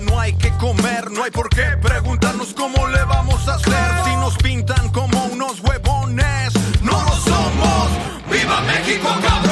no 0.00 0.20
hay 0.20 0.32
que 0.34 0.50
comer. 0.58 1.10
No 1.10 1.22
hay 1.24 1.30
por 1.30 1.48
qué 1.48 1.76
preguntarnos 1.80 2.52
cómo 2.54 2.86
le 2.88 3.02
vamos 3.04 3.46
a 3.48 3.54
hacer. 3.54 4.04
Si 4.04 4.16
nos 4.16 4.36
pintan 4.36 4.88
como 4.90 5.24
unos 5.26 5.60
huevones, 5.60 6.52
no 6.82 6.92
lo 6.92 7.12
somos. 7.12 7.88
¡Viva 8.30 8.60
México, 8.62 9.08
cabrones! 9.22 9.45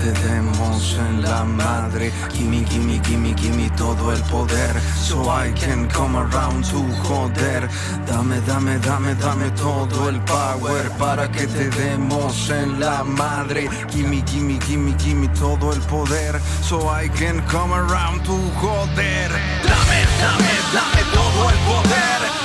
Te 0.00 0.12
demos 0.28 0.96
en 0.98 1.22
la 1.22 1.44
madre. 1.44 2.10
Gimme, 2.32 2.64
gimme, 2.64 3.00
gimme, 3.04 3.34
gimme 3.34 3.70
todo 3.76 4.12
el 4.12 4.22
poder. 4.24 4.74
So 4.96 5.22
I 5.28 5.52
can 5.52 5.88
come 5.88 6.16
around 6.16 6.64
to 6.70 6.80
joder. 7.04 7.68
Dame, 8.06 8.40
dame, 8.46 8.78
dame, 8.78 9.14
dame 9.14 9.50
todo 9.50 10.08
el 10.08 10.20
power 10.20 10.90
para 10.98 11.30
que 11.30 11.46
te 11.46 11.68
demos 11.70 12.50
en 12.50 12.80
la 12.80 13.04
madre. 13.04 13.68
Gimme, 13.90 14.22
gimme, 14.26 14.58
gimme, 14.66 14.94
gimme 14.98 15.28
todo 15.38 15.72
el 15.72 15.80
poder. 15.82 16.40
So 16.62 16.88
I 16.88 17.08
can 17.08 17.42
come 17.46 17.72
around 17.72 18.24
to 18.24 18.36
joder. 18.60 19.30
Dame, 19.62 20.00
dame, 20.22 20.52
dame 20.72 21.02
todo 21.12 21.50
el 21.50 21.58
poder. 21.68 22.39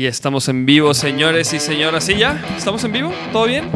Y 0.00 0.06
estamos 0.06 0.48
en 0.48 0.64
vivo, 0.64 0.94
señores 0.94 1.52
y 1.52 1.60
señoras. 1.60 2.04
¿Sí 2.04 2.16
ya? 2.16 2.42
¿Estamos 2.56 2.82
en 2.84 2.92
vivo? 2.92 3.12
¿Todo 3.34 3.44
bien? 3.44 3.68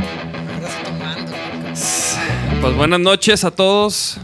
Pues 2.62 2.74
buenas 2.78 2.98
noches 2.98 3.44
a 3.44 3.50
todos. 3.50 4.18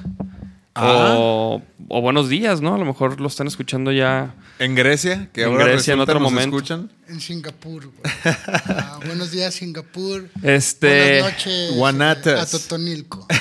O, 0.83 1.63
o 1.89 2.01
buenos 2.01 2.29
días, 2.29 2.61
¿no? 2.61 2.75
A 2.75 2.79
lo 2.79 2.85
mejor 2.85 3.21
lo 3.21 3.27
están 3.29 3.47
escuchando 3.47 3.93
ya. 3.93 4.35
En 4.59 4.75
Grecia, 4.75 5.29
que 5.33 5.43
En 5.43 5.49
ahora 5.51 5.67
Grecia, 5.67 5.95
en 5.95 6.01
otro 6.01 6.15
nos 6.21 6.31
momento. 6.31 6.57
escuchan. 6.57 6.91
En 7.09 7.21
Singapur. 7.21 7.87
güey. 7.87 8.15
Ah, 8.45 8.99
buenos 9.07 9.31
días, 9.31 9.55
Singapur. 9.55 10.29
Este, 10.43 11.21
Buenas 11.21 11.33
noches. 11.33 11.75
Guanatas. 11.77 12.55
A 12.55 12.59
Totonilco. 12.59 13.27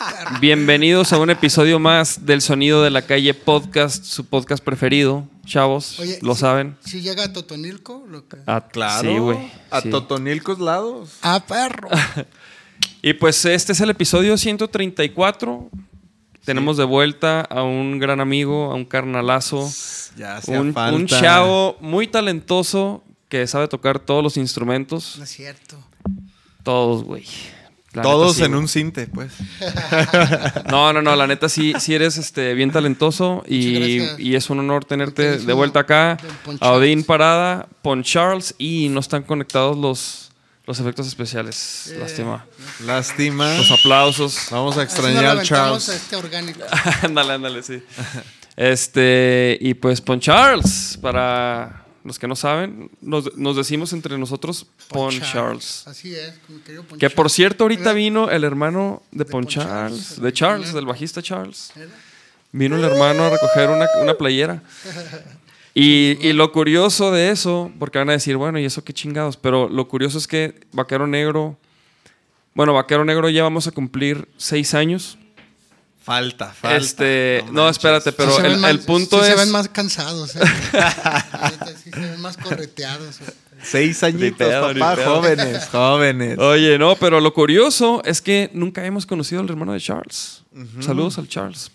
Ah. 0.00 0.38
Bienvenidos 0.40 1.12
a 1.12 1.18
un 1.18 1.28
episodio 1.28 1.78
más 1.78 2.24
del 2.24 2.40
Sonido 2.40 2.82
de 2.82 2.90
la 2.90 3.02
Calle 3.02 3.34
Podcast, 3.34 4.04
su 4.04 4.24
podcast 4.24 4.62
preferido. 4.64 5.28
Chavos, 5.44 5.98
Oye, 5.98 6.18
lo 6.22 6.34
si- 6.34 6.40
saben. 6.40 6.76
Si 6.84 7.00
llega 7.02 7.24
a 7.24 7.32
Totonilco, 7.32 8.04
lo 8.08 8.26
que. 8.26 8.38
Ah, 8.46 8.66
Claro. 8.70 9.08
Sí, 9.10 9.18
güey. 9.18 9.38
A 9.70 9.80
sí. 9.80 9.90
Totonilcos 9.90 10.60
lados. 10.60 11.10
Ah, 11.22 11.44
perro. 11.46 11.88
Y 13.02 13.12
pues 13.14 13.44
este 13.44 13.72
es 13.72 13.80
el 13.80 13.90
episodio 13.90 14.36
134. 14.36 15.68
Tenemos 16.48 16.78
de 16.78 16.84
vuelta 16.84 17.42
a 17.42 17.62
un 17.62 17.98
gran 17.98 18.20
amigo, 18.20 18.72
a 18.72 18.74
un 18.74 18.86
carnalazo, 18.86 19.70
Ya 20.16 20.40
un, 20.46 20.72
falta. 20.72 20.96
un 20.96 21.06
chavo 21.06 21.76
muy 21.78 22.06
talentoso 22.06 23.04
que 23.28 23.46
sabe 23.46 23.68
tocar 23.68 23.98
todos 23.98 24.22
los 24.22 24.38
instrumentos. 24.38 25.16
No 25.18 25.24
es 25.24 25.30
cierto. 25.30 25.76
Todos, 26.62 27.04
güey. 27.04 27.26
Todos 27.92 28.38
neta, 28.38 28.46
sí, 28.46 28.50
en 28.50 28.54
un 28.54 28.66
cinte, 28.66 29.08
pues. 29.08 29.30
No, 30.70 30.90
no, 30.94 31.02
no, 31.02 31.14
la 31.16 31.26
neta 31.26 31.50
sí, 31.50 31.74
sí 31.78 31.94
eres 31.94 32.16
este, 32.16 32.54
bien 32.54 32.70
talentoso 32.70 33.44
y, 33.46 34.34
es 34.34 34.48
un 34.48 34.60
honor 34.60 34.86
tenerte 34.86 35.36
de 35.36 35.52
vuelta 35.52 35.80
acá. 35.80 36.16
A 36.60 36.72
Odín. 36.72 37.04
Parada, 37.04 37.68
Pon 37.82 38.02
Charles 38.02 38.54
y 38.56 38.88
no 38.88 39.00
están 39.00 39.22
conectados 39.22 39.76
los, 39.76 40.27
los 40.68 40.78
efectos 40.80 41.06
especiales. 41.06 41.86
Eh, 41.90 41.98
Lástima. 41.98 42.44
Lástima. 42.84 43.56
Los 43.56 43.70
aplausos. 43.70 44.48
Vamos 44.50 44.76
a 44.76 44.82
extrañar 44.82 45.38
al 45.38 45.42
Charles. 45.42 45.88
a 45.88 45.96
este 45.96 46.14
orgánico. 46.14 46.60
ándale, 47.02 47.32
ándale, 47.32 47.62
sí. 47.62 47.82
Este, 48.54 49.56
y 49.62 49.72
pues 49.72 50.02
Pon 50.02 50.20
Charles, 50.20 50.98
para 51.00 51.86
los 52.04 52.18
que 52.18 52.28
no 52.28 52.36
saben, 52.36 52.90
nos, 53.00 53.34
nos 53.34 53.56
decimos 53.56 53.94
entre 53.94 54.18
nosotros 54.18 54.66
Pon 54.88 55.18
Charles. 55.22 55.84
Así 55.86 56.14
es, 56.14 56.34
como 56.46 56.62
querido 56.62 56.82
Pon 56.82 56.98
Que 56.98 57.08
por 57.08 57.30
cierto, 57.30 57.64
ahorita 57.64 57.94
vino 57.94 58.28
el 58.28 58.44
hermano 58.44 59.02
de, 59.10 59.24
De 59.24 59.24
Pon 59.24 59.44
Pon 59.44 59.50
Charles, 59.50 59.68
Charles, 59.70 60.20
de 60.20 60.28
el 60.28 60.34
Charles, 60.34 60.72
del 60.74 60.84
bajista 60.84 61.22
Charles. 61.22 61.72
Vino 62.52 62.76
el 62.76 62.84
hermano 62.84 63.24
a 63.24 63.30
recoger 63.30 63.70
una, 63.70 63.86
una 64.02 64.18
playera. 64.18 64.62
Y, 65.80 66.18
y 66.26 66.32
lo 66.32 66.50
curioso 66.50 67.12
de 67.12 67.30
eso, 67.30 67.70
porque 67.78 67.98
van 67.98 68.08
a 68.08 68.12
decir, 68.12 68.36
bueno, 68.36 68.58
¿y 68.58 68.64
eso 68.64 68.82
qué 68.82 68.92
chingados? 68.92 69.36
Pero 69.36 69.68
lo 69.68 69.86
curioso 69.86 70.18
es 70.18 70.26
que 70.26 70.58
Vaquero 70.72 71.06
Negro, 71.06 71.56
bueno, 72.54 72.72
Vaquero 72.74 73.04
Negro 73.04 73.28
ya 73.28 73.44
vamos 73.44 73.68
a 73.68 73.70
cumplir 73.70 74.28
seis 74.36 74.74
años. 74.74 75.18
Falta, 76.02 76.46
falta. 76.52 76.76
Este, 76.78 77.44
no, 77.52 77.68
espérate, 77.68 78.10
pero 78.12 78.34
Sí 78.34 78.42
el, 78.44 78.56
más- 78.58 78.70
el 78.70 78.80
punto 78.80 79.18
sí 79.22 79.30
es... 79.30 79.34
se 79.38 79.44
ven 79.44 79.52
más 79.52 79.68
cansados. 79.68 80.34
¿eh? 80.36 80.40
Sí 81.84 81.90
se 81.92 82.00
ven 82.00 82.20
más 82.22 82.36
correteados. 82.38 83.20
¿eh? 83.20 83.24
Seis 83.62 84.02
añitos, 84.02 84.48
pedo, 84.48 84.72
papá. 84.78 84.96
Jóvenes, 85.04 85.66
jóvenes. 85.70 86.38
Oye, 86.38 86.78
no, 86.78 86.96
pero 86.96 87.20
lo 87.20 87.32
curioso 87.34 88.02
es 88.04 88.20
que 88.22 88.50
nunca 88.52 88.84
hemos 88.84 89.04
conocido 89.06 89.42
al 89.42 89.48
hermano 89.48 89.74
de 89.74 89.80
Charles. 89.80 90.42
Saludos 90.80 91.18
al 91.18 91.28
Charles. 91.28 91.70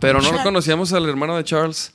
Pero 0.00 0.22
no 0.22 0.32
lo 0.32 0.42
conocíamos 0.42 0.92
al 0.92 1.08
hermano 1.08 1.36
de 1.36 1.44
Charles. 1.44 1.92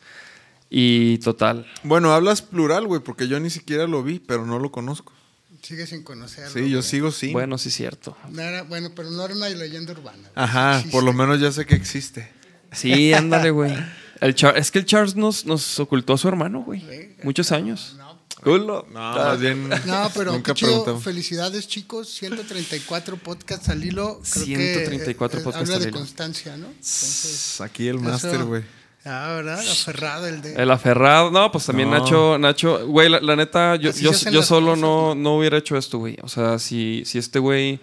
Y 0.77 1.19
total. 1.19 1.65
Bueno, 1.83 2.11
hablas 2.13 2.41
plural, 2.41 2.85
güey, 2.85 2.99
porque 3.01 3.29
yo 3.29 3.39
ni 3.39 3.49
siquiera 3.49 3.87
lo 3.87 4.03
vi, 4.03 4.19
pero 4.19 4.45
no 4.45 4.59
lo 4.59 4.73
conozco. 4.73 5.13
Sigue 5.61 5.87
sin 5.87 6.03
conocerlo. 6.03 6.51
Sí, 6.51 6.69
yo 6.69 6.79
güey. 6.79 6.83
sigo 6.89 7.11
sí. 7.11 7.31
Bueno, 7.31 7.57
sí 7.57 7.69
es 7.69 7.75
cierto. 7.75 8.17
No 8.29 8.41
era- 8.41 8.63
bueno, 8.63 8.91
pero 8.93 9.09
no 9.09 9.23
era 9.23 9.33
una 9.33 9.47
leyenda 9.47 9.93
urbana. 9.93 10.17
güey. 10.17 10.31
Ajá, 10.35 10.81
Sí, 10.81 10.89
por 10.89 11.03
lo 11.03 11.13
menos 11.13 11.39
ya 11.39 11.49
sé 11.53 11.65
que 11.65 11.75
existe. 11.75 12.29
Sí, 12.73 13.13
ándale, 13.13 13.51
güey. 13.51 13.73
El 14.19 14.35
Char- 14.35 14.57
es 14.57 14.69
que 14.69 14.79
el 14.79 14.85
Charles 14.85 15.15
nos, 15.15 15.45
nos 15.45 15.79
ocultó 15.79 16.11
a 16.13 16.17
su 16.17 16.27
hermano, 16.27 16.61
güey. 16.61 17.15
Muchos 17.23 17.53
años. 17.53 17.95
No, 17.97 18.19
Culo. 18.43 18.85
No, 18.91 18.99
más 18.99 19.39
bien. 19.39 19.69
No, 19.85 20.11
pero 20.13 20.33
nunca 20.33 20.53
chido. 20.53 20.99
Felicidades, 20.99 21.69
chicos. 21.69 22.09
134 22.09 23.15
podcasts 23.15 23.69
al 23.69 23.81
hilo. 23.83 24.21
Creo 24.29 24.45
134 24.45 25.37
que, 25.37 25.41
eh, 25.41 25.43
podcasts 25.45 25.69
Habla 25.69 25.75
al 25.77 25.83
de 25.83 25.89
hilo. 25.89 25.97
constancia, 25.99 26.57
¿no? 26.57 26.67
Entonces, 26.67 27.61
Aquí 27.61 27.87
el 27.87 27.99
máster, 27.99 28.43
güey. 28.43 28.63
Ah, 29.05 29.33
¿verdad? 29.35 29.59
Aferrado 29.59 30.27
el 30.27 30.41
de. 30.41 30.55
El 30.55 30.71
aferrado. 30.71 31.29
No, 31.31 31.51
pues 31.51 31.65
también 31.65 31.89
No. 31.91 31.99
Nacho, 31.99 32.37
Nacho, 32.39 32.87
güey, 32.87 33.07
la, 33.07 33.19
la 33.19 33.35
neta, 33.35 33.75
yo, 33.75 33.91
yo, 33.91 34.11
yo 34.11 34.41
solo 34.43 34.67
cosas, 34.71 34.81
no, 34.81 35.13
¿no? 35.13 35.15
no 35.15 35.37
hubiera 35.37 35.57
hecho 35.57 35.77
esto, 35.77 35.99
güey. 35.99 36.17
O 36.23 36.27
sea, 36.27 36.57
si, 36.59 37.03
si 37.05 37.19
este 37.19 37.37
güey 37.39 37.79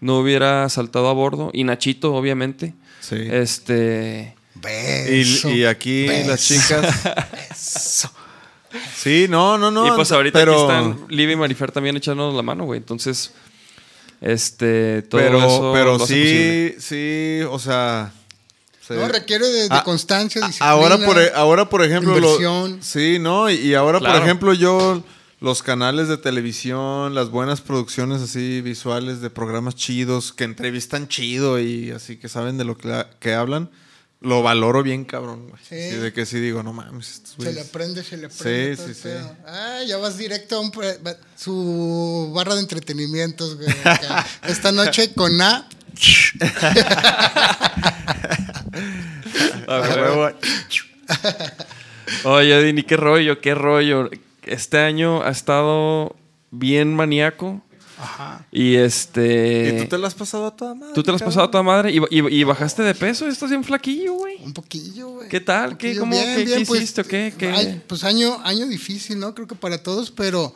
no 0.00 0.18
hubiera 0.18 0.68
saltado 0.68 1.08
a 1.08 1.12
bordo, 1.12 1.50
y 1.52 1.64
Nachito, 1.64 2.14
obviamente, 2.14 2.74
Sí. 3.00 3.16
este... 3.30 4.34
Beso. 4.56 5.50
Y, 5.50 5.58
y 5.60 5.64
aquí 5.66 6.06
beso, 6.08 6.30
las 6.30 6.42
chicas. 6.48 7.04
beso. 7.50 8.10
Sí, 8.96 9.26
no, 9.28 9.56
no, 9.58 9.70
no. 9.70 9.86
y 9.86 9.90
pues 9.92 10.10
ahorita 10.12 10.38
pero, 10.38 10.52
aquí 10.52 10.62
están 10.62 11.06
Liv 11.08 11.30
y 11.30 11.36
Marifer 11.36 11.70
también 11.70 11.96
echándonos 11.96 12.34
la 12.34 12.42
mano, 12.42 12.64
güey. 12.64 12.78
Entonces, 12.78 13.32
este, 14.20 15.02
todo 15.02 15.20
Pero, 15.20 15.38
eso 15.38 15.72
pero 15.74 15.98
posible. 15.98 16.74
sí, 16.78 16.80
sí, 16.80 17.46
o 17.48 17.58
sea. 17.58 18.12
Se- 18.86 18.94
No, 18.94 19.08
requiere 19.08 19.46
de, 19.46 19.62
de 19.62 19.68
Ah, 19.70 19.82
constancia, 19.84 20.42
a- 20.44 20.46
disciplina. 20.48 20.70
Ahora 20.72 20.98
por, 20.98 21.18
e, 21.18 21.30
ahora, 21.34 21.68
por 21.68 21.82
ejemplo. 21.84 22.12
lo- 22.18 22.26
inversión. 22.40 22.78
sí, 22.82 23.18
¿no? 23.18 23.50
Y, 23.50 23.54
y 23.56 23.74
ahora, 23.74 23.98
Claro. 23.98 24.14
por 24.14 24.22
ejemplo, 24.24 24.52
yo. 24.54 25.02
Los 25.38 25.62
canales 25.62 26.08
de 26.08 26.16
televisión, 26.16 27.14
las 27.14 27.28
buenas 27.28 27.60
producciones 27.60 28.22
así 28.22 28.62
visuales 28.62 29.20
de 29.20 29.28
programas 29.28 29.74
chidos 29.74 30.32
que 30.32 30.44
entrevistan 30.44 31.08
chido 31.08 31.60
y 31.60 31.90
así 31.90 32.16
que 32.16 32.30
saben 32.30 32.56
de 32.56 32.64
lo 32.64 32.78
que, 32.78 32.88
la- 32.88 33.10
que 33.20 33.34
hablan, 33.34 33.70
lo 34.22 34.42
valoro 34.42 34.82
bien 34.82 35.04
cabrón, 35.04 35.50
güey. 35.50 35.60
Sí. 35.62 35.90
Sí, 35.94 35.96
de 36.00 36.10
que 36.14 36.24
sí 36.24 36.40
digo, 36.40 36.62
no 36.62 36.72
mames. 36.72 37.10
estos 37.16 37.34
Se 37.44 37.52
le 37.52 37.60
aprende, 37.60 38.02
se 38.02 38.16
le 38.16 38.26
aprende. 38.28 38.76
Sí, 38.76 38.82
todo 38.82 38.88
sí, 38.88 38.94
sí. 38.94 39.08
Ah, 39.46 39.80
ya 39.86 39.98
vas 39.98 40.16
directo 40.16 40.56
a 40.56 40.60
un 40.60 40.70
pre- 40.70 40.98
su 41.36 42.32
barra 42.34 42.54
de 42.54 42.62
entretenimientos, 42.62 43.56
güey. 43.56 43.68
Esta 44.48 44.72
noche 44.72 45.12
con 45.12 45.38
A. 45.42 45.68
Oye, 52.24 52.62
Dini, 52.62 52.82
qué 52.82 52.96
rollo, 52.96 53.40
qué 53.40 53.54
rollo. 53.54 54.10
Este 54.44 54.78
año 54.78 55.22
ha 55.22 55.30
estado 55.30 56.14
bien 56.50 56.94
maníaco. 56.94 57.62
Ajá. 57.98 58.44
Y 58.52 58.74
este. 58.76 59.74
¿Y 59.74 59.82
tú 59.84 59.88
te 59.88 59.98
lo 59.98 60.06
has 60.06 60.14
pasado 60.14 60.46
a 60.46 60.54
toda 60.54 60.74
madre? 60.74 60.92
¿Tú 60.94 61.02
te 61.02 61.10
lo 61.10 61.16
has 61.16 61.22
pasado 61.22 61.46
a 61.46 61.50
toda 61.50 61.62
madre 61.62 61.90
y, 61.92 61.96
y- 62.10 62.40
y 62.40 62.44
bajaste 62.44 62.82
de 62.82 62.94
peso. 62.94 63.26
Estás 63.26 63.48
bien 63.48 63.64
flaquillo, 63.64 64.12
güey. 64.14 64.36
Un 64.44 64.52
poquillo, 64.52 65.08
güey. 65.08 65.28
¿Qué 65.30 65.40
tal? 65.40 65.78
¿Qué- 65.78 65.96
cómo- 65.96 66.14
qué- 66.14 66.44
qué 66.44 66.60
hiciste 66.60 67.04
qué? 67.04 67.32
¿Qué? 67.36 67.48
ay, 67.48 67.82
pues 67.86 68.04
año, 68.04 68.38
año 68.44 68.66
difícil, 68.66 69.18
¿no? 69.18 69.34
Creo 69.34 69.46
que 69.48 69.54
para 69.54 69.82
todos, 69.82 70.10
pero 70.10 70.54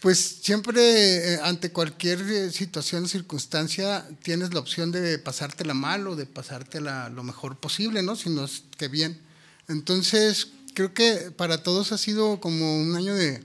pues 0.00 0.18
siempre 0.42 1.34
eh, 1.34 1.40
ante 1.42 1.72
cualquier 1.72 2.20
eh, 2.22 2.50
situación 2.50 3.04
o 3.04 3.08
circunstancia 3.08 4.06
tienes 4.22 4.54
la 4.54 4.60
opción 4.60 4.92
de 4.92 5.18
pasártela 5.18 5.74
mal 5.74 6.06
o 6.08 6.16
de 6.16 6.26
pasártela 6.26 7.08
lo 7.10 7.22
mejor 7.22 7.58
posible, 7.58 8.02
¿no? 8.02 8.16
Si 8.16 8.30
no 8.30 8.44
es 8.44 8.62
que 8.78 8.88
bien. 8.88 9.18
Entonces, 9.68 10.48
creo 10.74 10.94
que 10.94 11.30
para 11.36 11.62
todos 11.62 11.92
ha 11.92 11.98
sido 11.98 12.40
como 12.40 12.80
un 12.80 12.96
año 12.96 13.14
de, 13.14 13.42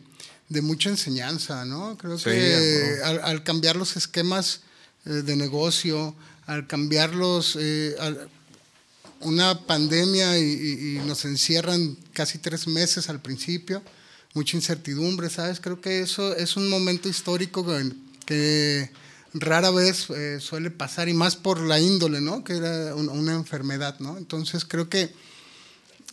de 0.49 0.61
mucha 0.61 0.89
enseñanza, 0.89 1.65
¿no? 1.65 1.97
Creo 1.97 2.17
Sí, 2.17 2.25
que 2.25 2.99
al, 3.03 3.19
al 3.23 3.43
cambiar 3.43 3.75
los 3.75 3.97
esquemas 3.97 4.61
eh, 5.05 5.09
de 5.09 5.35
negocio, 5.35 6.15
al 6.47 6.67
cambiarlos, 6.67 7.57
eh, 7.59 7.95
al- 7.99 8.29
una 9.21 9.65
pandemia 9.65 10.37
y, 10.37 10.43
y- 10.43 10.95
y 10.97 10.99
nos 11.05 11.25
encierran 11.25 11.97
casi 12.13 12.37
tres 12.37 12.67
meses 12.67 13.09
al 13.09 13.21
principio, 13.21 13.81
mucha 14.35 14.55
incertidumbre, 14.55 15.29
¿sabes? 15.31 15.59
Creo 15.59 15.81
que 15.81 16.01
eso 16.01 16.35
es 16.35 16.55
un 16.57 16.69
momento 16.69 17.09
histórico 17.09 17.65
que, 17.65 17.91
que 18.27 18.91
rara 19.33 19.71
vez 19.71 20.09
eh, 20.11 20.37
suele 20.39 20.69
pasar 20.69 21.09
y 21.09 21.13
más 21.13 21.35
por 21.35 21.59
la 21.59 21.79
índole, 21.79 22.21
¿no? 22.21 22.43
Que 22.43 22.57
era 22.57 22.93
un- 22.95 23.09
una 23.09 23.33
enfermedad, 23.33 23.97
¿no? 23.99 24.17
Entonces 24.17 24.63
creo 24.65 24.87
que 24.89 25.11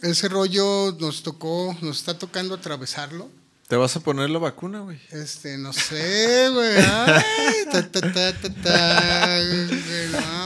ese 0.01 0.29
rollo 0.29 0.97
nos 0.99 1.23
tocó, 1.23 1.77
nos 1.83 1.99
está 1.99 2.19
tocando 2.19 2.55
atravesarlo. 2.55 3.29
¿Te 3.69 3.77
vas 3.77 3.95
a 3.97 4.01
poner 4.01 4.29
la 4.31 4.39
vacuna, 4.39 4.81
güey? 4.81 4.99
Este, 5.11 5.57
no 5.57 5.73
sé, 5.73 6.49
güey. 6.53 6.77
Ay, 6.77 7.55
ta, 7.71 7.91
ta, 7.91 8.01
ta, 8.13 8.33
ta, 8.41 8.55
ta, 8.63 9.39
güey, 9.39 9.67
no 10.11 10.21
mames. 10.21 10.42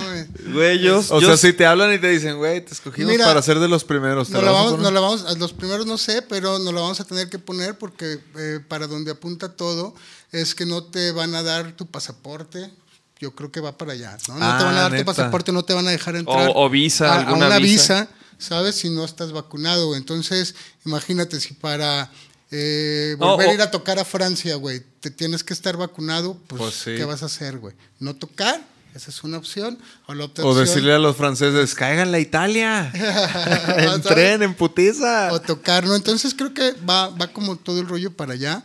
Güey, 0.53 0.79
yo. 0.81 0.99
O 1.11 1.21
yo- 1.21 1.29
sea, 1.29 1.37
si 1.37 1.53
te 1.53 1.67
hablan 1.67 1.93
y 1.95 1.99
te 1.99 2.09
dicen, 2.09 2.37
güey, 2.39 2.65
te 2.65 2.73
escogimos 2.75 3.11
Mira, 3.13 3.25
para 3.27 3.43
ser 3.43 3.59
de 3.59 3.69
los 3.69 3.85
primeros. 3.85 4.29
¿te 4.29 4.35
Nos 4.35 4.45
la 4.45 4.51
vamos, 4.51 4.79
nos 4.79 4.93
la 4.93 5.01
vamos, 5.01 5.25
a 5.25 5.35
los 5.35 5.53
primeros 5.53 5.87
no 5.87 5.99
sé, 5.99 6.23
pero 6.23 6.59
nos 6.59 6.73
la 6.73 6.81
vamos 6.81 7.01
a 7.01 7.05
tener 7.05 7.29
que 7.29 7.39
poner 7.39 7.77
porque 7.79 8.21
eh, 8.37 8.61
para 8.67 8.87
donde 8.87 9.11
apunta 9.11 9.53
todo 9.57 9.95
es 10.33 10.55
que 10.55 10.67
no 10.67 10.83
te 10.85 11.13
van 11.13 11.35
a 11.35 11.43
dar 11.43 11.73
tu 11.73 11.87
pasaporte. 11.87 12.71
Yo 13.19 13.35
creo 13.35 13.51
que 13.51 13.61
va 13.61 13.79
para 13.79 13.93
allá, 13.93 14.17
¿no? 14.29 14.35
No 14.39 14.45
Ah, 14.45 14.59
te 14.59 14.65
van 14.65 14.77
a 14.77 14.81
dar 14.83 14.91
neta. 14.93 15.03
tu 15.05 15.07
pasaporte, 15.07 15.51
no 15.53 15.65
te 15.65 15.73
van 15.73 15.89
a 15.89 15.91
dejar 15.91 16.17
entrar. 16.17 16.51
O- 16.51 16.65
o 16.67 16.69
visa, 16.71 17.11
a, 17.13 17.17
a 17.17 17.19
alguna 17.21 17.47
una 17.47 17.59
visa. 17.59 18.03
visa, 18.03 18.09
¿sabes? 18.39 18.75
Si 18.75 18.91
no 18.91 19.05
estás 19.07 19.33
vacunado. 19.33 19.97
Entonces, 19.97 20.55
imagínate 20.85 21.41
si 21.41 21.55
para 21.55 22.11
eh, 22.51 23.17
volver 23.19 23.49
a 23.49 23.55
ir 23.55 23.61
a 23.63 23.71
tocar 23.71 23.99
a 23.99 24.05
Francia, 24.05 24.55
güey, 24.57 24.83
te 25.01 25.11
tienes 25.11 25.43
que 25.43 25.53
estar 25.55 25.77
vacunado, 25.79 26.39
pues, 26.47 26.61
Pues 26.61 26.75
sí. 26.75 26.95
¿qué 26.97 27.05
vas 27.05 27.23
a 27.23 27.27
hacer, 27.27 27.59
güey? 27.59 27.75
¿No 27.99 28.15
tocar? 28.15 28.61
Esa 28.97 29.11
es 29.11 29.23
una 29.25 29.37
opción. 29.37 29.79
O 30.07 30.15
la 30.15 30.27
decirle 30.55 30.95
a 30.95 30.99
los 30.99 31.17
franceses, 31.17 31.75
cáiganle 31.75 32.17
a 32.17 32.21
Italia. 32.21 32.91
Entren 33.95 34.43
en 34.43 34.55
putiza. 34.55 35.33
o 35.33 35.41
tocar, 35.41 35.85
¿no? 35.85 35.95
Entonces 35.95 36.35
creo 36.35 36.55
que 36.55 36.73
va, 36.89 37.09
va 37.11 37.29
como 37.29 37.57
todo 37.57 37.79
el 37.81 37.87
rollo 37.89 38.11
para 38.11 38.33
allá. 38.33 38.65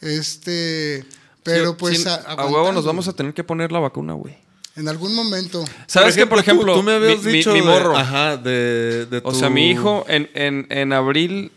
Este, 0.00 1.04
pero 1.42 1.70
Sí, 1.70 1.76
pues 1.78 2.02
sí, 2.02 2.08
a, 2.08 2.14
a 2.14 2.46
huevo 2.46 2.72
nos 2.72 2.84
vamos 2.84 3.08
a 3.08 3.12
tener 3.14 3.32
que 3.34 3.42
poner 3.44 3.72
la 3.72 3.78
vacuna, 3.78 4.12
güey. 4.12 4.36
En 4.76 4.88
algún 4.88 5.14
momento. 5.14 5.64
¿Sabes 5.86 6.14
qué? 6.14 6.26
Por 6.26 6.38
ejemplo, 6.38 6.72
tú, 6.74 6.80
tú 6.80 6.84
me 6.84 6.92
habías 6.92 7.20
mi, 7.22 7.26
mi- 7.32 7.38
dicho 7.38 7.52
mi 7.52 7.60
de- 7.60 7.66
morro. 7.66 7.96
ajá, 7.96 8.36
de, 8.36 9.06
de 9.06 9.18
O 9.24 9.32
tu- 9.32 9.38
sea, 9.38 9.50
mi 9.50 9.68
hijo, 9.70 10.04
en, 10.08 10.30
en, 10.34 10.66
en 10.70 10.92
abril 10.92 11.52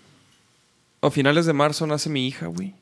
o 0.99 1.11
finales 1.11 1.45
de 1.45 1.53
marzo 1.53 1.85
nace 1.87 2.09
mi 2.09 2.27
hija, 2.27 2.47
güey. 2.47 2.73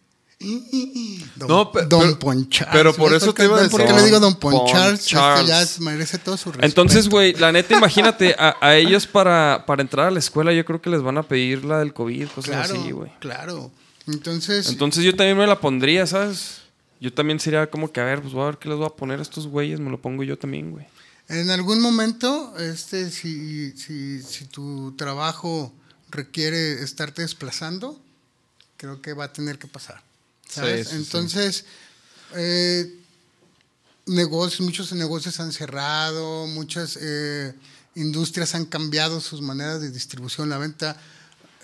Don, 1.36 1.48
No, 1.48 1.72
don 1.88 2.16
Ponchar. 2.18 2.70
pero 2.72 2.94
por 2.94 3.14
eso 3.14 3.34
te 3.34 3.46
iba 3.46 3.58
a 3.58 3.62
¿Ven 3.62 3.70
por 3.70 3.82
qué 3.82 3.88
decir. 3.88 4.00
le 4.02 4.06
digo 4.06 4.20
Don 4.20 4.36
Pon 4.36 4.52
Ponchar? 4.54 4.94
Es 4.96 5.06
que 5.08 5.14
ya 5.16 5.66
merece 5.80 6.18
todo 6.18 6.38
su 6.38 6.52
respeto. 6.52 6.66
Entonces, 6.66 7.10
güey, 7.10 7.34
la 7.34 7.52
neta, 7.52 7.78
imagínate, 7.78 8.36
a, 8.38 8.56
a 8.60 8.76
ellos 8.76 9.06
para, 9.08 9.64
para 9.68 9.82
entrar 9.82 10.08
a 10.08 10.12
la 10.12 10.20
escuela, 10.20 10.52
yo 10.54 10.66
creo 10.66 10.82
que 10.82 10.90
les 10.90 11.02
van 11.02 11.18
a 11.18 11.24
pedir 11.24 11.64
la 11.66 11.80
del 11.80 11.94
COVID, 11.94 12.28
cosas 12.30 12.56
claro, 12.68 12.80
así, 12.82 12.92
güey. 12.92 13.12
claro. 13.20 13.72
Entonces, 14.08 14.68
Entonces 14.68 15.04
yo 15.04 15.16
también 15.16 15.38
me 15.38 15.46
la 15.46 15.60
pondría, 15.60 16.08
¿sabes? 16.08 16.62
Yo 17.00 17.14
también 17.14 17.40
sería 17.40 17.70
como 17.70 17.92
que, 17.92 18.00
a 18.02 18.04
ver, 18.04 18.22
pues 18.22 18.34
voy 18.34 18.44
a 18.44 18.46
ver 18.48 18.58
qué 18.58 18.68
les 18.70 18.78
voy 18.78 18.88
a 18.88 18.90
poner 18.96 19.20
a 19.20 19.22
estos 19.22 19.48
güeyes, 19.48 19.80
me 19.80 19.90
lo 19.90 20.02
pongo 20.02 20.24
yo 20.24 20.38
también, 20.38 20.72
güey. 20.72 20.86
En 21.30 21.50
algún 21.50 21.80
momento, 21.82 22.54
este, 22.60 23.10
si, 23.10 23.72
si, 23.78 24.22
si 24.22 24.46
tu 24.46 24.94
trabajo 24.98 25.72
requiere 26.10 26.84
estarte 26.84 27.22
desplazando, 27.22 27.98
creo 28.78 29.02
que 29.02 29.14
va 29.14 29.26
a 29.26 29.32
tener 29.34 29.58
que 29.58 29.68
pasar. 29.68 30.02
¿Sabes? 30.52 30.88
Sí, 30.88 30.94
sí, 30.94 31.00
sí. 31.00 31.04
Entonces, 31.04 31.66
eh, 32.36 33.02
negocios, 34.06 34.62
muchos 34.62 34.92
negocios 34.94 35.40
han 35.40 35.52
cerrado, 35.52 36.48
muchas 36.48 36.98
eh, 37.02 37.54
industrias 37.96 38.56
han 38.56 38.66
cambiado 38.66 39.22
sus 39.22 39.42
maneras 39.42 39.82
de 39.82 39.92
distribución, 39.92 40.50
la 40.50 40.58
venta. 40.58 40.98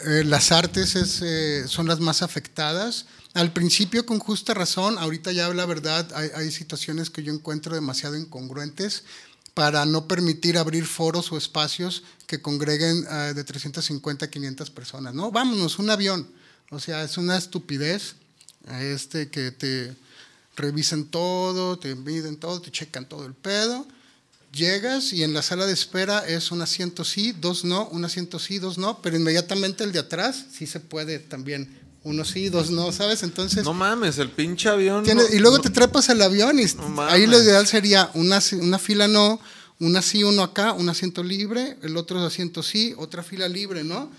Eh, 0.05 0.23
las 0.23 0.51
artes 0.51 0.95
es, 0.95 1.21
eh, 1.21 1.67
son 1.67 1.87
las 1.87 1.99
más 1.99 2.21
afectadas. 2.21 3.05
Al 3.33 3.51
principio 3.51 4.05
con 4.05 4.19
justa 4.19 4.53
razón, 4.53 4.97
ahorita 4.97 5.31
ya 5.31 5.51
la 5.53 5.65
verdad 5.65 6.07
hay, 6.15 6.29
hay 6.35 6.51
situaciones 6.51 7.09
que 7.09 7.23
yo 7.23 7.33
encuentro 7.33 7.75
demasiado 7.75 8.15
incongruentes, 8.15 9.03
para 9.53 9.87
no 9.87 10.07
permitir 10.07 10.55
abrir 10.55 10.85
foros 10.85 11.31
o 11.31 11.37
espacios 11.37 12.03
que 12.27 12.43
congreguen 12.43 13.01
de 13.33 13.43
350 13.43 14.25
a 14.25 14.29
500 14.29 14.69
personas. 14.69 15.15
No, 15.15 15.31
vámonos, 15.31 15.79
un 15.79 15.89
avión. 15.89 16.29
O 16.69 16.79
sea, 16.79 17.01
es 17.01 17.17
una 17.17 17.35
estupidez 17.37 18.17
este, 18.81 19.29
que 19.29 19.51
te 19.51 19.95
revisen 20.55 21.05
todo, 21.05 21.77
te 21.77 21.95
miden 21.95 22.37
todo, 22.37 22.61
te 22.61 22.71
checan 22.71 23.07
todo 23.07 23.25
el 23.25 23.33
pedo. 23.33 23.87
Llegas 24.51 25.13
y 25.13 25.23
en 25.23 25.33
la 25.33 25.41
sala 25.41 25.65
de 25.65 25.73
espera 25.73 26.25
es 26.27 26.51
un 26.51 26.61
asiento 26.61 27.03
sí, 27.03 27.33
dos 27.33 27.63
no, 27.63 27.87
un 27.89 28.05
asiento 28.05 28.39
sí, 28.39 28.59
dos 28.59 28.77
no, 28.77 29.01
pero 29.01 29.17
inmediatamente 29.17 29.83
el 29.83 29.91
de 29.91 29.99
atrás 29.99 30.45
sí 30.51 30.65
se 30.65 30.79
puede 30.79 31.19
también 31.19 31.77
uno 32.03 32.23
sí, 32.23 32.49
dos 32.49 32.71
no, 32.71 32.91
¿sabes? 32.91 33.23
Entonces. 33.23 33.65
No 33.65 33.73
mames, 33.73 34.17
el 34.17 34.31
pinche 34.31 34.69
avión. 34.69 35.03
No, 35.03 35.23
y 35.31 35.39
luego 35.39 35.57
no, 35.57 35.63
te 35.63 35.69
trepas 35.69 36.09
al 36.09 36.21
avión 36.21 36.57
y 36.59 36.63
No 36.63 37.01
ahí 37.03 37.27
lo 37.27 37.37
ideal 37.41 37.67
sería 37.67 38.09
una, 38.13 38.39
una 38.53 38.79
fila 38.79 39.07
no, 39.07 39.39
una 39.79 40.01
sí, 40.01 40.23
uno 40.23 40.41
acá, 40.43 40.71
un 40.71 40.89
asiento 40.89 41.23
libre, 41.23 41.77
el 41.83 41.97
otro 41.97 42.25
asiento 42.25 42.63
sí, 42.63 42.95
otra 42.97 43.23
fila 43.23 43.47
libre, 43.49 43.83
¿no? 43.83 44.09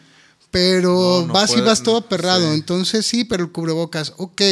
Pero 0.50 1.20
No, 1.22 1.26
no 1.28 1.32
vas 1.34 1.56
y 1.56 1.60
vas 1.60 1.82
todo 1.82 2.08
perrado. 2.08 2.48
sí. 2.48 2.54
Entonces 2.54 3.06
sí, 3.06 3.24
pero 3.24 3.44
el 3.44 3.52
cubrebocas, 3.52 4.14
ok. 4.16 4.42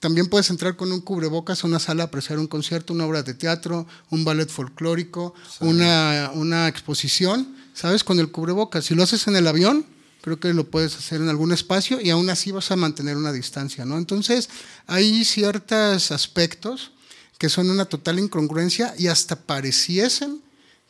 También 0.00 0.28
puedes 0.28 0.50
entrar 0.50 0.76
con 0.76 0.92
un 0.92 1.00
cubrebocas 1.00 1.64
a 1.64 1.66
una 1.66 1.80
sala 1.80 2.04
a 2.04 2.06
apreciar 2.06 2.38
un 2.38 2.46
concierto, 2.46 2.92
una 2.92 3.04
obra 3.06 3.22
de 3.24 3.34
teatro, 3.34 3.86
un 4.10 4.24
ballet 4.24 4.48
folclórico, 4.48 5.34
una, 5.60 6.30
una 6.34 6.68
exposición, 6.68 7.56
¿sabes? 7.74 8.04
Con 8.04 8.20
el 8.20 8.30
cubrebocas. 8.30 8.84
Si 8.84 8.94
lo 8.94 9.02
haces 9.02 9.26
en 9.26 9.34
el 9.34 9.48
avión, 9.48 9.84
creo 10.20 10.38
que 10.38 10.52
lo 10.54 10.70
puedes 10.70 10.94
hacer 10.96 11.20
en 11.20 11.28
algún 11.28 11.52
espacio 11.52 12.00
y 12.00 12.10
aún 12.10 12.30
así 12.30 12.52
vas 12.52 12.70
a 12.70 12.76
mantener 12.76 13.16
una 13.16 13.32
distancia, 13.32 13.84
¿no? 13.84 13.98
Entonces, 13.98 14.48
hay 14.86 15.24
ciertos 15.24 16.12
aspectos 16.12 16.92
que 17.38 17.48
son 17.48 17.68
una 17.70 17.84
total 17.84 18.20
incongruencia 18.20 18.94
y 18.98 19.08
hasta 19.08 19.34
pareciesen 19.36 20.42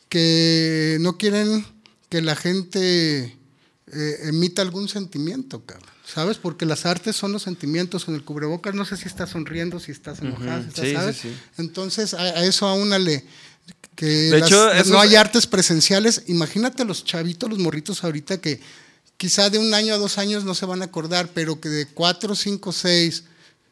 que 0.07 0.97
no 1.01 1.17
quieren 1.17 1.65
que 2.09 2.21
la 2.21 2.35
gente 2.35 3.38
eh, 3.93 4.19
emita 4.29 4.61
algún 4.61 4.87
sentimiento, 4.89 5.63
cabrón. 5.65 5.89
¿Sabes? 6.05 6.37
Porque 6.37 6.65
las 6.65 6.85
artes 6.85 7.15
son 7.15 7.31
los 7.31 7.43
sentimientos. 7.43 8.07
En 8.07 8.15
el 8.15 8.23
cubrebocas 8.23 8.73
no 8.73 8.83
sé 8.85 8.97
si 8.97 9.07
estás 9.07 9.29
sonriendo, 9.29 9.79
si 9.79 9.91
estás 9.91 10.19
enojado, 10.21 10.63
si 10.63 10.67
estás, 10.69 10.83
Sí, 10.83 10.89
sí, 10.89 10.95
¿sabes? 10.95 11.17
sí. 11.17 11.37
Entonces, 11.57 12.13
a, 12.15 12.21
a 12.21 12.43
eso 12.45 12.67
aúnale 12.67 13.23
que 13.95 14.05
De 14.05 14.39
las- 14.39 14.49
hecho, 14.49 14.65
las- 14.67 14.81
eso 14.81 14.93
no 14.93 14.99
hay 15.01 15.15
artes 15.15 15.45
presenciales. 15.45 16.23
Imagínate 16.27 16.83
los 16.85 17.03
chavitos, 17.05 17.49
los 17.49 17.59
morritos 17.59 18.03
ahorita 18.03 18.39
que 18.41 18.59
quizá 19.17 19.49
de 19.49 19.59
un 19.59 19.73
año 19.73 19.93
a 19.93 19.97
dos 19.97 20.17
años 20.17 20.43
no 20.45 20.55
se 20.55 20.65
van 20.65 20.81
a 20.81 20.85
acordar, 20.85 21.29
pero 21.33 21.59
que 21.61 21.69
de 21.69 21.85
cuatro, 21.85 22.35
cinco, 22.35 22.71
seis, 22.71 23.25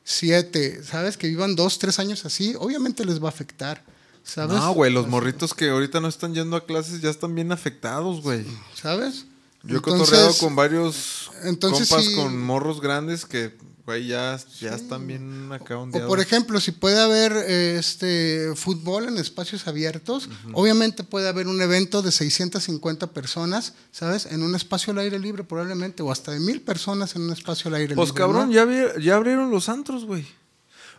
siete, 0.03 0.81
¿sabes? 0.83 1.17
Que 1.17 1.27
vivan 1.27 1.55
dos, 1.55 1.79
tres 1.79 1.99
años 1.99 2.25
así, 2.25 2.53
obviamente 2.59 3.03
les 3.05 3.21
va 3.21 3.27
a 3.27 3.29
afectar, 3.29 3.83
¿sabes? 4.23 4.57
No, 4.57 4.73
güey, 4.73 4.91
los 4.91 5.07
morritos 5.07 5.53
que 5.53 5.69
ahorita 5.69 5.99
no 6.01 6.07
están 6.07 6.33
yendo 6.33 6.55
a 6.55 6.65
clases 6.65 7.01
ya 7.01 7.09
están 7.09 7.33
bien 7.35 7.51
afectados, 7.51 8.21
güey. 8.21 8.45
¿Sabes? 8.79 9.25
Yo 9.63 9.77
he 9.77 9.81
cotorreado 9.81 10.33
con 10.37 10.55
varios 10.55 11.31
entonces 11.43 11.89
compas 11.89 12.05
sí- 12.05 12.15
con 12.15 12.41
morros 12.41 12.79
grandes 12.81 13.25
que, 13.25 13.57
güey, 13.85 14.07
ya, 14.07 14.39
ya 14.59 14.73
están 14.75 15.05
bien 15.07 15.51
acá 15.51 15.77
O 15.77 15.81
ondeados. 15.83 16.07
por 16.07 16.19
ejemplo, 16.19 16.59
si 16.61 16.71
puede 16.71 16.99
haber 17.01 17.33
eh, 17.33 17.77
este 17.77 18.53
fútbol 18.55 19.05
en 19.07 19.17
espacios 19.17 19.67
abiertos, 19.67 20.29
obviamente 20.53 21.03
puede 21.03 21.27
haber 21.27 21.47
un 21.47 21.61
evento 21.61 22.01
de 22.01 22.11
650 22.11 23.07
personas, 23.07 23.73
¿sabes? 23.91 24.25
En 24.27 24.41
un 24.43 24.55
espacio 24.55 24.91
al 24.93 24.99
aire 24.99 25.19
libre 25.19 25.43
probablemente, 25.43 26.01
o 26.03 26.11
hasta 26.11 26.31
de 26.31 26.39
mil 26.39 26.61
personas 26.61 27.15
en 27.15 27.23
un 27.23 27.31
espacio 27.33 27.69
al 27.69 27.75
aire 27.75 27.95
Pues 27.95 28.09
libre. 28.09 28.19
cabrón, 28.21 28.49
¿no? 28.49 28.53
ya, 28.53 28.97
ya 28.99 29.15
abrieron 29.15 29.51
los 29.51 29.69
antros, 29.69 30.05
güey. 30.05 30.25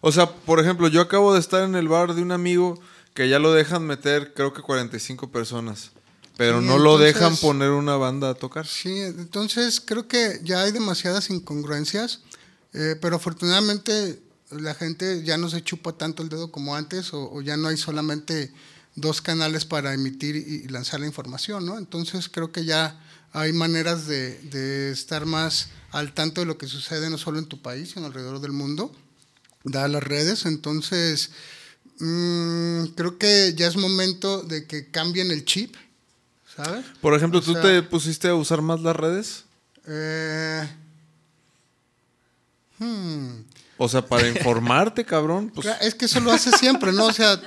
O 0.00 0.12
sea, 0.12 0.30
por 0.30 0.60
ejemplo, 0.60 0.88
yo 0.88 1.00
acabo 1.00 1.32
de 1.34 1.40
estar 1.40 1.62
en 1.64 1.74
el 1.74 1.88
bar 1.88 2.14
de 2.14 2.22
un 2.22 2.32
amigo 2.32 2.78
que 3.14 3.28
ya 3.28 3.38
lo 3.38 3.52
dejan 3.52 3.82
meter, 3.84 4.32
creo 4.34 4.52
que 4.52 4.62
45 4.62 5.30
personas. 5.32 5.90
Pero 6.38 6.60
no 6.60 6.78
lo 6.78 6.98
dejan 6.98 7.36
poner 7.36 7.70
una 7.70 7.96
banda 7.96 8.30
a 8.30 8.34
tocar. 8.34 8.64
Sí, 8.64 9.00
entonces 9.00 9.82
creo 9.84 10.06
que 10.06 10.40
ya 10.44 10.62
hay 10.62 10.70
demasiadas 10.70 11.30
incongruencias, 11.30 12.20
eh, 12.72 12.94
pero 13.00 13.16
afortunadamente 13.16 14.22
la 14.52 14.74
gente 14.74 15.24
ya 15.24 15.36
no 15.36 15.50
se 15.50 15.64
chupa 15.64 15.94
tanto 15.94 16.22
el 16.22 16.28
dedo 16.28 16.52
como 16.52 16.76
antes, 16.76 17.12
o, 17.12 17.28
o 17.32 17.42
ya 17.42 17.56
no 17.56 17.66
hay 17.66 17.76
solamente 17.76 18.52
dos 18.94 19.20
canales 19.20 19.64
para 19.64 19.92
emitir 19.92 20.36
y, 20.36 20.64
y 20.64 20.68
lanzar 20.68 21.00
la 21.00 21.06
información, 21.06 21.66
¿no? 21.66 21.76
Entonces 21.76 22.28
creo 22.28 22.52
que 22.52 22.64
ya 22.64 23.00
hay 23.32 23.52
maneras 23.52 24.06
de, 24.06 24.38
de 24.38 24.92
estar 24.92 25.26
más 25.26 25.70
al 25.90 26.14
tanto 26.14 26.40
de 26.40 26.46
lo 26.46 26.56
que 26.56 26.68
sucede 26.68 27.10
no 27.10 27.18
solo 27.18 27.40
en 27.40 27.46
tu 27.46 27.60
país, 27.60 27.90
sino 27.94 28.06
alrededor 28.06 28.40
del 28.40 28.52
mundo, 28.52 28.94
dadas 29.64 29.90
las 29.90 30.04
redes. 30.04 30.46
Entonces, 30.46 31.30
mm, 31.98 32.84
creo 32.94 33.18
que 33.18 33.54
ya 33.56 33.66
es 33.66 33.76
momento 33.76 34.42
de 34.42 34.66
que 34.66 34.90
cambien 34.90 35.32
el 35.32 35.44
chip, 35.44 35.74
¿sabes? 36.64 36.84
Por 37.00 37.14
ejemplo, 37.14 37.38
O 37.38 37.42
¿tú 37.42 37.52
sea- 37.52 37.62
te 37.62 37.82
pusiste 37.82 38.28
a 38.28 38.34
usar 38.34 38.60
más 38.62 38.80
las 38.80 38.94
redes? 38.96 39.44
Eh, 39.86 40.68
hmm. 42.78 43.28
O 43.78 43.88
sea, 43.88 44.04
para 44.04 44.26
informarte, 44.28 45.04
cabrón. 45.04 45.50
Pues, 45.54 45.66
es 45.80 45.94
que 45.94 46.06
eso 46.06 46.20
lo 46.20 46.32
hace 46.32 46.50
siempre, 46.52 46.92
¿no? 46.92 47.06
O 47.06 47.12
sea, 47.12 47.40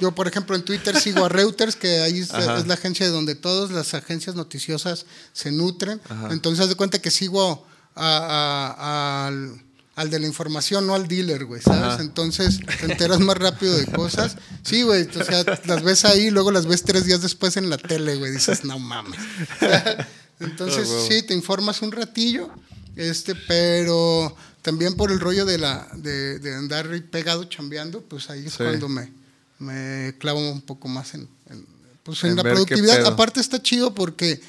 yo, 0.00 0.12
por 0.12 0.26
ejemplo, 0.26 0.56
en 0.56 0.64
Twitter 0.64 0.98
sigo 1.00 1.24
a 1.24 1.28
Reuters, 1.28 1.76
que 1.76 2.00
ahí 2.00 2.18
es, 2.20 2.34
Ajá. 2.34 2.58
es 2.58 2.66
la 2.66 2.74
agencia 2.74 3.06
de 3.06 3.12
donde 3.12 3.34
todas 3.36 3.70
las 3.70 3.94
agencias 3.94 4.34
noticiosas 4.34 5.06
se 5.32 5.52
nutren. 5.52 6.00
Ajá. 6.08 6.28
Entonces, 6.32 6.60
haz 6.64 6.68
de 6.68 6.74
cuenta 6.74 6.98
que 7.00 7.10
sigo 7.12 7.64
a- 7.94 8.74
a- 8.74 9.26
al, 9.28 9.62
al 9.96 10.10
de 10.10 10.20
la 10.20 10.26
información, 10.26 10.86
no 10.86 10.94
al 10.94 11.08
dealer, 11.08 11.46
güey, 11.46 11.60
¿sabes? 11.62 11.94
Ajá. 11.94 12.02
Entonces, 12.02 12.60
te 12.80 12.92
enteras 12.92 13.18
más 13.20 13.36
rápido 13.38 13.76
de 13.76 13.86
cosas. 13.86 14.36
Sí, 14.62 14.82
güey, 14.82 15.08
o 15.08 15.24
sea, 15.24 15.42
las 15.64 15.82
ves 15.82 16.04
ahí, 16.04 16.30
luego 16.30 16.52
las 16.52 16.66
ves 16.66 16.82
tres 16.84 17.06
días 17.06 17.22
después 17.22 17.56
en 17.56 17.70
la 17.70 17.78
tele, 17.78 18.16
güey, 18.16 18.30
dices, 18.32 18.64
no 18.64 18.78
mames. 18.78 19.18
Entonces, 20.40 20.88
Ah, 20.92 21.06
sí, 21.08 21.22
te 21.22 21.34
informas 21.34 21.80
un 21.82 21.92
ratillo, 21.92 22.50
este, 22.94 23.34
pero 23.34 24.36
también 24.62 24.94
por 24.94 25.10
el 25.10 25.18
rollo 25.18 25.46
de 25.46 25.58
la 25.58 25.88
de, 25.94 26.38
de 26.40 26.54
andar 26.54 26.88
pegado 27.10 27.44
chambeando, 27.44 28.02
pues 28.02 28.28
ahí 28.30 28.44
es 28.46 28.52
Sí. 28.52 28.58
cuando 28.58 28.88
me, 28.88 29.10
me 29.58 30.14
clavo 30.18 30.40
un 30.50 30.60
poco 30.60 30.88
más 30.88 31.14
en, 31.14 31.26
en, 31.48 31.64
pues 32.02 32.22
En 32.24 32.30
en 32.30 32.36
la 32.36 32.42
productividad. 32.42 33.06
Aparte 33.06 33.40
está 33.40 33.62
chido 33.62 33.94
porque 33.94 34.40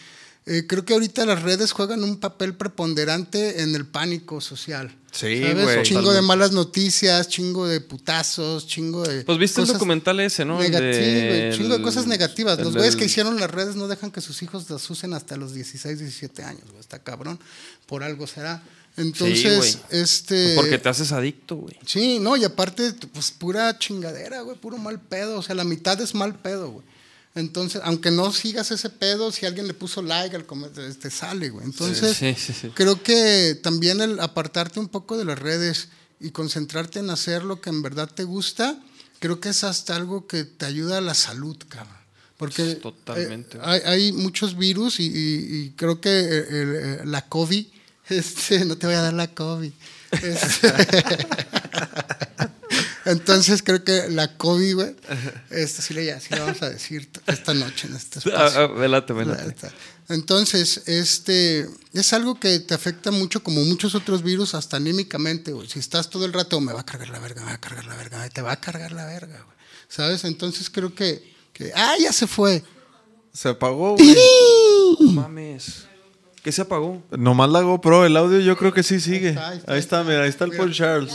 eh, 0.48 0.66
creo 0.68 0.86
que 0.86 0.94
ahorita 0.94 1.25
las 1.25 1.42
redes 1.44 1.72
juegan 1.74 2.04
un 2.04 2.20
papel 2.20 2.56
preponderante 2.56 3.62
en 3.62 3.75
el 3.75 3.86
pánico 3.86 4.42
social. 4.42 4.96
Sí, 5.12 5.42
¿sabes? 5.42 5.63
güey. 5.63 5.84
Chingo 5.84 6.13
de 6.13 6.22
malas 6.22 6.51
noticias, 6.51 7.27
chingo 7.27 7.68
de 7.68 7.82
putazos, 7.82 8.66
chingo 8.68 9.04
de. 9.08 9.24
Pues 9.24 9.38
viste 9.39 9.60
el 9.62 9.66
cosas 9.68 9.74
documental 9.80 10.20
ese, 10.20 10.46
¿no? 10.46 10.62
El 10.62 10.72
negati- 10.72 10.80
de- 10.80 11.27
güey, 11.50 11.58
chingo 11.58 11.77
de 11.77 11.84
cosas 11.84 12.04
el- 12.04 12.10
negativas. 12.10 12.60
Los 12.60 12.74
güeyes 12.75 12.96
que 12.96 13.06
hicieron 13.06 13.39
las 13.39 13.50
redes 13.51 13.75
no 13.75 13.88
dejan 13.88 14.12
que 14.12 14.22
sus 14.22 14.42
hijos 14.44 14.70
las 14.70 14.88
usen 14.89 15.13
hasta 15.13 15.36
los 15.38 15.54
16, 15.54 16.00
17 16.00 16.44
años, 16.44 16.63
güey. 16.70 16.80
Está 16.80 17.00
cabrón. 17.00 17.39
Por 17.86 18.04
algo 18.04 18.27
será. 18.27 18.63
Entonces, 18.96 19.80
este. 19.89 20.36
Pues 20.44 20.56
porque 20.56 20.77
te 20.80 20.89
haces 20.89 21.12
adicto, 21.12 21.56
güey. 21.58 21.75
Sí, 21.86 22.20
no, 22.20 22.36
y 22.36 22.44
aparte, 22.44 22.94
pues 23.13 23.32
pura 23.32 23.77
chingadera, 23.77 24.42
güey, 24.42 24.58
puro 24.58 24.77
mal 24.77 25.00
pedo. 25.00 25.38
O 25.39 25.42
sea, 25.42 25.56
la 25.56 25.63
mitad 25.63 26.00
es 26.01 26.13
mal 26.16 26.36
pedo, 26.36 26.72
güey. 26.72 26.86
Entonces, 27.38 27.82
aunque 27.84 28.10
no 28.12 28.32
sigas 28.34 28.72
ese 28.72 28.89
pedo, 28.89 29.32
si 29.32 29.46
alguien 29.46 29.67
le 29.67 29.74
puso 29.74 30.01
like 30.01 30.36
al 30.36 30.46
comer, 30.46 30.72
te 30.72 31.12
sale, 31.12 31.50
güey. 31.50 31.65
Entonces, 31.65 32.17
Sí, 32.17 32.36
sí, 32.38 32.53
sí. 32.53 32.70
creo 32.74 33.01
que 33.03 33.58
también 33.62 34.01
el 34.01 34.20
apartarte 34.20 34.79
un 34.79 34.88
poco 34.89 35.17
de 35.17 35.25
las 35.25 35.38
redes 35.38 35.89
y 36.20 36.32
concentrarte 36.32 37.00
en 37.00 37.10
hacer 37.12 37.44
lo 37.44 37.62
que 37.62 37.70
en 37.70 37.82
verdad 37.84 38.10
te 38.13 38.24
gusta, 38.24 38.79
creo 39.20 39.39
que 39.39 39.50
es 39.50 39.63
hasta 39.63 39.96
algo 39.96 40.25
que 40.25 40.44
te 40.46 40.65
ayuda 40.65 40.98
a 40.98 41.01
la 41.01 41.13
salud, 41.13 41.56
cabrón. 41.70 41.96
Porque 42.38 42.75
Totalmente. 42.75 43.58
eh, 43.58 43.62
hay, 43.63 43.82
hay 43.86 44.12
muchos 44.13 44.58
virus 44.58 45.00
y, 45.00 45.06
y- 45.08 45.58
y 45.65 45.70
creo 45.75 46.00
que 46.01 46.10
eh, 46.10 46.46
el- 46.50 46.75
eh, 46.75 47.01
la 47.06 47.22
COVID, 47.27 47.65
este, 48.10 48.65
no 48.65 48.77
te 48.77 48.88
voy 48.88 48.96
a 48.96 49.01
dar 49.01 49.13
la 49.13 49.27
COVID. 49.34 49.72
Este, 50.24 50.67
entonces 53.11 53.63
creo 53.63 53.83
que 53.83 54.09
la 54.09 54.37
COVID, 54.37 54.75
güey, 54.75 54.95
este, 55.49 55.81
sí, 55.81 55.93
le, 55.93 56.19
sí 56.19 56.27
le 56.31 56.39
vamos 56.39 56.61
a 56.61 56.69
decir 56.69 57.09
esta 57.25 57.53
noche 57.53 57.87
en 57.87 57.95
este 57.95 58.19
espacio. 58.27 58.37
Ah, 58.37 58.51
ah, 58.63 58.67
velate, 58.67 59.13
velate. 59.13 59.69
Entonces, 60.09 60.83
este 60.85 61.67
es 61.93 62.13
algo 62.13 62.39
que 62.39 62.59
te 62.59 62.73
afecta 62.73 63.11
mucho, 63.11 63.43
como 63.43 63.63
muchos 63.65 63.93
otros 63.93 64.23
virus, 64.23 64.53
hasta 64.55 64.77
anímicamente, 64.77 65.51
güey. 65.51 65.67
Si 65.67 65.79
estás 65.79 66.09
todo 66.09 66.25
el 66.25 66.33
rato, 66.33 66.61
me 66.61 66.71
va 66.71 66.81
a 66.81 66.85
cargar 66.85 67.09
la 67.09 67.19
verga, 67.19 67.41
me 67.41 67.49
va 67.49 67.55
a 67.55 67.61
cargar 67.61 67.85
la 67.85 67.95
verga, 67.95 68.29
te 68.29 68.41
va 68.41 68.53
a 68.53 68.61
cargar 68.61 68.91
la 68.93 69.05
verga, 69.05 69.41
güey. 69.43 69.57
¿Sabes? 69.89 70.23
Entonces 70.23 70.69
creo 70.69 70.93
que, 70.93 71.33
que 71.53 71.71
¡ah, 71.75 71.95
ya 71.99 72.13
se 72.13 72.27
fue! 72.27 72.63
se 73.37 73.49
apagó, 73.49 73.95
güey. 73.97 74.15
No 74.99 75.11
mames. 75.11 75.85
¿Qué 76.41 76.51
se 76.51 76.61
apagó? 76.63 77.03
Nomás 77.11 77.49
la 77.49 77.61
GoPro, 77.61 78.05
el 78.05 78.17
audio 78.17 78.39
yo 78.39 78.57
creo 78.57 78.73
que 78.73 78.81
sí 78.81 78.99
sigue. 78.99 79.29
está, 79.29 79.49
ahí 79.49 79.61
Ahí 79.67 79.79
está, 79.79 79.99
está, 79.99 80.03
mira, 80.03 80.23
ahí 80.23 80.29
está 80.29 80.45
el. 80.45 80.51
Paul 80.51 80.73
Charles. 80.73 81.13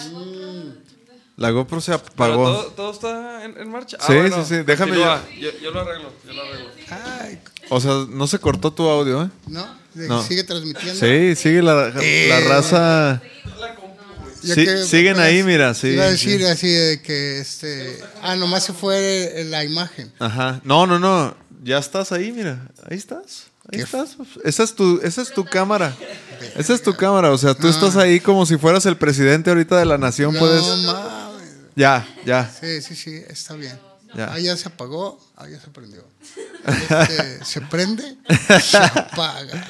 La 1.37 1.51
GoPro 1.51 1.81
se 1.81 1.93
apagó. 1.95 2.45
todo, 2.45 2.65
todo 2.73 2.93
está 2.93 3.45
en, 3.45 3.57
en 3.59 3.71
marcha. 3.71 3.97
Ah, 4.01 4.05
Sí, 4.07 4.13
sí, 4.35 4.41
sí, 4.49 4.55
déjame 4.67 4.93
continúa. 4.93 5.23
Yo, 5.41 5.51
yo 5.63 5.71
lo 5.71 5.81
arreglo, 5.81 6.13
yo 6.27 6.33
lo 6.35 6.43
arreglo. 6.43 6.71
¡Ay! 7.21 7.41
O 7.71 7.81
sea, 7.81 7.93
no 8.09 8.27
se 8.27 8.39
cortó 8.39 8.73
tu 8.73 8.87
audio, 8.89 9.25
¿eh? 9.25 9.29
¿No? 9.49 10.23
Sigue 10.23 10.45
transmitiendo. 10.45 10.95
Sí, 10.95 11.35
sigue 11.37 11.63
la, 11.63 11.89
la 11.89 12.03
Eh. 12.03 12.45
raza. 12.49 13.23
ya 14.43 14.55
Sí, 14.55 14.65
que- 14.65 14.83
siguen 14.85 15.15
pues, 15.15 15.27
ahí, 15.27 15.43
mira, 15.43 15.73
sí, 15.75 15.89
Iba 15.89 16.05
a 16.05 16.11
decir 16.11 16.41
sí. 16.41 16.47
así 16.47 16.69
de 16.69 17.01
que, 17.03 17.39
este, 17.41 17.99
ah, 18.23 18.35
nomás 18.37 18.65
se 18.65 18.73
fue 18.73 19.45
la 19.49 19.65
imagen. 19.65 20.13
Ajá. 20.19 20.61
No, 20.65 20.87
no, 20.87 20.99
no. 20.99 21.35
Ya 21.63 21.79
estás 21.79 22.11
ahí, 22.13 22.33
mira. 22.33 22.69
Ahí 22.91 22.97
estás. 22.99 23.45
Ahí 23.73 23.79
Qué 23.79 23.85
estás. 23.85 24.17
Esa 24.45 24.65
es 24.65 24.75
tu, 24.75 25.01
esa 25.05 25.23
es 25.23 25.33
tu 25.33 25.45
cámara. 25.45 25.95
Esa 26.57 26.75
es 26.75 26.83
tu 26.83 26.95
cámara. 26.97 27.31
O 27.31 27.39
sea, 27.39 27.55
tú 27.55 27.69
estás 27.69 27.95
ahí 27.97 28.19
como 28.19 28.45
si 28.45 28.57
fueras 28.59 28.85
el 28.87 28.97
presidente 28.97 29.51
ahorita 29.51 29.79
de 29.79 29.85
la 29.85 29.97
nación. 29.97 30.35
No 30.35 30.41
Puedes. 30.41 30.65
Ya, 31.75 32.07
ya. 32.25 32.49
Sí, 32.51 32.83
sí, 32.83 32.95
sí, 32.95 33.23
está 33.29 33.55
bien. 33.55 33.79
Ya. 34.15 34.33
Ah, 34.33 34.39
ya 34.39 34.57
se 34.57 34.69
apagó, 34.69 35.19
ah, 35.37 35.49
ya 35.49 35.61
se 35.61 35.69
prendió. 35.69 36.05
Este, 36.65 37.45
se 37.45 37.61
prende, 37.63 38.17
se 38.61 38.77
apaga. 38.79 39.69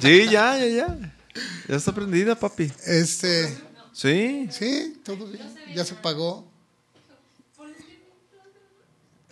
Sí, 0.00 0.28
ya, 0.30 0.56
ya, 0.56 0.66
ya. 0.66 1.12
Ya 1.68 1.76
está 1.76 1.92
prendida, 1.92 2.38
papi. 2.38 2.72
Este, 2.84 3.56
Sí. 3.92 4.48
sí, 4.52 5.00
todo 5.04 5.26
bien, 5.26 5.52
ya 5.74 5.84
se 5.84 5.94
apagó. 5.94 6.46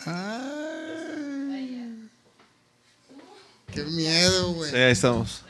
Ay, 0.07 2.09
qué 3.73 3.85
miedo, 3.85 4.53
güey. 4.55 4.71
Sí, 4.71 4.77
ahí 4.77 4.93
estamos. 4.93 5.43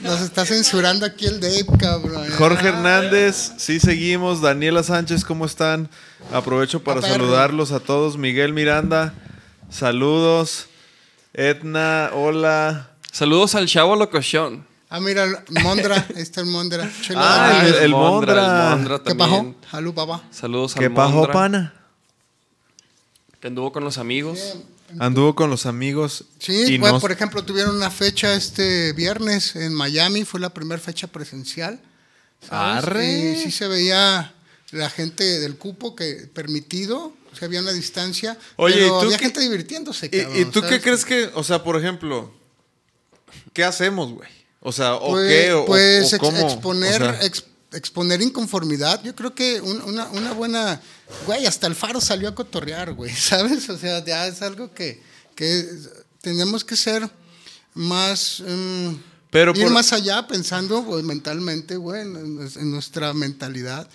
Nos 0.00 0.20
está 0.20 0.44
censurando 0.46 1.04
aquí 1.04 1.26
el 1.26 1.40
Dave, 1.40 1.66
cabrón. 1.78 2.26
Jorge 2.38 2.68
Ah, 2.68 2.70
Hernández, 2.70 3.52
sí 3.58 3.80
seguimos. 3.80 4.40
Daniela 4.40 4.82
Sánchez, 4.82 5.24
¿cómo 5.24 5.44
están? 5.46 5.88
Aprovecho 6.32 6.82
para 6.82 7.02
saludarlos 7.02 7.72
a 7.72 7.80
todos. 7.80 8.16
Miguel 8.16 8.52
Miranda, 8.52 9.14
saludos. 9.70 10.66
Edna, 11.34 12.10
hola. 12.14 12.90
Saludos 13.12 13.54
al 13.54 13.66
chavo 13.66 13.96
locochón. 13.96 14.66
Ah, 14.88 15.00
mira, 15.00 15.26
Mondra, 15.62 16.06
ahí 16.14 16.22
está 16.22 16.40
el 16.40 16.46
Mondra. 16.46 16.88
Chelo, 17.02 17.18
Ah, 17.22 17.62
el- 17.82 17.90
Mondra. 17.90 18.32
el 18.72 18.76
Mondra 18.78 19.00
¿Qué 19.04 19.14
pasó? 19.14 19.54
Salud, 19.70 19.94
papá. 19.94 20.22
Saludos 20.30 20.74
¿Qué 20.74 20.84
al 20.86 20.94
pajo, 20.94 21.10
Mondra, 21.12 21.32
pana? 21.32 21.74
Que 23.40 23.48
anduvo 23.48 23.72
con 23.72 23.82
los 23.84 23.98
amigos. 23.98 24.56
Anduvo 24.98 25.34
con 25.34 25.50
los 25.50 25.66
amigos. 25.66 26.24
Sí, 26.38 26.78
bueno, 26.78 26.96
no- 26.96 27.00
por 27.00 27.12
ejemplo, 27.12 27.44
tuvieron 27.44 27.76
una 27.76 27.90
fecha 27.90 28.34
este 28.34 28.92
viernes 28.92 29.56
en 29.56 29.74
Miami, 29.74 30.24
fue 30.24 30.40
la 30.40 30.50
primera 30.52 30.80
fecha 30.80 31.06
presencial. 31.06 31.80
¿sabes? 32.46 32.84
Arre. 32.84 33.32
Y 33.32 33.42
sí 33.42 33.50
se 33.50 33.66
veía 33.68 34.34
la 34.70 34.90
gente 34.90 35.24
del 35.40 35.56
cupo 35.56 35.96
que 35.96 36.28
permitido, 36.34 37.14
o 37.32 37.36
sea, 37.36 37.46
había 37.46 37.60
una 37.60 37.72
distancia, 37.72 38.36
Oye, 38.56 38.74
pero 38.74 38.86
¿y 38.86 38.88
tú 38.90 39.00
había 39.06 39.16
qué- 39.16 39.24
gente 39.24 39.40
divirtiéndose. 39.40 40.06
¿Y, 40.06 40.10
cabrón, 40.10 40.36
y 40.40 40.44
tú 40.46 40.60
qué 40.62 40.80
crees 40.80 41.04
que, 41.04 41.30
o 41.34 41.42
sea, 41.44 41.62
por 41.64 41.76
ejemplo, 41.78 42.32
qué 43.52 43.64
hacemos, 43.64 44.12
güey? 44.12 44.28
O 44.60 44.72
sea, 44.72 44.94
¿o 44.96 45.10
Pues, 45.12 45.28
qué? 45.28 45.52
¿O, 45.52 45.64
pues 45.66 46.12
o 46.14 46.18
cómo? 46.18 46.38
exponer, 46.40 47.02
O 47.02 47.12
sea, 47.12 47.20
ex- 47.22 47.44
exponer 47.72 48.20
inconformidad. 48.22 49.02
Yo 49.04 49.14
creo 49.14 49.34
que 49.34 49.60
un- 49.60 49.82
una, 49.82 50.06
una 50.08 50.32
buena. 50.32 50.80
Güey, 51.26 51.46
hasta 51.46 51.66
el 51.66 51.74
faro 51.74 52.00
salió 52.00 52.28
a 52.28 52.34
cotorrear, 52.34 52.92
güey, 52.94 53.12
¿sabes? 53.14 53.68
O 53.68 53.78
sea, 53.78 54.04
ya 54.04 54.26
es 54.26 54.42
algo 54.42 54.72
que, 54.72 55.02
que 55.34 55.66
tenemos 56.20 56.64
que 56.64 56.76
ser 56.76 57.08
más. 57.74 58.42
mm, 58.46 58.94
Pero 59.30 59.52
ir 59.54 59.62
por- 59.64 59.72
más 59.72 59.92
allá 59.92 60.26
pensando 60.26 60.82
güey, 60.82 61.02
mentalmente, 61.02 61.76
güey, 61.76 62.02
en, 62.02 62.16
en- 62.56 62.70
nuestra 62.70 63.12
mentalidad. 63.14 63.88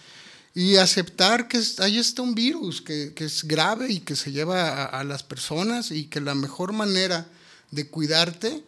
Y 0.55 0.77
aceptar 0.77 1.47
que 1.47 1.61
ahí 1.77 1.99
está 1.99 2.21
un 2.23 2.33
virus 2.35 2.81
que, 2.81 3.13
que 3.15 3.25
es 3.25 3.43
grave 3.43 3.91
y 3.91 3.99
que 3.99 4.15
se 4.15 4.31
lleva 4.31 4.69
a, 4.69 4.85
a 4.85 5.03
las 5.03 5.23
personas 5.23 5.91
y 5.91 6.05
que 6.05 6.19
la 6.21 6.35
mejor 6.35 6.73
manera 6.73 7.27
de 7.71 7.87
cuidarte 7.87 8.63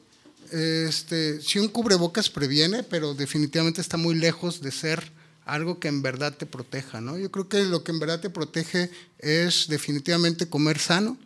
este, 0.51 1.41
si 1.41 1.59
un 1.59 1.69
cubrebocas 1.69 2.29
previene, 2.29 2.83
pero 2.83 3.13
definitivamente 3.13 3.81
está 3.81 3.97
muy 3.97 4.15
lejos 4.15 4.61
de 4.61 4.71
ser 4.71 5.11
algo 5.51 5.79
que 5.79 5.89
en 5.89 6.01
verdad 6.01 6.33
te 6.35 6.45
proteja, 6.45 7.01
¿no? 7.01 7.17
Yo 7.17 7.29
creo 7.29 7.49
que 7.49 7.65
lo 7.65 7.83
que 7.83 7.91
en 7.91 7.99
verdad 7.99 8.21
te 8.21 8.29
protege 8.29 8.89
es 9.19 9.67
definitivamente 9.67 10.47
comer 10.47 10.79
sano, 10.79 11.17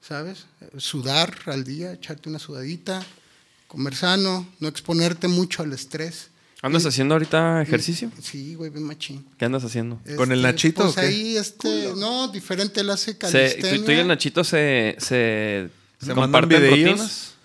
¿sabes? 0.00 0.44
Sudar 0.76 1.34
al 1.46 1.64
día, 1.64 1.92
echarte 1.94 2.28
una 2.28 2.38
sudadita, 2.38 3.02
comer 3.66 3.94
sano, 3.94 4.46
no 4.60 4.68
exponerte 4.68 5.26
mucho 5.28 5.62
al 5.62 5.72
estrés. 5.72 6.28
¿Andas 6.60 6.84
haciendo 6.84 7.14
ahorita 7.14 7.62
ejercicio? 7.62 8.10
Sí, 8.20 8.54
güey, 8.56 8.70
bien 8.70 8.84
machín. 8.84 9.26
¿Qué 9.38 9.44
andas 9.46 9.64
haciendo? 9.64 10.00
¿Con 10.16 10.32
el 10.32 10.42
Nachito 10.42 10.82
Pues 10.82 10.96
o 10.96 11.00
qué? 11.00 11.06
ahí, 11.06 11.36
este, 11.36 11.92
no, 11.96 12.28
diferente, 12.28 12.80
él 12.80 12.90
hace 12.90 13.12
Se, 13.12 13.18
calistenia. 13.18 13.76
tú, 13.78 13.84
tú 13.84 13.90
y 13.92 13.94
el 13.94 14.08
Nachito 14.08 14.44
se, 14.44 14.96
se, 14.98 15.70
¿Se 16.00 16.14
mandan 16.14 16.42
rutinas. 16.50 17.35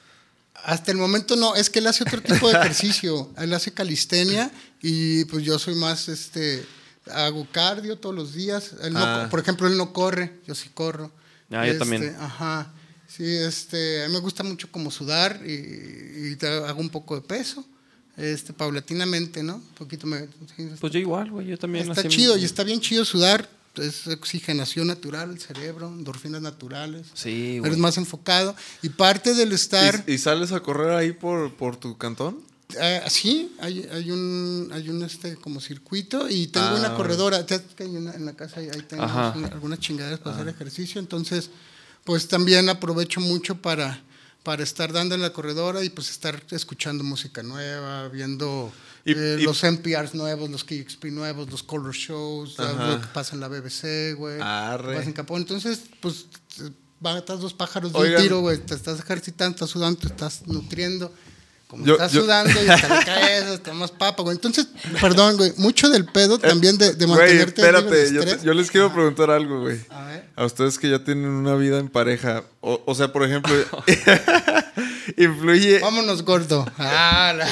Hasta 0.63 0.91
el 0.91 0.97
momento 0.97 1.35
no, 1.35 1.55
es 1.55 1.69
que 1.69 1.79
él 1.79 1.87
hace 1.87 2.03
otro 2.03 2.21
tipo 2.21 2.47
de 2.49 2.53
ejercicio. 2.59 3.31
él 3.37 3.53
hace 3.53 3.71
calistenia 3.73 4.51
y 4.81 5.25
pues 5.25 5.43
yo 5.43 5.57
soy 5.59 5.75
más, 5.75 6.07
este, 6.09 6.65
hago 7.11 7.47
cardio 7.51 7.97
todos 7.97 8.15
los 8.15 8.33
días. 8.33 8.71
Él 8.83 8.93
no- 8.93 8.99
Ah. 9.03 9.27
por 9.29 9.39
ejemplo, 9.39 9.67
él 9.67 9.77
no 9.77 9.93
corre, 9.93 10.39
yo 10.47 10.55
sí 10.55 10.69
corro. 10.73 11.11
Ah, 11.51 11.65
yo 11.65 11.73
Este, 11.73 11.79
también. 11.79 12.15
Ajá. 12.19 12.71
Sí, 13.07 13.25
este, 13.25 14.05
a 14.05 14.07
mí 14.07 14.13
me 14.13 14.19
gusta 14.19 14.41
mucho 14.43 14.71
como 14.71 14.89
sudar 14.89 15.41
y, 15.45 16.31
y 16.31 16.35
te 16.37 16.47
hago 16.47 16.79
un 16.79 16.89
poco 16.89 17.15
de 17.15 17.21
peso, 17.21 17.65
este, 18.15 18.53
paulatinamente, 18.53 19.43
¿no? 19.43 19.55
Un 19.55 19.73
poquito 19.75 20.07
me... 20.07 20.27
sí, 20.55 20.69
Pues 20.79 20.93
yo 20.93 20.99
igual, 20.99 21.29
güey. 21.29 21.47
Yo 21.47 21.57
también. 21.57 21.89
Está 21.89 22.07
chido 22.07 22.37
y 22.37 22.45
está 22.45 22.63
bien 22.63 22.79
chido 22.79 23.03
sudar. 23.03 23.49
Es 23.75 24.05
oxigenación 24.07 24.87
natural, 24.87 25.31
el 25.31 25.39
cerebro, 25.39 25.87
endorfinas 25.87 26.41
naturales. 26.41 27.07
Sí, 27.13 27.57
güey. 27.59 27.69
Eres 27.71 27.77
más 27.79 27.97
enfocado. 27.97 28.55
Y 28.81 28.89
parte 28.89 29.33
del 29.33 29.53
estar. 29.53 30.03
¿Y, 30.07 30.13
y 30.13 30.17
sales 30.17 30.51
a 30.51 30.59
correr 30.61 30.91
ahí 30.91 31.13
por, 31.13 31.53
por 31.55 31.77
tu 31.77 31.97
cantón? 31.97 32.39
Eh, 32.79 33.01
sí, 33.09 33.53
hay, 33.59 33.87
hay 33.91 34.11
un, 34.11 34.69
hay 34.73 34.89
un 34.89 35.03
este 35.03 35.35
como 35.35 35.59
circuito 35.61 36.29
y 36.29 36.47
tengo 36.47 36.67
Ah. 36.67 36.75
una 36.79 36.95
corredora. 36.95 37.45
Ya 37.45 37.61
que 37.63 37.83
hay 37.83 37.95
una- 37.95 38.13
en 38.13 38.25
la 38.25 38.33
casa 38.33 38.59
ahí 38.59 38.69
tengo 38.87 39.03
algunas 39.03 39.79
chingaderas 39.79 40.19
para 40.19 40.35
hacer 40.35 40.47
ejercicio. 40.49 40.99
Entonces, 40.99 41.49
pues 42.03 42.27
también 42.27 42.67
aprovecho 42.69 43.19
mucho 43.21 43.55
para, 43.61 44.01
para 44.43 44.63
estar 44.63 44.91
dando 44.91 45.15
en 45.15 45.21
la 45.21 45.31
corredora 45.33 45.83
y 45.83 45.89
pues 45.89 46.09
estar 46.09 46.41
escuchando 46.51 47.03
música 47.03 47.43
nueva, 47.43 48.07
viendo 48.09 48.71
Y- 49.05 49.11
eh, 49.13 49.37
y- 49.39 49.43
los 49.43 49.63
NPRs 49.63 50.13
nuevos, 50.15 50.49
los 50.49 50.63
KXP 50.63 51.05
nuevos, 51.11 51.49
los 51.51 51.63
color 51.63 51.93
shows, 51.93 52.57
lo 52.57 53.01
que 53.01 53.07
pasa 53.13 53.35
en 53.35 53.41
la 53.41 53.47
BBC, 53.47 54.13
güey. 54.13 54.39
Pasa 54.97 55.03
en 55.07 55.13
Capón. 55.13 55.41
Entonces, 55.41 55.81
pues 56.01 56.25
matas 56.99 57.39
dos 57.39 57.53
pájaros 57.53 57.93
de 57.93 57.99
Oigan. 57.99 58.15
un 58.17 58.21
tiro, 58.23 58.39
güey. 58.41 58.57
Te 58.59 58.75
estás 58.75 58.99
ejercitando, 58.99 59.55
estás 59.55 59.69
sudando, 59.69 59.99
te 59.99 60.07
estás 60.07 60.45
nutriendo. 60.47 61.13
Como 61.71 61.85
Yo- 61.85 61.93
estás 61.93 62.11
yo- 62.11 62.23
sudando 62.23 62.51
y 62.61 62.65
cabeza, 63.05 63.63
te 63.63 63.71
más 63.71 63.91
papa, 63.91 64.23
güey. 64.23 64.35
Entonces, 64.35 64.67
perdón, 64.99 65.37
güey, 65.37 65.53
mucho 65.55 65.89
del 65.89 66.03
pedo 66.03 66.37
también 66.37 66.77
de, 66.77 66.95
de 66.95 67.05
Güey, 67.05 67.17
mantenerte 67.17 67.61
de 67.61 67.67
espérate, 67.69 68.13
yo, 68.13 68.25
te- 68.25 68.45
yo 68.45 68.53
les 68.53 68.69
quiero 68.69 68.93
preguntar 68.93 69.31
algo, 69.31 69.61
güey. 69.61 69.79
A 69.89 70.03
ver. 70.03 70.25
A 70.35 70.43
ustedes 70.43 70.77
que 70.77 70.89
ya 70.89 71.01
tienen 71.05 71.29
una 71.29 71.55
vida 71.55 71.79
en 71.79 71.87
pareja. 71.87 72.43
O, 72.59 72.81
o 72.85 72.93
sea, 72.93 73.13
por 73.13 73.23
ejemplo, 73.23 73.55
influye, 75.23 75.79
Vámonos, 75.79 76.23
gordo. 76.23 76.65
Ah, 76.77 77.33
la- 77.35 77.47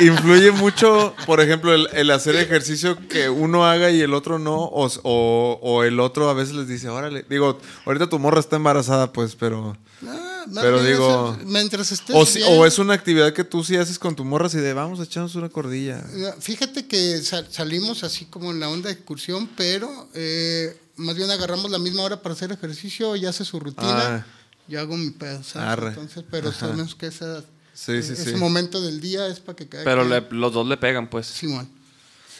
i- 0.00 0.06
influye 0.06 0.50
mucho, 0.52 1.14
por 1.26 1.40
ejemplo, 1.40 1.72
el, 1.74 1.88
el 1.92 2.10
hacer 2.10 2.36
ejercicio 2.36 2.96
que 3.08 3.28
uno 3.28 3.66
haga 3.66 3.90
y 3.90 4.00
el 4.00 4.14
otro 4.14 4.38
no. 4.38 4.56
O, 4.64 4.88
o- 5.02 5.58
o 5.62 5.84
el 5.84 6.00
otro 6.00 6.28
a 6.28 6.34
veces 6.34 6.54
les 6.54 6.68
dice, 6.68 6.88
órale. 6.88 7.24
Digo, 7.28 7.58
ahorita 7.86 8.08
tu 8.08 8.18
morra 8.18 8.40
está 8.40 8.56
embarazada, 8.56 9.12
pues, 9.12 9.34
pero. 9.36 9.76
Ah, 10.06 10.44
Pero 10.54 10.82
digo- 10.82 11.38
mientras 11.44 11.92
estés 11.92 12.16
O, 12.16 12.24
bien. 12.24 12.46
o 12.50 12.66
es 12.66 12.78
una 12.80 12.94
actividad 12.94 13.32
que 13.32 13.44
tú 13.44 13.62
sí 13.62 13.76
haces 13.76 13.98
con 13.98 14.16
tu 14.16 14.24
morra, 14.24 14.46
así 14.46 14.58
de 14.58 14.72
vamos 14.72 14.98
a 14.98 15.04
echarnos 15.04 15.34
una 15.36 15.48
cordilla. 15.48 16.02
Fíjate 16.40 16.86
que 16.88 17.18
sa- 17.22 17.44
salimos 17.48 18.02
así 18.02 18.24
como 18.24 18.50
en 18.50 18.58
la 18.58 18.68
onda 18.68 18.88
de 18.88 18.94
excursión, 18.94 19.48
pero 19.56 20.08
eh, 20.14 20.76
más 20.96 21.14
bien 21.14 21.30
agarramos 21.30 21.70
la 21.70 21.78
misma 21.78 22.02
hora 22.02 22.20
para 22.20 22.34
hacer 22.34 22.50
ejercicio, 22.50 23.14
ella 23.14 23.30
hace 23.30 23.44
su 23.44 23.60
rutina, 23.60 24.16
Ah. 24.16 24.26
Yo 24.68 24.80
hago 24.80 24.96
mi 24.96 25.10
pedo, 25.10 25.42
¿sabes? 25.42 25.68
Arre. 25.68 25.88
Entonces, 25.88 26.24
pero 26.30 26.48
Ajá. 26.50 26.58
sabemos 26.60 26.94
que 26.94 27.06
esa, 27.06 27.40
Sí, 27.74 28.02
sí, 28.02 28.12
ese 28.12 28.32
sí. 28.32 28.36
momento 28.36 28.80
del 28.80 29.00
día 29.00 29.26
es 29.28 29.40
para 29.40 29.56
que 29.56 29.68
cada 29.68 29.84
Pero 29.84 30.04
le- 30.04 30.24
los 30.30 30.52
dos 30.52 30.66
le 30.66 30.76
pegan, 30.76 31.08
pues. 31.08 31.26
Simón. 31.26 31.68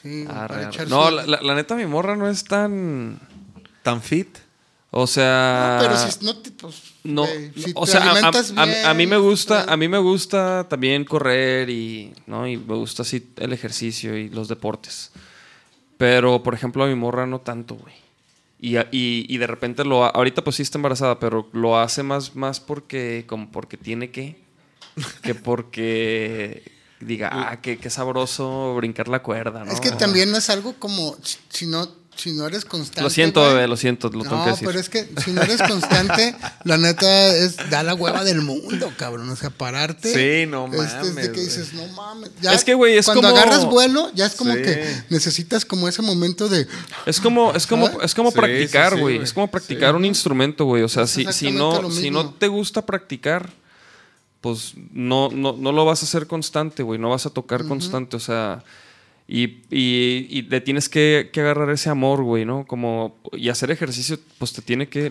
Sí, 0.02 0.24
Arre, 0.28 0.28
para 0.28 0.44
arre. 0.44 0.64
echar 0.66 0.88
No, 0.88 1.08
su- 1.08 1.14
la, 1.16 1.26
la- 1.26 1.42
la 1.42 1.54
neta, 1.54 1.74
mi 1.74 1.86
morra 1.86 2.16
no 2.16 2.28
es 2.28 2.44
tan. 2.44 3.18
¿Tan 3.82 4.02
fit? 4.02 4.38
O 4.90 5.06
sea. 5.06 5.78
No, 5.80 5.88
pero 5.88 5.96
si 6.10 6.24
no 6.24 6.36
te, 6.36 6.50
pues, 6.50 6.74
No, 7.02 7.22
güey, 7.22 7.50
si 7.56 7.72
o 7.74 7.84
te 7.86 7.92
sea, 7.92 8.02
a- 8.02 8.18
a, 8.26 8.28
a- 8.28 8.64
bien, 8.66 8.86
a 8.86 8.94
mí 8.94 9.06
me 9.06 9.16
gusta, 9.16 9.64
a 9.72 9.76
mí 9.76 9.88
me 9.88 9.98
gusta 9.98 10.66
también 10.68 11.04
correr 11.04 11.70
y, 11.70 12.12
¿no? 12.26 12.46
Y 12.46 12.56
me 12.58 12.74
gusta 12.74 13.02
así 13.02 13.26
el 13.36 13.52
ejercicio 13.52 14.16
y 14.18 14.28
los 14.28 14.48
deportes. 14.48 15.10
Pero, 15.98 16.42
por 16.42 16.54
ejemplo, 16.54 16.84
a 16.84 16.88
mi 16.88 16.94
morra 16.94 17.26
no 17.26 17.40
tanto, 17.40 17.76
güey. 17.76 17.94
Y, 18.64 18.78
y, 18.78 19.26
y 19.28 19.38
de 19.38 19.46
repente 19.48 19.84
lo 19.84 20.04
ahorita 20.04 20.42
pues 20.44 20.54
sí 20.56 20.62
está 20.62 20.78
embarazada, 20.78 21.18
pero 21.18 21.48
lo 21.52 21.76
hace 21.78 22.02
más, 22.04 22.36
más 22.36 22.60
porque, 22.60 23.24
como 23.26 23.50
porque 23.50 23.76
tiene 23.76 24.10
que, 24.12 24.40
que 25.22 25.34
porque 25.34 26.62
diga, 27.00 27.28
ah, 27.32 27.60
qué, 27.60 27.78
qué 27.78 27.90
sabroso 27.90 28.74
brincar 28.76 29.08
la 29.08 29.20
cuerda, 29.22 29.64
¿no? 29.64 29.72
Es 29.72 29.80
que 29.80 29.90
también 29.90 30.30
no 30.30 30.38
es 30.38 30.48
algo 30.48 30.74
como, 30.78 31.16
si- 31.22 31.38
si 31.48 31.66
no 31.66 31.88
si 32.16 32.32
no 32.32 32.46
eres 32.46 32.64
constante. 32.64 33.00
Lo 33.02 33.10
siento, 33.10 33.40
güey, 33.40 33.54
bebé, 33.54 33.66
lo 33.68 33.76
siento, 33.76 34.08
lo 34.10 34.22
tengo 34.22 34.36
no, 34.36 34.44
que 34.44 34.50
decir. 34.50 34.66
pero 34.68 34.78
es 34.78 34.88
que 34.88 35.08
si 35.24 35.32
no 35.32 35.42
eres 35.42 35.60
constante, 35.62 36.36
la 36.64 36.76
neta 36.78 37.34
es 37.34 37.56
da 37.70 37.82
la 37.82 37.94
hueva 37.94 38.22
del 38.22 38.42
mundo, 38.42 38.92
cabrón. 38.96 39.28
O 39.30 39.34
sea, 39.36 39.50
pararte. 39.50 40.12
Sí, 40.12 40.46
no 40.48 40.66
este, 40.66 40.76
es 40.84 40.92
de 40.92 40.98
mames, 41.10 41.28
que 41.28 41.32
güey. 41.32 41.44
dices, 41.44 41.72
no 41.72 41.86
mames. 41.88 42.30
Ya 42.40 42.52
Es 42.52 42.64
que, 42.64 42.74
güey, 42.74 42.96
es 42.98 43.06
cuando 43.06 43.22
como- 43.22 43.34
agarras 43.36 43.64
vuelo, 43.64 44.10
ya 44.14 44.26
es 44.26 44.34
como 44.34 44.54
Sí. 44.54 44.62
que 44.62 45.02
necesitas 45.08 45.64
como 45.64 45.88
ese 45.88 46.02
momento 46.02 46.48
de. 46.48 46.66
Es 47.06 47.20
como, 47.20 47.52
es 47.54 47.66
como, 47.66 47.86
¿Sabes? 47.86 48.04
es 48.04 48.14
como 48.14 48.30
Sí, 48.30 48.36
practicar, 48.36 48.90
sí, 48.90 48.96
sí, 48.96 49.00
güey. 49.02 49.16
es 49.22 49.32
como 49.32 49.50
practicar 49.50 49.96
un 49.96 50.04
instrumento, 50.04 50.64
güey. 50.66 50.82
O 50.82 50.88
sea, 50.88 51.04
Es 51.04 51.10
si, 51.10 51.24
si 51.32 51.50
no, 51.50 51.90
si 51.90 52.10
no 52.10 52.30
te 52.34 52.46
gusta 52.48 52.84
practicar, 52.86 53.50
pues 54.40 54.74
no, 54.92 55.28
no, 55.32 55.52
no 55.54 55.72
lo 55.72 55.84
vas 55.84 56.02
a 56.02 56.06
hacer 56.06 56.26
constante, 56.26 56.82
güey. 56.82 56.98
No 57.00 57.10
vas 57.10 57.26
a 57.26 57.30
tocar 57.30 57.64
constante. 57.64 58.16
O 58.16 58.20
sea. 58.20 58.62
Y, 59.34 59.62
y, 59.70 60.26
y 60.28 60.42
le 60.42 60.60
tienes 60.60 60.90
que, 60.90 61.30
que 61.32 61.40
agarrar 61.40 61.70
ese 61.70 61.88
amor, 61.88 62.22
güey, 62.22 62.44
¿no? 62.44 62.66
Como. 62.66 63.18
Y 63.32 63.48
hacer 63.48 63.70
ejercicio, 63.70 64.18
pues 64.38 64.52
te 64.52 64.60
tiene 64.60 64.88
que. 64.90 65.10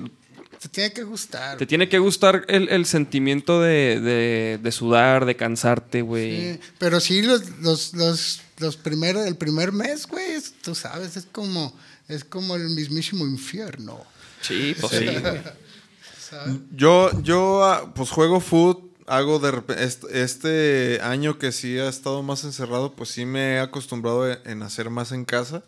Te 0.60 0.70
tiene 0.70 0.94
que 0.94 1.02
gustar. 1.02 1.58
Te 1.58 1.66
tiene 1.66 1.90
que 1.90 1.98
gustar 1.98 2.46
el, 2.48 2.70
el 2.70 2.86
sentimiento 2.86 3.60
de, 3.62 4.00
de, 4.00 4.60
de 4.62 4.72
sudar, 4.72 5.26
de 5.26 5.36
cansarte, 5.36 6.04
güey. 6.04 6.54
Sí, 6.54 6.60
pero 6.78 7.00
sí, 7.00 7.24
los, 7.24 7.50
los, 7.62 7.96
los, 7.96 8.42
los 8.60 8.78
primeros, 8.78 9.26
el 9.26 9.38
primer 9.38 9.72
mes, 9.72 10.06
güey, 10.06 10.34
es- 10.34 10.54
tú 10.62 10.76
sabes, 10.76 11.18
es 11.18 11.26
como, 11.32 11.76
es 12.08 12.24
como 12.24 12.56
el 12.56 12.70
mismísimo 12.70 13.26
infierno. 13.26 14.04
Sí, 14.42 14.76
pues 14.80 14.94
sí. 14.94 15.08
Yo, 16.72 17.10
yo, 17.24 17.64
ah, 17.64 17.92
pues 17.94 18.10
juego 18.10 18.40
foot, 18.40 18.80
hago 19.08 19.40
de 19.40 19.52
repente, 19.52 19.84
este, 20.22 21.00
año 21.02 21.38
que 21.40 21.52
sí 21.52 21.78
ha 21.80 21.90
estado 21.90 22.24
más 22.24 22.44
encerrado, 22.44 22.94
pues 22.94 23.10
sí 23.10 23.26
me 23.26 23.56
he 23.56 23.60
acostumbrado 23.60 24.32
e- 24.32 24.40
en 24.46 24.64
hacer 24.64 24.90
más 24.90 25.12
en 25.12 25.26
casa. 25.26 25.64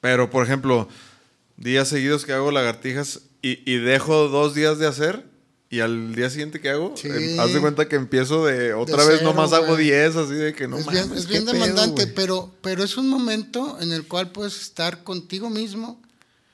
Pero, 0.00 0.30
por 0.30 0.44
ejemplo, 0.44 0.88
días 1.56 1.88
seguidos 1.88 2.24
que 2.24 2.32
hago 2.32 2.50
lagartijas 2.50 3.20
y, 3.40 3.58
y 3.70 3.76
dejo 3.78 4.28
dos 4.28 4.54
días 4.54 4.78
de 4.78 4.86
hacer 4.86 5.24
y 5.70 5.80
al 5.80 6.14
día 6.14 6.28
siguiente 6.28 6.60
que 6.60 6.68
hago, 6.70 6.94
Sí. 6.96 7.08
em, 7.08 7.40
haz 7.40 7.52
de 7.54 7.60
cuenta 7.60 7.88
que 7.88 7.96
empiezo 7.96 8.44
de 8.44 8.74
otra 8.74 9.02
De 9.04 9.08
vez, 9.08 9.18
cero, 9.20 9.32
nomás 9.32 9.52
hago 9.52 9.68
güey. 9.74 9.84
10, 9.86 10.16
así 10.16 10.34
de 10.34 10.52
que 10.54 10.68
no 10.68 10.76
es 10.78 10.84
mames, 10.86 11.06
bien, 11.08 11.18
es 11.18 11.26
qué 11.26 11.32
bien 11.32 11.44
pedo, 11.44 11.52
demandante, 11.54 12.02
güey. 12.04 12.14
pero, 12.14 12.52
pero 12.62 12.84
es 12.84 12.96
un 12.96 13.08
momento 13.08 13.78
en 13.80 13.92
el 13.92 14.06
cual 14.06 14.32
puedes 14.32 14.60
estar 14.60 15.02
contigo 15.04 15.48
mismo 15.50 16.00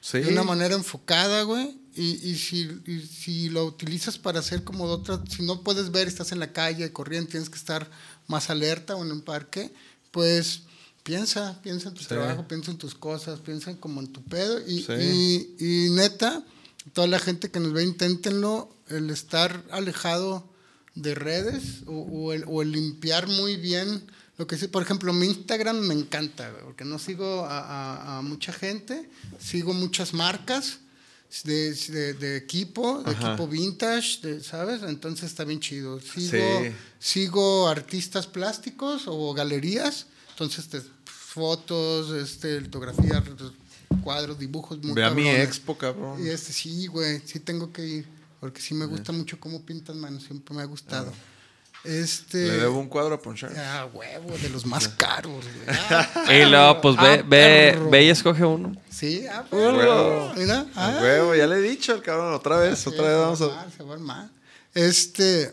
Sí. 0.01 0.21
de 0.21 0.29
una 0.33 0.44
manera 0.44 0.75
enfocada, 0.75 1.42
güey. 1.42 1.78
Y, 1.99 2.31
y 2.31 2.37
si, 2.39 2.69
y 2.87 3.01
si 3.01 3.49
lo 3.49 3.65
utilizas 3.65 4.19
para 4.19 4.39
hacer 4.41 4.63
como 4.65 4.87
de 4.87 4.93
otra, 4.95 5.21
si 5.29 5.43
no 5.43 5.63
puedes 5.63 5.91
ver, 5.91 6.07
estás 6.07 6.31
en 6.33 6.39
la 6.39 6.53
calle, 6.53 6.93
corriendo, 6.93 7.31
tienes 7.31 7.51
que 7.51 7.57
estar 7.59 7.91
más 8.29 8.51
alerta 8.51 8.95
o 8.95 9.05
en 9.05 9.11
un 9.11 9.21
parque, 9.23 9.73
pues 10.13 10.63
piensa, 11.03 11.61
piensa 11.63 11.89
en 11.89 11.95
tu 11.95 12.03
Sí. 12.03 12.09
trabajo, 12.09 12.47
piensa 12.47 12.71
en 12.71 12.79
tus 12.79 12.95
cosas, 12.95 13.41
piensa 13.41 13.75
como 13.77 14.01
en 14.01 14.13
tu 14.13 14.23
pedo. 14.23 14.61
Y, 14.67 14.83
Sí. 14.83 14.93
y, 15.59 15.87
y 15.87 15.91
neta, 15.91 16.45
toda 16.93 17.07
la 17.09 17.19
gente 17.19 17.51
que 17.51 17.59
nos 17.61 17.73
ve, 17.73 17.83
inténtenlo, 17.83 18.73
el 18.89 19.11
estar 19.11 19.65
alejado 19.71 20.49
de 20.95 21.15
redes 21.15 21.83
o, 21.87 21.93
o 21.93 22.33
el, 22.33 22.45
o 22.47 22.63
el 22.63 22.73
limpiar 22.73 23.27
muy 23.29 23.57
bien 23.57 24.05
lo 24.39 24.47
que 24.47 24.57
sí, 24.57 24.69
por 24.69 24.83
ejemplo, 24.85 25.13
mi 25.13 25.27
Instagram 25.27 25.79
me 25.81 25.95
encanta, 25.95 26.53
porque 26.65 26.85
no 26.85 27.01
sigo 27.01 27.45
a, 27.45 27.59
a- 27.59 28.19
a 28.19 28.23
mucha 28.23 28.53
gente, 28.53 29.11
sigo 29.41 29.75
muchas 29.75 30.15
marcas 30.15 30.79
de, 31.45 31.75
de- 31.75 32.14
de 32.14 32.37
equipo, 32.37 33.03
de 33.03 33.11
Ajá. 33.12 33.29
equipo 33.29 33.47
vintage, 33.49 34.21
de- 34.23 34.43
¿sabes? 34.43 34.83
Entonces 34.83 35.25
está 35.31 35.45
bien 35.45 35.61
chido. 35.61 36.01
Sigo, 36.01 36.31
Sí. 36.31 36.73
sigo 36.99 37.69
artistas 37.69 38.27
plásticos 38.27 39.03
o 39.07 39.35
galerías, 39.35 40.07
entonces 40.31 40.69
te- 40.69 40.83
fotos, 41.05 42.11
este, 42.12 42.61
litografías, 42.61 43.23
cuadros, 44.03 44.38
dibujos 44.38 44.79
muy 44.83 44.93
Ve 44.95 45.05
a 45.05 45.11
mi 45.11 45.25
cabrones. 45.25 45.49
expo, 45.49 45.77
cabrón. 45.79 46.25
Y 46.25 46.29
este 46.31 46.53
sí, 46.53 46.87
güey, 46.87 47.21
sí 47.25 47.38
tengo 47.41 47.73
que 47.73 47.87
ir, 47.87 48.07
porque 48.41 48.61
sí 48.61 48.75
me 48.75 48.87
gusta 48.87 49.12
mucho 49.12 49.38
cómo 49.38 49.62
pintan 49.64 49.99
manos, 50.01 50.25
siempre 50.25 50.55
me 50.57 50.62
ha 50.62 50.67
gustado. 50.67 51.12
Este 51.85 52.38
Le 52.38 52.57
debo 52.59 52.79
un 52.79 52.88
cuadro 52.88 53.14
a 53.14 53.21
Ponchar. 53.21 53.53
Ah, 53.57 53.88
huevo, 53.93 54.37
de 54.37 54.49
los 54.51 54.67
más 54.67 54.88
caros, 54.88 55.45
güey. 55.45 55.79
Ah, 55.91 56.35
Y 56.35 56.45
luego, 56.45 56.81
pues 56.81 56.97
ve, 56.97 57.21
ah, 57.21 57.25
ve, 57.27 57.79
ve 57.91 58.05
y 58.05 58.09
escoge 58.11 58.45
uno. 58.45 58.77
Sí, 58.91 59.25
ah, 59.31 59.45
perro. 59.49 59.77
Huevo. 59.77 60.35
Mira, 60.37 60.67
A 60.75 60.99
ah, 60.99 61.01
huevo, 61.01 61.35
ya 61.35 61.47
le 61.47 61.57
he 61.57 61.62
dicho 61.62 61.93
al 61.93 62.03
cabrón, 62.03 62.35
otra 62.35 62.59
vez, 62.59 62.87
otra 62.87 63.05
vez 63.05 63.17
va 63.17 63.21
vamos 63.21 63.41
a... 63.41 63.45
armar, 63.45 63.71
se 63.77 63.83
va 63.85 63.91
a 63.91 63.95
armar. 63.95 64.31
Este, 64.75 65.53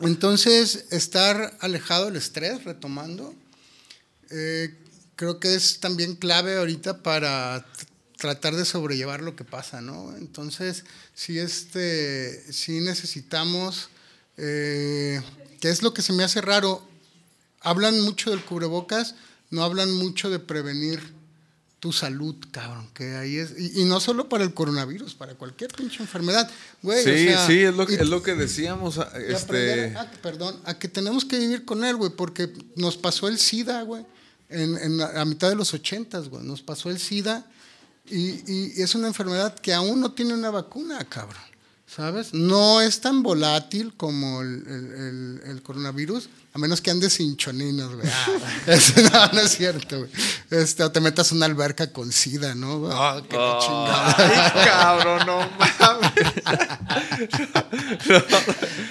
entonces, 0.00 0.86
estar 0.90 1.56
alejado 1.60 2.06
del 2.06 2.16
estrés, 2.16 2.64
retomando, 2.64 3.34
eh, 4.30 4.74
creo 5.16 5.40
que 5.40 5.54
es 5.54 5.80
también 5.80 6.14
clave 6.14 6.58
ahorita 6.58 7.02
para 7.02 7.66
tratar 8.18 8.54
de 8.54 8.64
sobrellevar 8.64 9.22
lo 9.22 9.34
que 9.34 9.44
pasa, 9.44 9.80
¿no? 9.80 10.16
Entonces, 10.16 10.84
si 11.14 11.38
este, 11.38 12.52
si 12.52 12.80
necesitamos, 12.80 13.88
eh, 14.36 15.20
¿qué 15.60 15.70
es 15.70 15.82
lo 15.82 15.92
que 15.94 16.02
se 16.02 16.12
me 16.12 16.24
hace 16.24 16.40
raro? 16.40 16.82
Hablan 17.60 18.00
mucho 18.02 18.30
del 18.30 18.44
cubrebocas, 18.44 19.14
no 19.50 19.62
hablan 19.64 19.92
mucho 19.92 20.30
de 20.30 20.38
prevenir 20.38 21.16
tu 21.80 21.92
salud, 21.92 22.34
cabrón, 22.50 22.88
que 22.92 23.14
ahí 23.14 23.36
es, 23.36 23.52
y, 23.56 23.82
y 23.82 23.84
no 23.84 24.00
solo 24.00 24.28
para 24.28 24.42
el 24.42 24.52
coronavirus, 24.52 25.14
para 25.14 25.34
cualquier 25.36 25.70
pinche 25.72 26.02
enfermedad, 26.02 26.50
güey. 26.82 27.04
Sí, 27.04 27.10
o 27.28 27.30
sea, 27.30 27.46
sí, 27.46 27.60
es 27.62 27.74
lo, 27.74 27.86
que- 27.86 27.92
y- 27.94 27.96
es 27.96 28.08
lo 28.08 28.20
que 28.22 28.34
decíamos. 28.34 28.98
ah, 28.98 29.12
Este, 29.16 29.96
a, 29.96 30.10
perdón, 30.20 30.60
a 30.64 30.76
que 30.76 30.88
tenemos 30.88 31.24
que 31.24 31.38
vivir 31.38 31.64
con 31.64 31.84
él, 31.84 31.94
güey, 31.96 32.10
porque 32.10 32.52
nos 32.74 32.96
pasó 32.96 33.28
el 33.28 33.38
SIDA, 33.38 33.82
güey, 33.82 34.04
en, 34.48 34.76
en 34.76 34.96
la, 34.98 35.20
a 35.20 35.24
mitad 35.24 35.48
de 35.50 35.54
los 35.54 35.72
ochentas, 35.72 36.28
güey, 36.28 36.42
nos 36.44 36.62
pasó 36.62 36.90
el 36.90 36.98
SIDA 36.98 37.46
y, 38.10 38.40
y 38.52 38.82
es 38.82 38.96
una 38.96 39.06
enfermedad 39.06 39.54
que 39.56 39.72
aún 39.72 40.00
no 40.00 40.12
tiene 40.12 40.34
una 40.34 40.50
vacuna, 40.50 40.98
cabrón, 41.08 41.42
¿sabes? 41.94 42.32
No 42.34 42.80
es 42.80 43.00
tan 43.00 43.22
volátil 43.22 43.94
como 43.96 44.42
el, 44.42 44.62
el- 44.66 44.92
el- 45.44 45.50
el 45.50 45.62
coronavirus, 45.62 46.28
a 46.54 46.58
menos 46.58 46.80
que 46.80 46.90
andes 46.90 47.18
hinchoninos, 47.20 47.94
güey. 47.94 48.08
Ah, 48.08 48.26
eso 48.66 48.92
no, 49.12 49.26
no 49.32 49.40
es 49.40 49.50
cierto, 49.56 49.98
güey. 49.98 50.10
Este, 50.50 50.82
o 50.82 50.90
te 50.92 51.00
metas 51.00 51.30
a 51.32 51.34
una 51.34 51.46
alberca 51.46 51.92
con 51.92 52.10
SIDA, 52.12 52.54
¿no? 52.54 52.88
Ah, 52.90 53.22
qué 53.28 53.36
la 53.36 53.58
chingada. 53.60 54.14
Ay, 54.18 54.64
cabrón, 54.68 55.26
no 55.26 55.50
mames. 55.58 56.12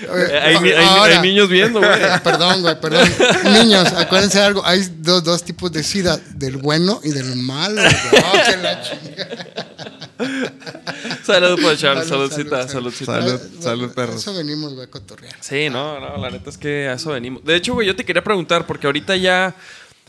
Eh, 0.09 0.39
hay, 0.43 1.19
niños 1.21 1.49
viendo, 1.49 1.79
güey. 1.79 1.91
Perdón, 2.23 2.61
güey, 2.61 2.79
perdón. 2.79 3.09
Niños, 3.53 3.87
acuérdense 3.93 4.39
de 4.39 4.45
algo. 4.45 4.65
Hay 4.65 4.87
dos, 4.99 5.23
dos 5.23 5.43
tipos 5.43 5.71
de 5.71 5.83
SIDA, 5.83 6.17
del 6.35 6.57
bueno 6.57 6.99
y 7.03 7.09
del 7.09 7.35
malo. 7.37 7.81
güey. 7.81 8.23
Oh, 8.23 8.61
la 8.61 8.81
chingada. 8.81 9.47
Salud, 11.23 11.61
por 11.61 11.73
echar, 11.73 12.03
Salud, 12.05 12.29
saludcita, 12.29 12.67
salud, 12.67 12.91
saludcita. 12.91 13.21
Salud, 13.21 13.39
salud, 13.61 13.79
bueno, 13.79 13.93
perros. 13.93 14.15
Eso 14.15 14.33
venimos, 14.33 14.73
güey, 14.73 14.87
cotorrear. 14.87 15.35
Sí, 15.41 15.69
no, 15.69 15.99
no, 15.99 16.17
la 16.17 16.29
neta 16.29 16.49
es 16.49 16.57
que 16.57 16.87
a 16.87 16.93
eso 16.93 17.11
venimos. 17.11 17.43
De 17.43 17.55
hecho, 17.55 17.73
güey, 17.73 17.87
yo 17.87 17.95
te 17.95 18.05
quería 18.05 18.23
preguntar, 18.23 18.65
porque 18.65 18.87
ahorita 18.87 19.15
ya, 19.15 19.55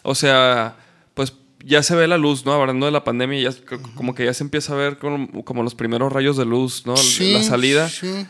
o 0.02 0.14
sea, 0.14 0.76
pues 1.14 1.32
ya 1.64 1.82
se 1.82 1.94
ve 1.94 2.06
la 2.06 2.16
luz, 2.18 2.44
¿no? 2.46 2.52
Hablando 2.52 2.86
de 2.86 2.92
la 2.92 3.04
pandemia, 3.04 3.50
ya, 3.50 3.56
como 3.94 4.14
que 4.14 4.24
ya 4.24 4.32
se 4.34 4.44
empieza 4.44 4.72
a 4.72 4.76
ver 4.76 4.98
como, 4.98 5.44
como 5.44 5.62
los 5.62 5.74
primeros 5.74 6.12
rayos 6.12 6.36
de 6.36 6.44
luz, 6.44 6.86
¿no? 6.86 6.96
Sí, 6.96 7.32
la 7.34 7.42
salida, 7.42 7.88
Sí. 7.88 8.26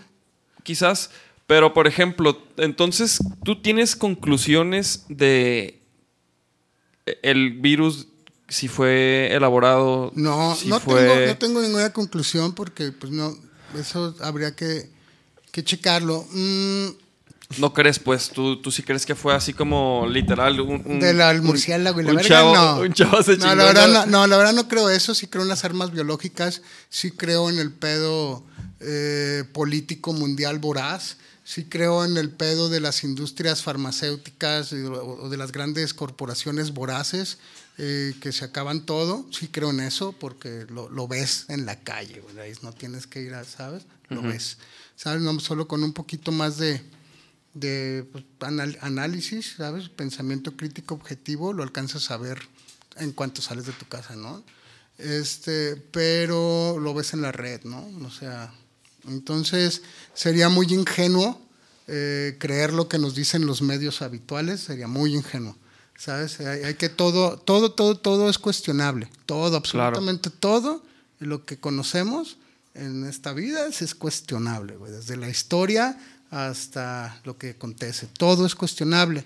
quizás. 0.62 1.10
Pero, 1.46 1.72
por 1.72 1.86
ejemplo, 1.86 2.42
entonces, 2.58 3.18
¿tú 3.44 3.62
tienes 3.62 3.96
conclusiones 3.96 5.06
de 5.08 5.80
el 7.22 7.52
virus, 7.52 8.07
si 8.48 8.68
fue 8.68 9.28
elaborado? 9.32 10.11
No, 10.14 10.54
si 10.56 10.68
no, 10.68 10.80
fue... 10.80 11.02
tengo, 11.06 11.26
no 11.26 11.37
tengo 11.38 11.61
ninguna 11.62 11.92
conclusión 11.92 12.54
porque, 12.54 12.92
pues, 12.92 13.12
no, 13.12 13.37
eso 13.78 14.14
habría 14.20 14.54
que, 14.56 14.90
que 15.52 15.62
checarlo. 15.62 16.26
Mm, 16.32 16.87
No 17.58 17.72
crees, 17.72 17.98
pues, 17.98 18.30
tú, 18.30 18.61
tú 18.61 18.70
sí 18.70 18.82
crees 18.82 19.04
que 19.06 19.14
fue 19.14 19.34
así 19.34 19.52
como 19.54 20.06
literal 20.08 20.61
un... 20.61 20.82
un- 20.84 21.00
de 21.00 21.12
la 21.14 21.30
un- 21.30 21.44
murciélago 21.44 22.00
y 22.00 22.04
la 22.04 22.11
un 22.11 22.16
verga, 22.16 22.28
chavo, 22.28 22.54
no. 22.54 22.80
Un 22.80 22.92
chavo 22.92 23.22
se 23.22 23.37
no, 23.37 23.54
la 23.54 23.64
verdad 23.64 23.88
no, 23.88 24.06
no, 24.06 24.26
la 24.26 24.37
verdad 24.37 24.52
no 24.54 24.66
creo 24.68 24.88
eso. 24.90 25.14
Sí 25.14 25.26
creo 25.26 25.42
en 25.42 25.48
las 25.48 25.64
armas 25.64 25.90
biológicas. 25.92 26.62
Sí 26.90 27.11
creo 27.11 27.48
en 27.50 27.58
el 27.58 27.72
pedo 27.72 28.44
eh, 28.80 29.44
político 29.52 30.12
mundial 30.12 30.58
voraz. 30.58 31.16
Sí 31.44 31.64
creo 31.64 32.04
en 32.04 32.18
el 32.18 32.30
pedo 32.30 32.68
de 32.68 32.80
las 32.80 33.02
industrias 33.04 33.62
farmacéuticas 33.62 34.72
o 34.72 35.28
de 35.30 35.37
las 35.38 35.50
grandes 35.52 35.94
corporaciones 35.94 36.74
voraces 36.74 37.38
eh, 37.78 38.14
que 38.20 38.32
se 38.32 38.44
acaban 38.44 38.84
todo. 38.84 39.26
Sí 39.32 39.48
creo 39.48 39.70
en 39.70 39.80
eso 39.80 40.12
porque 40.12 40.66
lo, 40.68 40.88
lo 40.90 41.08
ves 41.08 41.46
en 41.48 41.64
la 41.64 41.80
calle. 41.80 42.22
No 42.62 42.72
tienes 42.72 43.06
que 43.06 43.22
ir 43.22 43.34
a, 43.34 43.44
¿sabes? 43.44 43.84
Lo 44.08 44.22
ves. 44.22 44.58
¿Sabes? 44.96 45.22
No, 45.22 45.38
solo 45.40 45.68
con 45.68 45.82
un 45.84 45.92
poquito 45.92 46.32
más 46.32 46.58
de, 46.58 46.82
de 47.54 48.06
pues, 48.10 48.24
anal- 48.40 48.78
análisis, 48.80 49.54
¿sabes? 49.56 49.88
Pensamiento 49.88 50.56
crítico 50.56 50.94
objetivo, 50.94 51.52
lo 51.52 51.62
alcanzas 51.62 52.10
a 52.10 52.16
ver 52.16 52.38
en 52.96 53.12
cuanto 53.12 53.40
sales 53.42 53.66
de 53.66 53.72
tu 53.72 53.86
casa, 53.86 54.16
¿no? 54.16 54.42
Este, 54.98 55.76
pero 55.76 56.78
lo 56.80 56.92
ves 56.94 57.12
en 57.12 57.22
la 57.22 57.30
red, 57.30 57.62
¿no? 57.62 57.86
O 58.04 58.10
sea, 58.10 58.52
entonces 59.06 59.82
sería 60.14 60.48
muy 60.48 60.66
ingenuo 60.74 61.40
eh, 61.86 62.36
creer 62.40 62.72
lo 62.72 62.88
que 62.88 62.98
nos 62.98 63.14
dicen 63.14 63.46
los 63.46 63.62
medios 63.62 64.02
habituales, 64.02 64.60
sería 64.60 64.88
muy 64.88 65.14
ingenuo. 65.14 65.56
¿Sabes? 65.98 66.38
Hay, 66.38 66.62
hay 66.62 66.74
que 66.74 66.88
todo, 66.88 67.37
todo, 67.38 67.72
todo, 67.72 67.98
todo 67.98 68.30
es 68.30 68.38
cuestionable. 68.38 69.11
Todo, 69.26 69.56
absolutamente 69.56 70.30
todo 70.30 70.82
lo 71.18 71.44
que 71.44 71.58
conocemos 71.58 72.38
en 72.74 73.04
esta 73.04 73.32
vida 73.32 73.66
es, 73.66 73.82
es 73.82 73.96
cuestionable, 73.96 74.76
güey. 74.76 74.92
Desde 74.92 75.16
la 75.16 75.28
historia 75.28 75.98
hasta 76.30 77.20
lo 77.24 77.37
que 77.37 77.50
acontece. 77.50 78.06
Todo 78.16 78.46
es 78.46 78.54
cuestionable. 78.54 79.24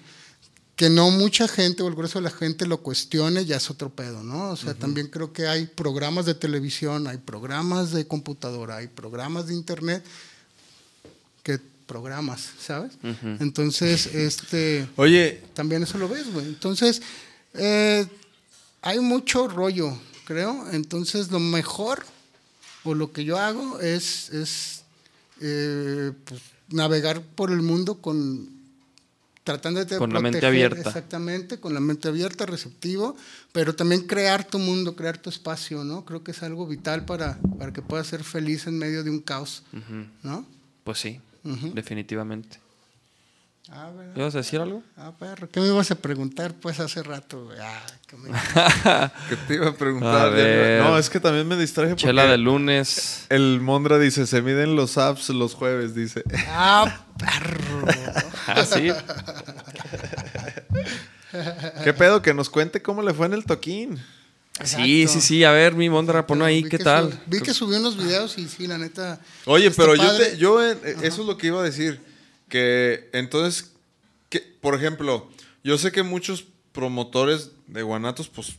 Que 0.74 0.88
no 0.88 1.10
mucha 1.10 1.46
gente 1.46 1.82
o 1.82 1.88
el 1.88 1.94
grueso 1.94 2.18
de 2.18 2.24
la 2.24 2.30
gente 2.30 2.66
lo 2.66 2.78
cuestione 2.78 3.44
ya 3.44 3.56
es 3.56 3.70
otro 3.70 3.90
pedo, 3.90 4.22
¿no? 4.22 4.50
O 4.50 4.56
sea, 4.56 4.72
también 4.72 5.08
creo 5.08 5.32
que 5.32 5.46
hay 5.46 5.66
programas 5.66 6.24
de 6.24 6.34
televisión, 6.34 7.06
hay 7.06 7.18
programas 7.18 7.92
de 7.92 8.06
computadora, 8.06 8.76
hay 8.76 8.88
programas 8.88 9.48
de 9.48 9.54
internet 9.54 10.02
que 11.42 11.60
programas, 11.92 12.52
¿sabes? 12.58 12.92
Entonces, 13.38 14.06
este 14.14 14.88
Oye, 14.96 15.42
también 15.52 15.82
eso 15.82 15.98
lo 15.98 16.08
ves, 16.08 16.32
güey. 16.32 16.46
Entonces, 16.46 17.02
eh, 17.52 18.06
hay 18.80 18.98
mucho 19.00 19.46
rollo, 19.46 19.94
creo. 20.24 20.70
Entonces, 20.72 21.30
lo 21.30 21.38
mejor 21.38 22.02
o 22.84 22.94
lo 22.94 23.12
que 23.12 23.24
yo 23.24 23.38
hago 23.38 23.78
es, 23.80 24.30
es 24.30 24.84
eh, 25.42 26.12
pues, 26.24 26.40
navegar 26.70 27.20
por 27.20 27.50
el 27.50 27.60
mundo 27.60 27.96
con 27.96 28.48
tratando 29.44 29.84
de 29.84 29.98
Con 29.98 30.14
la 30.14 30.20
mente 30.20 30.38
proteger, 30.38 30.66
abierta. 30.66 30.88
Exactamente, 30.88 31.58
con 31.58 31.74
la 31.74 31.80
mente 31.80 32.08
abierta, 32.08 32.46
receptivo, 32.46 33.16
pero 33.52 33.74
también 33.74 34.06
crear 34.06 34.46
tu 34.46 34.58
mundo, 34.58 34.96
crear 34.96 35.18
tu 35.18 35.28
espacio, 35.28 35.84
¿no? 35.84 36.06
Creo 36.06 36.24
que 36.24 36.30
es 36.30 36.42
algo 36.42 36.66
vital 36.66 37.04
para, 37.04 37.38
para 37.58 37.72
que 37.72 37.82
puedas 37.82 38.06
ser 38.06 38.24
feliz 38.24 38.66
en 38.66 38.78
medio 38.78 39.04
de 39.04 39.10
un 39.10 39.20
caos, 39.20 39.62
¿no? 40.22 40.46
Pues 40.84 40.98
sí, 40.98 41.20
Definitivamente. 41.44 42.58
Ah, 43.70 43.90
¿verdad? 43.96 44.16
¿Ibas 44.16 44.34
a 44.34 44.38
decir 44.38 44.60
algo? 44.60 44.82
Ah, 44.96 45.12
perro, 45.18 45.48
¿qué 45.48 45.60
me 45.60 45.68
ibas 45.68 45.90
a 45.90 45.94
preguntar 45.94 46.52
pues 46.54 46.80
hace 46.80 47.02
rato? 47.02 47.48
Ah, 47.60 47.80
que 48.08 48.16
me- 48.16 48.28
¿qué 49.28 49.36
te 49.46 49.54
iba 49.54 49.66
a 49.66 49.70
A 49.70 49.76
preguntar? 49.76 50.32
ver. 50.32 50.82
No, 50.82 50.98
es 50.98 51.08
que 51.08 51.20
también 51.20 51.46
me 51.46 51.56
distraje 51.56 51.90
porque 51.90 52.06
Chela 52.06 52.26
de 52.26 52.38
lunes. 52.38 53.26
el 53.28 53.60
Mondra 53.60 53.98
dice, 53.98 54.26
se 54.26 54.42
miden 54.42 54.74
los 54.76 54.98
apps 54.98 55.28
los 55.30 55.54
jueves, 55.54 55.94
dice. 55.94 56.24
ah, 56.48 57.04
perro. 57.18 57.86
Ah, 58.48 58.64
sí. 58.64 58.90
¿Qué 61.84 61.92
pedo? 61.94 62.20
Que 62.22 62.34
nos 62.34 62.50
cuente 62.50 62.82
cómo 62.82 63.02
le 63.02 63.14
fue 63.14 63.26
en 63.26 63.32
el 63.32 63.44
toquín. 63.44 64.02
Sí, 64.64 65.02
Exacto. 65.02 65.20
sí, 65.20 65.20
sí. 65.20 65.44
A 65.44 65.50
ver, 65.52 65.74
mi 65.74 65.88
Mondra, 65.88 66.26
pon 66.26 66.42
ahí, 66.42 66.62
¿qué 66.62 66.78
tal? 66.78 67.10
sub- 67.12 67.20
vi 67.26 67.40
que 67.40 67.54
subió 67.54 67.78
unos 67.78 67.96
videos 67.96 68.36
y 68.38 68.46
sí, 68.48 68.66
la 68.66 68.76
neta. 68.78 69.20
Oye, 69.46 69.70
pero 69.70 69.94
yo, 69.96 70.16
te- 70.16 70.36
yo 70.36 70.62
eh, 70.64 70.76
eso 71.02 71.22
es 71.22 71.26
lo 71.26 71.36
que 71.38 71.46
iba 71.48 71.60
a 71.60 71.64
decir. 71.64 72.00
Que 72.48 73.08
entonces, 73.14 73.70
que, 74.28 74.40
por 74.40 74.74
ejemplo, 74.74 75.30
yo 75.64 75.78
sé 75.78 75.90
que 75.90 76.02
muchos 76.02 76.44
promotores 76.72 77.50
de 77.66 77.82
Guanatos, 77.82 78.28
pues, 78.28 78.56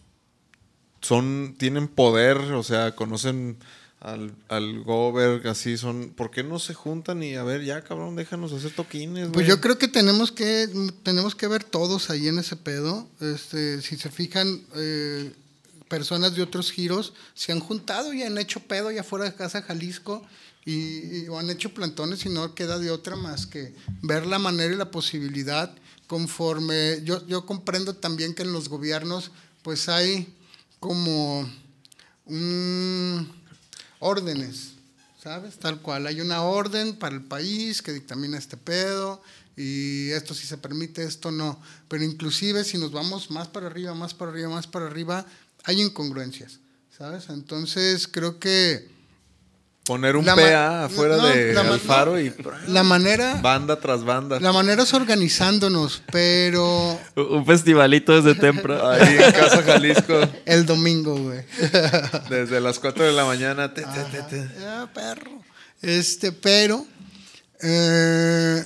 son, 1.02 1.56
tienen 1.58 1.88
poder, 1.88 2.38
o 2.38 2.64
sea, 2.64 2.96
conocen 2.96 3.58
al, 4.00 4.34
al 4.50 4.82
Gober, 4.84 5.48
así 5.48 5.78
son. 5.78 6.10
¿Por 6.16 6.32
qué 6.32 6.44
no 6.44 6.60
se 6.60 6.74
juntan 6.74 7.22
y 7.24 7.36
a 7.36 7.44
ver, 7.44 7.64
ya 7.64 7.84
cabrón, 7.84 8.16
déjanos 8.16 8.52
hacer 8.54 8.72
toquines? 8.72 9.26
Pues 9.28 9.46
güey"? 9.46 9.48
yo 9.48 9.62
creo 9.62 9.78
que 9.78 9.88
tenemos 9.88 10.32
que 10.32 10.68
tenemos 11.04 11.36
que 11.36 11.48
ver 11.48 11.64
todos 11.64 12.10
ahí 12.10 12.28
en 12.28 12.40
ese 12.40 12.56
pedo. 12.56 13.08
Este, 13.22 13.82
si 13.82 13.96
se 13.98 14.10
fijan, 14.10 14.62
eh, 14.76 15.32
personas 15.88 16.36
de 16.36 16.42
otros 16.42 16.72
giros 16.72 17.14
se 17.34 17.52
han 17.52 17.60
juntado 17.60 18.14
y 18.14 18.24
han 18.24 18.38
hecho 18.38 18.60
pedo 18.62 18.92
ya 18.92 19.04
fuera 19.04 19.26
de 19.26 19.36
casa 19.36 19.62
Jalisco 19.62 20.26
y, 20.66 21.28
o 21.28 21.40
han 21.40 21.50
hecho 21.50 21.74
plantones 21.74 22.26
y 22.26 22.30
no 22.30 22.56
queda 22.56 22.80
de 22.80 22.92
otra 22.92 23.16
más 23.16 23.46
que 23.46 23.74
ver 24.02 24.26
la 24.26 24.40
manera 24.40 24.74
y 24.74 24.78
la 24.78 24.92
posibilidad 24.92 25.76
conforme 26.08 27.02
yo, 27.04 27.26
yo 27.28 27.46
comprendo 27.46 27.96
también 27.96 28.34
que 28.34 28.44
en 28.44 28.54
los 28.54 28.70
gobiernos 28.70 29.32
pues 29.62 29.90
hay 29.90 30.34
como 30.80 31.50
un 32.26 33.32
órdenes, 34.00 34.74
¿sabes? 35.22 35.58
Tal 35.58 35.82
cual. 35.82 36.08
Hay 36.08 36.22
una 36.22 36.44
orden 36.44 36.96
para 36.98 37.16
el 37.16 37.24
país 37.24 37.82
que 37.82 37.94
dictamina 37.94 38.38
este 38.38 38.58
pedo 38.58 39.22
y 39.56 40.10
esto 40.12 40.34
sí 40.34 40.46
se 40.46 40.58
permite, 40.58 41.04
esto 41.04 41.32
no. 41.32 41.60
Pero 41.88 42.04
inclusive 42.04 42.64
si 42.64 42.78
nos 42.78 42.92
vamos 42.92 43.32
más 43.32 43.48
para 43.48 43.68
arriba, 43.68 43.94
más 43.94 44.14
para 44.14 44.32
arriba, 44.32 44.50
más 44.50 44.68
para 44.68 44.88
arriba, 44.88 45.26
hay 45.64 45.82
incongruencias, 45.82 46.60
¿sabes? 46.96 47.30
Entonces 47.30 48.08
creo 48.08 48.40
que 48.40 48.94
Poner 49.86 50.16
un 50.16 50.24
PA 50.24 50.86
afuera 50.86 51.18
no, 51.18 51.28
de 51.28 51.60
Alfaro 51.60 52.18
y 52.18 52.34
la 52.68 52.84
manera, 52.84 53.42
banda 53.42 53.82
tras 53.82 54.06
banda. 54.06 54.40
la 54.40 54.54
manera 54.54 54.84
es 54.84 54.94
organizándonos, 54.94 56.02
pero 56.10 56.98
Un 57.18 57.46
festivalito 57.46 58.16
desde 58.16 58.40
temprano. 58.40 58.88
Ahí 58.90 59.18
en 59.18 59.32
Casa 59.34 59.62
Jalisco, 59.62 60.22
el 60.46 60.66
domingo, 60.66 61.18
güey. 61.18 61.44
desde 62.30 62.62
las 62.62 62.80
4 62.80 63.04
de 63.04 63.12
la 63.12 63.26
mañana. 63.26 63.74
te, 63.74 63.82
te, 63.82 64.04
te, 64.10 64.24
te. 64.24 64.50
Ah, 64.66 64.88
perro. 64.94 65.44
Este, 65.82 66.32
pero 66.32 66.86
eh, 67.62 68.64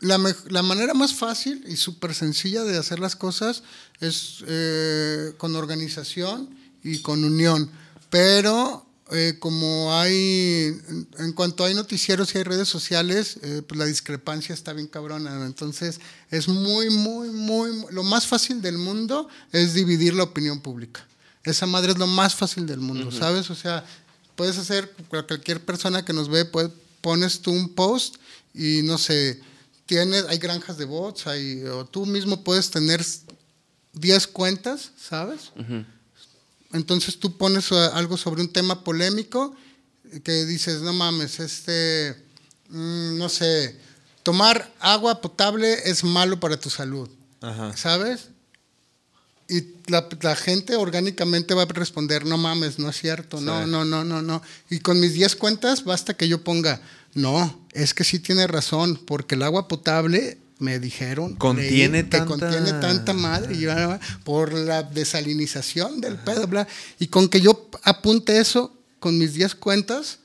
la, 0.00 0.62
manera 0.62 0.94
más 0.94 1.14
fácil 1.14 1.64
y 1.68 1.76
súper 1.76 2.14
sencilla 2.14 2.64
de 2.64 2.76
hacer 2.76 2.98
las 2.98 3.16
cosas 3.16 3.62
es 4.00 4.44
eh, 4.46 5.32
con 5.38 5.56
organización 5.56 6.50
y 6.82 7.00
con 7.00 7.24
unión. 7.24 7.70
Pero 8.10 8.86
eh, 9.12 9.36
como 9.38 9.94
hay, 9.94 10.76
en, 11.18 11.32
cuanto 11.32 11.64
hay 11.64 11.74
noticieros 11.74 12.34
y 12.34 12.38
hay 12.38 12.44
redes 12.44 12.68
sociales, 12.68 13.38
eh, 13.42 13.62
pues 13.66 13.78
la 13.78 13.86
discrepancia 13.86 14.52
está 14.52 14.72
bien 14.72 14.86
cabrona. 14.86 15.46
Entonces 15.46 16.00
es 16.30 16.48
muy, 16.48 16.90
muy, 16.90 17.30
muy, 17.30 17.70
lo 17.90 18.02
más 18.02 18.26
fácil 18.26 18.60
del 18.60 18.78
mundo 18.78 19.28
es 19.52 19.74
dividir 19.74 20.14
la 20.14 20.24
opinión 20.24 20.60
pública. 20.60 21.06
Esa 21.44 21.66
madre 21.66 21.92
es 21.92 21.98
lo 21.98 22.08
más 22.08 22.34
fácil 22.34 22.66
del 22.66 22.80
mundo, 22.80 23.12
¿sabes? 23.12 23.50
O 23.50 23.54
sea, 23.54 23.84
puedes 24.34 24.58
hacer, 24.58 24.92
cualquier 25.08 25.64
persona 25.64 26.04
que 26.04 26.12
nos 26.12 26.28
ve, 26.28 26.44
pones 27.00 27.40
tú 27.40 27.52
un 27.52 27.72
post 27.72 28.16
y 28.52 28.82
no 28.82 28.98
sé, 28.98 29.40
tienes, 29.86 30.24
hay 30.28 30.38
granjas 30.38 30.76
de 30.76 30.84
bots, 30.84 31.26
hay, 31.26 31.62
o 31.64 31.84
tú 31.84 32.04
mismo 32.04 32.42
puedes 32.42 32.70
tener 32.70 33.04
10 33.94 34.26
cuentas, 34.26 34.90
¿sabes? 34.98 35.52
Entonces 36.72 37.18
tú 37.18 37.36
pones 37.36 37.70
eh, 37.72 37.88
algo 37.94 38.16
sobre 38.16 38.42
un 38.42 38.52
tema 38.52 38.84
polémico 38.84 39.56
que 40.22 40.44
dices, 40.44 40.82
no 40.82 40.92
mames, 40.92 41.40
este, 41.40 42.14
mm, 42.68 43.16
no 43.16 43.28
sé, 43.28 43.78
tomar 44.22 44.72
agua 44.80 45.20
potable 45.20 45.88
es 45.88 46.04
malo 46.04 46.38
para 46.38 46.58
tu 46.58 46.68
salud, 46.68 47.08
Ajá. 47.40 47.76
¿sabes? 47.76 48.28
Y 49.48 49.62
la, 49.86 50.08
la 50.20 50.34
gente 50.34 50.74
orgánicamente 50.74 51.54
va 51.54 51.62
a 51.62 51.66
responder, 51.66 52.26
no 52.26 52.36
mames, 52.36 52.80
no 52.80 52.90
es 52.90 52.96
cierto, 52.96 53.40
no, 53.40 53.66
no, 53.66 53.84
no, 53.84 54.04
no, 54.04 54.20
no. 54.20 54.42
Y 54.68 54.80
con 54.80 54.98
mis 54.98 55.14
10 55.14 55.36
cuentas 55.36 55.84
basta 55.84 56.14
que 56.14 56.26
yo 56.26 56.42
ponga, 56.42 56.80
no, 57.14 57.65
es 57.76 57.94
que 57.94 58.04
sí 58.04 58.18
tiene 58.18 58.46
razón, 58.46 59.00
porque 59.06 59.34
el 59.34 59.42
agua 59.42 59.68
potable, 59.68 60.38
me 60.58 60.78
dijeron, 60.78 61.36
Contiene 61.36 61.98
leí 62.00 62.04
que 62.10 62.18
tanta- 62.18 62.26
contiene 62.26 62.72
tanta 62.80 63.12
madre 63.12 63.54
y 63.54 63.60
ya, 63.60 64.00
por 64.24 64.52
la 64.54 64.82
desalinización 64.82 66.00
del 66.00 66.16
pedo, 66.16 66.46
bla. 66.46 66.66
Y 66.98 67.08
con 67.08 67.28
que 67.28 67.40
yo 67.40 67.68
apunte 67.82 68.38
eso 68.38 68.72
con 68.98 69.18
mis 69.18 69.34
10 69.34 69.54
cuentas, 69.54 70.18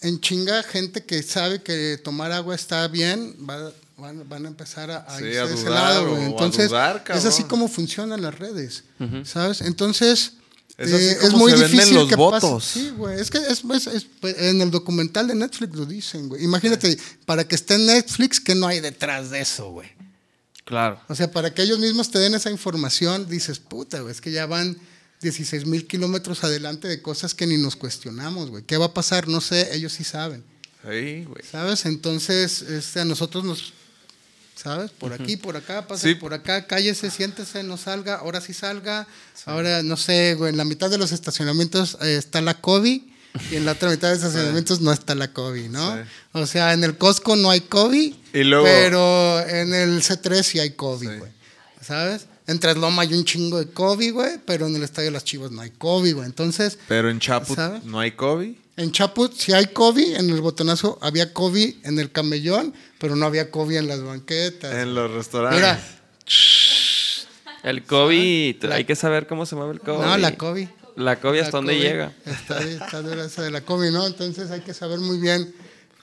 en 0.00 0.20
chinga 0.20 0.62
gente 0.62 1.04
que 1.04 1.22
sabe 1.24 1.60
que 1.62 1.98
tomar 2.02 2.30
agua 2.30 2.54
está 2.54 2.86
bien, 2.86 3.34
va- 3.48 3.72
van, 3.96 4.28
van 4.28 4.44
a 4.44 4.48
empezar 4.48 4.92
a, 4.92 4.98
a 4.98 5.18
Sí, 5.18 5.24
irse 5.24 5.40
a 5.40 5.46
de 5.46 5.54
ese 5.54 5.70
lado, 5.70 6.04
o 6.04 6.10
güey. 6.10 6.22
a 6.22 6.26
Entonces, 6.26 6.68
dudar, 6.68 7.02
es 7.12 7.24
así 7.24 7.42
como 7.42 7.66
funcionan 7.66 8.22
las 8.22 8.38
redes, 8.38 8.84
¿sabes? 9.24 9.60
Entonces, 9.60 10.34
Eh, 10.78 11.18
es 11.22 11.32
muy 11.32 11.50
se 11.52 11.64
difícil 11.66 11.94
los 11.96 12.08
que 12.08 12.16
pase- 12.16 12.46
votos. 12.46 12.64
Sí, 12.64 12.90
güey. 12.96 13.20
Es 13.20 13.30
que 13.30 13.38
es, 13.38 13.62
es- 13.64 13.86
es- 13.88 14.06
en 14.22 14.60
el 14.60 14.70
documental 14.70 15.26
de 15.26 15.34
Netflix 15.34 15.74
lo 15.74 15.84
dicen, 15.86 16.28
güey. 16.28 16.44
Imagínate, 16.44 16.96
para 17.26 17.46
que 17.46 17.56
esté 17.56 17.74
en 17.74 17.86
Netflix, 17.86 18.38
¿qué 18.40 18.54
no 18.54 18.66
hay 18.68 18.78
detrás 18.80 19.30
de 19.30 19.40
eso, 19.40 19.70
güey? 19.72 19.88
Claro. 20.64 21.00
O 21.08 21.14
sea, 21.14 21.30
para 21.32 21.52
que 21.52 21.62
ellos 21.62 21.78
mismos 21.80 22.10
te 22.10 22.18
den 22.20 22.34
esa 22.34 22.50
información, 22.50 23.28
dices, 23.28 23.58
puta, 23.58 24.00
güey, 24.00 24.12
es 24.12 24.20
que 24.20 24.30
ya 24.30 24.46
van 24.46 24.78
16 25.20 25.66
mil 25.66 25.86
kilómetros 25.86 26.44
adelante 26.44 26.86
de 26.86 27.02
cosas 27.02 27.34
que 27.34 27.46
ni 27.46 27.56
nos 27.56 27.74
cuestionamos, 27.74 28.50
güey. 28.50 28.62
¿Qué 28.64 28.76
va 28.76 28.86
a 28.86 28.94
pasar? 28.94 29.26
No 29.26 29.40
sé, 29.40 29.74
ellos 29.74 29.92
sí 29.94 30.04
saben, 30.04 30.44
Sí, 30.88 31.24
güey. 31.24 31.42
¿sabes? 31.50 31.86
Entonces, 31.86 32.62
este, 32.62 33.00
a 33.00 33.04
nosotros 33.04 33.42
nos, 33.44 33.72
¿sabes? 34.68 34.90
Por 34.90 35.12
aquí, 35.12 35.36
por 35.36 35.56
acá, 35.56 35.86
pase 35.86 36.08
Sí. 36.10 36.14
por 36.14 36.34
acá, 36.34 36.66
cállese, 36.66 37.10
siéntese, 37.10 37.62
no 37.62 37.76
salga, 37.76 38.16
ahora 38.16 38.40
sí 38.40 38.52
salga. 38.52 39.06
Ahora, 39.46 39.82
no 39.82 39.96
sé, 39.96 40.34
güey, 40.34 40.50
en 40.50 40.56
la 40.58 40.64
mitad 40.64 40.90
de 40.90 40.98
los 40.98 41.12
estacionamientos 41.12 41.96
eh, 42.02 42.16
está 42.16 42.40
la 42.42 42.60
COVID 42.60 43.00
y 43.50 43.56
en 43.56 43.64
la 43.64 43.72
otra 43.72 43.90
mitad 43.90 44.08
de 44.08 44.14
los 44.16 44.24
estacionamientos 44.24 44.80
no 44.80 44.92
está 44.92 45.14
la 45.14 45.32
COVID, 45.32 45.68
¿no? 45.70 45.94
Sí. 45.96 46.02
O 46.32 46.46
sea, 46.46 46.72
en 46.74 46.84
el 46.84 46.96
Costco 46.98 47.36
no 47.36 47.50
hay 47.50 47.62
COVID, 47.62 48.14
Y 48.34 48.44
luego- 48.44 48.64
pero 48.66 49.40
en 49.46 49.72
el 49.74 50.02
C3 50.02 50.42
sí 50.42 50.58
hay 50.58 50.70
COVID, 50.72 51.08
Sí. 51.08 51.16
güey. 51.18 51.32
¿Sabes? 51.80 52.26
En 52.46 52.58
Trasloma 52.58 53.02
hay 53.02 53.14
un 53.14 53.24
chingo 53.24 53.58
de 53.58 53.68
COVID, 53.70 54.12
güey, 54.12 54.38
pero 54.46 54.66
en 54.66 54.74
el 54.76 54.82
Estadio 54.82 55.06
de 55.08 55.12
las 55.12 55.24
Chivas 55.24 55.50
no 55.50 55.60
hay 55.62 55.70
COVID, 55.70 56.14
güey. 56.14 56.26
Entonces, 56.26 56.78
Pero 56.88 57.10
en 57.10 57.20
Chaput 57.20 57.56
¿Sabe? 57.56 57.80
no 57.84 58.00
hay 58.00 58.12
COVID. 58.12 58.54
En 58.78 58.92
Chaput 58.92 59.32
sí 59.34 59.52
hay 59.52 59.66
COVID, 59.66 60.14
en 60.16 60.30
el 60.30 60.40
botonazo 60.40 60.98
había 61.02 61.32
COVID 61.34 61.84
en 61.84 61.98
el 61.98 62.10
camellón, 62.10 62.72
pero 62.98 63.14
no 63.16 63.26
había 63.26 63.50
COVID 63.50 63.76
en 63.76 63.88
las 63.88 64.02
banquetas. 64.02 64.74
En 64.74 64.94
los 64.94 65.10
restaurantes. 65.10 65.60
Mira, 65.60 65.80
El 67.62 67.84
COVID, 67.84 68.64
La- 68.64 68.76
hay 68.76 68.84
que 68.84 68.94
saber 68.96 69.26
cómo 69.26 69.44
se 69.46 69.56
mueve 69.56 69.72
el 69.74 69.80
COVID. 69.80 69.98
No, 70.04 70.16
la 70.16 70.36
COVID. 70.36 70.68
La 70.96 71.20
COVID 71.20 71.38
hasta 71.40 71.50
La 71.52 71.58
dónde 71.58 71.74
COVID, 71.74 71.82
llega. 71.82 72.12
Está, 72.24 72.60
está 72.62 73.02
dura 73.02 73.24
esa 73.24 73.42
de 73.42 73.50
la 73.50 73.60
COVID, 73.60 73.90
¿no? 73.90 74.06
Entonces 74.06 74.50
hay 74.50 74.60
que 74.62 74.74
saber 74.74 74.98
muy 74.98 75.18
bien 75.18 75.54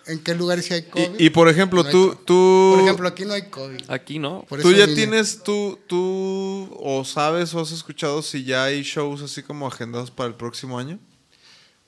en 0.08 0.20
qué 0.20 0.36
lugares 0.36 0.66
sí 0.66 0.74
hay 0.74 0.84
COVID. 0.84 1.20
Y, 1.20 1.26
y, 1.26 1.30
por 1.32 1.50
ejemplo, 1.50 1.84
No 1.84 1.90
tú, 1.90 2.16
tú, 2.26 2.72
Por 2.76 2.84
ejemplo, 2.84 3.08
aquí 3.08 3.26
no 3.26 3.34
hay 3.34 3.44
COVID. 3.50 3.82
Aquí 3.90 4.20
no. 4.20 4.46
Por 4.48 4.62
tú 4.62 4.72
ya 4.72 4.86
vine. 4.86 4.96
tienes, 4.96 5.44
tú, 5.44 5.80
tú, 5.88 6.70
o 6.80 7.04
sabes 7.06 7.54
o 7.54 7.60
has 7.62 7.72
escuchado 7.72 8.22
si 8.22 8.44
ya 8.44 8.66
hay 8.66 8.84
shows 8.84 9.22
así 9.22 9.42
como 9.44 9.68
agendados 9.68 10.12
para 10.12 10.28
el 10.30 10.36
próximo 10.36 10.78
año. 10.80 11.00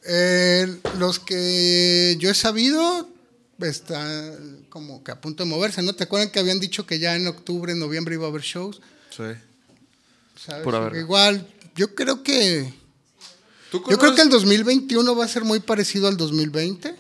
Eh, 0.09 0.77
los 0.97 1.19
que 1.19 2.15
yo 2.19 2.29
he 2.29 2.33
sabido 2.33 3.09
están 3.59 4.65
como 4.69 5.03
que 5.03 5.11
a 5.11 5.19
punto 5.19 5.43
de 5.43 5.49
moverse, 5.49 5.81
¿no? 5.81 5.93
¿Te 5.93 6.05
acuerdan 6.05 6.29
que 6.31 6.39
habían 6.39 6.59
dicho 6.59 6.85
que 6.85 6.99
ya 6.99 7.15
en 7.15 7.27
octubre, 7.27 7.75
noviembre 7.75 8.15
iba 8.15 8.25
a 8.25 8.29
haber 8.29 8.41
shows? 8.41 8.79
Sí. 9.09 9.23
¿Sabes? 10.35 10.65
Verga. 10.65 10.97
Igual, 10.97 11.47
yo 11.75 11.93
creo 11.95 12.23
que 12.23 12.71
¿Tú 13.71 13.79
yo 13.89 13.97
creo 13.97 14.15
que 14.15 14.21
el 14.21 14.29
conoces- 14.29 14.31
2021 14.31 15.15
va 15.15 15.25
a 15.25 15.27
ser 15.27 15.43
muy 15.43 15.59
parecido 15.59 16.07
al 16.07 16.15
2020 16.15 16.95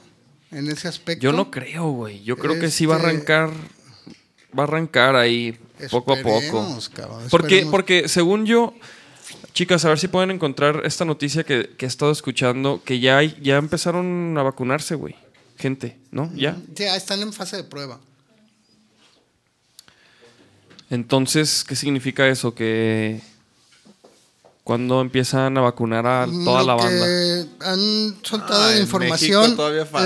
en 0.51 0.67
ese 0.69 0.87
aspecto. 0.87 1.23
Yo 1.23 1.31
no 1.31 1.49
creo, 1.51 1.89
güey. 1.91 2.23
Yo 2.23 2.35
creo 2.37 2.59
que 2.59 2.69
sí 2.71 2.85
va 2.85 2.95
a 2.95 2.97
Este- 2.97 3.09
arrancar. 3.09 3.51
Va 4.57 4.63
a 4.63 4.67
arrancar 4.67 5.15
ahí 5.15 5.57
poco 5.91 6.13
a 6.13 6.21
poco. 6.21 6.79
Cabrón, 6.93 7.27
Porque, 7.29 7.67
porque 7.69 8.09
según 8.09 8.45
yo, 8.45 8.73
chicas, 9.57 9.83
a 9.85 9.89
ver 9.89 9.97
si 9.97 10.07
pueden 10.07 10.29
encontrar 10.29 10.83
esta 10.85 11.03
noticia 11.03 11.43
que, 11.43 11.71
que 11.75 11.85
he 11.85 11.87
estado 11.87 12.11
escuchando, 12.11 12.83
que 12.85 12.99
ya 12.99 13.17
hay, 13.17 13.35
ya 13.41 13.57
empezaron 13.57 14.37
a 14.37 14.43
vacunarse, 14.43 14.93
güey. 14.93 15.15
Gente, 15.57 15.97
¿no? 16.11 16.31
Ya. 16.35 16.55
Ya 16.75 16.95
están 16.95 17.23
en 17.23 17.33
fase 17.33 17.57
de 17.57 17.63
prueba. 17.63 17.99
Entonces, 20.91 21.63
¿qué 21.67 21.75
significa 21.75 22.27
eso? 22.27 22.53
Que 22.53 23.19
cuando 24.63 25.01
empiezan 25.01 25.57
a 25.57 25.61
vacunar 25.61 26.05
a 26.05 26.27
toda 26.27 26.61
Lo 26.61 26.67
la 26.67 26.75
banda. 26.75 27.05
que 27.05 27.45
han 27.65 28.15
soltado 28.21 28.63
Ah, 28.63 28.77
información 28.77 29.57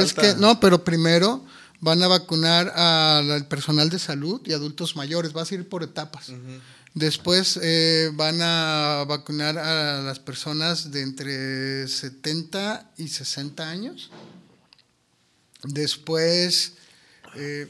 es 0.02 0.14
que 0.14 0.34
no, 0.36 0.62
pero 0.62 0.82
primero 0.86 1.44
van 1.82 2.02
a 2.02 2.08
vacunar 2.08 2.70
al 2.70 3.30
al 3.32 3.48
personal 3.48 3.90
de 3.90 4.00
salud 4.00 4.40
y 4.46 4.54
adultos 4.54 4.96
mayores, 4.96 5.36
va 5.36 5.42
a 5.42 5.54
ir 5.54 5.68
por 5.68 5.84
etapas. 5.84 6.32
Después 6.94 7.58
eh, 7.62 8.12
van 8.14 8.40
a 8.42 9.06
vacunar 9.08 9.58
a 9.58 10.02
las 10.02 10.20
personas 10.20 10.92
de 10.92 11.02
entre 11.02 11.88
70 11.88 12.92
y 12.98 13.08
60 13.08 13.70
años. 13.70 14.12
Después, 15.64 16.74
eh, 17.36 17.68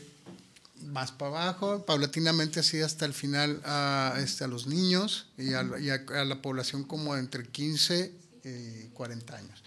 más 0.87 1.11
para 1.11 1.29
abajo, 1.43 1.85
paulatinamente 1.85 2.61
así 2.61 2.81
hasta 2.81 3.05
el 3.05 3.13
final 3.13 3.61
a, 3.63 4.17
este, 4.23 4.47
los 4.47 4.65
niños 4.65 5.27
y, 5.37 5.53
a, 5.53 5.67
y 5.79 5.89
a- 5.91 6.03
a 6.21 6.25
la 6.25 6.41
población 6.41 6.83
como 6.83 7.15
entre 7.15 7.45
15 7.47 8.11
y 8.43 8.87
40 8.93 9.35
años. 9.37 9.61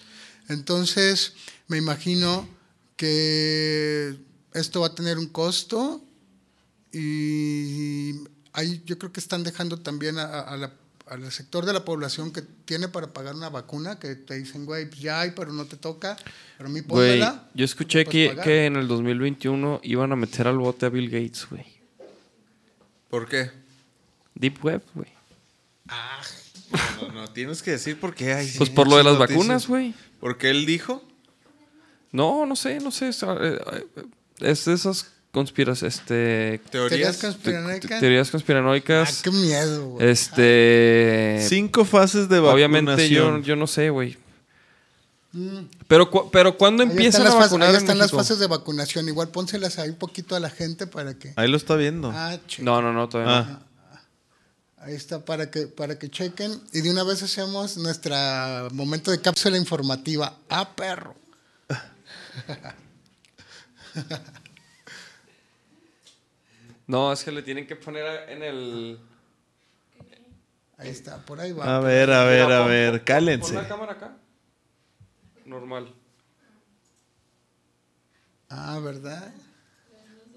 Entonces, 0.49 1.35
me 1.69 1.77
imagino 1.77 2.49
que 2.97 4.19
esto 4.53 4.81
va 4.81 4.88
a 4.88 4.95
tener 4.97 5.19
un 5.19 5.29
costo 5.29 6.03
y 6.93 8.14
ahí 8.55 8.83
yo 8.87 8.99
creo 8.99 9.12
que 9.12 9.21
están 9.21 9.45
dejando 9.45 9.79
también 9.79 10.19
a- 10.19 10.57
la- 10.57 10.73
al 11.07 11.31
sector 11.31 11.67
de 11.67 11.75
la 11.75 11.85
población 11.85 12.33
que 12.33 12.40
tiene 12.40 12.88
para 12.88 13.12
pagar 13.12 13.35
una 13.35 13.51
vacuna, 13.51 13.99
que 13.99 14.14
te 14.14 14.37
dicen, 14.37 14.64
güey, 14.64 14.88
pues 14.88 15.01
ya 15.03 15.21
hay, 15.21 15.33
pero 15.33 15.53
no 15.53 15.67
te 15.67 15.77
toca, 15.77 16.17
pero 16.57 16.71
a 16.71 16.73
mí 16.73 16.81
Güey, 16.81 17.21
yo 17.53 17.64
escuché 17.67 18.05
no 18.05 18.11
que, 18.11 18.35
que 18.43 18.64
en 18.64 18.77
el 18.77 18.88
2021 18.88 19.81
iban 19.83 20.12
a 20.12 20.17
meter 20.17 20.49
al 20.49 20.57
bote 20.57 20.87
a 20.87 20.88
Bill 20.88 21.11
Gates, 21.11 21.47
güey. 21.51 21.67
¿Por 23.11 23.29
qué? 23.29 23.51
Deep 24.35 24.64
Web, 24.64 24.83
güey. 24.95 25.12
No, 27.03 27.12
no, 27.12 27.29
tienes 27.33 27.62
que 27.62 27.73
decir 27.73 28.01
por 28.01 28.14
qué 28.14 28.33
hay. 28.33 28.51
Pues 28.57 28.71
por 28.71 28.88
lo 28.88 28.97
de 28.97 29.05
las 29.05 29.19
vacunas, 29.19 29.69
güey. 29.69 29.95
Porque 30.21 30.51
él 30.51 30.64
dijo. 30.67 31.03
No, 32.11 32.47
no 32.47 32.57
sé, 32.57 32.81
no 32.81 32.90
sé. 32.90 33.09
es, 33.09 33.23
eh, 33.23 33.29
eh, 33.73 34.05
Es 34.38 34.64
de 34.64 34.73
esas 34.73 35.12
conspiraciones, 35.35 35.94
este, 35.97 36.61
Teorías 36.70 36.70
Teorías. 36.70 37.18
te- 37.18 37.27
conspiranoicas. 37.27 37.90
te- 37.90 38.01
teorías 38.01 38.29
Ah, 38.29 38.33
conspiranoicas. 38.33 39.23
qué 39.23 39.31
miedo, 39.31 39.88
güey. 39.90 40.09
Este, 40.09 41.44
Cinco 41.47 41.85
fases 41.85 42.31
de 42.31 42.40
vacunación. 42.40 42.55
obviamente 42.55 43.09
yo, 43.11 43.38
yo 43.40 43.57
no 43.57 43.66
sé, 43.66 43.90
güey. 43.90 44.16
Mm. 45.33 45.64
Pero, 45.88 46.09
cu- 46.11 46.31
pero 46.31 46.57
¿cuándo 46.57 46.85
Ahí 46.85 46.90
empiezan 46.90 47.23
a 47.23 47.25
las, 47.25 47.35
vacunar 47.35 47.68
ahí 47.70 47.75
en 47.75 47.81
están 47.81 47.99
las 47.99 48.07
México? 48.07 48.18
fases 48.18 48.38
de 48.38 48.47
vacunación. 48.47 49.09
Igual 49.09 49.29
pónselas 49.31 49.79
ahí 49.81 49.88
un 49.90 49.97
poquito 49.97 50.37
a 50.37 50.40
la 50.40 50.49
gente 50.49 50.87
para 50.87 51.14
que. 51.18 51.33
Ahí 51.37 51.49
lo 51.49 51.57
está 51.57 51.75
viendo. 51.77 52.11
Ah. 52.14 52.38
No, 52.61 52.81
no, 52.81 52.92
no, 52.92 53.09
todavía 53.09 53.40
no. 53.42 53.51
Ah. 53.51 53.61
Ahí 54.79 54.94
está 54.94 55.25
para 55.25 55.51
que, 55.51 55.66
para 55.66 55.99
que 55.99 56.09
chequen. 56.11 56.61
Y 56.73 56.83
de 56.83 56.90
una 56.90 57.03
vez 57.05 57.23
hacemos 57.23 57.77
nuestra 57.79 58.68
momento 58.73 59.11
de 59.11 59.20
cápsula 59.20 59.57
informativa. 59.59 60.37
Ah, 60.49 60.75
perro. 60.77 61.14
No, 66.87 67.12
es 67.12 67.25
que 67.25 67.33
le 67.33 67.42
tienen 67.42 67.66
que 67.66 67.77
poner 67.77 68.29
en 68.29 68.42
el... 68.42 68.99
Ahí 70.77 70.88
está, 70.90 71.25
por 71.25 71.40
ahí 71.40 71.53
va. 71.53 71.77
A 71.77 71.81
ver, 71.81 72.11
a 72.11 72.25
ver, 72.25 72.44
Mira, 72.44 72.59
a 72.59 72.62
pon- 72.62 72.68
ver, 72.70 73.05
cálense. 73.05 73.55
Pon 73.55 73.62
la 73.62 73.68
cámara 73.68 73.92
acá. 73.92 74.16
Normal. 75.47 75.92
Ah, 78.51 78.79
¿verdad? 78.83 79.33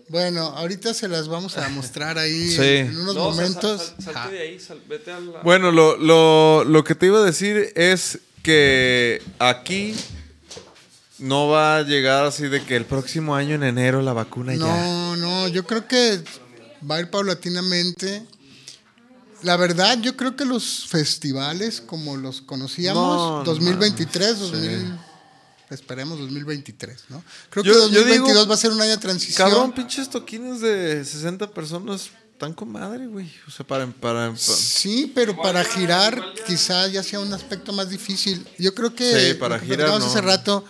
Bueno, 0.10 0.41
ahorita 0.45 0.93
se 0.93 1.07
las 1.07 1.27
vamos 1.27 1.57
a 1.57 1.67
mostrar 1.69 2.17
ahí 2.17 2.47
Sí. 2.51 2.62
en 2.77 2.97
unos 2.97 3.15
No, 3.15 3.27
o 3.27 3.33
sea, 3.33 3.45
sal- 3.47 3.53
momentos. 3.55 3.93
sal- 3.99 4.13
salte 4.13 4.36
de 4.36 4.41
ahí, 4.41 4.60
sal- 4.60 4.81
vete 4.88 5.12
a 5.12 5.19
la... 5.19 5.41
Bueno, 5.41 5.71
lo, 5.71 5.97
lo, 5.97 6.63
lo 6.63 6.83
que 6.83 6.95
te 6.95 7.07
iba 7.07 7.19
a 7.19 7.23
decir 7.23 7.71
es 7.75 8.19
que 8.43 9.21
aquí 9.39 9.95
no 11.19 11.47
va 11.47 11.77
a 11.77 11.82
llegar 11.84 12.25
así 12.25 12.47
de 12.47 12.63
que 12.63 12.75
el 12.75 12.86
próximo 12.86 13.36
año 13.36 13.56
en 13.56 13.63
enero 13.63 14.01
la 14.01 14.13
vacuna 14.13 14.53
ya. 14.53 14.60
No, 14.60 15.15
no, 15.17 15.47
yo 15.47 15.65
creo 15.65 15.88
que 15.88 16.23
va 16.89 16.95
a 16.95 16.99
ir 16.99 17.10
paulatinamente. 17.10 18.23
La 19.43 19.56
verdad, 19.56 19.99
yo 20.01 20.17
creo 20.17 20.36
que 20.36 20.45
los 20.45 20.88
festivales 20.88 21.80
como 21.82 22.17
los 22.17 22.41
conocíamos, 22.41 23.03
No, 23.17 23.38
no 23.39 23.43
2023, 23.43 24.36
mames, 24.38 24.51
2000, 24.51 24.99
esperemos 25.69 26.17
2023, 26.19 27.03
¿no? 27.10 27.23
Creo 27.51 27.63
Yo- 27.63 27.73
que 27.73 27.80
yo 27.80 27.84
2022 27.99 28.27
digo, 28.34 28.47
va 28.47 28.53
a 28.56 28.58
ser 28.58 28.71
un 28.71 28.82
año 28.82 28.91
de 28.91 28.97
transición. 28.97 29.47
Cabrón, 29.49 29.73
pinches 29.73 30.10
toquines 30.10 30.60
de 30.62 31.06
60 31.06 31.51
personas 31.51 32.10
están 32.34 32.53
con 32.53 32.71
madre, 32.71 33.06
güey. 33.08 33.32
O 33.47 33.51
sea, 33.51 33.65
para... 33.65 33.86
para, 33.88 34.32
para- 34.32 34.36
Sí, 34.36 35.12
pero 35.13 35.36
para 35.39 35.63
girar 35.63 36.19
quizá 36.47 36.88
ya 36.88 37.03
sea 37.03 37.19
un 37.19 37.32
aspecto 37.34 37.73
más 37.73 37.89
difícil. 37.89 38.43
Yo 38.58 38.73
creo 38.73 38.95
que 38.95 39.30
Sí, 39.30 39.34
para 39.36 39.60
girar, 39.60 39.89
no. 39.89 39.95
hace 40.06 40.21
rato, 40.21 40.63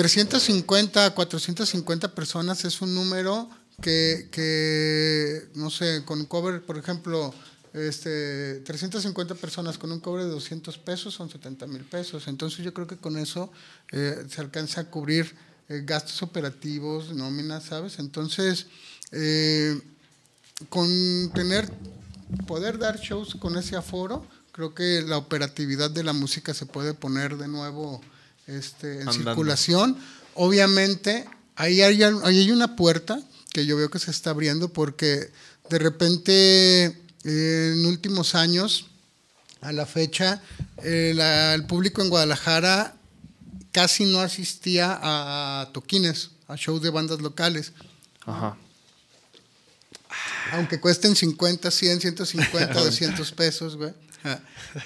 350, 0.00 1.10
450 1.10 2.14
personas 2.14 2.64
es 2.64 2.80
un 2.80 2.94
número 2.94 3.50
que, 3.82 5.46
no 5.56 5.68
sé, 5.68 6.04
con 6.06 6.24
cover, 6.24 6.62
por 6.62 6.78
ejemplo, 6.78 7.34
este, 7.74 8.60
350 8.60 9.34
personas 9.34 9.76
con 9.76 9.92
un 9.92 10.00
cobre 10.00 10.24
de 10.24 10.30
200 10.30 10.78
pesos 10.78 11.12
son 11.12 11.28
70 11.28 11.66
mil 11.66 11.84
pesos. 11.84 12.28
Entonces 12.28 12.64
yo 12.64 12.72
creo 12.72 12.86
que 12.86 12.96
con 12.96 13.18
eso 13.18 13.52
eh, 13.92 14.24
se 14.26 14.40
alcanza 14.40 14.80
a 14.80 14.84
cubrir 14.84 15.36
eh, 15.68 15.82
gastos 15.84 16.22
operativos, 16.22 17.14
nóminas, 17.14 17.64
¿sabes? 17.64 17.98
Entonces, 17.98 18.68
eh, 19.12 19.78
con 20.70 21.30
tener, 21.34 21.70
poder 22.46 22.78
dar 22.78 22.98
shows 22.98 23.34
con 23.34 23.58
ese 23.58 23.76
aforo, 23.76 24.26
creo 24.52 24.74
que 24.74 25.02
la 25.02 25.18
operatividad 25.18 25.90
de 25.90 26.04
la 26.04 26.14
música 26.14 26.54
se 26.54 26.64
puede 26.64 26.94
poner 26.94 27.36
de 27.36 27.48
nuevo 27.48 28.00
este, 28.58 28.94
en 28.94 29.08
Andando. 29.08 29.30
circulación. 29.30 29.96
Obviamente, 30.34 31.26
ahí 31.56 31.80
hay, 31.82 32.02
ahí 32.02 32.38
hay 32.38 32.50
una 32.50 32.76
puerta 32.76 33.20
que 33.52 33.66
yo 33.66 33.76
veo 33.76 33.90
que 33.90 33.98
se 33.98 34.10
está 34.10 34.30
abriendo 34.30 34.68
porque 34.72 35.30
de 35.68 35.78
repente 35.78 36.84
eh, 37.24 37.72
en 37.74 37.86
últimos 37.86 38.34
años, 38.34 38.86
a 39.60 39.72
la 39.72 39.84
fecha, 39.86 40.40
eh, 40.82 41.12
la- 41.14 41.54
el 41.54 41.66
público 41.66 42.00
en 42.02 42.08
Guadalajara 42.08 42.94
casi 43.72 44.04
no 44.04 44.20
asistía 44.20 44.98
a 45.02 45.68
toquines, 45.72 46.30
a 46.48 46.56
shows 46.56 46.80
de 46.82 46.90
bandas 46.90 47.20
locales. 47.20 47.72
Ajá. 48.24 48.56
Aunque 50.52 50.80
cuesten 50.80 51.14
50, 51.14 51.70
100, 51.70 52.00
150, 52.00 52.72
200 52.84 53.32
pesos, 53.32 53.76
güey. 53.76 53.92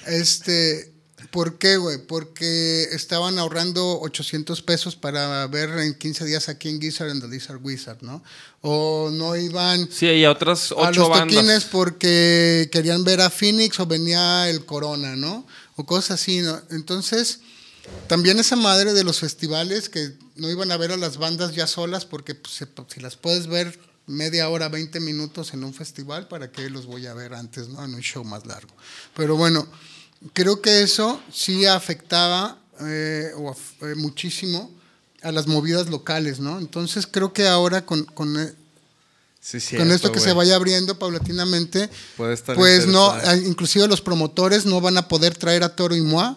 Este, 0.05 0.93
¿por 1.31 1.57
qué, 1.57 1.77
güey? 1.77 1.97
Porque 2.05 2.83
estaban 2.91 3.37
ahorrando 3.39 3.99
800 4.01 4.61
pesos 4.61 4.95
para 4.95 5.45
ver 5.47 5.69
en 5.79 5.93
15 5.93 6.25
días 6.25 6.49
aquí 6.49 6.69
en 6.69 6.81
Gizzard 6.81 7.09
and 7.11 7.21
the 7.21 7.27
Lizard 7.27 7.59
Wizard, 7.63 8.01
¿no? 8.01 8.23
O 8.61 9.09
no 9.11 9.35
iban 9.35 9.89
Sí, 9.91 10.07
y 10.07 10.25
a 10.25 10.31
otras 10.31 10.71
a 10.71 10.75
ocho 10.75 11.01
los 11.01 11.09
bandas. 11.09 11.35
toquines 11.35 11.63
porque 11.65 12.69
querían 12.71 13.03
ver 13.03 13.21
a 13.21 13.29
Phoenix 13.29 13.79
o 13.79 13.85
venía 13.85 14.49
el 14.49 14.65
Corona, 14.65 15.15
¿no? 15.15 15.45
O 15.75 15.85
cosas 15.85 16.21
así, 16.21 16.39
¿no? 16.39 16.61
Entonces, 16.71 17.39
también 18.07 18.39
esa 18.39 18.55
madre 18.55 18.93
de 18.93 19.03
los 19.03 19.19
festivales 19.19 19.89
que 19.89 20.13
no 20.35 20.49
iban 20.49 20.71
a 20.71 20.77
ver 20.77 20.91
a 20.91 20.97
las 20.97 21.17
bandas 21.17 21.53
ya 21.55 21.67
solas 21.67 22.05
porque 22.05 22.35
pues, 22.35 22.55
se- 22.55 22.67
si 22.93 22.99
las 22.99 23.15
puedes 23.15 23.47
ver 23.47 23.79
media 24.07 24.49
hora, 24.49 24.69
20 24.69 24.99
minutos 24.99 25.53
en 25.53 25.63
un 25.63 25.73
festival, 25.73 26.27
¿para 26.27 26.51
qué 26.51 26.69
los 26.69 26.85
voy 26.85 27.07
a 27.07 27.13
ver 27.13 27.33
antes, 27.33 27.69
no? 27.69 27.83
En 27.83 27.95
un 27.95 28.01
show 28.01 28.23
más 28.23 28.45
largo. 28.45 28.73
Pero 29.15 29.35
bueno, 29.35 29.67
creo 30.33 30.61
que 30.61 30.81
eso 30.81 31.21
sí 31.33 31.65
afectaba 31.65 32.57
eh, 32.81 33.31
o 33.37 33.51
af- 33.53 33.57
eh, 33.91 33.95
muchísimo 33.95 34.71
a 35.21 35.31
las 35.31 35.47
movidas 35.47 35.87
locales, 35.89 36.39
¿no? 36.39 36.59
Entonces 36.59 37.07
creo 37.07 37.33
que 37.33 37.47
ahora 37.47 37.85
con, 37.85 38.03
con, 38.05 38.55
Sí, 39.41 39.59
con 39.77 39.91
esto 39.91 40.11
que 40.11 40.19
se 40.19 40.33
vaya 40.33 40.55
abriendo 40.55 40.97
paulatinamente, 40.97 41.87
Puede 42.17 42.33
estar 42.33 42.55
pues 42.55 42.87
no, 42.87 43.13
inclusive 43.45 43.87
los 43.87 44.01
promotores 44.01 44.65
no 44.65 44.81
van 44.81 44.97
a 44.97 45.07
poder 45.07 45.37
traer 45.37 45.63
a 45.63 45.75
Toro 45.75 45.95
y 45.95 46.01
Moa, 46.01 46.35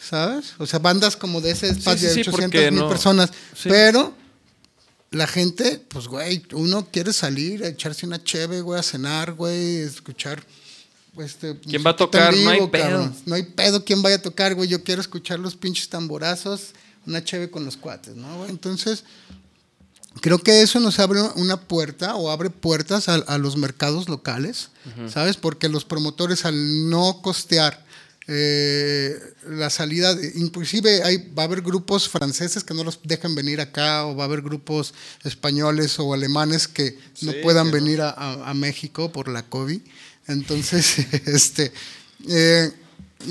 ¿sabes? 0.00 0.54
O 0.58 0.66
sea, 0.66 0.78
bandas 0.78 1.16
como 1.16 1.42
de 1.42 1.50
ese 1.50 1.68
espacio 1.68 2.08
sí, 2.08 2.14
sí, 2.14 2.22
de 2.22 2.30
porque 2.30 2.46
800 2.46 2.72
mil 2.72 2.80
no- 2.80 2.88
personas, 2.88 3.30
sí. 3.54 3.68
pero 3.68 4.14
la 5.10 5.26
gente, 5.26 5.82
pues 5.88 6.06
güey, 6.08 6.42
uno 6.52 6.88
quiere 6.90 7.12
salir, 7.12 7.62
a 7.62 7.68
echarse 7.68 8.06
una 8.06 8.24
cheve, 8.24 8.62
güey, 8.62 8.80
a 8.80 8.82
cenar, 8.82 9.32
güey, 9.34 9.76
escuchar 9.82 10.42
este, 11.20 11.58
¿Quién 11.60 11.82
va 11.86 11.90
a 11.90 11.96
tocar? 11.96 12.34
No 12.36 12.50
hay 12.50 12.66
pedo. 12.66 12.70
cabrón. 12.82 13.14
No 13.26 13.34
hay 13.34 13.42
pedo 13.42 13.84
quién 13.84 14.02
vaya 14.02 14.16
a 14.16 14.22
tocar, 14.22 14.54
güey. 14.54 14.68
Yo 14.68 14.82
quiero 14.84 15.00
escuchar 15.00 15.38
los 15.38 15.56
pinches 15.56 15.88
tamborazos, 15.88 16.72
una 17.06 17.22
cheve 17.24 17.50
con 17.50 17.64
los 17.64 17.76
cuates, 17.76 18.16
¿no, 18.16 18.38
güey? 18.38 18.50
Entonces, 18.50 19.04
creo 20.20 20.38
que 20.38 20.62
eso 20.62 20.80
nos 20.80 20.98
abre 20.98 21.20
una 21.36 21.60
puerta 21.60 22.16
o 22.16 22.30
abre 22.30 22.50
puertas 22.50 23.08
a, 23.08 23.14
a 23.14 23.38
los 23.38 23.56
mercados 23.56 24.08
locales, 24.08 24.70
¿sabes? 25.08 25.36
Porque 25.36 25.68
los 25.68 25.84
promotores 25.84 26.44
al 26.44 26.88
no 26.90 27.20
costear 27.22 27.84
eh, 28.28 29.14
la 29.48 29.70
salida, 29.70 30.14
de- 30.14 30.32
inclusive 30.34 31.02
hay, 31.04 31.32
va 31.32 31.44
a 31.44 31.46
haber 31.46 31.62
grupos 31.62 32.08
franceses 32.08 32.64
que 32.64 32.74
no 32.74 32.82
los 32.82 32.98
dejan 33.04 33.34
venir 33.36 33.60
acá 33.60 34.04
o 34.06 34.16
va 34.16 34.24
a 34.24 34.26
haber 34.26 34.42
grupos 34.42 34.94
españoles 35.22 35.98
o 36.00 36.12
alemanes 36.12 36.66
que 36.66 36.98
no 37.22 37.32
puedan 37.42 37.66
que 37.68 37.72
venir 37.74 38.00
a 38.02 38.52
México 38.54 39.12
por 39.12 39.28
la 39.28 39.44
COVID. 39.48 39.80
Entonces, 40.28 40.98
este, 41.26 41.72
eh, 42.28 42.70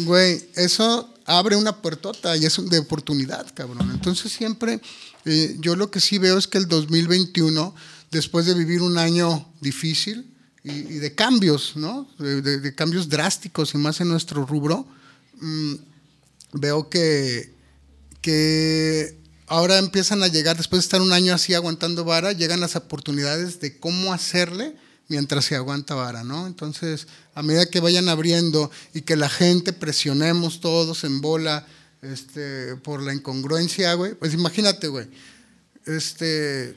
güey, 0.05 0.41
eso 0.55 1.13
abre 1.25 1.55
una 1.55 1.81
puertota 1.81 2.35
y 2.37 2.45
es 2.45 2.57
de 2.69 2.79
oportunidad, 2.79 3.47
cabrón. 3.53 3.89
Entonces 3.91 4.31
siempre, 4.31 4.81
eh, 5.25 5.55
yo 5.59 5.75
lo 5.75 5.91
que 5.91 5.99
sí 5.99 6.17
veo 6.17 6.37
es 6.37 6.47
que 6.47 6.57
el 6.57 6.67
2021, 6.67 7.75
después 8.11 8.45
de 8.45 8.53
vivir 8.53 8.81
un 8.81 8.97
año 8.97 9.47
difícil 9.61 10.31
y, 10.63 10.81
de 10.81 11.13
cambios, 11.13 11.73
¿no? 11.75 12.07
De 12.17 12.73
cambios 12.73 13.09
drásticos 13.09 13.73
y 13.73 13.77
más 13.77 14.01
en 14.01 14.07
nuestro 14.07 14.45
rubro, 14.45 14.87
mm, 15.39 15.73
veo 16.53 16.89
que, 16.89 17.53
que 18.21 19.17
ahora 19.47 19.77
empiezan 19.77 20.23
a 20.23 20.27
llegar, 20.27 20.57
después 20.57 20.81
de 20.81 20.85
estar 20.85 21.01
un 21.01 21.13
año 21.13 21.33
así 21.33 21.53
aguantando 21.53 22.03
vara, 22.03 22.31
llegan 22.31 22.59
las 22.59 22.75
oportunidades 22.75 23.59
de 23.59 23.79
cómo 23.79 24.13
hacerle 24.13 24.75
mientras 25.07 25.45
se 25.45 25.55
aguanta 25.55 25.93
vara, 25.95 26.23
¿no? 26.23 26.47
Entonces, 26.47 27.07
a 27.33 27.41
medida 27.43 27.65
que 27.67 27.79
vayan 27.79 28.09
abriendo 28.09 28.71
y 28.93 29.01
que 29.01 29.15
la 29.15 29.29
gente 29.29 29.71
presionemos 29.73 30.59
todos 30.61 31.03
en 31.03 31.21
bola 31.21 31.65
este, 32.01 32.75
por 32.77 33.01
la 33.03 33.13
incongruencia, 33.13 33.93
güey, 33.93 34.13
pues 34.15 34.33
imagínate, 34.33 34.87
güey, 34.87 35.07
este, 35.85 36.75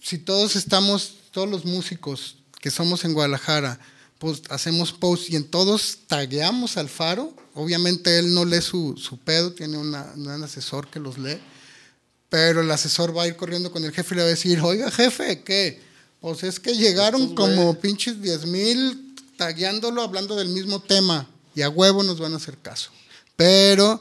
si 0.00 0.18
todos 0.18 0.56
estamos, 0.56 1.14
todos 1.30 1.48
los 1.48 1.64
músicos 1.64 2.36
que 2.60 2.70
somos 2.70 3.04
en 3.04 3.14
Guadalajara, 3.14 3.78
pues 4.18 4.42
hacemos 4.48 4.92
post 4.92 5.30
y 5.30 5.36
en 5.36 5.44
todos 5.44 5.98
tagueamos 6.06 6.76
al 6.76 6.88
faro, 6.88 7.34
obviamente 7.54 8.18
él 8.18 8.32
no 8.34 8.44
lee 8.44 8.62
su, 8.62 8.96
su 8.96 9.18
pedo, 9.18 9.52
tiene 9.52 9.76
una- 9.76 10.12
un 10.16 10.28
asesor 10.42 10.88
que 10.88 10.98
los 11.00 11.18
lee, 11.18 11.38
pero 12.28 12.62
el 12.62 12.70
asesor 12.70 13.16
va 13.16 13.24
a 13.24 13.26
ir 13.28 13.36
corriendo 13.36 13.70
con 13.70 13.84
el 13.84 13.92
jefe 13.92 14.14
y 14.14 14.16
le 14.16 14.22
va 14.22 14.28
a 14.28 14.30
decir, 14.30 14.60
oiga 14.60 14.90
jefe, 14.90 15.42
¿qué? 15.42 15.80
Pues 16.24 16.42
es 16.42 16.58
que 16.58 16.72
llegaron 16.74 17.20
Estos 17.20 17.36
como 17.36 17.78
pinches 17.78 18.22
10 18.22 18.46
mil 18.46 19.14
tagueándolo, 19.36 20.00
hablando 20.00 20.34
del 20.36 20.48
mismo 20.48 20.80
tema, 20.80 21.28
y 21.54 21.60
a 21.60 21.68
huevo 21.68 22.02
nos 22.02 22.18
van 22.18 22.32
a 22.32 22.36
hacer 22.36 22.56
caso. 22.56 22.88
Pero, 23.36 24.00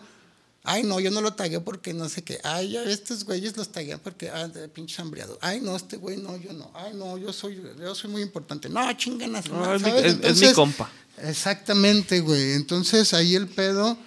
ay 0.64 0.84
no, 0.84 1.02
yo 1.02 1.12
no 1.12 1.20
lo 1.20 1.34
tagué 1.34 1.60
porque 1.60 1.94
no 1.94 2.08
sé 2.08 2.22
qué, 2.22 2.40
ay, 2.46 2.72
ya 2.72 2.84
estos 2.86 3.26
güeyes 3.26 3.58
los 3.58 3.74
taguean 3.74 4.00
porque, 4.02 4.30
ah, 4.30 4.48
de 4.48 4.70
pinche 4.70 5.02
hambriado. 5.02 5.38
Ay 5.42 5.60
no, 5.60 5.76
este 5.76 5.98
güey 5.98 6.16
no, 6.16 6.38
yo 6.38 6.54
no, 6.54 6.72
ay 6.76 6.94
no, 6.96 7.18
yo 7.18 7.34
soy, 7.34 7.62
yo 7.78 7.94
soy 7.94 8.10
muy 8.10 8.22
importante. 8.22 8.70
No, 8.70 8.90
chingan 8.94 9.36
a 9.36 9.42
su 9.44 9.52
No, 9.54 9.76
es 9.76 9.82
es- 9.84 10.18
es 10.24 10.42
mi 10.42 10.54
compa. 10.54 10.90
Exactamente, 11.24 12.22
güey. 12.22 12.54
Entonces 12.54 13.14
ahí 13.14 13.36
el 13.36 13.50
pedo. 13.50 13.98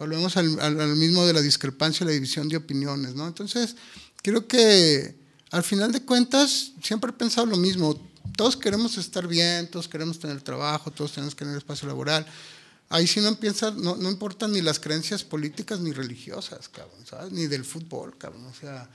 Volvemos 0.00 0.36
al, 0.36 0.58
al- 0.60 0.80
al 0.80 0.96
mismo 0.96 1.26
de 1.26 1.32
la 1.34 1.42
discrepancia 1.42 2.02
y 2.02 2.06
la 2.08 2.12
división 2.12 2.48
de 2.48 2.56
opiniones, 2.56 3.14
¿no? 3.14 3.28
Entonces, 3.28 3.76
creo 4.22 4.48
que 4.48 5.19
al 5.50 5.62
final 5.62 5.92
de 5.92 6.02
cuentas, 6.02 6.72
siempre 6.82 7.10
he 7.10 7.14
pensado 7.14 7.46
lo 7.46 7.56
mismo. 7.56 8.00
Todos 8.36 8.56
queremos 8.56 8.96
estar 8.98 9.26
bien, 9.26 9.68
todos 9.70 9.88
queremos 9.88 10.18
tener 10.18 10.40
trabajo, 10.42 10.90
todos 10.90 11.12
tenemos 11.12 11.34
que 11.34 11.44
tener 11.44 11.58
espacio 11.58 11.88
laboral. 11.88 12.24
Ahí 12.88 13.06
sí 13.06 13.20
no 13.20 13.28
empieza, 13.28 13.70
no, 13.70 13.96
no 13.96 14.10
importan 14.10 14.52
ni 14.52 14.60
las 14.60 14.80
creencias 14.80 15.22
políticas 15.24 15.80
ni 15.80 15.92
religiosas, 15.92 16.68
cabrón, 16.68 17.06
¿sabes? 17.06 17.32
Ni 17.32 17.46
del 17.46 17.64
fútbol, 17.64 18.16
cabrón. 18.18 18.46
O 18.46 18.54
sea, 18.54 18.88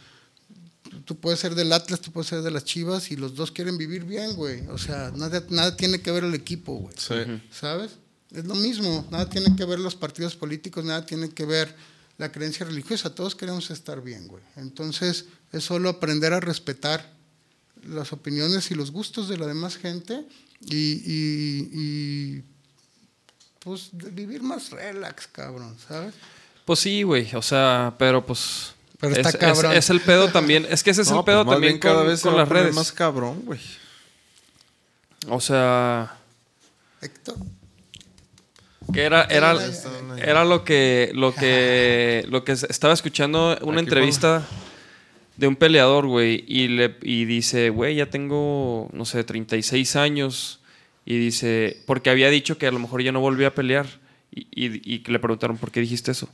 tú 1.05 1.17
puedes 1.17 1.39
ser 1.39 1.55
del 1.55 1.71
Atlas, 1.71 2.01
tú 2.01 2.11
puedes 2.11 2.27
ser 2.29 2.41
de 2.41 2.51
las 2.51 2.65
Chivas 2.65 3.11
y 3.11 3.15
los 3.15 3.35
dos 3.35 3.51
quieren 3.51 3.77
vivir 3.77 4.03
bien, 4.03 4.35
güey. 4.35 4.67
O 4.67 4.77
sea, 4.77 5.11
nada, 5.15 5.43
nada 5.49 5.75
tiene 5.75 6.01
que 6.01 6.11
ver 6.11 6.23
el 6.23 6.33
equipo, 6.33 6.75
güey. 6.75 6.95
Sí. 6.97 7.41
¿Sabes? 7.51 7.91
Es 8.31 8.45
lo 8.45 8.55
mismo, 8.55 9.07
nada 9.11 9.29
tiene 9.29 9.55
que 9.55 9.65
ver 9.65 9.79
los 9.79 9.95
partidos 9.95 10.35
políticos, 10.35 10.83
nada 10.83 11.05
tiene 11.05 11.29
que 11.29 11.45
ver 11.45 11.73
la 12.17 12.31
creencia 12.31 12.65
religiosa, 12.65 13.13
todos 13.13 13.35
queremos 13.35 13.69
estar 13.71 14.01
bien, 14.01 14.27
güey. 14.27 14.43
Entonces, 14.55 15.25
es 15.57 15.63
solo 15.63 15.89
aprender 15.89 16.33
a 16.33 16.39
respetar 16.39 17.11
las 17.87 18.13
opiniones 18.13 18.71
y 18.71 18.75
los 18.75 18.91
gustos 18.91 19.27
de 19.29 19.37
la 19.37 19.45
demás 19.47 19.77
gente 19.77 20.23
y, 20.61 20.75
y- 21.05 21.69
y, 21.73 22.43
pues 23.59 23.89
vivir 23.93 24.41
más 24.43 24.69
relax, 24.71 25.27
cabrón, 25.27 25.75
¿sabes? 25.87 26.13
Pues 26.65 26.79
sí, 26.79 27.03
güey. 27.03 27.33
O 27.35 27.41
sea, 27.41 27.93
pero 27.99 28.25
pues. 28.25 28.73
Pero 28.99 29.11
es, 29.13 29.19
está 29.19 29.29
es- 29.29 29.35
cabrón. 29.37 29.73
Es, 29.75 29.89
el 29.89 30.01
pedo 30.01 30.29
también. 30.31 30.65
Es 30.69 30.83
que 30.83 30.91
ese 30.91 31.01
es 31.03 31.11
No, 31.11 31.19
el 31.19 31.25
pedo 31.25 31.37
pues, 31.43 31.47
más 31.47 31.55
también 31.55 31.79
cada 31.79 31.97
con, 31.97 32.07
vez 32.07 32.21
con 32.21 32.37
las 32.37 32.49
redes. 32.49 32.73
más 32.75 32.91
cabrón, 32.91 33.41
güey. 33.45 33.59
O 35.29 35.39
sea. 35.41 36.17
Héctor. 37.01 37.35
Que 38.93 39.01
era, 39.03 39.23
era, 39.23 39.57
era 40.17 40.45
lo 40.45 40.63
que, 40.63 41.11
lo 41.15 41.33
que, 41.33 42.23
lo 42.29 42.43
que 42.43 42.51
estaba 42.51 42.93
escuchando 42.93 43.57
una 43.61 43.77
Aquí 43.77 43.79
entrevista 43.79 44.45
de 45.37 45.47
un 45.47 45.55
peleador, 45.55 46.07
güey, 46.07 46.43
y 46.47 46.67
le 46.69 46.95
y 47.01 47.25
dice, 47.25 47.69
güey, 47.69 47.95
ya 47.95 48.09
tengo, 48.09 48.89
no 48.93 49.05
sé, 49.05 49.23
36 49.23 49.95
años, 49.95 50.59
y 51.05 51.17
dice, 51.17 51.81
porque 51.85 52.09
había 52.09 52.29
dicho 52.29 52.57
que 52.57 52.67
a 52.67 52.71
lo 52.71 52.79
mejor 52.79 53.01
ya 53.03 53.11
no 53.11 53.19
volvía 53.19 53.47
a 53.49 53.53
pelear, 53.55 53.87
y, 54.31 54.47
y- 54.53 54.81
y 54.95 55.03
le 55.09 55.19
preguntaron, 55.19 55.57
¿por 55.57 55.71
qué 55.71 55.79
dijiste 55.81 56.11
eso? 56.11 56.27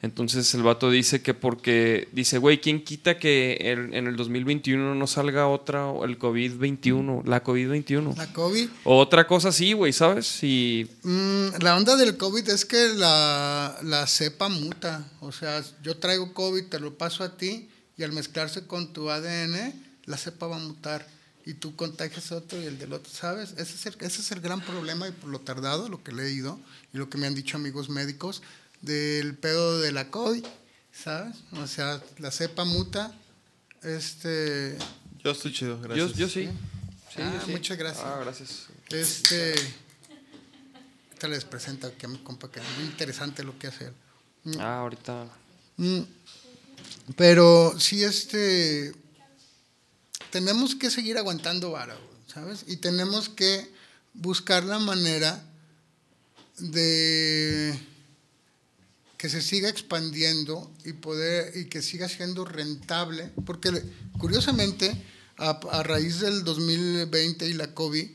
Entonces 0.00 0.54
el 0.54 0.62
vato 0.62 0.90
dice 0.90 1.22
que 1.22 1.34
porque, 1.34 2.06
dice, 2.12 2.38
güey, 2.38 2.60
¿quién 2.60 2.84
quita 2.84 3.18
que 3.18 3.54
el- 3.62 3.92
en 3.94 4.06
el 4.06 4.14
2021 4.14 4.94
no 4.94 5.06
salga 5.08 5.48
otra, 5.48 5.90
el 6.04 6.18
COVID-21, 6.20 7.22
la 7.26 7.42
COVID-21? 7.42 8.16
La 8.16 8.32
COVID. 8.32 8.68
O 8.84 8.98
otra 8.98 9.26
cosa 9.26 9.48
así, 9.48 9.72
güey, 9.72 9.92
¿sabes? 9.92 10.38
Y 10.44 10.86
Mm, 11.02 11.48
la 11.62 11.76
onda 11.76 11.96
del 11.96 12.16
COVID 12.16 12.48
es 12.48 12.64
que 12.64 12.88
la, 12.94 13.76
la 13.82 14.06
cepa 14.06 14.48
muta. 14.48 15.04
O 15.20 15.32
sea, 15.32 15.62
yo 15.82 15.96
traigo 15.96 16.32
COVID, 16.32 16.66
te 16.66 16.78
lo 16.78 16.96
paso 16.96 17.24
a 17.24 17.36
ti 17.36 17.68
y 17.98 18.04
al 18.04 18.12
mezclarse 18.12 18.66
con 18.66 18.92
tu 18.92 19.10
ADN, 19.10 19.74
la 20.06 20.16
cepa 20.16 20.46
va 20.46 20.56
a 20.56 20.60
mutar 20.60 21.06
y 21.44 21.54
tú 21.54 21.74
contagias 21.76 22.30
a 22.32 22.36
otro 22.36 22.60
y 22.62 22.64
el 22.66 22.78
del 22.78 22.92
otro, 22.92 23.12
¿sabes? 23.12 23.50
Ese 23.58 23.74
es 23.74 23.86
el, 23.86 23.96
ese 24.00 24.20
es 24.20 24.32
el 24.32 24.40
gran 24.40 24.60
problema 24.60 25.08
y 25.08 25.12
por 25.12 25.28
lo 25.30 25.40
tardado, 25.40 25.88
lo 25.88 26.02
que 26.02 26.10
he 26.12 26.14
leído 26.14 26.58
y 26.94 26.98
lo 26.98 27.10
que 27.10 27.18
me 27.18 27.26
han 27.26 27.34
dicho 27.34 27.56
amigos 27.56 27.88
médicos 27.88 28.42
del 28.82 29.34
pedo 29.34 29.80
de 29.80 29.92
la 29.92 30.10
COVID, 30.10 30.44
¿sabes? 30.92 31.36
O 31.52 31.66
sea, 31.66 32.02
la 32.18 32.30
cepa 32.30 32.64
muta. 32.64 33.12
Este, 33.82 34.76
Yo 35.24 35.30
estoy 35.32 35.52
chido, 35.52 35.80
gracias. 35.80 36.14
yo 36.14 36.28
sí. 36.28 36.48
Sí, 37.14 37.22
Ah, 37.22 37.32
yo 37.40 37.46
sí. 37.46 37.50
muchas 37.52 37.78
gracias. 37.78 38.04
Ah, 38.06 38.18
gracias. 38.20 38.66
Este. 38.90 39.54
Te 41.18 41.28
les 41.28 41.44
presento 41.44 41.86
aquí 41.88 42.06
a 42.06 42.08
mi 42.08 42.18
compa 42.18 42.50
que 42.50 42.60
es 42.60 42.66
muy 42.76 42.84
interesante 42.86 43.42
lo 43.42 43.58
que 43.58 43.66
hace 43.68 43.86
él. 43.86 43.92
Ah, 44.60 44.78
ahorita. 44.80 45.26
Mm, 45.76 46.00
Pero 47.16 47.74
sí, 47.78 48.04
este. 48.04 48.92
Tenemos 50.30 50.74
que 50.74 50.90
seguir 50.90 51.16
aguantando 51.16 51.70
vara, 51.70 51.96
¿sabes? 52.26 52.64
Y 52.66 52.76
tenemos 52.76 53.28
que 53.30 53.70
buscar 54.12 54.64
la 54.64 54.78
manera 54.78 55.42
de 56.58 57.78
que 59.16 59.28
se 59.28 59.40
siga 59.40 59.68
expandiendo 59.68 60.70
y 60.84 60.92
poder 60.92 61.56
y 61.56 61.64
que 61.66 61.82
siga 61.82 62.08
siendo 62.08 62.44
rentable, 62.44 63.32
porque 63.46 63.70
curiosamente 64.18 65.02
a, 65.38 65.82
raíz 65.82 66.20
del 66.20 66.44
2020 66.44 67.48
y 67.48 67.54
la 67.54 67.74
COVID 67.74 68.08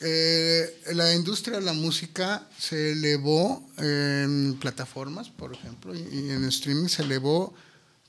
eh, 0.00 0.82
la 0.92 1.14
industria 1.14 1.58
de 1.58 1.64
la 1.64 1.72
música 1.72 2.46
se 2.58 2.92
elevó 2.92 3.66
en 3.78 4.58
plataformas, 4.60 5.30
por 5.30 5.54
ejemplo, 5.54 5.94
y 5.94 6.30
en 6.30 6.44
streaming 6.44 6.88
se 6.88 7.02
elevó 7.02 7.54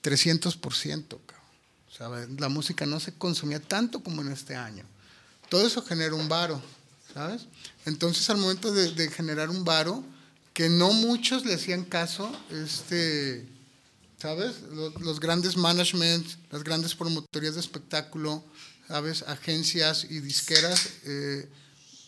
300%, 0.03 1.19
cabrón. 1.25 2.37
La 2.39 2.49
música 2.49 2.85
no 2.85 2.99
se 2.99 3.13
consumía 3.13 3.59
tanto 3.59 4.01
como 4.03 4.21
en 4.21 4.31
este 4.31 4.55
año. 4.55 4.83
Todo 5.49 5.65
eso 5.65 5.81
genera 5.81 6.13
un 6.13 6.29
varo, 6.29 6.61
¿sabes? 7.13 7.47
Entonces, 7.85 8.29
al 8.29 8.37
momento 8.37 8.71
de, 8.71 9.09
generar 9.09 9.49
un 9.49 9.63
varo, 9.63 10.03
que 10.53 10.69
no 10.69 10.91
muchos 10.91 11.45
le 11.45 11.55
hacían 11.55 11.85
caso, 11.85 12.31
este, 12.51 13.47
¿sabes? 14.19 14.61
Los, 14.71 14.99
los 15.01 15.19
grandes 15.19 15.57
managements, 15.57 16.37
las 16.51 16.63
grandes 16.63 16.93
promotorías 16.93 17.55
de 17.55 17.61
espectáculo, 17.61 18.43
¿sabes? 18.87 19.23
Agencias 19.23 20.05
y 20.09 20.19
disqueras 20.19 20.89
eh, 21.05 21.49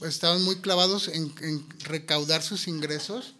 estaban 0.01 0.43
muy 0.43 0.57
clavados 0.57 1.07
en, 1.07 1.33
en 1.41 1.65
recaudar 1.83 2.43
sus 2.43 2.67
ingresos. 2.67 3.35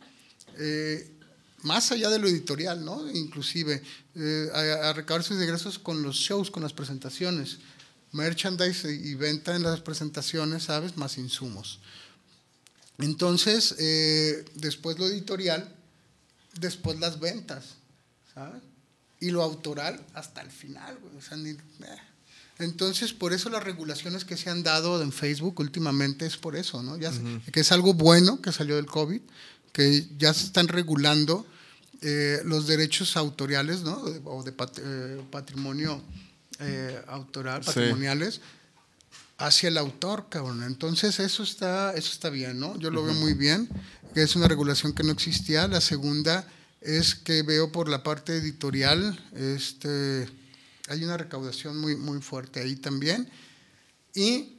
eh, 0.58 1.16
más 1.64 1.92
allá 1.92 2.10
de 2.10 2.20
lo 2.20 2.28
editorial, 2.28 2.84
¿no? 2.86 3.10
Inclusive 3.12 3.82
eh, 4.16 4.50
a, 4.54 4.90
a 4.90 4.94
recabar 4.94 5.24
sus 5.24 5.42
ingresos 5.42 5.80
con 5.80 6.02
los 6.04 6.16
shows, 6.16 6.50
con 6.52 6.64
las 6.64 6.74
presentaciones, 6.74 7.58
merchandise 8.12 8.92
y 8.92 9.14
venta 9.16 9.56
en 9.56 9.64
las 9.64 9.82
presentaciones, 9.82 10.64
¿sabes? 10.64 10.98
Más 10.98 11.18
insumos. 11.18 11.80
Entonces, 12.98 13.76
eh, 13.80 14.46
después 14.56 15.00
lo 15.00 15.08
editorial, 15.08 15.74
después 16.60 17.00
las 17.00 17.20
ventas, 17.20 17.76
¿sabes? 18.34 18.62
Y 19.22 19.32
lo 19.32 19.42
autoral 19.44 20.06
hasta 20.14 20.42
el 20.42 20.50
final, 20.52 20.98
güey. 21.02 21.16
O 21.18 21.22
sea, 21.22 21.38
ni- 21.38 21.52
eh. 21.52 21.58
Entonces, 22.58 23.14
por 23.14 23.32
eso 23.32 23.50
las 23.50 23.64
regulaciones 23.64 24.26
que 24.26 24.36
se 24.36 24.50
han 24.50 24.64
dado 24.64 25.02
en 25.02 25.14
Facebook 25.14 25.60
últimamente 25.62 26.26
es 26.26 26.36
por 26.36 26.58
eso, 26.58 26.84
¿no? 26.84 26.98
Ya 26.98 27.12
se- 27.14 27.20
Que 27.54 27.62
es 27.62 27.72
algo 27.72 27.94
bueno 27.94 28.42
que 28.42 28.52
salió 28.52 28.76
del 28.76 28.86
COVID, 28.86 29.22
que 29.74 30.08
ya 30.18 30.34
se 30.34 30.46
están 30.46 30.68
regulando 30.68 31.46
eh, 32.02 32.42
los 32.46 32.66
derechos 32.68 33.18
autoriales, 33.18 33.82
¿no? 33.82 33.98
O 34.26 34.44
de 34.44 34.52
pat- 34.52 34.80
eh, 34.82 35.22
patrimonio 35.32 36.02
eh, 36.60 37.02
autoral, 37.08 37.64
Sí. 37.64 37.72
patrimoniales, 37.72 38.42
hacia 39.38 39.70
el 39.70 39.78
autor, 39.78 40.28
cabrón. 40.30 40.64
Entonces, 40.64 41.20
eso 41.20 41.44
está, 41.44 41.94
eso 41.94 42.12
está 42.12 42.30
bien, 42.30 42.60
¿no? 42.60 42.78
Yo 42.78 42.90
lo 42.92 43.04
veo 43.04 43.14
muy 43.14 43.34
bien, 43.34 43.70
que 44.14 44.24
es 44.24 44.36
una 44.36 44.48
regulación 44.48 44.94
que 44.94 45.04
no 45.04 45.12
existía. 45.12 45.68
La 45.68 45.82
segunda 45.82 46.46
es 46.82 47.16
que 47.16 47.44
veo 47.44 47.72
por 47.72 47.88
la 47.90 48.04
parte 48.04 48.36
editorial, 48.38 49.18
este, 49.36 50.28
hay 50.88 51.04
una 51.04 51.18
recaudación 51.18 51.78
muy, 51.78 51.96
muy 51.96 52.22
fuerte 52.22 52.62
ahí 52.62 52.76
también. 52.76 53.30
Y 54.16 54.56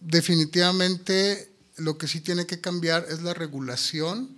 definitivamente 0.00 1.50
lo 1.76 1.98
que 1.98 2.08
sí 2.08 2.20
tiene 2.20 2.46
que 2.46 2.60
cambiar 2.60 3.06
es 3.10 3.22
la 3.22 3.34
regulación 3.34 4.28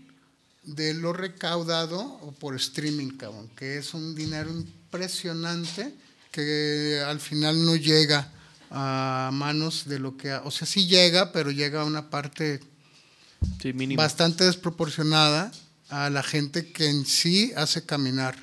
de 0.64 0.94
lo 0.94 1.12
recaudado 1.12 2.34
por 2.40 2.56
streaming, 2.56 3.16
cabrón, 3.16 3.48
que 3.56 3.78
es 3.78 3.94
un 3.94 4.14
dinero 4.14 4.50
impresionante 4.50 5.94
que 6.32 7.02
al 7.06 7.20
final 7.20 7.64
no 7.64 7.76
llega 7.76 8.32
a 8.70 9.30
manos 9.32 9.84
de 9.86 9.98
lo 9.98 10.16
que, 10.16 10.32
o 10.32 10.50
sea, 10.50 10.66
sí 10.66 10.86
llega, 10.86 11.32
pero 11.32 11.50
llega 11.50 11.82
a 11.82 11.84
una 11.84 12.10
parte 12.10 12.60
Sí, 13.60 13.72
bastante 13.96 14.44
desproporcionada 14.44 15.52
a 15.88 16.10
la 16.10 16.22
gente 16.22 16.72
que 16.72 16.88
en 16.88 17.04
sí 17.04 17.52
hace 17.56 17.84
caminar 17.84 18.36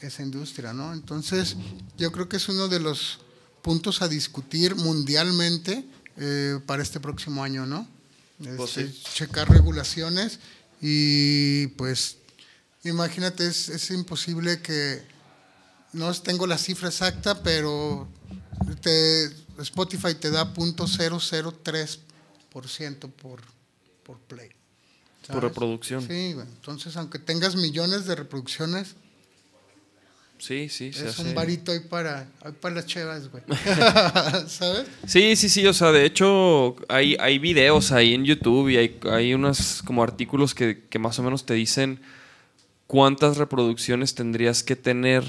esa 0.00 0.22
industria, 0.22 0.72
¿no? 0.72 0.92
Entonces, 0.92 1.56
yo 1.96 2.12
creo 2.12 2.28
que 2.28 2.36
es 2.36 2.48
uno 2.48 2.68
de 2.68 2.80
los 2.80 3.18
puntos 3.62 4.00
a 4.00 4.08
discutir 4.08 4.76
mundialmente 4.76 5.84
eh, 6.18 6.60
para 6.66 6.82
este 6.82 7.00
próximo 7.00 7.42
año, 7.42 7.66
¿no? 7.66 7.88
Pues 8.38 8.76
Este, 8.76 8.92
sí. 8.92 9.02
Checar 9.14 9.50
regulaciones 9.50 10.38
y 10.80 11.66
pues, 11.68 12.18
imagínate, 12.84 13.46
es, 13.46 13.68
es 13.68 13.90
imposible 13.90 14.62
que, 14.62 15.02
no 15.92 16.12
tengo 16.14 16.46
la 16.46 16.56
cifra 16.58 16.88
exacta, 16.88 17.42
pero 17.42 18.08
te, 18.82 19.24
Spotify 19.60 20.14
te 20.14 20.30
da 20.30 20.54
.003% 20.54 23.12
por, 23.12 23.40
por 24.02 24.18
play. 24.20 24.48
Por 24.48 24.56
¿sabes? 25.26 25.42
reproducción. 25.42 26.06
Sí, 26.06 26.36
entonces 26.38 26.96
aunque 26.96 27.18
tengas 27.18 27.56
millones 27.56 28.06
de 28.06 28.14
reproducciones, 28.14 28.94
Sí, 30.38 30.68
sí, 30.68 30.92
se 30.92 31.04
es 31.08 31.18
hace- 31.18 31.28
un 31.28 31.34
varito 31.34 31.72
ahí 31.72 31.80
para, 31.80 32.28
ahí 32.42 32.52
para 32.60 32.76
las 32.76 32.86
chevas, 32.86 33.28
güey. 33.30 33.42
¿Sabes? 34.46 34.86
Sí, 35.06 35.34
sí, 35.36 35.48
sí, 35.48 35.66
o 35.66 35.72
sea, 35.74 35.90
de 35.92 36.04
hecho 36.04 36.76
hay, 36.88 37.16
hay 37.18 37.38
videos 37.38 37.90
ahí 37.92 38.14
en 38.14 38.24
YouTube 38.24 38.68
y 38.68 38.76
hay, 38.76 38.98
hay 39.10 39.34
unos 39.34 39.82
como 39.82 40.02
artículos 40.02 40.54
que, 40.54 40.84
que 40.88 40.98
más 40.98 41.18
o 41.18 41.22
menos 41.22 41.44
te 41.44 41.54
dicen 41.54 42.00
cuántas 42.86 43.36
reproducciones 43.36 44.14
tendrías 44.14 44.62
que 44.62 44.76
tener 44.76 45.24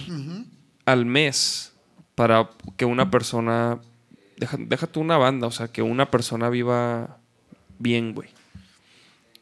al 0.85 1.05
mes 1.05 1.71
para 2.15 2.49
que 2.77 2.85
una 2.85 3.09
persona, 3.09 3.79
deja, 4.37 4.57
deja 4.59 4.87
tú 4.87 4.99
una 5.01 5.17
banda, 5.17 5.47
o 5.47 5.51
sea, 5.51 5.67
que 5.69 5.81
una 5.81 6.09
persona 6.11 6.49
viva 6.49 7.17
bien, 7.79 8.13
güey. 8.13 8.29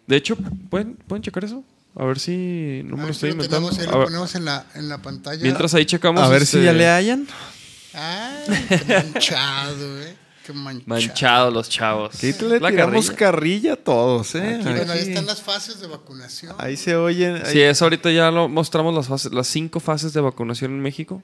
De 0.08 0.16
hecho, 0.16 0.38
¿pueden, 0.70 0.96
¿pueden 0.96 1.22
checar 1.24 1.44
eso? 1.44 1.64
A 2.00 2.06
ver 2.06 2.20
si 2.20 2.82
no 2.86 2.96
me 2.96 3.06
lo 3.06 3.10
estoy 3.12 3.32
si 3.32 3.38
lo 3.38 3.44
inventando. 3.44 3.70
tenemos, 3.72 3.80
ahí 3.80 4.00
lo 4.00 4.04
ponemos 4.06 4.36
en 4.36 4.46
la, 4.46 4.66
en 4.76 4.88
la 4.90 5.02
pantalla. 5.02 5.42
mientras 5.42 5.74
ahí 5.74 5.86
checamos. 5.86 6.22
A 6.22 6.28
ver 6.30 6.46
si 6.46 6.58
este, 6.58 6.66
ya 6.66 6.74
le 6.74 6.88
hallan. 6.88 7.28
Ay, 7.94 8.66
qué 8.70 8.86
manchado, 8.94 9.96
güey. 9.96 10.28
Qué 10.46 10.54
manchado. 10.54 10.84
Manchados 10.88 11.54
los 11.54 11.70
chavos. 11.70 12.16
Aquí 12.16 12.34
le 12.46 12.60
La 12.60 12.70
tiramos 12.70 13.06
carrilla. 13.08 13.18
carrilla 13.20 13.74
a 13.74 13.76
todos, 13.78 14.36
¿eh? 14.36 14.56
Aquí, 14.62 14.64
Bueno, 14.64 14.94
ahí 14.94 15.00
Aquí- 15.00 15.10
están 15.10 15.26
las 15.26 15.42
fases 15.42 15.80
de 15.82 15.88
vacunación. 15.88 16.56
Ahí 16.60 16.78
se 16.78 16.96
oyen. 16.96 17.38
ahí- 17.38 17.52
Sí, 17.52 17.62
es 17.62 17.82
ahorita 17.82 18.12
ya 18.12 18.30
lo 18.30 18.48
mostramos 18.48 18.94
las 18.94 19.08
fases, 19.08 19.34
las 19.34 19.48
cinco 19.48 19.80
fases 19.80 20.14
de 20.14 20.22
vacunación 20.22 20.72
en 20.74 20.80
México. 20.82 21.24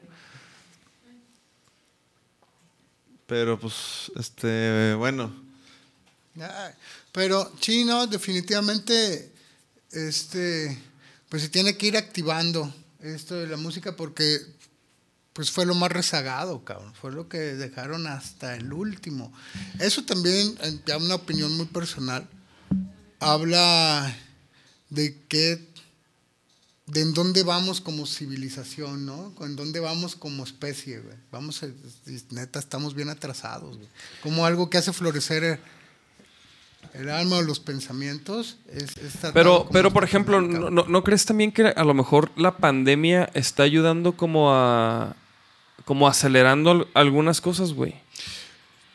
Pero 3.27 3.59
pues, 3.59 4.11
este, 4.19 4.93
bueno. 4.95 5.31
Pero 7.11 7.51
sí, 7.61 7.85
no, 7.85 8.07
definitivamente, 8.07 9.31
este, 9.93 10.77
pues 11.29 11.43
se 11.43 11.49
tiene 11.49 11.77
que 11.77 11.87
ir 11.87 11.97
activando 11.97 12.73
esto 12.99 13.35
de 13.35 13.47
la 13.47 13.57
música 13.57 13.95
porque, 13.95 14.39
pues 15.33 15.51
fue 15.51 15.65
lo 15.65 15.75
más 15.75 15.91
rezagado, 15.91 16.63
cabrón. 16.63 16.93
Fue 16.93 17.11
lo 17.11 17.27
que 17.27 17.37
dejaron 17.37 18.07
hasta 18.07 18.55
el 18.55 18.73
último. 18.73 19.33
Eso 19.79 20.03
también, 20.03 20.57
ya 20.85 20.97
una 20.97 21.15
opinión 21.15 21.55
muy 21.55 21.65
personal, 21.65 22.27
habla 23.19 24.15
de 24.89 25.17
que, 25.27 25.71
de 26.85 27.01
en 27.01 27.13
dónde 27.13 27.43
vamos 27.43 27.81
como 27.81 28.05
civilización, 28.05 29.05
¿no? 29.05 29.33
En 29.41 29.55
dónde 29.55 29.79
vamos 29.79 30.15
como 30.15 30.43
especie, 30.43 30.99
güey. 30.99 31.17
Vamos, 31.31 31.61
neta, 32.29 32.59
estamos 32.59 32.93
bien 32.93 33.09
atrasados, 33.09 33.77
güey. 33.77 33.89
Como 34.21 34.45
algo 34.45 34.69
que 34.69 34.77
hace 34.77 34.93
florecer 34.93 35.59
el, 36.93 37.09
alma 37.09 37.37
o 37.37 37.41
los 37.41 37.59
pensamientos 37.59 38.57
es, 38.71 38.95
es 38.97 39.13
Pero, 39.33 39.67
pero 39.71 39.91
por 39.91 40.03
ejemplo. 40.03 40.41
¿no, 40.41 40.69
no, 40.69 41.03
crees 41.03 41.25
también 41.25 41.51
que 41.51 41.67
a 41.67 41.83
lo 41.83 41.93
mejor 41.93 42.31
la 42.35 42.57
pandemia 42.57 43.29
está 43.33 43.63
ayudando 43.63 44.13
como 44.17 44.53
a 44.53 45.15
como 45.85 46.07
acelerando 46.07 46.71
al- 46.71 46.87
algunas 46.93 47.41
cosas, 47.41 47.73
güey? 47.73 47.95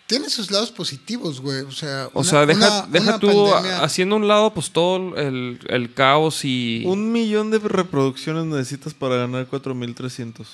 Tiene 0.06 0.30
sus 0.30 0.50
lados 0.50 0.70
positivos, 0.70 1.40
güey. 1.42 1.60
O 1.62 1.70
sea, 1.70 2.08
O 2.14 2.20
una- 2.20 2.30
sea, 2.30 2.46
deja, 2.46 2.58
una- 2.84 2.86
deja 2.86 3.08
una 3.10 3.18
tú 3.18 3.26
pandemia- 3.28 3.82
haciendo 3.84 4.14
a 4.14 4.18
un 4.18 4.26
lado 4.28 4.54
pues 4.54 4.70
todo 4.70 5.14
el, 5.18 5.58
el 5.68 5.92
caos 5.92 6.44
y 6.46 6.82
Un 6.86 7.12
millón 7.12 7.50
de 7.50 7.58
reproducciones 7.58 8.46
necesitas 8.46 8.94
para 8.94 9.16
ganar 9.16 9.46
4.300. 9.50 10.46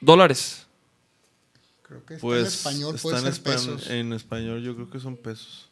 dólares. 0.00 0.66
Creo 1.82 2.04
que 2.04 2.14
está 2.14 2.20
Pues 2.22 2.40
en 2.40 2.46
español, 2.48 2.94
está 2.96 3.02
puede 3.02 3.16
en, 3.18 3.22
ser 3.22 3.32
espa- 3.32 3.44
pesos. 3.52 3.86
en 3.90 4.12
español 4.12 4.62
yo 4.62 4.74
creo 4.74 4.90
que 4.90 5.00
son 5.00 5.16
pesos. 5.16 5.68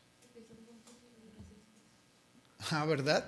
Ah, 2.70 2.84
¿verdad? 2.84 3.26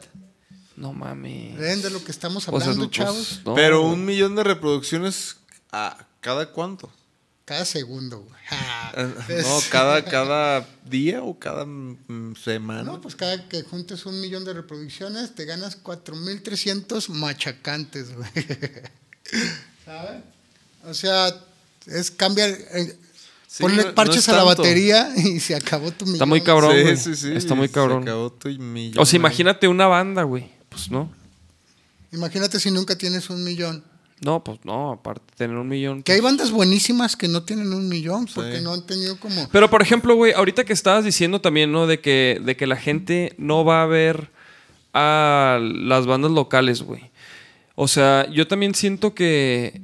No 0.77 0.93
mames. 0.93 1.57
¿Ven 1.59 1.83
de 1.83 1.91
lo 1.91 2.03
que 2.03 2.11
estamos 2.11 2.45
Pues, 2.47 2.63
hablando, 2.65 2.87
pues, 2.87 2.97
chavos? 2.97 3.41
no, 3.45 3.55
Pero 3.55 3.83
un 3.83 4.05
millón 4.05 4.35
de 4.37 4.45
reproducciones 4.45 5.37
a 5.71 6.07
cada 6.21 6.51
cuánto? 6.51 6.91
Cada 7.45 7.65
segundo, 7.65 8.21
güey. 8.21 8.41
Eh, 9.29 9.43
No, 9.43 9.59
cada, 9.71 10.05
cada 10.05 10.67
día 10.85 11.23
o 11.23 11.39
cada 11.39 11.65
mm, 11.67 12.37
semana. 12.37 12.85
No, 12.85 13.01
pues 13.01 13.17
cada 13.17 13.49
que 13.49 13.63
juntes 13.63 14.07
un 14.07 14.21
millón 14.21 14.45
de 14.45 14.53
reproducciones, 14.55 15.35
te 15.35 15.45
ganas 15.45 15.83
4.300 15.83 17.09
machacantes, 17.09 18.15
güey. 18.15 18.31
¿Sabes? 19.85 20.23
O 20.85 20.95
sea, 20.95 21.35
es 21.87 22.11
cambiar... 22.11 22.51
Sí, 23.55 23.63
ponle 23.65 23.85
no 23.85 23.95
parches 23.95 24.17
es 24.21 24.29
a 24.31 24.33
la 24.37 24.45
batería 24.45 25.13
y 25.17 25.39
se 25.39 25.55
acabó 25.55 25.91
tu 25.91 26.07
millón. 26.07 26.15
Está 26.17 26.25
muy 26.27 26.41
cabrón, 26.41 26.73
Sí, 26.75 26.83
güey. 26.85 26.97
sí, 26.97 27.15
sí, 27.15 27.33
Está 27.35 27.55
muy 27.55 27.69
se 27.69 27.75
cabrón. 27.75 28.03
acabó 28.03 28.33
tu 28.33 28.49
millón 28.49 28.99
O 29.03 29.05
sea, 29.05 29.19
imagínate 29.19 29.69
una 29.69 29.87
banda, 29.89 30.23
güey. 30.23 30.49
Pues 30.71 30.91
no. 30.91 31.11
Imagínate 32.13 32.59
si 32.61 32.71
nunca 32.71 32.97
tienes 32.97 33.29
un 33.29 33.45
millón. 33.45 33.85
No, 34.23 34.43
pues 34.43 34.61
no, 34.65 34.93
aparte 34.93 35.23
de 35.33 35.37
tener 35.37 35.57
un 35.59 35.69
millón. 35.69 36.03
Que 36.03 36.13
hay 36.13 36.21
pues- 36.23 36.33
bandas 36.33 36.51
buenísimas 36.51 37.15
que 37.15 37.29
no 37.29 37.43
tienen 37.43 37.75
un 37.75 37.89
millón 37.89 38.27
porque 38.35 38.57
Sí. 38.59 38.65
no 38.65 38.73
han 38.73 38.87
tenido 38.87 39.19
como... 39.21 39.49
Pero 39.51 39.69
por 39.69 39.83
ejemplo, 39.83 40.15
güey, 40.15 40.33
ahorita 40.33 40.65
que 40.65 40.73
estabas 40.73 41.05
diciendo 41.05 41.43
también, 41.43 41.73
¿no? 41.73 41.87
De 41.87 42.01
que, 42.01 42.41
de 42.43 42.57
que 42.57 42.67
la 42.67 42.77
gente 42.77 43.35
no 43.37 43.67
va 43.67 43.83
a 43.83 43.87
ver 43.87 44.31
a 44.95 45.59
las 45.61 46.07
bandas 46.07 46.31
locales, 46.31 46.83
güey. 46.83 47.11
O 47.75 47.87
sea, 47.89 48.31
yo 48.31 48.47
también 48.47 48.75
siento 48.75 49.15
que 49.15 49.83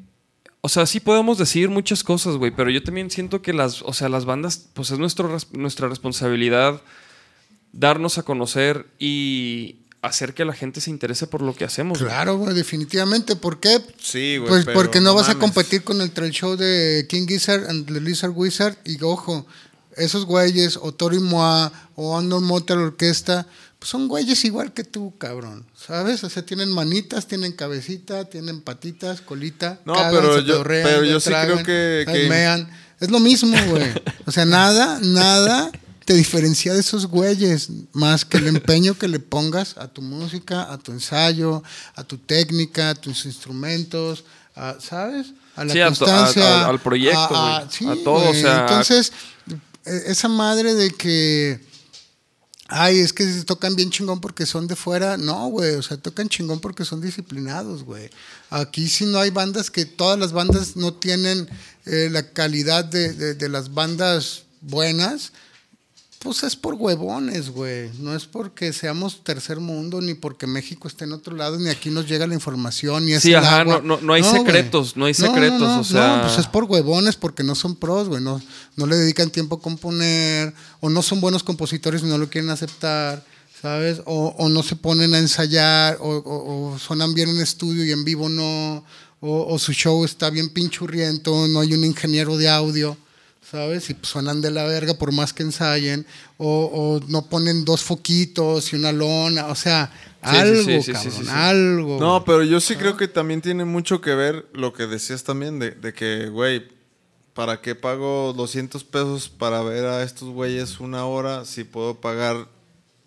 O 0.60 0.68
sea, 0.68 0.86
sí 0.86 1.00
podemos 1.00 1.38
decir 1.38 1.68
muchas 1.68 2.02
cosas, 2.02 2.36
güey, 2.36 2.50
pero 2.50 2.70
yo 2.70 2.82
también 2.82 3.10
siento 3.10 3.42
que 3.42 3.52
las, 3.52 3.82
o 3.82 3.92
sea, 3.92 4.08
las 4.08 4.24
bandas, 4.24 4.68
pues 4.74 4.90
es 4.90 4.98
nuestro, 4.98 5.36
nuestra 5.52 5.88
responsabilidad 5.88 6.82
darnos 7.72 8.18
a 8.18 8.22
conocer 8.22 8.86
y 8.98 9.76
hacer 10.02 10.34
que 10.34 10.44
la 10.44 10.52
gente 10.52 10.80
se 10.80 10.90
interese 10.90 11.26
por 11.26 11.42
lo 11.42 11.54
que 11.54 11.64
hacemos. 11.64 11.98
Claro, 11.98 12.38
güey, 12.38 12.54
definitivamente. 12.54 13.36
¿Por 13.36 13.60
qué? 13.60 13.80
Sí, 13.98 14.38
güey. 14.38 14.48
Pues 14.48 14.64
pero 14.64 14.78
porque 14.78 15.00
no, 15.00 15.14
vas 15.14 15.28
a 15.28 15.36
competir 15.36 15.82
con 15.84 16.00
el 16.00 16.10
trail 16.10 16.32
show 16.32 16.56
de 16.56 17.06
King 17.08 17.26
Gizzard 17.26 17.68
and 17.68 17.86
the 17.86 18.00
Lizard 18.00 18.32
Wizard. 18.34 18.76
Y 18.84 19.02
ojo, 19.02 19.46
esos 19.96 20.24
güeyes, 20.24 20.78
o 20.80 20.92
Tori 20.92 21.18
Moa, 21.18 21.72
o 21.94 22.16
Andor 22.16 22.42
Motor 22.42 22.78
Orquesta, 22.78 23.46
pues 23.78 23.90
son 23.90 24.08
güeyes 24.08 24.44
igual 24.44 24.72
que 24.72 24.84
tú, 24.84 25.14
cabrón. 25.18 25.64
¿Sabes? 25.76 26.24
O 26.24 26.30
sea, 26.30 26.44
tienen 26.44 26.70
manitas, 26.70 27.26
tienen 27.26 27.52
cabecita, 27.52 28.24
tienen 28.24 28.60
patitas, 28.60 29.20
colita. 29.20 29.78
No, 29.84 29.94
cagan, 29.94 30.10
pero 30.14 30.34
se 30.40 30.44
yo- 30.44 30.62
pero 30.64 31.04
yo 31.04 31.20
sí 31.20 31.30
creo 31.30 31.58
que- 31.58 32.04
que- 32.10 32.28
Mean. 32.28 32.68
Es 33.00 33.10
lo 33.10 33.20
mismo, 33.20 33.56
güey. 33.70 33.84
O 34.26 34.32
sea, 34.32 34.44
nada, 34.44 34.98
nada 35.02 35.70
te 36.04 36.14
diferencia 36.14 36.72
de 36.74 36.80
esos 36.80 37.06
güeyes, 37.06 37.68
más 37.92 38.24
que 38.24 38.38
el 38.38 38.48
empeño 38.48 38.98
que 38.98 39.06
le 39.06 39.20
pongas 39.20 39.76
a 39.78 39.86
tu 39.88 40.02
música, 40.02 40.72
a 40.72 40.78
tu 40.78 40.90
ensayo, 40.90 41.62
a 41.94 42.02
tu 42.02 42.16
técnica, 42.18 42.90
a 42.90 42.94
tus 42.96 43.26
instrumentos, 43.26 44.24
a- 44.56 44.76
¿sabes? 44.80 45.28
A 45.54 45.64
la 45.64 45.72
Sí, 45.72 45.78
constancia. 45.80 46.42
a- 46.62 46.64
a- 46.64 46.68
al 46.70 46.80
proyecto, 46.80 47.28
güey. 47.28 48.00
A 48.00 48.02
todo, 48.04 48.30
o 48.30 48.34
sea- 48.34 48.60
Entonces, 48.62 49.12
e- 49.84 50.02
esa 50.10 50.28
madre 50.28 50.74
de 50.74 50.90
que, 50.90 51.60
ay, 52.68 52.98
es 53.00 53.12
que 53.12 53.24
tocan 53.44 53.74
bien 53.76 53.90
chingón 53.90 54.20
porque 54.20 54.46
son 54.46 54.66
de 54.66 54.76
fuera, 54.76 55.16
no, 55.16 55.48
güey, 55.48 55.74
o 55.74 55.82
sea, 55.82 55.96
tocan 55.96 56.28
chingón 56.28 56.60
porque 56.60 56.84
son 56.84 57.00
disciplinados, 57.00 57.82
güey. 57.82 58.10
Aquí 58.50 58.88
sí 58.88 59.06
no 59.06 59.18
hay 59.18 59.30
bandas 59.30 59.70
que, 59.70 59.84
todas 59.86 60.18
las 60.18 60.32
bandas 60.32 60.76
no 60.76 60.94
tienen 60.94 61.48
eh, 61.86 62.08
la 62.10 62.30
calidad 62.32 62.84
de, 62.84 63.12
de- 63.14 63.34
de 63.34 63.48
las 63.48 63.72
bandas 63.74 64.42
buenas, 64.60 65.32
pues 66.20 66.42
es 66.42 66.56
por 66.56 66.74
huevones, 66.74 67.50
güey. 67.50 67.90
No 68.00 68.14
es 68.14 68.24
porque 68.26 68.72
seamos 68.72 69.22
tercer 69.22 69.60
mundo, 69.60 70.00
ni 70.00 70.14
porque 70.14 70.46
México 70.46 70.88
esté 70.88 71.04
en 71.04 71.12
otro 71.12 71.36
lado, 71.36 71.58
ni 71.58 71.68
aquí 71.68 71.90
nos 71.90 72.08
llega 72.08 72.26
la 72.26 72.34
información, 72.34 73.06
ni 73.06 73.12
es 73.12 73.22
Sí, 73.22 73.30
el 73.30 73.36
ajá, 73.36 73.60
agua. 73.60 73.80
no- 73.84 73.96
no- 73.96 74.00
no 74.02 74.12
hay 74.14 74.24
secretos, 74.24 74.96
no 74.96 75.04
hay 75.04 75.14
secretos, 75.14 75.62
o 75.62 75.84
sea- 75.84 76.16
No, 76.16 76.22
pues 76.24 76.38
es 76.38 76.46
por 76.46 76.64
huevones, 76.64 77.14
porque 77.16 77.44
no 77.44 77.54
son 77.54 77.76
pros, 77.76 78.08
güey. 78.08 78.22
No, 78.22 78.40
no 78.76 78.86
le 78.86 78.96
dedican 78.96 79.30
tiempo 79.30 79.56
a 79.56 79.60
componer, 79.62 80.52
o 80.80 80.90
no 80.90 81.02
son 81.02 81.20
buenos 81.20 81.42
compositores 81.44 82.02
y 82.02 82.06
no 82.06 82.18
lo 82.18 82.28
quieren 82.28 82.50
aceptar, 82.50 83.24
¿sabes? 83.62 84.00
O, 84.04 84.34
o 84.38 84.48
no 84.48 84.62
se 84.62 84.74
ponen 84.76 85.14
a 85.14 85.18
ensayar, 85.18 85.98
o, 86.00 86.08
o- 86.16 86.72
o 86.74 86.78
sonan 86.78 87.14
bien 87.14 87.28
en 87.28 87.40
estudio 87.40 87.84
y 87.84 87.92
en 87.92 88.04
vivo 88.04 88.28
no, 88.28 88.84
o, 89.20 89.46
o 89.54 89.58
su 89.58 89.72
show 89.72 90.04
está 90.04 90.30
bien 90.30 90.48
pinchurriento, 90.50 91.46
no 91.48 91.60
hay 91.60 91.74
un 91.74 91.84
ingeniero 91.84 92.36
de 92.36 92.48
audio. 92.48 92.96
¿Sabes? 93.50 93.88
Y 93.88 93.94
pues 93.94 94.08
suenan 94.08 94.40
de 94.40 94.50
la 94.50 94.64
verga 94.64 94.94
por 94.94 95.12
más 95.12 95.32
que 95.32 95.42
ensayen. 95.42 96.06
O, 96.36 97.00
o 97.00 97.06
no 97.08 97.26
ponen 97.26 97.64
dos 97.64 97.82
foquitos 97.82 98.72
y 98.72 98.76
una 98.76 98.92
lona. 98.92 99.46
O 99.46 99.54
sea, 99.54 99.90
Sí, 100.22 100.36
algo, 100.36 100.62
sí, 100.62 100.64
sí, 100.64 100.82
sí, 100.82 100.92
cabrón, 100.92 101.12
sí, 101.12 101.24
sí. 101.24 101.30
algo. 101.32 102.00
No, 102.00 102.24
pero 102.24 102.42
yo 102.42 102.60
sí 102.60 102.74
creo 102.74 102.96
que 102.96 103.06
también 103.06 103.40
tiene 103.40 103.64
mucho 103.64 104.00
que 104.00 104.14
ver 104.14 104.46
lo 104.52 104.72
que 104.72 104.86
decías 104.86 105.22
también 105.22 105.60
de, 105.60 105.70
de 105.70 105.94
que, 105.94 106.28
güey, 106.28 106.66
¿para 107.34 107.60
qué 107.60 107.76
pago 107.76 108.32
200 108.36 108.82
pesos 108.82 109.28
para 109.28 109.62
ver 109.62 109.84
a 109.86 110.02
estos 110.02 110.28
güeyes 110.28 110.80
una 110.80 111.06
hora 111.06 111.44
si 111.44 111.62
puedo 111.62 112.00
pagar 112.00 112.48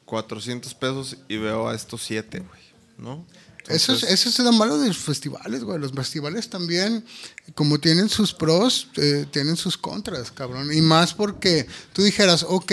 400 0.05 0.73
pesos 0.73 1.17
y 1.27 1.35
veo 1.35 1.67
a 1.67 1.75
estos 1.75 2.01
siete, 2.01 2.39
güey? 2.39 2.61
¿No? 2.97 3.25
Eso 3.67 3.93
es, 3.93 4.03
eso 4.03 4.29
es 4.29 4.39
lo 4.39 4.51
malo 4.51 4.77
de 4.77 4.87
los 4.87 4.97
festivales, 4.97 5.63
güey. 5.63 5.79
Los 5.79 5.91
festivales 5.91 6.49
también, 6.49 7.05
como 7.55 7.79
tienen 7.79 8.09
sus 8.09 8.33
pros, 8.33 8.87
eh, 8.97 9.25
tienen 9.31 9.57
sus 9.57 9.77
contras, 9.77 10.31
cabrón. 10.31 10.73
Y 10.73 10.81
más 10.81 11.13
porque 11.13 11.67
tú 11.93 12.03
dijeras, 12.03 12.45
ok, 12.47 12.71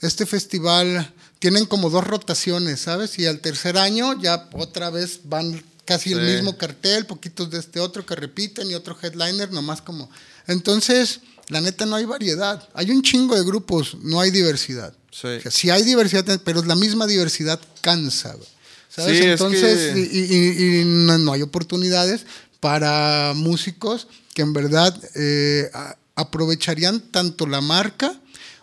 este 0.00 0.26
festival 0.26 1.12
tienen 1.38 1.66
como 1.66 1.90
dos 1.90 2.04
rotaciones, 2.04 2.80
¿sabes? 2.80 3.18
Y 3.18 3.26
al 3.26 3.40
tercer 3.40 3.76
año 3.76 4.20
ya 4.20 4.48
otra 4.54 4.90
vez 4.90 5.20
van 5.24 5.62
casi 5.84 6.12
el 6.12 6.20
mismo 6.20 6.56
cartel, 6.56 7.06
poquitos 7.06 7.50
de 7.50 7.58
este 7.58 7.80
otro 7.80 8.06
que 8.06 8.14
repiten 8.14 8.70
y 8.70 8.74
otro 8.74 8.96
headliner, 9.00 9.52
nomás 9.52 9.82
como. 9.82 10.10
Entonces, 10.46 11.20
la 11.48 11.60
neta 11.60 11.86
no 11.86 11.96
hay 11.96 12.04
variedad. 12.04 12.68
Hay 12.74 12.90
un 12.90 13.02
chingo 13.02 13.36
de 13.36 13.44
grupos, 13.44 13.96
no 14.02 14.20
hay 14.20 14.30
diversidad. 14.30 14.94
Sí. 15.10 15.26
O 15.26 15.40
sea, 15.40 15.50
sí 15.50 15.70
hay 15.70 15.82
diversidad, 15.82 16.40
pero 16.44 16.62
la 16.62 16.76
misma 16.76 17.06
diversidad 17.06 17.60
cansa, 17.80 18.34
güey. 18.34 18.51
¿Sabes? 18.94 19.18
Sí, 19.18 19.24
es 19.24 19.30
Entonces, 19.40 19.94
que- 19.94 20.00
y, 20.00 20.34
y- 20.34 20.80
y 20.80 20.84
no, 20.84 21.16
no 21.18 21.32
hay 21.32 21.42
oportunidades 21.42 22.26
para 22.60 23.32
músicos 23.34 24.06
que 24.34 24.42
en 24.42 24.52
verdad 24.52 24.94
eh, 25.14 25.70
aprovecharían 26.14 27.00
tanto 27.00 27.46
la 27.46 27.60
marca. 27.60 28.14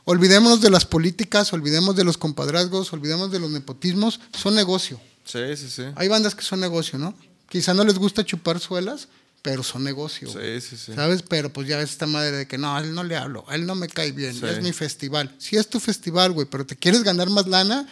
Olvidémonos 0.06 0.62
de 0.62 0.70
las 0.70 0.86
políticas, 0.86 1.54
olvidemos 1.54 1.96
de 1.96 2.04
los 2.04 2.18
compadrazgos, 2.18 2.92
olvidemos 2.94 3.32
de 3.32 3.40
los 3.40 3.52
nepotismos, 3.52 4.20
son 4.38 4.56
negocio. 4.56 5.00
Sí, 5.26 5.40
sí, 5.56 5.70
sí. 5.70 5.84
Hay 5.96 6.08
bandas 6.08 6.34
que 6.34 6.44
son 6.44 6.60
negocio, 6.60 6.98
¿no? 6.98 7.14
Quizá 7.50 7.74
no 7.74 7.84
les 7.84 7.96
gusta 8.00 8.26
chupar 8.26 8.60
suelas, 8.60 9.08
pero 9.44 9.62
son 9.64 9.84
negocio. 9.84 10.28
Sí, 10.32 10.62
sí, 10.62 10.78
sí. 10.78 10.94
¿Sabes? 10.96 11.22
Pero 11.28 11.54
pues 11.54 11.68
ya 11.68 11.78
ves 11.78 11.92
esta 11.92 12.08
madre 12.08 12.32
de 12.32 12.48
que 12.48 12.58
no, 12.58 12.76
a 12.76 12.80
él 12.82 12.94
no 12.96 13.04
le 13.04 13.16
hablo, 13.16 13.46
a 13.48 13.56
él 13.56 13.66
no 13.68 13.76
me 13.76 13.88
cae 13.88 14.12
bien, 14.12 14.34
Sí. 14.34 14.46
es 14.48 14.62
mi 14.64 14.74
festival. 14.74 15.36
Sí 15.38 15.56
es 15.58 15.68
tu 15.70 15.80
festival, 15.80 16.32
güey, 16.32 16.48
pero 16.50 16.66
te 16.66 16.76
quieres 16.76 17.04
ganar 17.04 17.30
más 17.30 17.48
lana, 17.48 17.88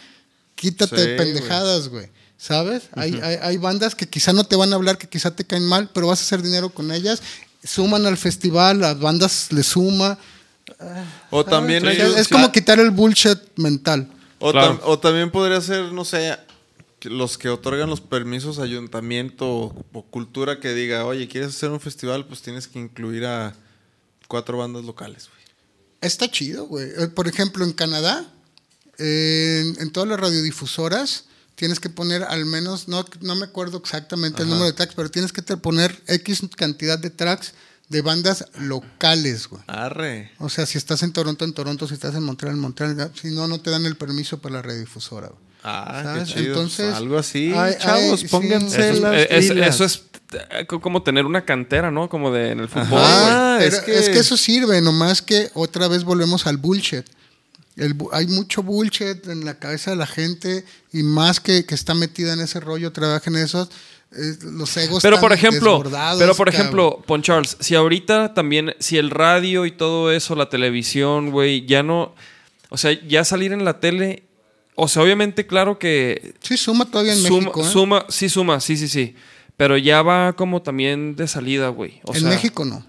quítate 0.56 0.96
Sí, 0.96 1.08
de 1.10 1.16
pendejadas, 1.16 1.88
güey. 1.88 2.08
¿Sabes? 2.40 2.84
hay, 2.92 3.18
hay, 3.22 3.36
hay 3.42 3.56
bandas 3.56 3.94
que 3.96 4.08
quizá 4.08 4.32
no 4.32 4.44
te 4.44 4.54
van 4.56 4.72
a 4.72 4.76
hablar, 4.76 4.96
que 4.96 5.08
quizá 5.08 5.34
te 5.34 5.44
caen 5.44 5.66
mal, 5.66 5.90
pero 5.92 6.06
vas 6.06 6.20
a 6.20 6.22
hacer 6.22 6.40
dinero 6.40 6.70
con 6.70 6.92
ellas. 6.92 7.20
Suman 7.64 8.06
al 8.06 8.16
festival, 8.16 8.80
las 8.80 8.98
bandas 9.00 9.48
le 9.52 9.64
suma. 9.64 10.16
O 11.30 11.44
también 11.44 11.86
es, 11.88 11.98
es 11.98 12.28
como 12.28 12.52
quitar 12.52 12.78
el 12.78 12.90
bullshit 12.90 13.38
mental. 13.56 14.08
O, 14.38 14.52
Claro. 14.52 14.74
tam- 14.78 14.80
o 14.84 14.98
también 15.00 15.30
podría 15.32 15.60
ser, 15.60 15.92
no 15.92 16.04
sé, 16.04 16.36
los 17.02 17.36
que 17.38 17.48
otorgan 17.48 17.90
los 17.90 18.00
permisos, 18.00 18.60
ayuntamiento 18.60 19.48
o, 19.48 19.84
o 19.92 20.02
cultura 20.04 20.60
que 20.60 20.74
diga, 20.74 21.04
oye, 21.06 21.26
¿quieres 21.26 21.50
hacer 21.56 21.70
un 21.70 21.80
festival? 21.80 22.24
Pues 22.26 22.42
tienes 22.42 22.68
que 22.68 22.78
incluir 22.78 23.24
a 23.26 23.54
cuatro 24.28 24.58
bandas 24.58 24.84
locales, 24.84 25.28
güey. 25.28 25.38
Está 26.00 26.30
chido, 26.30 26.66
güey. 26.66 26.86
Eh, 26.96 27.08
Por 27.08 27.26
ejemplo, 27.26 27.64
en 27.64 27.72
Canadá, 27.72 28.30
eh, 28.98 29.64
en, 29.76 29.82
en 29.82 29.90
todas 29.92 30.08
las 30.08 30.20
radiodifusoras, 30.20 31.24
tienes 31.58 31.80
que 31.80 31.90
poner 31.90 32.22
al 32.22 32.46
menos, 32.46 32.86
no, 32.86 33.04
no 33.20 33.34
me 33.34 33.44
acuerdo 33.44 33.78
exactamente 33.78 34.42
el 34.44 34.48
número 34.48 34.66
de 34.66 34.72
tracks, 34.74 34.94
pero 34.94 35.10
tienes 35.10 35.32
que 35.32 35.42
te- 35.42 35.56
poner 35.56 36.00
X 36.06 36.42
cantidad 36.56 36.98
de 36.98 37.10
tracks 37.10 37.52
de 37.88 38.00
bandas 38.00 38.44
locales, 38.60 39.48
güey. 39.48 39.62
Arre. 39.66 40.30
O 40.38 40.48
sea, 40.48 40.66
si 40.66 40.78
estás 40.78 41.02
en 41.02 41.12
Toronto, 41.12 41.44
en 41.44 41.52
Toronto, 41.52 41.88
si 41.88 41.94
estás 41.94 42.14
en 42.14 42.22
Montreal, 42.22 42.54
en 42.54 42.60
Montreal, 42.60 43.10
si 43.20 43.28
no, 43.34 43.48
no 43.48 43.60
te 43.60 43.70
dan 43.70 43.84
el 43.86 43.96
permiso 43.96 44.38
para 44.38 44.56
la 44.56 44.62
radiodifusora. 44.62 45.28
güey. 45.28 45.40
Ah, 45.64 46.00
¿Sabes? 46.04 46.28
qué 46.28 46.34
chido. 46.34 46.46
Entonces, 46.54 46.94
Algo 46.94 47.18
así, 47.18 47.52
hay- 47.52 47.76
chavos, 47.78 48.12
hay- 48.12 48.18
sí. 48.18 48.28
pónganse 48.28 48.80
Eso 48.80 48.92
es, 48.94 49.00
las 49.00 49.26
es- 49.28 49.50
pilas. 49.52 49.74
eso 49.74 49.84
es 49.84 50.02
eh, 50.30 50.66
co- 50.68 50.80
como 50.80 51.02
tener 51.02 51.24
una 51.26 51.44
cantera, 51.44 51.90
¿no? 51.90 52.08
Como 52.08 52.30
de 52.30 52.50
en 52.52 52.60
el 52.60 52.68
fútbol. 52.68 53.00
Ajá. 53.00 53.56
Ah, 53.56 53.58
es 53.64 53.80
Pero 53.84 53.98
es, 53.98 54.06
que- 54.06 54.12
que... 54.12 54.18
eso 54.20 54.36
sirve, 54.36 54.80
nomás 54.82 55.22
que 55.22 55.50
otra 55.54 55.88
vez 55.88 56.04
volvemos 56.04 56.46
al 56.46 56.58
bullshit. 56.58 57.04
El 57.78 57.94
hay 58.12 58.26
mucho 58.26 58.62
bullshit 58.62 59.26
en 59.28 59.44
la 59.44 59.58
cabeza 59.58 59.90
de 59.92 59.96
la 59.96 60.06
gente 60.06 60.64
y 60.92 61.02
más 61.02 61.40
que, 61.40 61.64
que 61.64 61.74
está 61.74 61.94
metida 61.94 62.32
en 62.32 62.40
ese 62.40 62.60
rollo, 62.60 62.92
trabaja 62.92 63.30
en 63.30 63.36
eso, 63.36 63.68
eh, 64.12 64.34
los 64.42 64.76
egos 64.76 65.02
Pero 65.02 65.20
por 65.20 65.32
ejemplo, 65.32 65.82
pero 65.82 66.34
por 66.34 66.46
cabrón. 66.46 66.54
ejemplo, 66.54 67.02
Pon 67.06 67.22
Charles, 67.22 67.56
si 67.60 67.74
ahorita 67.74 68.34
también, 68.34 68.74
si 68.80 68.96
el 68.98 69.10
radio 69.10 69.64
y 69.66 69.70
todo 69.70 70.10
eso, 70.12 70.34
la 70.34 70.48
televisión, 70.48 71.30
güey, 71.30 71.66
ya 71.66 71.82
no, 71.82 72.14
o 72.70 72.76
sea, 72.78 72.92
ya 73.06 73.24
salir 73.24 73.52
en 73.52 73.64
la 73.64 73.80
tele, 73.80 74.24
o 74.74 74.88
sea, 74.88 75.02
obviamente, 75.02 75.46
claro 75.46 75.78
que 75.78 76.34
Sí, 76.40 76.56
suma 76.56 76.84
todavía 76.90 77.12
en 77.12 77.18
suma, 77.22 77.38
México. 77.40 77.62
¿eh? 77.62 77.70
suma, 77.70 78.06
sí 78.08 78.28
suma, 78.28 78.60
sí, 78.60 78.76
sí, 78.76 78.88
sí, 78.88 79.14
pero 79.56 79.76
ya 79.76 80.02
va 80.02 80.32
como 80.34 80.62
también 80.62 81.14
de 81.16 81.28
salida, 81.28 81.68
güey. 81.68 82.00
En 82.06 82.14
sea, 82.22 82.28
México 82.30 82.64
no. 82.64 82.84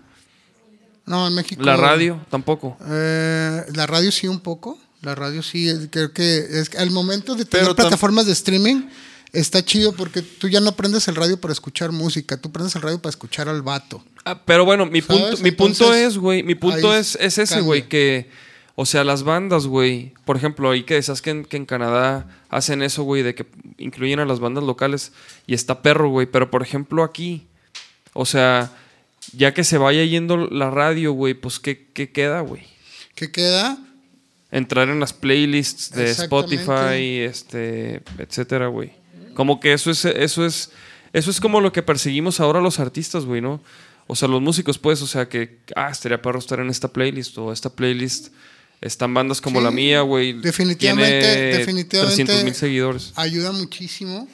No, 1.10 1.28
en 1.28 1.34
México. 1.34 1.64
la 1.64 1.76
radio 1.76 2.24
tampoco. 2.30 2.78
Eh, 2.88 3.66
la 3.74 3.88
radio 3.88 4.12
sí 4.12 4.28
un 4.28 4.39
poco. 4.39 4.78
La 5.01 5.16
radio 5.16 5.41
sí, 5.41 5.68
eh, 5.68 5.88
creo 5.89 6.14
que 6.14 6.38
es 6.38 6.70
que 6.70 6.78
al 6.78 6.91
momento 6.91 7.34
de 7.34 7.45
tener 7.45 7.66
Pero 7.66 7.76
plataformas 7.76 8.28
de 8.28 8.34
streaming 8.34 8.84
está 9.34 9.66
chido 9.66 9.93
porque 9.93 10.22
tú 10.22 10.47
ya 10.47 10.60
no 10.60 10.76
prendes 10.76 11.07
el 11.07 11.16
radio 11.16 11.41
para 11.41 11.51
escuchar 11.51 11.91
música, 11.91 12.38
tú 12.38 12.51
prendes 12.51 12.76
el 12.76 12.84
radio 12.84 13.01
para 13.01 13.10
escuchar 13.10 13.49
al 13.49 13.64
vato. 13.64 14.03
Ah, 14.24 14.39
pero 14.45 14.66
bueno, 14.66 14.86
mi 14.86 15.01
¿Sabes? 15.01 15.22
punto, 15.22 15.43
mi 15.43 15.51
punto 15.51 15.93
es, 15.95 16.18
güey, 16.18 16.43
mi 16.43 16.53
punto 16.53 16.95
es, 16.95 17.18
es 17.20 17.39
ese, 17.39 17.62
güey, 17.62 17.88
que, 17.88 18.30
o 18.76 18.86
sea, 18.86 19.03
las 19.03 19.24
bandas, 19.24 19.66
güey, 19.66 20.14
por 20.26 20.38
ejemplo, 20.38 20.70
ahí 20.70 20.84
que 20.84 20.95
decías 20.95 21.24
que 21.24 21.32
en, 21.32 21.45
que 21.45 21.57
en 21.57 21.66
Canadá 21.66 22.28
hacen 22.49 22.84
eso, 22.84 23.01
güey, 23.01 23.24
de 23.24 23.34
que 23.34 23.47
incluyen 23.80 24.20
a 24.20 24.26
las 24.26 24.39
bandas 24.39 24.64
locales 24.64 25.12
y 25.47 25.55
está 25.55 25.82
perro, 25.82 26.10
güey, 26.10 26.28
pero 26.28 26.51
por 26.51 26.62
ejemplo 26.62 27.03
aquí, 27.03 27.47
o 28.14 28.26
sea, 28.26 28.72
ya 29.34 29.53
que 29.53 29.63
se 29.63 29.78
vaya 29.78 30.03
yendo 30.05 30.38
la 30.47 30.70
radio, 30.70 31.13
güey, 31.13 31.34
pues 31.34 31.59
¿qué, 31.59 31.88
qué 31.93 32.11
queda, 32.11 32.41
güey? 32.41 32.63
¿Qué 33.15 33.32
queda? 33.32 33.78
Entrar 34.51 34.89
en 34.89 34.99
las 34.99 35.13
playlists 35.13 35.91
de. 35.91 36.09
Spotify, 36.11 37.20
este, 37.20 38.01
etcétera, 38.17 38.67
güey. 38.67 38.91
Como 39.36 39.59
que 39.59 39.74
eso 39.74 39.91
es, 39.91 40.05
eso 40.05 40.45
es, 40.45 40.72
eso 41.13 41.30
es 41.32 41.39
como 41.39 41.61
lo 41.61 41.72
que 41.72 41.84
perseguimos 41.84 42.39
ahora 42.39 42.59
los 42.61 42.80
artistas, 42.80 43.26
güey, 43.26 43.41
¿no? 43.41 43.61
O 44.07 44.15
sea, 44.15 44.28
los 44.28 44.41
músicos, 44.41 44.80
pues, 44.80 45.01
o 45.03 45.07
sea, 45.07 45.30
que, 45.30 45.59
ah, 45.76 45.89
estaría 45.91 46.20
perro 46.22 46.39
estar 46.39 46.59
en 46.59 46.70
esta 46.70 46.88
playlist 46.88 47.38
o 47.38 47.53
esta 47.53 47.70
playlist. 47.70 48.30
Están 48.82 49.13
bandas 49.13 49.39
como 49.41 49.59
Sí, 49.59 49.65
la 49.65 49.72
mía, 49.72 50.01
güey. 50.01 50.34
definitivamente, 50.34 51.20
tiene 51.20 51.57
definitivamente. 51.57 52.15
300 52.15 52.43
mil 52.45 52.55
seguidores. 52.55 53.11
Ayuda 53.15 53.51
muchísimo. 53.51 54.28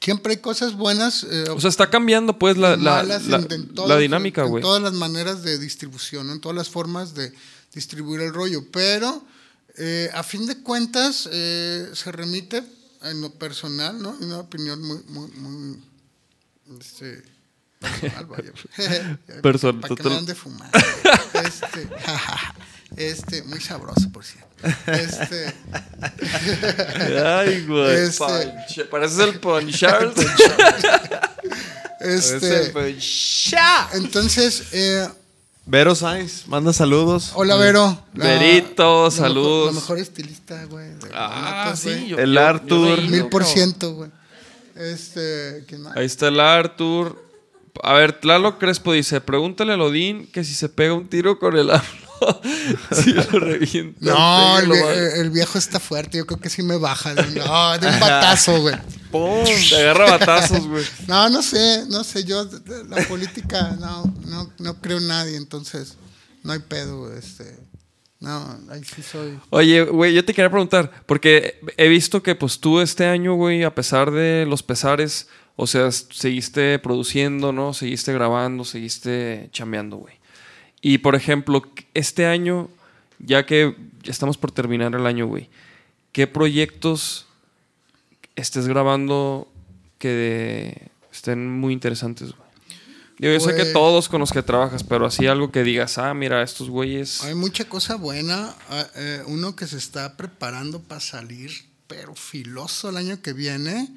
Siempre 0.00 0.32
hay 0.34 0.38
cosas 0.40 0.74
buenas. 0.74 1.24
eh, 1.24 1.44
O 1.50 1.60
sea, 1.60 1.70
está 1.70 1.90
cambiando, 1.90 2.38
pues, 2.38 2.56
la, 2.56 2.76
la, 2.76 2.96
malas 2.96 3.26
la- 3.26 3.38
en- 3.38 3.48
la 3.68 3.74
todas- 3.74 3.98
dinámica, 3.98 4.42
en 4.42 4.48
güey. 4.48 4.62
todas 4.62 4.82
las 4.82 4.92
maneras 4.94 5.42
de 5.42 5.58
distribución, 5.58 6.26
¿no? 6.26 6.32
en 6.34 6.40
todas 6.40 6.56
las 6.56 6.68
formas 6.68 7.14
de 7.14 7.32
distribuir 7.74 8.20
el 8.20 8.32
rollo. 8.34 8.64
Pero, 8.70 9.24
eh, 9.76 10.10
a 10.14 10.22
fin 10.22 10.46
de 10.46 10.62
cuentas, 10.62 11.28
eh, 11.32 11.88
se 11.94 12.12
remite 12.12 12.62
en 13.02 13.20
lo 13.20 13.30
personal, 13.32 14.00
¿no? 14.00 14.10
Una 14.20 14.38
opinión 14.38 14.82
muy, 14.82 14.98
muy, 15.08 15.28
muy 15.32 15.78
este, 16.80 17.22
personal, 17.80 18.26
vaya. 18.26 18.52
Personal, 19.42 19.80
Para 19.80 19.94
que 19.96 20.02
me 20.08 20.16
ande 20.16 20.34
fumar. 20.34 20.70
Este, 21.44 21.88
este, 22.96 23.42
muy 23.44 23.60
sabroso, 23.60 24.10
por 24.12 24.24
cierto. 24.24 24.48
Este, 24.86 25.54
Ay, 27.24 27.64
güey. 27.66 27.96
Este- 28.04 28.84
Pareces 28.90 29.18
el 29.20 29.40
Punch 29.40 29.74
Charles. 29.78 30.14
este, 32.00 32.72
entonces, 33.94 34.68
eh, 34.72 35.08
Vero 35.66 35.94
Sainz, 35.94 36.46
manda 36.48 36.72
saludos. 36.72 37.32
hola 37.34 37.54
Vero. 37.56 38.02
La- 38.14 38.24
Verito, 38.24 39.04
la 39.04 39.10
saludos. 39.10 39.66
Mejor, 39.66 39.74
la 39.74 39.80
mejor 39.80 39.98
estilista, 39.98 40.64
güey. 40.64 40.88
Ah, 41.14 41.74
sí. 41.76 42.08
yo- 42.08 42.18
El 42.18 42.34
yo- 42.34 42.40
Arthur. 42.46 43.02
Mil 43.02 43.26
por 43.28 43.44
ciento, 43.44 43.94
güey. 43.94 44.10
Este, 44.74 45.64
¿quién 45.68 45.82
más? 45.82 45.96
Ahí 45.96 46.06
está 46.06 46.28
el 46.28 46.40
Arthur. 46.40 47.22
A 47.82 47.92
ver, 47.94 48.18
Tlalo 48.18 48.58
Crespo 48.58 48.92
dice: 48.92 49.20
Pregúntale 49.20 49.72
a 49.74 49.76
Lodín 49.76 50.26
que 50.32 50.42
si 50.44 50.54
se 50.54 50.68
pega 50.68 50.92
un 50.94 51.08
tiro 51.08 51.38
con 51.38 51.56
el 51.56 51.70
AMLO, 51.70 52.09
si 52.92 53.12
lo 53.12 53.22
revienta. 53.38 53.98
No, 54.00 54.58
el, 54.58 54.68
vie- 54.68 55.30
viejo 55.32 55.58
está 55.58 55.80
fuerte. 55.80 56.18
Yo 56.18 56.26
creo 56.26 56.40
que 56.40 56.50
sí 56.50 56.62
me 56.62 56.76
baja. 56.76 57.14
De, 57.14 57.22
no, 57.40 57.78
de 57.78 57.88
un 57.88 58.00
batazo, 58.00 58.60
güey. 58.60 58.76
¡Pum! 59.10 59.44
Te 59.68 59.76
agarra 59.76 60.18
batazos, 60.18 60.66
güey. 60.66 60.84
No, 61.08 61.28
no 61.28 61.42
sé, 61.42 61.84
no 61.88 62.04
sé. 62.04 62.24
Yo, 62.24 62.48
la 62.88 63.02
política, 63.08 63.76
no, 63.80 64.04
no, 64.26 64.52
no 64.58 64.80
creo 64.80 64.98
en 64.98 65.08
nadie. 65.08 65.36
Entonces, 65.36 65.96
no 66.42 66.52
hay 66.52 66.60
pedo, 66.60 66.98
güey, 67.06 67.18
este. 67.18 67.56
No, 68.20 68.58
ahí 68.70 68.82
sí 68.84 69.02
soy. 69.02 69.38
Oye, 69.48 69.82
güey, 69.84 70.12
yo 70.12 70.22
te 70.24 70.34
quería 70.34 70.50
preguntar, 70.50 70.90
porque 71.06 71.58
he 71.78 71.88
visto 71.88 72.22
que 72.22 72.34
pues 72.34 72.60
tú 72.60 72.80
este 72.80 73.06
año, 73.06 73.34
güey, 73.34 73.64
a 73.64 73.74
pesar 73.74 74.10
de 74.10 74.44
los 74.46 74.62
pesares, 74.62 75.26
o 75.56 75.66
sea, 75.66 75.90
seguiste 75.90 76.78
produciendo, 76.80 77.50
¿no? 77.52 77.72
Seguiste 77.72 78.12
grabando, 78.12 78.64
seguiste 78.66 79.48
chambeando, 79.52 79.96
güey. 79.96 80.19
Y 80.82 80.98
por 80.98 81.14
ejemplo, 81.14 81.62
este 81.94 82.26
año, 82.26 82.68
ya 83.18 83.44
que 83.46 83.76
ya 84.02 84.10
estamos 84.12 84.38
por 84.38 84.50
terminar 84.52 84.94
el 84.94 85.06
año, 85.06 85.26
güey, 85.26 85.48
¿qué 86.12 86.26
proyectos 86.26 87.26
estés 88.36 88.66
grabando 88.66 89.48
que 89.98 90.88
estén 91.12 91.50
muy 91.50 91.72
interesantes, 91.72 92.30
güey? 92.32 92.50
Digo, 93.18 93.34
yo 93.34 93.40
sé 93.40 93.50
que 93.54 93.64
Pues- 93.64 93.72
todos 93.74 94.08
con 94.08 94.20
los 94.20 94.32
que 94.32 94.42
trabajas, 94.42 94.82
pero 94.82 95.04
así 95.04 95.26
algo 95.26 95.52
que 95.52 95.62
digas, 95.62 95.98
ah, 95.98 96.14
mira, 96.14 96.42
estos 96.42 96.70
güeyes... 96.70 97.22
Hay 97.22 97.34
mucha 97.34 97.68
cosa 97.68 97.96
buena. 97.96 98.54
ah, 98.70 98.86
eh, 98.94 99.22
uno 99.26 99.54
que 99.54 99.66
se 99.66 99.76
está 99.76 100.16
preparando 100.16 100.80
para 100.80 101.02
salir, 101.02 101.50
pero 101.86 102.14
filoso 102.14 102.88
el 102.88 102.96
año 102.96 103.20
que 103.20 103.34
viene, 103.34 103.88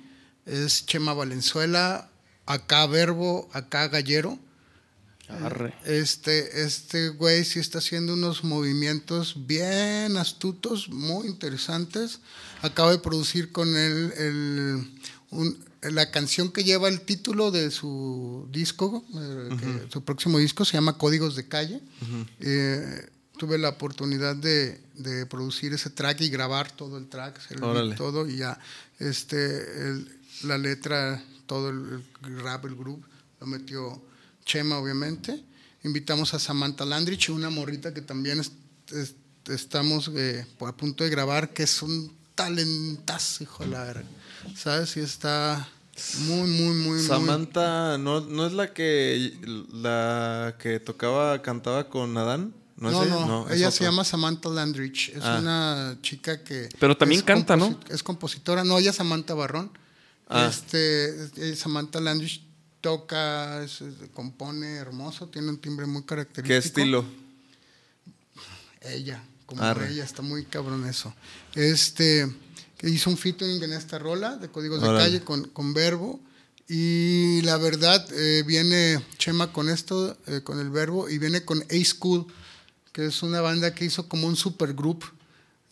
es 0.45 0.85
Chema 0.85 1.13
Valenzuela, 1.13 2.09
acá 2.45 2.85
Verbo, 2.85 3.47
acá 3.53 3.87
Gallero. 3.87 4.37
Arre. 5.29 5.73
Este, 5.85 6.63
este 6.63 7.09
güey 7.09 7.43
sí 7.45 7.59
está 7.59 7.77
haciendo 7.79 8.13
unos 8.13 8.43
movimientos 8.43 9.47
bien 9.47 10.17
astutos, 10.17 10.89
muy 10.89 11.27
interesantes. 11.27 12.19
Acabo 12.61 12.91
de 12.91 12.99
producir 12.99 13.51
con 13.51 13.75
él 13.75 14.13
el- 14.17 14.91
un- 15.31 15.57
la 15.81 16.11
canción 16.11 16.51
que 16.51 16.63
lleva 16.63 16.87
el 16.87 17.01
título 17.01 17.51
de 17.51 17.71
su 17.71 18.47
disco, 18.51 19.03
eh, 19.15 19.87
su 19.91 20.03
próximo 20.03 20.37
disco 20.37 20.63
se 20.65 20.73
llama 20.73 20.97
Códigos 20.97 21.35
de 21.35 21.47
Calle. 21.47 21.81
Eh, 22.39 23.09
tuve 23.37 23.57
la 23.57 23.69
oportunidad 23.69 24.35
de, 24.35 24.79
de 24.95 25.25
producir 25.25 25.73
ese 25.73 25.89
track 25.89 26.21
y 26.21 26.29
grabar 26.29 26.71
todo 26.71 26.97
el 26.97 27.07
track, 27.07 27.39
el 27.49 27.95
todo 27.95 28.27
y 28.29 28.37
ya 28.37 28.59
este, 28.99 29.35
el- 29.89 30.19
la 30.43 30.57
letra, 30.57 31.23
todo 31.47 31.69
el, 31.69 32.03
el 32.25 32.39
rap, 32.41 32.65
el 32.65 32.75
groove, 32.75 33.03
lo 33.41 33.47
metió 33.47 34.01
Chema, 34.45 34.77
obviamente. 34.77 35.43
Invitamos 35.83 36.33
a 36.33 36.39
Samantha 36.39 36.85
Landrich, 36.85 37.29
una 37.29 37.49
morrita 37.49 37.93
que 37.93 38.01
también 38.01 38.39
es- 38.39 38.51
es- 38.91 39.15
estamos 39.49 40.09
eh, 40.15 40.45
a 40.61 40.71
punto 40.75 41.03
de 41.03 41.09
grabar, 41.09 41.53
que 41.53 41.63
es 41.63 41.81
un 41.81 42.15
talentazo, 42.35 43.43
hijo 43.43 43.63
de 43.63 43.69
la 43.69 43.83
verga. 43.83 44.05
¿Sabes? 44.55 44.95
Y 44.97 45.01
está 45.01 45.67
muy, 46.21 46.49
muy, 46.49 46.73
muy, 46.75 46.89
muy. 46.97 47.03
Samantha, 47.03 47.97
¿no, 47.97 48.21
¿no 48.21 48.47
es 48.47 48.53
la 48.53 48.73
que 48.73 49.37
la 49.71 50.55
que 50.59 50.79
tocaba, 50.79 51.41
cantaba 51.41 51.89
con 51.89 52.17
Adán? 52.17 52.53
¿No, 52.77 52.91
No, 52.91 53.03
ella? 53.03 53.13
No, 53.27 53.49
ella 53.49 53.67
otra. 53.67 53.71
se 53.77 53.83
llama 53.83 54.03
Samantha 54.03 54.49
Landrich. 54.49 55.09
Es 55.09 55.21
Ah. 55.23 55.37
una 55.39 55.97
chica 56.01 56.43
que. 56.43 56.69
Pero 56.79 56.97
también 56.97 57.21
canta, 57.21 57.55
¿no? 57.55 57.79
Es 57.89 58.01
compositora. 58.03 58.63
No, 58.63 58.77
ella 58.79 58.89
es 58.89 58.95
Samantha 58.95 59.33
Barrón. 59.35 59.71
Ah. 60.27 60.47
Este, 60.49 61.55
Samantha 61.55 61.99
Landrich 62.01 62.41
toca, 62.83 63.63
es- 63.63 63.79
es- 63.81 63.95
compone 64.13 64.75
hermoso, 64.75 65.27
tiene 65.29 65.47
un 65.49 65.57
timbre 65.57 65.85
muy 65.87 66.03
característico. 66.03 66.47
¿Qué 66.47 66.57
estilo? 66.57 67.05
Ella, 68.81 69.23
como 69.45 69.63
Arre. 69.63 69.89
ella, 69.91 70.03
está 70.03 70.21
muy 70.21 70.43
cabrón 70.45 70.85
eso. 70.87 71.13
Este, 71.55 72.27
hizo 72.83 73.09
un 73.09 73.17
featuring 73.17 73.63
en 73.63 73.71
esta 73.73 73.97
rola 73.97 74.35
de 74.35 74.49
Códigos 74.49 74.81
de. 74.81 74.87
Calle 74.89 75.21
con, 75.23 75.45
con 75.49 75.73
Verbo. 75.73 76.19
Y 76.67 77.41
la 77.43 77.57
verdad, 77.57 78.05
eh, 78.13 78.43
viene 78.45 79.01
Chema 79.17 79.51
con 79.53 79.69
esto, 79.69 80.17
eh, 80.27 80.41
con 80.43 80.59
el 80.59 80.69
Verbo, 80.69 81.09
y 81.09 81.17
viene 81.17 81.43
con 81.45 81.61
A-School, 81.63 82.25
que 82.91 83.05
es 83.07 83.23
una 83.23 83.41
banda 83.41 83.73
que 83.73 83.85
hizo 83.85 84.07
como 84.09 84.27
un 84.27 84.35
supergroup 84.35 85.03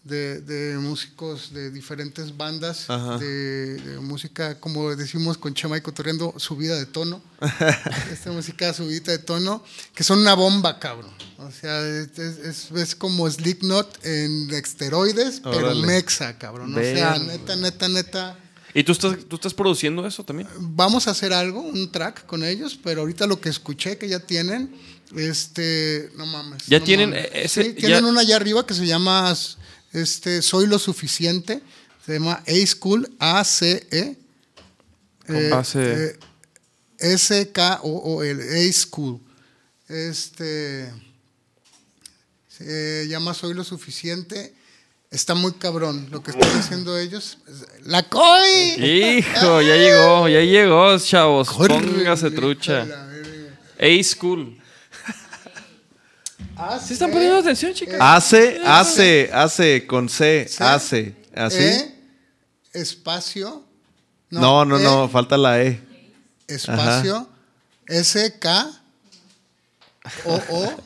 de, 0.03 0.41
de 0.41 0.77
músicos 0.79 1.53
de 1.53 1.69
diferentes 1.69 2.35
bandas, 2.35 2.87
de, 3.19 3.75
de 3.75 3.99
música, 3.99 4.59
como 4.59 4.95
decimos 4.95 5.37
con 5.37 5.53
Chema 5.53 5.77
y 5.77 5.81
Cotorreando, 5.81 6.33
subida 6.37 6.75
de 6.75 6.87
tono. 6.87 7.21
Esta 8.11 8.31
música 8.31 8.73
subida 8.73 9.11
de 9.11 9.19
tono, 9.19 9.63
que 9.93 10.03
son 10.03 10.19
una 10.19 10.33
bomba, 10.33 10.79
cabrón. 10.79 11.11
O 11.37 11.51
sea, 11.51 11.79
es, 11.87 12.17
es- 12.17 12.71
es- 12.71 12.95
como 12.95 13.29
Slipknot 13.29 14.03
en 14.05 14.49
esteroides, 14.51 15.39
pero 15.43 15.57
Órale. 15.67 15.85
mexa, 15.85 16.37
cabrón. 16.37 16.73
O 16.75 16.81
sea, 16.81 17.19
neta, 17.19 17.55
neta, 17.55 17.87
neta. 17.87 18.37
¿Y 18.73 18.83
tú 18.83 18.93
estás, 18.93 19.17
tú 19.27 19.35
estás 19.35 19.53
produciendo 19.53 20.05
eso 20.07 20.23
también? 20.23 20.47
Vamos 20.57 21.07
a 21.07 21.11
hacer 21.11 21.33
algo, 21.33 21.59
un 21.61 21.91
track 21.91 22.25
con 22.25 22.43
ellos, 22.43 22.79
pero 22.81 23.01
ahorita 23.01 23.27
lo 23.27 23.39
que 23.41 23.49
escuché 23.49 23.97
que 23.97 24.07
ya 24.07 24.19
tienen, 24.19 24.73
este, 25.15 26.09
no 26.15 26.25
mames. 26.25 26.65
Ya 26.67 26.79
no 26.79 26.85
tienen, 26.85 27.09
mames. 27.09 27.25
eh, 27.25 27.31
ese- 27.43 27.63
Sí, 27.65 27.73
tienen 27.73 28.01
ya- 28.01 28.07
una 28.07 28.21
allá 28.21 28.35
arriba 28.37 28.65
que 28.65 28.73
se 28.73 28.85
llama, 28.87 29.35
este, 29.93 30.41
Soy 30.41 30.67
lo 30.67 30.79
suficiente, 30.79 31.61
se 32.05 32.13
llama 32.13 32.43
A-School, 32.47 33.09
A-C-E. 33.19 34.17
eh, 35.27 35.51
A-C-E. 35.53 36.05
eh, 36.05 36.19
S-K-O-O-L, 36.99 38.41
A-School. 38.69 39.19
Este, 39.87 40.91
se 42.47 43.07
llama 43.07 43.33
Soy 43.33 43.53
lo 43.53 43.63
suficiente. 43.63 44.53
Está 45.09 45.33
muy 45.35 45.51
cabrón 45.53 46.07
lo 46.09 46.23
que 46.23 46.31
están 46.31 46.49
haciendo 46.57 46.97
ellos. 46.97 47.37
¡La 47.83 48.07
COI! 48.07 48.75
Hijo, 49.19 49.61
ya 49.61 49.75
llegó, 49.75 50.29
ya 50.29 50.39
llegó, 50.39 50.97
chavos. 50.99 51.49
Póngase 51.49 52.31
trucha. 52.31 52.87
A-School. 53.77 54.60
Ah, 56.63 56.79
¿Sí 56.79 56.93
están 56.93 57.09
poniendo 57.09 57.37
atención, 57.39 57.73
chicas? 57.73 57.97
Hace, 57.99 58.61
hace, 58.63 59.31
hace, 59.33 59.87
con 59.87 60.07
C, 60.07 60.47
C, 60.47 60.63
hace. 60.63 61.15
¿Así? 61.33 61.57
E, 61.57 61.95
espacio. 62.73 63.65
no, 64.29 64.63
no, 64.63 64.77
E, 64.77 64.83
no, 64.83 65.09
falta 65.09 65.37
la 65.37 65.59
E. 65.59 65.81
Espacio. 66.47 67.27
S, 67.87 68.37
K, 68.37 68.71
O, 70.25 70.39
O, 70.49 70.83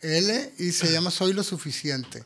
L, 0.00 0.52
y 0.58 0.72
se 0.72 0.90
llama 0.90 1.12
Soy 1.12 1.32
lo 1.32 1.44
suficiente. 1.44 2.24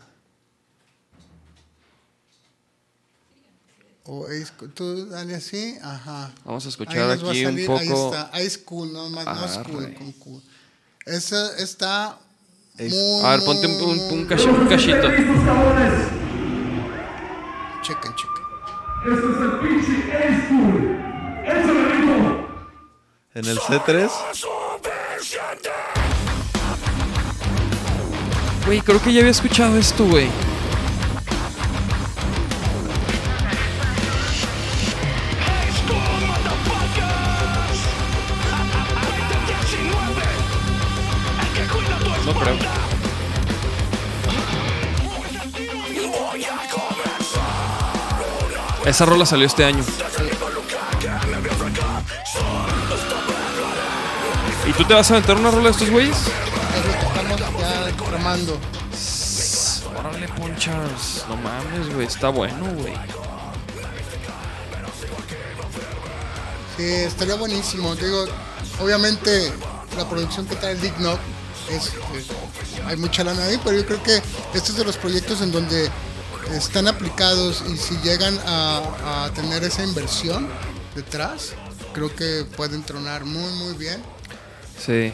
O 4.05 4.27
es- 4.29 4.55
tú 4.73 5.07
dale 5.11 5.35
así, 5.35 5.77
ajá. 5.83 6.33
Vamos 6.43 6.65
a 6.65 6.71
escuchar 6.71 6.97
va 6.97 7.13
a 7.13 7.13
aquí 7.13 7.45
un 7.45 7.67
poco. 7.67 7.79
Ahí 7.79 7.89
está, 7.91 8.31
High 8.33 8.49
School, 8.51 8.93
no, 8.95 9.11
más, 9.11 9.27
no 9.27 9.31
Arre. 9.33 9.49
School, 9.63 9.95
con 9.95 10.13
Q. 10.13 10.43
Esa 11.09 11.57
está 11.57 12.19
Es- 12.77 12.93
muy, 12.93 13.25
A 13.25 13.31
ver, 13.31 13.45
ponte 13.45 13.67
un, 13.67 13.73
un- 13.83 13.99
un 14.21 14.29
cachi- 14.29 14.49
un 14.49 14.67
cachito. 14.69 15.09
Chequen, 17.83 18.15
chequen. 18.15 18.45
En 23.35 23.45
el 23.47 23.59
C3. 23.59 24.11
Güey, 28.67 28.81
creo 28.83 29.01
que 29.03 29.13
ya 29.13 29.21
había 29.21 29.31
escuchado 29.31 29.77
esto, 29.79 30.05
güey. 30.05 30.29
Esa 48.89 49.05
rola 49.05 49.27
salió 49.27 49.47
este 49.47 49.65
año. 49.65 49.85
¿Y 54.67 54.73
tú 54.73 54.85
te 54.85 54.95
vas 54.95 55.11
a 55.11 55.15
aventar 55.15 55.37
una 55.37 55.51
rola 55.51 55.65
de 55.65 55.71
estos 55.71 55.91
güeyes? 55.91 56.17
Es 56.17 56.87
lo 56.87 56.93
que 56.93 57.07
estamos 57.07 57.39
ya. 57.39 57.49
Órale, 59.99 60.29
Ponchas. 60.29 61.25
No 61.29 61.37
mames, 61.37 61.95
güey. 61.95 62.07
Está 62.07 62.29
bueno, 62.31 62.65
güey. 62.77 62.95
Sí, 66.77 66.85
estaría 66.85 67.35
buenísimo. 67.35 67.95
Te 67.97 68.07
Digo, 68.07 68.25
obviamente 68.81 69.53
la 69.97 70.09
producción 70.09 70.47
que 70.47 70.55
trae 70.57 70.73
el 70.73 70.81
Dick 70.81 70.97
Knock 70.97 71.19
es, 71.71 71.87
es- 71.87 72.83
hay 72.87 72.97
mucha 72.97 73.25
lana 73.25 73.45
ahí, 73.45 73.61
pero 73.65 73.77
yo 73.77 73.85
creo 73.85 74.03
que 74.03 74.17
este 74.55 74.71
es 74.71 74.77
de 74.77 74.85
los 74.85 74.97
proyectos 74.97 75.41
en 75.43 75.51
donde 75.53 75.91
están 76.53 76.89
aplicados 76.89 77.63
y 77.73 77.77
si 77.77 77.97
llegan 77.99 78.39
a, 78.47 79.25
a 79.27 79.31
tener 79.33 79.65
esa 79.65 79.85
inversión 79.85 80.49
detrás, 80.95 81.53
creo 81.93 82.15
que 82.15 82.45
pueden 82.57 82.83
tronar 82.83 83.25
muy, 83.25 83.53
muy 83.55 83.75
bien. 83.75 84.03
Sí. 84.85 85.13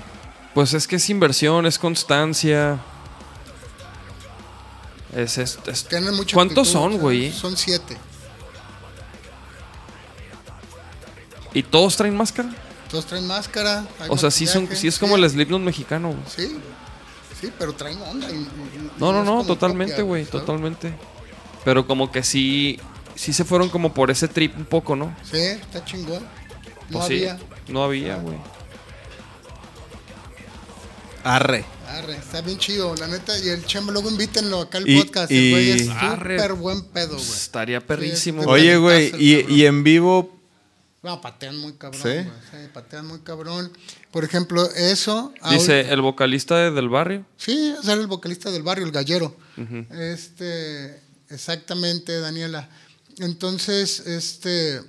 Pues 0.55 0.73
es 0.75 0.87
que 0.87 0.97
es 0.97 1.11
inversión, 1.11 1.67
es 1.67 1.79
constancia. 1.79 2.79
Es, 5.15 5.39
es, 5.39 5.59
es- 5.67 5.87
¿Cuántos 6.33 6.69
actitud, 6.69 6.73
son, 6.73 6.99
güey? 6.99 7.33
Son 7.33 7.57
siete. 7.57 7.97
¿Y 11.53 11.63
todos 11.63 11.97
traen 11.97 12.17
máscara? 12.17 12.51
Todos 12.91 13.07
traen 13.07 13.27
máscara. 13.27 13.87
O 14.09 14.19
sea, 14.19 14.31
sí, 14.31 14.47
son, 14.47 14.69
sí 14.75 14.89
es 14.89 14.99
como 14.99 15.17
sí, 15.17 15.23
el 15.23 15.31
Slipknot 15.31 15.61
mexicano, 15.61 16.09
güey. 16.09 16.21
Sí, 16.37 16.57
sí, 17.41 17.53
pero 17.59 17.73
traen 17.75 18.01
onda. 18.03 18.31
y- 18.31 18.49
No, 18.99 19.13
no, 19.13 19.25
no, 19.25 19.45
totalmente, 19.45 20.03
güey, 20.03 20.25
totalmente. 20.25 20.95
Pero 21.65 21.87
como 21.87 22.13
que 22.13 22.23
sí, 22.23 22.79
sí 23.15 23.33
se 23.33 23.45
fueron 23.45 23.69
como 23.71 23.95
por 23.95 24.11
ese 24.11 24.29
trip 24.29 24.57
un 24.57 24.65
poco, 24.67 24.97
¿no? 24.97 25.17
Sí, 25.31 25.39
está 25.39 25.85
chingón. 25.85 26.23
No 26.91 26.99
Pues 26.99 27.07
sí, 27.09 27.15
había. 27.27 27.39
no 27.69 27.83
había, 27.85 28.17
güey. 28.17 28.37
Arre. 31.23 31.65
Arre, 31.89 32.17
está 32.17 32.41
bien 32.43 32.59
chido, 32.59 32.95
la 32.97 33.07
neta. 33.07 33.39
Y 33.39 33.49
el 33.49 33.65
Chema, 33.65 33.93
luego 33.93 34.11
invítenlo 34.11 34.61
acá 34.61 34.79
al 34.79 34.89
Y- 34.89 35.01
podcast. 35.03 35.31
y- 35.31 35.37
El 35.47 35.51
güey 35.53 35.71
es 35.71 35.89
Arre. 35.91 36.37
súper 36.39 36.53
buen 36.55 36.83
pedo, 36.83 37.15
güey. 37.17 37.21
Estaría 37.29 37.81
perrísimo. 37.81 38.43
Sí, 38.43 38.47
güey. 38.49 38.61
Oye, 38.63 38.77
güey, 38.77 39.13
y, 39.19 39.53
y 39.55 39.67
en 39.67 39.83
vivo, 39.85 40.31
No, 41.03 41.21
patean 41.21 41.59
muy 41.59 41.75
cabrón, 41.75 42.01
¿Sí? 42.03 42.09
güey. 42.09 42.25
Sí, 42.51 42.57
patean 42.73 43.07
muy 43.07 43.19
cabrón. 43.21 43.71
Por 44.11 44.25
ejemplo, 44.25 44.67
eso. 44.75 45.35
Dice 45.51 45.81
ahora- 45.83 45.93
el 45.93 46.01
vocalista 46.01 46.57
de- 46.57 46.71
del 46.71 46.89
barrio. 46.89 47.27
Sí, 47.37 47.75
es 47.79 47.87
el 47.89 48.07
vocalista 48.07 48.51
del 48.51 48.63
barrio, 48.63 48.87
el 48.87 48.91
gallero. 48.91 49.37
Este, 49.91 51.03
exactamente, 51.31 52.19
Daniela. 52.21 52.69
Entonces, 53.19 54.01
este, 54.01 54.83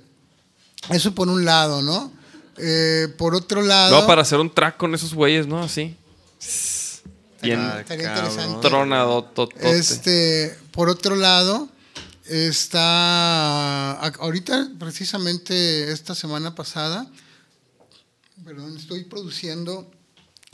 eso 0.90 1.14
por 1.14 1.28
un 1.28 1.44
lado, 1.44 1.82
¿no? 1.82 2.12
Eh, 2.58 3.08
por 3.18 3.34
otro 3.34 3.62
lado. 3.62 3.90
Luego 3.90 4.06
para 4.06 4.22
hacer 4.22 4.38
un 4.38 4.52
track 4.52 4.76
con 4.76 4.94
esos 4.94 5.14
güeyes, 5.14 5.46
¿no? 5.46 5.62
Así. 5.62 5.96
Bien 7.42 7.60
Ah, 7.60 7.80
estaría 7.80 8.08
interesante. 8.08 8.68
tronado. 8.68 9.30
Este, 9.60 10.56
por 10.72 10.88
otro 10.88 11.16
lado, 11.16 11.68
está 12.24 13.92
ahorita 13.92 14.70
precisamente 14.78 15.92
esta 15.92 16.14
semana 16.14 16.54
pasada, 16.54 17.06
perdón, 18.44 18.76
estoy 18.76 19.04
produciendo 19.04 19.90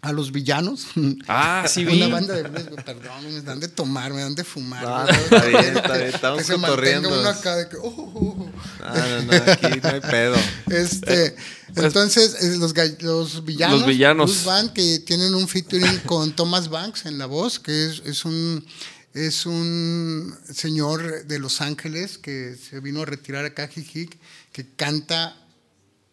a 0.03 0.12
los 0.12 0.32
villanos. 0.32 0.88
Ah, 1.28 1.64
sí 1.68 1.84
vi. 1.86 2.03
Una 2.03 2.09
banda 2.14 2.34
de 2.34 2.42
blues, 2.42 2.82
perdón, 2.84 3.32
me 3.32 3.40
dan 3.40 3.61
de 3.61 3.68
tomar, 3.68 4.12
me 4.12 4.20
dan 4.20 4.34
de 4.34 4.42
fumar. 4.42 4.84
Ah, 4.84 5.07
está 5.09 5.44
bien, 5.46 5.76
está 5.76 5.96
bien, 5.96 6.09
estamos 6.09 6.38
que 6.40 6.44
se 6.44 6.53
mantenga 6.59 6.70
cotorreando. 6.70 7.20
uno 7.20 7.28
acá 7.28 7.57
de 7.57 7.68
que, 7.68 7.76
oh, 7.76 7.86
oh, 7.86 8.12
oh. 8.14 8.50
Ah, 8.82 8.94
no, 8.96 9.22
no, 9.22 9.53
aquí 9.53 9.80
no 9.80 9.88
hay 9.88 10.00
pedo. 10.00 10.36
Este, 10.68 11.36
entonces, 11.76 12.42
eh, 12.42 12.57
los, 12.59 12.74
los 13.00 13.44
villanos, 13.44 13.78
Los 13.78 13.88
villanos. 13.88 14.30
Blues 14.30 14.44
Band, 14.44 14.72
que 14.72 14.98
tienen 14.98 15.34
un 15.36 15.46
featuring 15.46 15.98
con 16.00 16.34
Thomas 16.34 16.68
Banks 16.68 17.07
en 17.07 17.18
la 17.18 17.26
voz, 17.26 17.61
que 17.61 17.86
es, 17.86 18.03
es 18.05 18.24
un 18.24 18.66
es 19.14 19.44
un 19.44 20.34
señor 20.50 21.26
de 21.26 21.38
Los 21.38 21.61
Ángeles 21.61 22.16
que 22.16 22.57
se 22.57 22.80
vino 22.80 23.03
a 23.03 23.05
retirar 23.05 23.44
acá 23.44 23.64
a 23.64 23.68
Jijic, 23.68 24.18
que 24.53 24.66
canta 24.74 25.36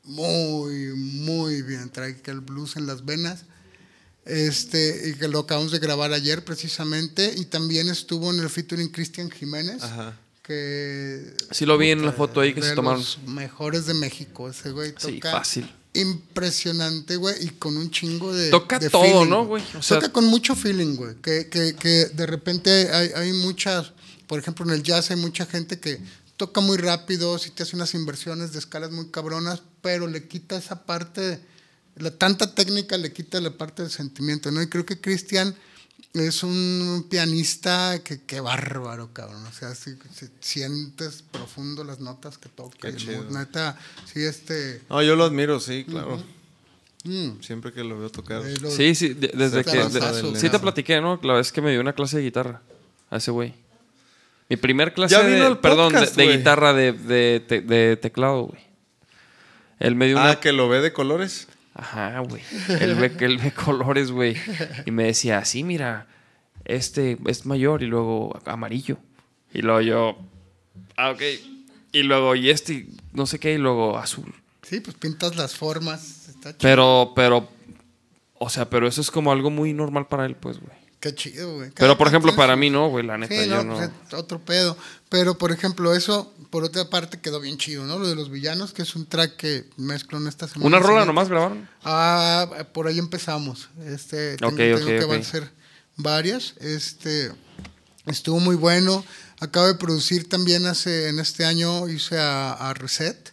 muy, 0.03 0.93
muy 0.95 1.61
bien, 1.61 1.89
trae 1.89 2.21
que 2.21 2.29
el 2.29 2.41
blues 2.41 2.75
en 2.75 2.85
las 2.85 3.05
venas. 3.05 3.45
Este, 4.29 5.09
y 5.09 5.13
que 5.15 5.27
lo 5.27 5.39
acabamos 5.39 5.71
de 5.71 5.79
grabar 5.79 6.13
ayer 6.13 6.45
precisamente, 6.45 7.33
y 7.35 7.45
también 7.45 7.89
estuvo 7.89 8.31
en 8.31 8.39
el 8.39 8.49
featuring 8.49 8.89
Cristian 8.89 9.31
Jiménez, 9.31 9.81
Ajá. 9.83 10.15
que 10.43 11.33
Sí 11.51 11.65
lo 11.65 11.77
vi 11.77 11.89
en 11.89 12.05
la 12.05 12.11
foto 12.11 12.39
ahí 12.41 12.53
que 12.53 12.61
se 12.61 12.75
tomaron. 12.75 12.99
los 12.99 13.17
mejores 13.27 13.85
de 13.87 13.93
México. 13.95 14.49
Ese 14.49 14.71
güey 14.71 14.91
toca 14.93 15.07
Sí, 15.09 15.19
fácil. 15.21 15.75
impresionante, 15.93 17.15
güey, 17.15 17.35
y 17.43 17.49
con 17.49 17.75
un 17.77 17.89
chingo 17.91 18.33
de. 18.33 18.49
Toca 18.49 18.79
de 18.79 18.89
todo, 18.89 19.01
feeling, 19.03 19.29
¿no, 19.29 19.45
güey? 19.45 19.63
O 19.77 19.81
sea- 19.81 19.97
toca 19.99 20.11
con 20.13 20.25
mucho 20.25 20.55
feeling, 20.55 20.95
güey. 20.95 21.15
Que, 21.21 21.47
que, 21.49 21.75
que 21.75 22.05
de 22.05 22.25
repente 22.25 22.89
hay, 22.91 23.09
hay 23.15 23.33
muchas. 23.33 23.93
Por 24.27 24.39
ejemplo, 24.39 24.63
en 24.65 24.71
el 24.71 24.83
jazz 24.83 25.09
hay 25.11 25.17
mucha 25.17 25.45
gente 25.47 25.79
que 25.79 25.99
toca 26.37 26.61
muy 26.61 26.77
rápido, 26.77 27.37
si 27.39 27.49
te 27.49 27.63
hace 27.63 27.75
unas 27.75 27.93
inversiones 27.95 28.53
de 28.53 28.59
escalas 28.59 28.91
muy 28.91 29.09
cabronas, 29.09 29.61
pero 29.81 30.05
le 30.07 30.27
quita 30.27 30.57
esa 30.57 30.85
parte. 30.85 31.39
La 31.99 32.11
tanta 32.11 32.53
técnica 32.55 32.97
le 32.97 33.11
quita 33.13 33.39
la 33.41 33.51
parte 33.51 33.81
del 33.83 33.91
sentimiento, 33.91 34.51
¿no? 34.51 34.61
Y 34.61 34.67
creo 34.69 34.85
que 34.85 34.99
Cristian 34.99 35.53
es 36.13 36.43
un 36.43 37.05
pianista 37.09 37.99
que, 38.03 38.21
que 38.21 38.39
bárbaro, 38.39 39.09
cabrón. 39.13 39.45
O 39.45 39.51
sea, 39.51 39.75
si, 39.75 39.91
si 40.13 40.27
sientes 40.39 41.23
profundo 41.29 41.83
las 41.83 41.99
notas 41.99 42.37
que 42.37 42.49
toca. 42.49 42.87
El 42.87 43.31
Neta, 43.33 43.77
sí, 44.11 44.23
este. 44.23 44.81
No, 44.89 45.01
yo 45.03 45.15
lo 45.15 45.25
admiro, 45.25 45.59
sí, 45.59 45.85
claro. 45.87 46.23
mm, 47.03 47.41
Siempre 47.41 47.73
que 47.73 47.83
lo 47.83 47.99
veo 47.99 48.09
tocar. 48.09 48.41
Sí, 48.75 48.95
sí, 48.95 49.09
de- 49.13 49.31
desde 49.35 49.63
que... 49.63 49.77
de- 49.77 50.39
sí 50.39 50.49
te 50.49 50.57
platiqué, 50.59 50.99
¿no? 51.01 51.19
La 51.21 51.33
vez 51.33 51.51
que 51.51 51.61
me 51.61 51.71
dio 51.71 51.81
una 51.81 51.93
clase 51.93 52.17
de 52.17 52.23
guitarra 52.23 52.61
a 53.11 53.17
ese 53.17 53.31
güey. 53.31 53.53
Mi 54.49 54.55
primer 54.57 54.93
clase 54.95 55.13
Ya 55.13 55.21
vino 55.21 55.41
de... 55.41 55.45
al 55.45 55.59
Perdón, 55.59 55.91
de, 55.93 55.99
podcast, 55.99 56.15
de 56.15 56.23
güey. 56.25 56.37
guitarra 56.37 56.73
de, 56.73 56.93
de, 56.93 57.43
te- 57.47 57.61
de 57.61 57.97
teclado, 57.97 58.43
güey. 58.43 58.61
Él 59.79 59.95
me 59.95 60.07
dio 60.07 60.15
una... 60.15 60.31
Ah, 60.31 60.39
que 60.39 60.51
lo 60.53 60.67
ve 60.69 60.81
de 60.81 60.91
colores. 60.91 61.47
Ajá, 61.79 62.19
güey. 62.19 62.41
Él 62.81 62.95
ve, 62.95 63.11
él 63.19 63.37
ve 63.37 63.53
colores, 63.53 64.11
güey. 64.11 64.35
Y 64.85 64.91
me 64.91 65.05
decía, 65.05 65.45
sí, 65.45 65.63
mira, 65.63 66.07
este 66.65 67.17
es 67.25 67.45
mayor 67.45 67.83
y 67.83 67.85
luego 67.85 68.37
amarillo. 68.45 68.97
Y 69.53 69.61
luego 69.61 69.81
yo, 69.81 70.17
ah, 70.97 71.11
ok. 71.11 71.21
Y 71.93 72.03
luego, 72.03 72.35
y 72.35 72.49
este, 72.49 72.85
no 73.13 73.25
sé 73.25 73.39
qué, 73.39 73.53
y 73.53 73.57
luego 73.57 73.97
azul. 73.97 74.33
Sí, 74.61 74.81
pues 74.81 74.97
pintas 74.97 75.37
las 75.37 75.55
formas. 75.55 76.27
Está 76.27 76.49
chido. 76.49 76.59
Pero, 76.61 77.13
pero, 77.15 77.49
o 78.37 78.49
sea, 78.49 78.69
pero 78.69 78.85
eso 78.85 78.99
es 78.99 79.09
como 79.09 79.31
algo 79.31 79.49
muy 79.49 79.73
normal 79.73 80.07
para 80.07 80.25
él, 80.25 80.35
pues, 80.35 80.59
güey. 80.59 80.77
Qué 80.99 81.15
chido, 81.15 81.55
güey. 81.55 81.69
Cada 81.69 81.75
Pero, 81.87 81.97
por 81.97 82.07
ejemplo, 82.09 82.35
para 82.35 82.57
mí 82.57 82.69
no, 82.69 82.89
güey, 82.89 83.05
la 83.05 83.17
neta, 83.17 83.33
Sí, 83.33 83.47
yo 83.49 83.63
no, 83.63 83.63
no. 83.63 83.75
pues, 83.77 83.89
es 84.07 84.13
otro 84.13 84.39
pedo. 84.39 84.77
Pero, 85.07 85.37
por 85.37 85.53
ejemplo, 85.53 85.93
eso, 85.95 86.33
por 86.49 86.65
otra 86.65 86.89
parte, 86.89 87.21
quedó 87.21 87.39
bien 87.39 87.57
chido, 87.57 87.85
¿no? 87.85 87.97
Lo 87.99 88.07
de 88.09 88.15
los 88.15 88.29
villanos, 88.29 88.73
que 88.73 88.81
es 88.81 88.95
un 88.97 89.05
track 89.05 89.37
que 89.37 89.69
mezclo 89.77 90.17
en 90.17 90.27
esta 90.27 90.47
semana. 90.49 90.67
¿Una 90.67 90.79
rola 90.85 91.05
nomás 91.05 91.29
grabaron? 91.29 91.69
Ah, 91.85 92.65
por 92.73 92.87
ahí 92.87 92.99
empezamos. 92.99 93.69
Este, 93.85 94.35
tengo, 94.35 94.51
Ok, 94.51 94.57
tengo 94.57 94.85
que 94.85 94.97
ok. 94.97 95.03
avanzar 95.03 95.51
varias. 95.95 96.55
Este, 96.59 97.31
estuvo 98.05 98.41
muy 98.41 98.55
bueno. 98.57 99.05
Acabo 99.39 99.67
de 99.67 99.75
producir 99.75 100.27
también 100.27 100.65
hace, 100.65 101.07
en 101.07 101.19
este 101.19 101.45
año 101.45 101.87
hice 101.87 102.19
a, 102.19 102.51
a 102.51 102.73
Reset, 102.73 103.31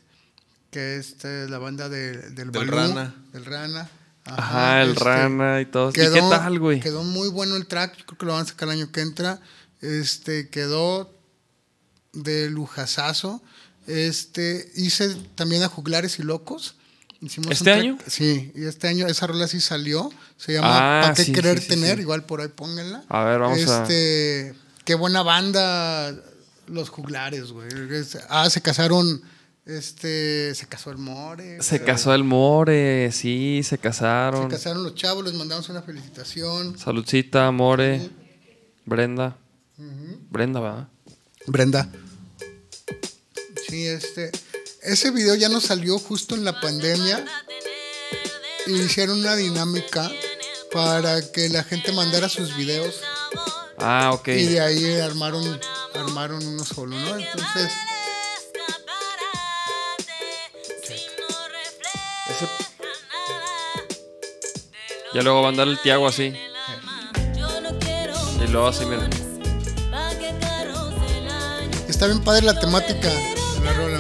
que 0.71 0.99
es 0.99 1.09
este, 1.09 1.49
la 1.49 1.59
banda 1.59 1.89
de- 1.89 2.17
del, 2.31 2.35
Del 2.37 2.51
Balú, 2.53 2.71
Rana. 2.71 3.15
Del 3.33 3.45
Rana. 3.45 3.91
Ajá, 4.27 4.83
el 4.83 4.91
este, 4.91 5.05
rana 5.05 5.61
y 5.61 5.67
todo. 5.67 5.91
¿Y 5.91 5.93
Quedó, 5.93 6.15
qué 6.15 6.21
tal, 6.21 6.59
güey? 6.59 6.81
Quedó 6.81 7.05
muy 7.05 7.29
bueno 7.29 7.57
el 7.57 7.67
track. 7.67 7.97
Yo 7.99 8.07
creo 8.07 8.19
que 8.19 8.27
lo 8.27 8.33
van 8.33 8.43
a 8.43 8.47
sacar 8.47 8.69
el 8.69 8.81
año 8.81 8.93
que 8.93 9.01
entra. 9.01 9.41
Este, 9.81 10.49
quedó 10.49 11.15
de 12.13 12.51
lujasazo. 12.51 13.43
Este, 13.87 14.71
hice 14.75 15.15
también 15.37 15.63
a 15.63 15.69
Juglares 15.69 16.19
y 16.19 16.23
Locos. 16.23 16.77
Hicimos 17.21 17.51
¿Este 17.53 17.73
año? 17.73 17.99
Sí, 18.07 18.53
y 18.55 18.65
este 18.65 18.89
año 18.89 19.07
esa 19.07 19.27
rola 19.27 19.47
sí 19.49 19.61
salió. 19.61 20.11
Se 20.37 20.53
llama 20.53 20.99
Ah, 20.99 21.03
¿Para 21.03 21.15
qué 21.15 21.25
sí, 21.25 21.33
querer 21.33 21.59
sí, 21.59 21.65
sí, 21.65 21.69
tener? 21.71 21.99
Igual 22.01 22.25
por 22.25 22.41
ahí 22.41 22.49
pónganla. 22.49 23.05
A 23.09 23.25
ver, 23.25 23.39
vamos 23.39 23.67
a- 23.69 23.83
este, 23.83 24.55
Qué 24.85 24.95
buena 24.95 25.23
banda 25.23 26.15
los 26.67 26.91
Juglares, 26.91 27.53
güey. 27.53 27.69
Ah, 28.29 28.51
se 28.51 28.61
casaron 28.61 29.23
Este, 29.67 30.55
se 30.55 30.69
casó 30.69 30.93
el 30.93 30.99
More. 30.99 31.61
Se 31.61 31.83
casó 31.83 32.15
el 32.15 32.23
More, 32.23 33.11
sí, 33.11 33.63
se 33.65 33.71
Se 33.71 33.79
casaron. 33.79 34.49
casaron 34.49 34.85
los 34.85 34.95
chavos, 34.95 35.25
les 35.25 35.35
mandamos 35.35 35.69
una 35.69 35.83
felicitación. 35.83 36.79
Saludcita, 36.79 37.51
More, 37.51 38.09
Brenda. 38.85 39.37
Brenda, 40.31 40.61
¿verdad? 40.61 40.89
Brenda. 41.49 41.91
Sí, 43.69 43.87
este. 43.87 44.31
Ese 44.83 45.11
video 45.11 45.35
ya 45.35 45.49
nos 45.49 45.65
salió 45.65 45.99
justo 45.99 46.37
en 46.37 46.45
la 46.45 46.61
pandemia. 46.61 47.25
Y 48.69 48.73
hicieron 48.83 49.19
una 49.19 49.35
dinámica 49.35 50.09
para 50.73 51.21
que 51.33 51.49
la 51.49 51.65
gente 51.65 51.91
mandara 51.91 52.29
sus 52.29 52.57
videos. 52.57 53.01
Ah, 53.79 54.13
ok. 54.15 54.29
Y 54.29 54.47
de 54.47 54.61
ahí 54.61 55.01
armaron, 55.01 55.61
armaron 55.95 56.47
uno 56.47 56.65
solo, 56.65 56.99
¿no? 56.99 57.19
Entonces, 57.19 57.73
Ese- 62.37 62.49
Ya 65.15 65.23
luego 65.23 65.41
va 65.41 65.47
a 65.49 65.51
andar 65.51 65.69
el 65.69 65.79
Tiago 65.81 66.07
así. 66.07 66.35
Y 68.45 68.47
luego 68.49 68.67
así, 68.69 68.85
mira. 68.85 69.09
está 71.89 72.07
bien 72.07 72.23
padre 72.23 72.43
la 72.45 72.59
temática 72.61 73.09
de 73.09 73.65
la 73.65 73.73
rola. 73.73 73.96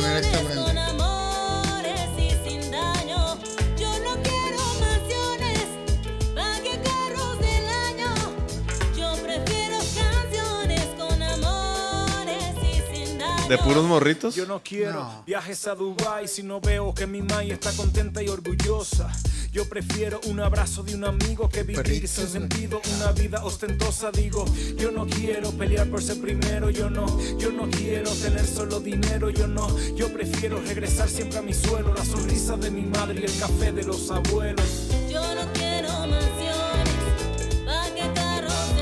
¿De 13.49 13.59
puros 13.59 13.85
morritos? 13.85 14.35
Yo 14.35 14.45
no 14.47 14.61
quiero 14.63 14.95
No. 14.95 15.23
viajes 15.25 15.67
a 15.69 15.75
Dubai 15.77 16.27
si 16.27 16.43
no 16.43 16.61
veo 16.61 16.93
que 16.93 17.07
mi 17.07 17.23
mai 17.23 17.53
está 17.53 17.71
contenta 17.73 18.21
y 18.23 18.29
orgullosa. 18.29 19.09
Yo 19.53 19.69
prefiero 19.69 20.21
un 20.27 20.41
abrazo 20.41 20.83
de 20.83 20.95
un 20.97 21.05
amigo 21.05 21.49
que 21.49 21.63
vivir 21.63 21.77
Perritos, 21.83 22.11
sin 22.11 22.27
sentido, 22.29 22.81
una 22.97 23.13
vida 23.13 23.45
ostentosa. 23.45 24.11
Digo, 24.11 24.45
yo 24.77 24.91
no 24.91 25.07
quiero 25.07 25.51
pelear 25.53 25.87
por 25.89 26.03
ser 26.03 26.21
primero, 26.21 26.71
yo 26.71 26.91
no, 26.91 27.07
yo 27.39 27.53
no 27.53 27.71
quiero 27.71 28.11
tener 28.11 28.45
solo 28.47 28.81
dinero, 28.81 29.31
yo 29.31 29.47
no, 29.47 29.67
yo 29.95 30.13
prefiero 30.13 30.61
regresar 30.61 31.09
siempre 31.09 31.39
a 31.39 31.43
mi 31.43 31.55
suelo, 31.55 31.95
la 31.95 32.05
sonrisa 32.05 32.57
de 32.57 32.71
mi 32.71 32.83
madre 32.83 33.21
y 33.21 33.25
el 33.25 33.39
café 33.39 33.71
de 33.73 33.85
los 33.85 34.11
abuelos. 34.11 34.67
Yo 35.09 35.23
no 35.35 35.53
quiero 35.55 35.89
mansiones, 35.89 36.27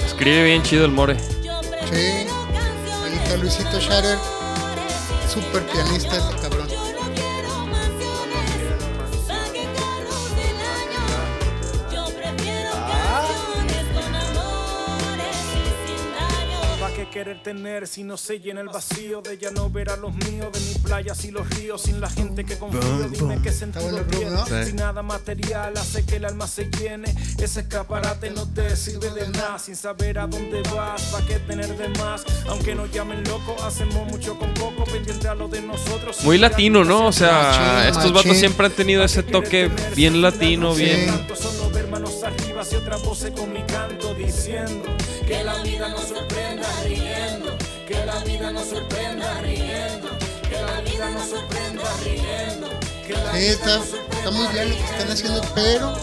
Escribe 0.07 0.45
bien 0.45 0.63
chido 0.63 0.85
el 0.87 0.91
More. 0.91 1.17
Yo 1.45 1.61
Sí. 1.63 1.69
prefiero 1.69 2.35
Ahí 3.05 3.15
está 3.23 3.37
Luisito 3.37 3.79
Shatter, 3.79 4.19
super 5.29 5.63
pianista 5.67 6.17
querer 17.15 17.41
tener 17.45 17.87
si 17.87 18.03
no 18.03 18.17
se 18.17 18.41
llena 18.41 18.61
el 18.61 18.67
vacío 18.67 19.23
de 19.23 19.39
ya 19.39 19.53
no 19.53 19.71
ver 19.71 19.89
a 19.89 19.97
los 19.97 20.13
míos, 20.13 20.49
de 20.53 20.59
mis 20.59 20.79
playas 20.79 21.25
y 21.25 21.31
los 21.31 21.49
ríos 21.51 21.83
sin 21.83 22.01
la 22.01 22.11
gente 22.11 22.45
que 22.45 22.59
confío? 22.59 22.81
Dime 23.09 23.41
qué 23.41 23.53
sentido 23.53 24.03
tiene. 24.11 24.37
Sí. 24.49 24.71
si 24.71 24.73
nada 24.73 25.01
material 25.01 25.75
hace 25.77 26.05
que 26.05 26.17
el 26.17 26.25
alma 26.25 26.49
se 26.49 26.65
llene. 26.73 27.15
Ese 27.39 27.61
escaparate 27.61 28.31
no 28.33 28.49
te 28.53 28.75
sirve 28.75 29.11
de 29.11 29.29
nada 29.29 29.61
sin 29.61 29.77
saber 29.77 30.19
a 30.19 30.27
dónde 30.27 30.61
vas. 30.75 31.03
¿Pa' 31.13 31.25
qué 31.25 31.39
tener 31.39 31.77
de 31.79 31.89
más? 32.01 32.25
Aunque 32.49 32.75
nos 32.75 32.91
llamen 32.91 33.23
locos, 33.29 33.63
hacemos 33.63 34.11
mucho 34.11 34.37
con 34.37 34.53
poco, 34.55 34.83
pendiente 34.83 35.29
a 35.29 35.37
lo 35.37 35.47
de 35.47 35.63
nosotros. 35.63 36.19
Muy 36.25 36.39
latino, 36.39 36.83
¿no? 36.83 37.07
O 37.07 37.13
sea, 37.13 37.31
Machín, 37.33 37.89
estos 37.91 38.11
vatos 38.13 38.27
machín. 38.27 38.41
siempre 38.41 38.67
han 38.67 38.73
tenido 38.73 39.05
ese 39.05 39.23
toque 39.23 39.71
bien 39.95 40.21
latino, 40.21 40.75
Sí. 40.75 40.83
bien. 40.85 41.07
Arriba 42.65 42.69
y 42.73 42.77
otra 42.77 42.97
voz 42.99 43.27
con 43.37 43.53
mi 43.53 43.63
canto 43.65 44.15
diciendo 44.15 44.85
que 45.27 45.45
la 45.45 45.63
vida 45.63 45.89
nos 45.89 46.09
sorprenda 46.09 46.67
riendo, 46.85 47.57
que 47.87 48.07
la 48.07 48.19
vida 48.25 48.51
nos 48.53 48.69
sorprenda 48.69 49.41
riendo, 49.43 50.09
que 50.49 50.63
la 50.63 50.81
vida 50.81 51.11
nos 51.11 51.29
sorprenda 51.29 51.83
riendo, 52.05 52.71
Sí, 53.35 53.47
está, 53.47 53.77
está 53.83 54.31
muy 54.31 54.47
bien 54.49 54.71
lo 54.71 54.77
que 54.77 54.83
están 54.85 55.11
haciendo, 55.11 55.41
pero 55.55 55.95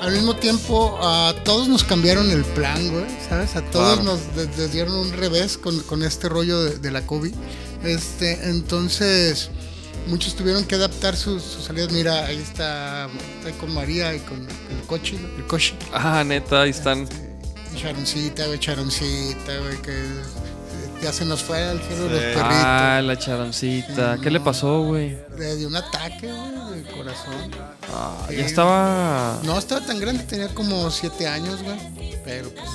al 0.00 0.12
mismo 0.12 0.36
tiempo 0.36 0.96
a 1.02 1.34
todos 1.44 1.66
nos 1.68 1.82
cambiaron 1.82 2.30
el 2.30 2.44
plan, 2.44 2.88
güey, 2.92 3.06
¿sabes? 3.28 3.56
A 3.56 3.62
todos 3.62 3.98
Claro. 4.00 4.18
nos 4.36 4.72
dieron 4.72 4.94
un 4.94 5.12
revés 5.12 5.58
con, 5.58 5.80
con 5.80 6.02
este 6.04 6.28
rollo 6.28 6.62
de, 6.62 6.78
de 6.78 6.90
la 6.92 7.04
COVID. 7.06 7.34
Este, 7.82 8.48
entonces, 8.48 9.50
muchos 10.06 10.34
tuvieron 10.34 10.64
que 10.64 10.74
adaptar 10.76 11.16
sus, 11.16 11.42
sus 11.42 11.64
salidas. 11.64 11.90
Mira, 11.92 12.26
ahí 12.26 12.38
está, 12.38 13.08
está 13.38 13.58
con 13.58 13.72
María 13.74 14.14
y 14.14 14.20
con 14.20 14.40
el 14.40 14.86
coche, 14.86 15.16
el 15.36 15.46
coche. 15.46 15.74
Ah, 15.92 16.22
neta, 16.24 16.62
ahí 16.62 16.70
están. 16.70 17.08
Charoncita, 17.76 18.46
güey, 18.46 18.58
charoncita, 18.58 19.58
güey, 19.58 19.76
que 19.82 20.02
ya 21.02 21.12
se 21.12 21.24
nos 21.26 21.42
fue 21.42 21.62
al 21.62 21.78
cielo 21.82 22.04
los 22.08 22.18
Sí. 22.18 22.24
perritos. 22.24 22.42
Ah, 22.44 23.00
la 23.04 23.18
charoncita. 23.18 24.18
¿Qué 24.22 24.30
le 24.30 24.40
pasó, 24.40 24.82
güey? 24.82 25.18
Le 25.38 25.56
dio 25.56 25.68
un 25.68 25.76
ataque, 25.76 26.32
güey, 26.32 26.80
del 26.82 26.86
corazón. 26.96 27.50
Ah, 27.92 28.26
Sí. 28.30 28.36
ya 28.36 28.46
estaba. 28.46 29.40
No 29.42 29.58
estaba 29.58 29.84
tan 29.84 30.00
grande, 30.00 30.24
tenía 30.24 30.48
como 30.54 30.90
siete 30.90 31.26
años, 31.26 31.62
güey. 31.62 31.76
Pero 32.24 32.50
pues, 32.50 32.70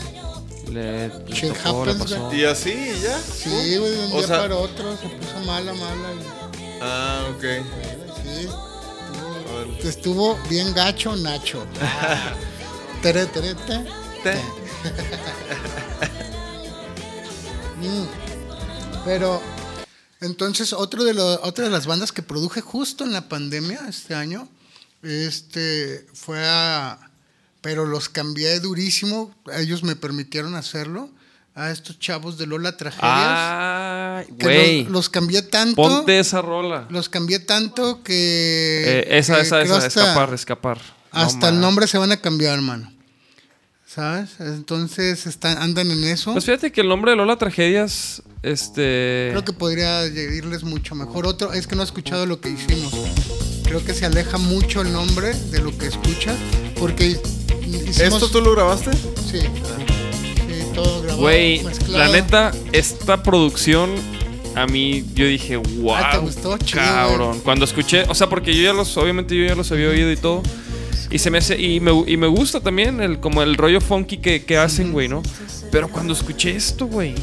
Le, 0.71 1.07
le 1.07 1.09
tocó, 1.09 1.83
le 1.85 1.91
happens, 1.91 1.97
pasó. 2.11 2.25
güey. 2.27 2.41
Y 2.41 2.45
así, 2.45 2.91
ya. 3.03 3.19
sí, 3.19 3.49
güey, 3.77 3.91
de 3.91 4.05
un 4.05 4.11
O 4.13 4.17
día 4.19 4.27
sea- 4.27 4.41
para 4.41 4.55
otro 4.55 4.95
se 4.97 5.09
puso 5.09 5.39
mala, 5.45 5.73
mala. 5.73 6.13
y- 6.13 6.40
Ah, 6.81 7.25
ok. 7.29 7.43
sí, 8.23 8.47
estuvo, 9.79 9.87
estuvo 9.89 10.35
bien 10.49 10.73
gacho, 10.73 11.15
Nacho. 11.15 11.65
Tere, 13.01 13.25
tere, 13.27 13.55
te. 13.55 13.85
Mm. 17.81 18.05
Pero, 19.05 19.41
entonces, 20.19 20.71
otro 20.71 21.03
de 21.03 21.15
lo- 21.15 21.41
otra 21.41 21.65
de 21.65 21.71
las 21.71 21.87
bandas 21.87 22.11
que 22.11 22.21
produje 22.21 22.61
justo 22.61 23.03
en 23.03 23.11
la 23.11 23.27
pandemia 23.27 23.79
este 23.89 24.13
año, 24.13 24.47
este, 25.01 26.05
fue 26.13 26.43
a... 26.47 27.09
Pero 27.61 27.85
los 27.85 28.07
cambié 28.09 28.59
durísimo, 28.59 29.33
ellos 29.53 29.81
me 29.83 29.95
permitieron 29.95 30.53
hacerlo, 30.55 31.09
a 31.55 31.71
estos 31.71 31.97
chavos 31.99 32.37
de 32.37 32.45
Lola 32.47 32.77
Tragedias. 32.77 33.01
Ay, 34.21 34.35
que 34.37 34.45
güey. 34.45 34.83
los, 34.83 34.91
los 34.91 35.09
cambié 35.09 35.41
tanto, 35.41 35.75
Ponte 35.75 36.19
esa 36.19 36.41
rola. 36.41 36.87
los 36.89 37.09
cambié 37.09 37.39
tanto 37.39 38.01
que... 38.03 38.83
Eh, 39.07 39.17
esa, 39.17 39.35
que 39.35 39.41
esa, 39.41 39.61
esa. 39.61 39.77
hasta- 39.77 39.87
Escapar, 39.87 40.33
escapar. 40.33 40.77
No 41.13 41.19
Hasta 41.19 41.49
el 41.49 41.59
nombre 41.59 41.87
se 41.87 41.97
van 41.97 42.11
a 42.11 42.17
cambiar, 42.17 42.53
hermano. 42.55 42.91
¿Sabes? 43.85 44.29
Entonces 44.39 45.27
están, 45.27 45.57
andan 45.57 45.91
en 45.91 46.03
eso. 46.05 46.31
Pues 46.31 46.45
fíjate 46.45 46.71
que 46.71 46.79
el 46.79 46.87
nombre 46.87 47.11
de 47.11 47.17
Lola 47.17 47.35
Tragedias, 47.37 48.21
este. 48.41 49.27
Creo 49.31 49.43
que 49.43 49.51
podría 49.51 50.05
irles 50.05 50.63
mucho 50.63 50.95
mejor. 50.95 51.25
Otro, 51.27 51.51
es 51.51 51.67
que 51.67 51.75
no 51.75 51.81
he 51.81 51.85
escuchado 51.85 52.25
lo 52.25 52.39
que 52.39 52.49
hicimos. 52.51 52.93
Creo 53.65 53.83
que 53.83 53.93
se 53.93 54.05
aleja 54.05 54.37
mucho 54.37 54.81
el 54.81 54.93
nombre 54.93 55.33
de 55.33 55.59
lo 55.59 55.77
que 55.77 55.87
escuchas. 55.87 56.37
Porque 56.79 57.19
hicimos. 57.65 57.99
¿Esto 57.99 58.29
tú 58.29 58.39
lo 58.39 58.53
grabaste? 58.53 58.91
Sí. 59.29 59.39
Todo 60.73 61.01
grabado. 61.01 61.21
Güey, 61.21 61.61
la 61.89 62.07
neta, 62.09 62.51
esta 62.71 63.21
producción 63.23 63.91
a 64.55 64.65
mí 64.65 65.03
yo 65.13 65.25
dije, 65.25 65.57
wow, 65.57 65.95
Ah, 65.95 66.09
¿te 66.11 66.17
gustó? 66.17 66.57
Chido, 66.57 66.81
cabrón. 66.81 67.39
Cuando 67.43 67.65
escuché, 67.65 68.03
o 68.09 68.15
sea, 68.15 68.27
porque 68.27 68.55
yo 68.55 68.63
ya 68.63 68.73
los, 68.73 68.95
obviamente 68.97 69.35
yo 69.35 69.45
ya 69.45 69.55
los 69.55 69.71
había 69.71 69.89
oído 69.89 70.11
y 70.11 70.17
todo. 70.17 70.41
Y 71.09 71.19
se 71.19 71.29
me 71.29 71.37
hace, 71.39 71.59
y 71.61 71.79
me, 71.79 71.91
y 72.07 72.17
me 72.17 72.27
gusta 72.27 72.61
también 72.61 73.01
el, 73.01 73.19
como 73.19 73.41
el 73.43 73.55
rollo 73.55 73.81
funky 73.81 74.17
que, 74.17 74.43
que 74.45 74.57
hacen, 74.57 74.91
güey, 74.93 75.07
¿no? 75.07 75.21
Pero 75.71 75.89
cuando 75.89 76.13
escuché 76.13 76.55
esto, 76.55 76.85
güey, 76.87 77.15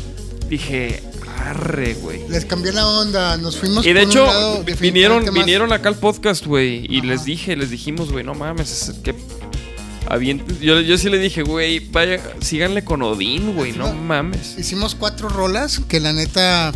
dije, 0.49 1.03
arre, 1.38 1.94
güey. 1.94 2.20
Les 2.28 2.44
cambié 2.44 2.72
la 2.72 2.86
onda. 2.86 3.36
Nos 3.38 3.57
fuimos 3.57 3.86
Y 3.86 3.92
de 3.92 4.01
por 4.01 4.05
un 4.05 4.11
hecho, 4.11 4.26
lado 4.26 4.64
vinieron, 4.80 5.32
vinieron 5.32 5.72
acá 5.72 5.88
al 5.88 5.96
podcast, 5.96 6.44
güey, 6.46 6.86
y 6.88 6.99
Ajá. 6.99 7.07
les 7.09 7.24
dije, 7.24 7.57
les 7.57 7.70
dijimos, 7.70 8.11
güey, 8.12 8.24
no 8.24 8.34
mames, 8.34 8.88
es 8.88 8.94
que 8.99 9.14
Yo, 10.61 10.80
yo 10.80 10.99
sí 10.99 11.11
le 11.11 11.18
dije, 11.18 11.42
güey, 11.42 11.80
vaya, 11.80 12.20
síganle 12.40 12.84
con 12.84 13.03
Odín, 13.03 13.55
güey, 13.55 13.72
no 13.72 13.92
mames. 13.92 14.57
Hicimos 14.59 14.94
cuatro 14.94 15.28
rolas 15.28 15.80
que 15.88 16.01
la 16.01 16.12
neta 16.12 16.72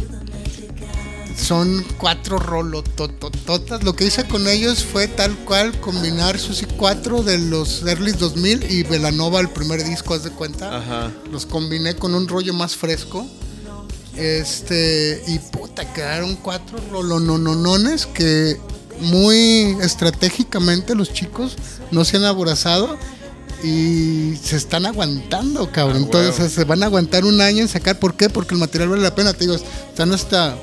son 1.36 1.84
cuatro 1.98 2.38
rolototototas. 2.38 3.82
Lo 3.82 3.94
que 3.94 4.04
hice 4.04 4.24
con 4.24 4.46
ellos 4.48 4.84
fue 4.84 5.08
tal 5.08 5.34
cual 5.38 5.78
combinar 5.80 6.38
sus 6.38 6.64
cuatro 6.76 7.22
de 7.22 7.38
los 7.38 7.82
early 7.82 8.12
2000 8.12 8.70
y 8.70 8.82
Velanova, 8.84 9.40
el 9.40 9.48
primer 9.48 9.84
disco, 9.84 10.14
haz 10.14 10.24
de 10.24 10.30
cuenta. 10.30 10.78
Ajá. 10.78 11.10
Los 11.30 11.46
combiné 11.46 11.96
con 11.96 12.14
un 12.14 12.28
rollo 12.28 12.54
más 12.54 12.76
fresco. 12.76 13.26
Este, 14.16 15.22
y 15.26 15.38
puta, 15.38 15.90
quedaron 15.92 16.36
cuatro 16.36 16.78
rolononones 16.90 18.06
que 18.06 18.58
muy 19.00 19.76
estratégicamente 19.80 20.94
los 20.94 21.12
chicos 21.12 21.56
no 21.90 22.04
se 22.04 22.18
han 22.18 22.24
aborazado 22.24 22.96
y 23.64 24.36
se 24.42 24.56
están 24.56 24.86
aguantando, 24.86 25.70
cabrón. 25.70 25.98
Ah, 25.98 26.04
Entonces 26.04 26.52
se 26.52 26.64
van 26.64 26.82
a 26.82 26.86
aguantar 26.86 27.24
un 27.24 27.40
año 27.40 27.60
en 27.62 27.68
sacar. 27.68 27.98
¿Por 27.98 28.14
qué? 28.14 28.28
Porque 28.28 28.54
el 28.54 28.60
material 28.60 28.88
vale 28.90 29.02
la 29.02 29.14
pena. 29.14 29.32
Te 29.32 29.40
digo, 29.40 29.54
están 29.54 30.12
hasta 30.12 30.56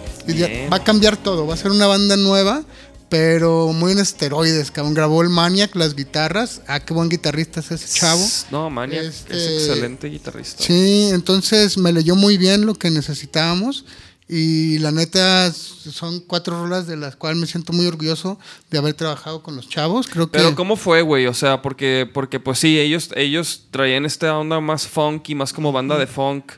va 0.72 0.78
a 0.78 0.84
cambiar 0.84 1.18
todo, 1.18 1.47
va 1.47 1.54
a 1.56 1.58
ser 1.58 1.72
una 1.72 1.88
banda 1.88 2.16
nueva, 2.18 2.64
pero 3.10 3.74
muy 3.74 3.93
en 3.93 4.00
esteroides, 4.00 4.70
cabrón. 4.70 4.93
Grabó 4.93 5.22
el 5.24 5.30
Maniac, 5.30 5.76
las 5.76 5.95
guitarras. 5.95 6.62
Ah, 6.68 6.80
qué 6.80 6.93
buen 6.93 7.10
guitarrista 7.10 7.62
es 7.62 7.72
ese 7.72 7.88
chavo. 8.00 8.24
No, 8.52 8.70
Maniac 8.70 9.06
Este- 9.06 9.36
es 9.36 9.68
excelente 9.68 10.08
guitarrista. 10.08 10.64
Sí, 10.64 11.10
entonces 11.12 11.78
me 11.78 11.91
leyó 11.91 12.16
muy 12.16 12.38
bien 12.38 12.66
lo 12.66 12.76
que 12.76 12.91
necesitábamos. 12.91 13.86
Y 14.32 14.77
la 14.77 14.91
neta, 14.91 15.51
son 15.51 16.19
cuatro 16.19 16.61
rolas 16.61 16.86
de 16.86 16.95
las 16.95 17.15
cuales 17.15 17.39
me 17.39 17.47
siento 17.47 17.73
muy 17.73 17.88
orgulloso 17.88 18.38
de 18.69 18.77
haber 18.77 18.93
trabajado 18.93 19.41
con 19.41 19.55
los 19.55 19.67
chavos. 19.67 20.05
Creo 20.07 20.30
que. 20.30 20.38
Pero 20.38 20.53
¿cómo 20.53 20.75
fue, 20.75 21.01
güey? 21.01 21.25
O 21.25 21.34
sea, 21.34 21.63
porque, 21.63 22.07
porque 22.13 22.39
pues 22.39 22.59
sí, 22.59 22.80
ellos, 22.80 23.09
ellos 23.15 23.65
traían 23.71 24.05
esta 24.05 24.38
onda 24.38 24.59
más 24.59 24.88
funky, 24.88 25.34
más 25.34 25.51
como 25.51 25.71
banda 25.71 25.97
de 25.97 26.05
funk. 26.05 26.51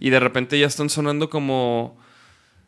Y 0.00 0.10
de 0.10 0.20
repente 0.20 0.58
ya 0.58 0.66
están 0.66 0.90
sonando 0.90 1.30
como, 1.30 1.96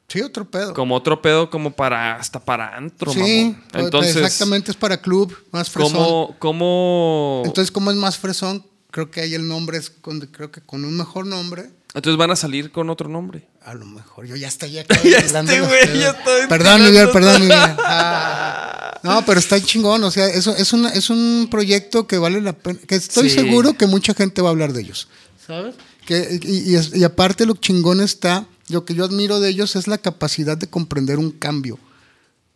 Sí, 0.08 0.22
otro 0.22 0.48
pedo. 0.48 0.72
como 0.72 0.94
otro 0.94 1.20
pedo, 1.20 1.50
como 1.50 1.72
para, 1.72 2.16
hasta 2.16 2.42
para 2.42 2.76
antro, 2.76 3.12
sí, 3.12 3.18
mamón. 3.18 3.64
Entonces, 3.74 4.16
exactamente 4.16 4.70
es 4.70 4.76
para 4.76 5.02
club, 5.02 5.36
más 5.50 5.68
fresón. 5.68 5.92
¿cómo, 5.92 6.36
cómo... 6.38 7.42
Entonces, 7.44 7.70
como 7.70 7.90
es 7.90 7.96
más 7.98 8.16
fresón, 8.16 8.64
creo 8.90 9.10
que 9.10 9.20
ahí 9.20 9.34
el 9.34 9.46
nombre 9.46 9.76
es 9.76 9.90
con, 9.90 10.20
creo 10.20 10.50
que 10.50 10.62
con 10.62 10.84
un 10.84 10.96
mejor 10.96 11.26
nombre. 11.26 11.70
Entonces 11.94 12.18
van 12.18 12.30
a 12.30 12.36
salir 12.36 12.70
con 12.70 12.88
otro 12.88 13.08
nombre. 13.08 13.48
A 13.66 13.74
lo 13.74 13.84
mejor 13.84 14.26
yo 14.26 14.36
ya 14.36 14.48
estoy 14.48 14.70
ya 14.72 14.84
Ya 15.04 15.18
este 15.18 15.60
güey, 15.60 15.98
ya 15.98 16.10
estoy 16.10 16.46
Perdón, 16.48 16.84
Miguel, 16.84 17.10
perdón. 17.10 17.42
Miguel. 17.42 17.58
Ah. 17.78 18.98
no, 19.02 19.24
pero 19.26 19.40
está 19.40 19.60
chingón. 19.60 20.02
O 20.04 20.10
sea, 20.10 20.28
eso 20.28 20.54
es, 20.56 20.72
una, 20.72 20.88
es 20.90 21.10
un 21.10 21.48
proyecto 21.50 22.06
que 22.06 22.16
vale 22.18 22.40
la 22.40 22.52
pena. 22.52 22.78
Que 22.86 22.94
estoy 22.94 23.28
Sí. 23.28 23.34
seguro 23.36 23.74
que 23.76 23.86
mucha 23.86 24.14
gente 24.14 24.40
va 24.40 24.48
a 24.48 24.52
hablar 24.52 24.72
de 24.72 24.82
ellos. 24.82 25.08
¿Sabes? 25.46 25.74
Que, 26.06 26.38
y, 26.42 26.76
y 26.98 27.04
aparte, 27.04 27.44
lo 27.46 27.54
chingón 27.56 28.00
está. 28.00 28.46
Lo 28.68 28.84
que 28.84 28.94
yo 28.94 29.04
admiro 29.04 29.40
de 29.40 29.48
ellos 29.50 29.76
es 29.76 29.86
la 29.88 29.98
capacidad 29.98 30.56
de 30.56 30.68
comprender 30.68 31.18
un 31.18 31.30
cambio. 31.32 31.78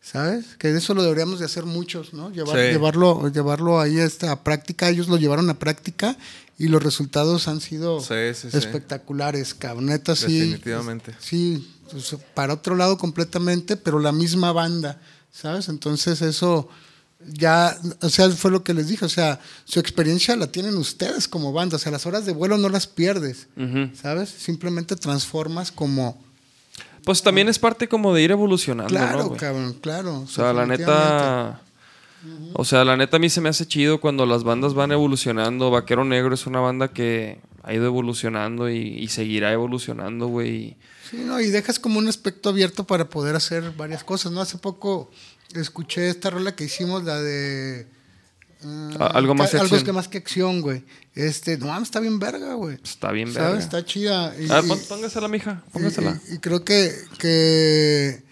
¿Sabes? 0.03 0.57
Que 0.59 0.75
eso 0.75 0.95
lo 0.95 1.03
deberíamos 1.03 1.41
de 1.41 1.45
hacer 1.47 1.65
muchos, 1.67 2.15
¿no? 2.15 2.31
Llevar- 2.33 2.57
Sí. 2.57 2.73
llevarlo, 2.73 3.29
llevarlo 3.29 3.81
ahí 3.81 3.99
este, 3.99 4.29
a 4.29 4.43
práctica. 4.43 4.89
Ellos 4.89 5.09
lo 5.09 5.17
llevaron 5.19 5.51
a 5.51 5.55
práctica 5.59 6.17
y 6.61 6.69
los 6.69 6.83
resultados 6.83 7.49
han 7.49 7.63
sido 7.63 8.01
Sí, 8.01 8.35
sí, 8.35 8.51
sí. 8.51 8.59
espectaculares, 8.59 9.55
cabrón. 9.55 9.87
Neta, 9.87 10.15
sí. 10.15 10.41
Definitivamente. 10.41 11.15
Sí, 11.19 11.67
pues, 11.91 12.15
para 12.35 12.53
otro 12.53 12.77
lado 12.77 12.99
completamente, 12.99 13.79
pero 13.79 13.99
la 13.99 14.13
misma 14.13 14.53
banda, 14.53 15.01
¿sabes? 15.33 15.71
Entonces 15.71 16.21
eso 16.21 16.69
ya, 17.27 17.79
o 18.03 18.11
sea, 18.11 18.29
fue 18.29 18.51
lo 18.51 18.63
que 18.63 18.75
les 18.75 18.89
dije, 18.89 19.07
o 19.07 19.09
sea, 19.09 19.41
su 19.65 19.81
experiencia 19.81 20.37
la 20.37 20.49
tienen 20.49 20.77
ustedes 20.77 21.29
como 21.29 21.51
banda, 21.55 21.77
o 21.77 21.79
sea, 21.79 21.93
las 21.93 22.05
horas 22.05 22.27
de 22.27 22.33
vuelo 22.33 22.59
no 22.59 22.69
las 22.69 22.87
pierdes. 22.87 23.47
¿sabes? 24.01 24.29
Simplemente 24.29 24.97
transformas 24.97 25.73
como... 25.73 26.23
Pues 27.07 27.23
también 27.23 27.49
es 27.49 27.59
parte 27.59 27.89
como 27.89 28.13
de 28.13 28.21
ir 28.21 28.33
evolucionando, 28.33 28.93
¿no, 28.93 29.01
Claro, 29.01 29.37
cabrón, 29.39 29.73
claro. 29.81 30.21
O 30.21 30.27
sea, 30.27 30.53
la 30.53 30.67
O 32.55 32.65
sea, 32.65 32.85
la 32.85 32.97
neta 32.97 33.17
a 33.17 33.21
mí 33.21 33.31
se 33.31 33.41
me 33.41 33.49
hace 33.49 33.67
chido 33.67 34.01
cuando 34.01 34.27
las 34.27 34.43
bandas 34.45 34.75
van 34.75 34.93
evolucionando. 34.93 35.71
Vaquero 35.71 36.05
Negro 36.05 36.35
es 36.35 36.47
una 36.47 36.61
banda 36.61 36.89
que 36.89 37.39
ha 37.63 37.73
ido 37.75 37.87
evolucionando 37.87 38.69
y, 38.71 38.77
y 38.99 39.09
seguirá 39.09 39.53
evolucionando, 39.53 40.27
güey. 40.27 40.77
Sí, 41.11 41.19
no, 41.25 41.41
y 41.41 41.49
dejas 41.51 41.79
como 41.79 41.99
un 41.99 42.09
aspecto 42.09 42.51
abierto 42.51 42.85
para 42.85 43.09
poder 43.09 43.37
hacer 43.37 43.73
varias 43.77 44.05
cosas, 44.05 44.33
¿no? 44.33 44.41
Hace 44.41 44.59
poco 44.59 45.11
escuché 45.55 46.09
esta 46.09 46.31
rola 46.31 46.55
que 46.55 46.65
hicimos, 46.65 47.03
la 47.05 47.21
de... 47.21 47.81
eh, 47.81 47.87
algo 48.99 49.35
más 49.35 49.51
que 49.51 49.57
Algo 49.57 49.67
acción. 49.75 49.85
que 49.85 49.93
más 49.93 50.09
que 50.09 50.19
acción, 50.19 50.61
güey. 50.61 50.85
Este, 51.15 51.57
no, 51.59 51.67
mames, 51.67 51.89
está 51.89 52.01
bien 52.01 52.19
verga, 52.19 52.55
güey. 52.55 52.79
Está 52.85 53.11
bien, 53.13 53.33
¿Sabes? 53.33 53.49
verga. 53.49 53.59
Está 53.61 53.85
chida. 53.85 54.35
Y, 54.39 54.47
póngasela, 54.89 55.27
mija. 55.29 55.63
Póngasela. 55.73 56.21
y- 56.31 56.35
y 56.35 56.39
creo 56.39 56.65
que, 56.65 56.93
que 57.19 58.23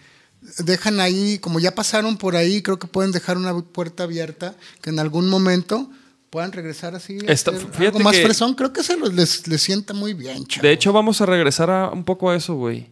dejan 0.65 0.99
ahí, 0.99 1.39
como 1.39 1.59
ya 1.59 1.75
pasaron 1.75 2.17
por 2.17 2.35
ahí, 2.35 2.61
creo 2.61 2.79
que 2.79 2.87
pueden 2.87 3.11
dejar 3.11 3.37
una 3.37 3.57
puerta 3.59 4.03
abierta 4.03 4.55
que 4.81 4.89
en 4.89 4.99
algún 4.99 5.29
momento 5.29 5.89
puedan 6.29 6.51
regresar 6.51 6.93
así. 6.95 7.17
a 7.27 7.31
Está- 7.31 7.51
hacer 7.51 7.61
fíjate 7.67 7.85
algo 7.87 7.99
más 8.01 8.15
que- 8.15 8.23
fresón. 8.23 8.53
Creo 8.53 8.71
que 8.71 8.81
los- 8.97 9.13
les, 9.13 9.47
les 9.47 9.61
sienta 9.61 9.93
muy 9.93 10.13
bien, 10.13 10.45
chavo. 10.45 10.61
De 10.67 10.71
hecho, 10.73 10.93
vamos 10.93 11.21
a 11.21 11.25
regresar 11.25 11.69
a 11.71 11.89
un 11.89 12.03
poco 12.03 12.29
a 12.29 12.35
eso, 12.35 12.53
güey. 12.55 12.87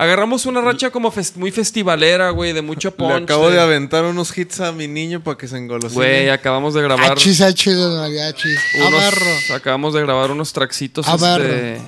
Agarramos 0.00 0.46
una 0.46 0.60
racha 0.60 0.90
como 0.90 1.12
muy 1.36 1.50
festivalera, 1.50 2.30
güey, 2.30 2.52
de 2.52 2.62
mucho 2.62 2.90
Le 2.96 2.96
punch. 2.96 3.22
acabo 3.24 3.50
de 3.50 3.60
aventar 3.60 4.04
unos 4.04 4.36
hits 4.38 4.60
a 4.60 4.70
mi 4.70 4.86
niño 4.86 5.22
para 5.24 5.36
que 5.36 5.48
se 5.48 5.56
engolosine. 5.58 5.94
Güey, 5.94 6.28
acabamos 6.30 6.74
de 6.74 6.82
grabar 6.82 7.12
Achis, 7.12 7.40
achis, 7.40 7.74
mariachis. 7.76 8.58
unos, 8.76 8.92
Abarro. 8.92 9.26
acabamos 9.56 9.94
de 9.94 10.00
grabar 10.02 10.30
unos 10.30 10.52
traxitos 10.52 11.06
Abarro. 11.08 11.42
este, 11.44 11.80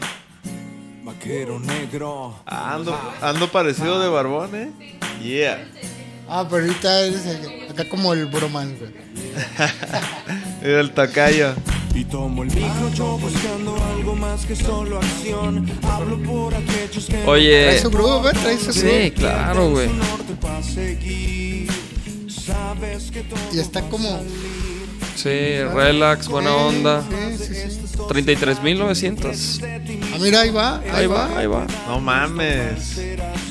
Vaquero 1.21 1.61
negro. 1.61 2.35
Ando, 2.47 2.99
ando 3.21 3.53
parecido 3.53 4.01
de 4.01 4.09
barbón, 4.09 4.55
¿eh? 4.55 4.71
Yeah. 5.23 5.69
Ah, 6.27 6.47
pero 6.49 6.63
ahorita 6.65 7.01
eres 7.03 7.27
el- 7.27 7.71
acá 7.71 7.87
como 7.91 8.15
el 8.15 8.25
broman, 8.25 8.75
güey. 8.79 8.91
Era 10.63 10.81
el 10.81 10.93
tacayo. 10.93 11.53
Y 11.95 12.05
tomo 12.05 12.43
el 12.45 12.49
micro 12.55 12.89
yo 12.95 13.19
buscando 13.19 13.77
algo 13.95 14.17
más 14.17 14.47
que 14.47 14.57
solo 14.57 14.97
acción. 14.99 15.71
Hablo 15.83 16.23
por 16.23 16.55
aquellos 16.55 17.05
que 17.05 17.23
Oye, 17.27 17.65
Trae 17.65 17.81
su 17.83 17.91
groove, 17.91 18.31
¿eh? 18.31 18.33
Trae 18.41 18.59
su 18.59 18.73
sí, 18.73 18.81
groove. 18.81 19.13
claro, 19.13 19.71
güey. 19.73 19.91
Y 23.53 23.59
está 23.59 23.83
como... 23.91 24.23
Sí, 25.17 25.63
relax, 25.75 26.29
buena 26.29 26.55
onda. 26.55 27.03
Sí, 27.39 27.45
sí, 27.55 27.55
sí. 27.71 27.97
33.900. 28.09 29.61
Ah, 30.15 30.17
mira, 30.21 30.41
ahí 30.41 30.51
va, 30.51 30.81
Ahí 30.93 31.07
va, 31.07 31.39
ahí 31.39 31.47
va. 31.47 31.67
No 31.87 32.01
mames. 32.01 32.99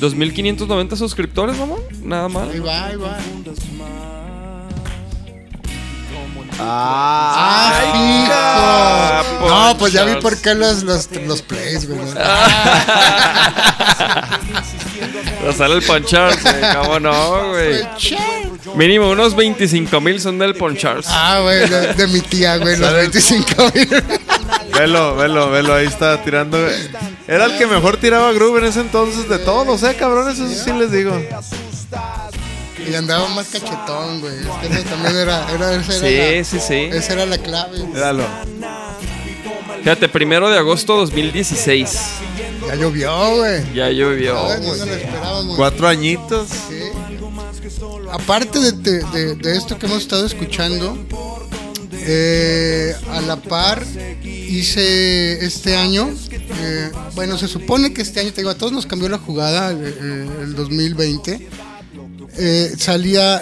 2.590 0.00 0.96
suscriptores, 0.96 1.56
mamón. 1.56 1.80
Nada 2.02 2.26
Ahí 2.26 2.32
mal. 2.32 2.66
va, 2.66 2.86
ahí 2.86 2.96
va. 2.96 3.18
Ah, 6.62 7.72
¡Ah, 7.72 9.22
hijo! 9.40 9.48
No, 9.48 9.78
pues 9.78 9.94
ya 9.94 10.04
vi 10.04 10.16
por 10.20 10.36
qué 10.42 10.54
los, 10.54 10.82
los, 10.82 11.10
los 11.26 11.40
plays, 11.40 11.88
güey. 11.88 11.98
Pero 15.40 15.52
sale 15.56 15.74
el 15.76 15.82
güey. 16.42 16.74
¿Cómo 16.82 17.00
no, 17.00 17.48
güey? 17.50 17.80
Mínimo 18.74 19.10
unos 19.10 19.36
25.000 19.36 20.18
son 20.18 20.38
del 20.38 20.54
Ponchards. 20.54 21.06
Ah, 21.10 21.40
güey, 21.42 21.68
de, 21.68 21.94
de 21.94 22.06
mi 22.08 22.20
tía, 22.20 22.56
güey, 22.58 22.76
los 22.76 22.92
25 22.92 23.72
mil. 23.74 23.88
Velo, 24.78 25.14
velo, 25.16 25.50
velo, 25.50 25.74
ahí 25.74 25.86
está 25.86 26.22
tirando. 26.22 26.56
Era 27.28 27.44
el 27.46 27.58
que 27.58 27.66
mejor 27.66 27.98
tiraba 27.98 28.32
groove 28.32 28.60
en 28.60 28.66
ese 28.66 28.80
entonces 28.80 29.28
de 29.28 29.38
todos, 29.38 29.82
eh, 29.82 29.94
cabrones, 29.98 30.38
eso 30.38 30.64
sí 30.64 30.72
les 30.72 30.90
digo. 30.90 31.20
Y 32.88 32.94
andaba 32.94 33.28
más 33.28 33.48
cachetón, 33.48 34.20
güey. 34.20 34.34
Es 34.62 34.68
que 34.68 34.74
eso 34.74 34.84
también 34.84 35.16
era, 35.16 35.46
era, 35.52 35.74
esa 35.74 35.92
era 35.96 36.08
Sí, 36.08 36.38
la, 36.38 36.44
sí, 36.44 36.60
sí. 36.66 36.96
Esa 36.96 37.12
era 37.12 37.26
la 37.26 37.38
clave. 37.38 37.78
Míralo. 37.84 38.24
Fíjate, 39.82 40.08
primero 40.08 40.48
de 40.48 40.58
agosto 40.58 40.96
2016. 40.96 42.00
Ya 42.66 42.74
llovió, 42.76 43.36
güey. 43.36 43.74
Ya 43.74 43.90
llovió, 43.90 44.34
no 44.34 44.42
güey. 44.44 44.60
nos 44.60 44.78
lo 44.78 44.94
esperábamos. 44.94 45.56
Cuatro 45.56 45.88
añitos. 45.88 46.48
Sí. 46.68 46.79
Aparte 48.12 48.58
de, 48.58 48.72
de- 48.72 49.04
de- 49.12 49.34
de 49.36 49.56
esto 49.56 49.78
que 49.78 49.86
hemos 49.86 49.98
estado 50.02 50.26
escuchando, 50.26 50.96
eh, 51.92 52.94
a 53.10 53.20
la 53.20 53.36
par 53.36 53.84
hice 54.24 55.44
este 55.44 55.76
año, 55.76 56.08
eh, 56.30 56.90
bueno, 57.14 57.36
se 57.38 57.48
supone 57.48 57.92
que 57.92 58.02
este 58.02 58.20
año, 58.20 58.32
te 58.32 58.40
digo, 58.40 58.50
a 58.50 58.54
todos 58.56 58.72
nos 58.72 58.86
cambió 58.86 59.08
la 59.08 59.18
jugada, 59.18 59.72
eh, 59.72 59.76
eh, 60.00 60.26
el 60.42 60.54
2020, 60.54 61.48
eh, 62.36 62.72
salía 62.78 63.40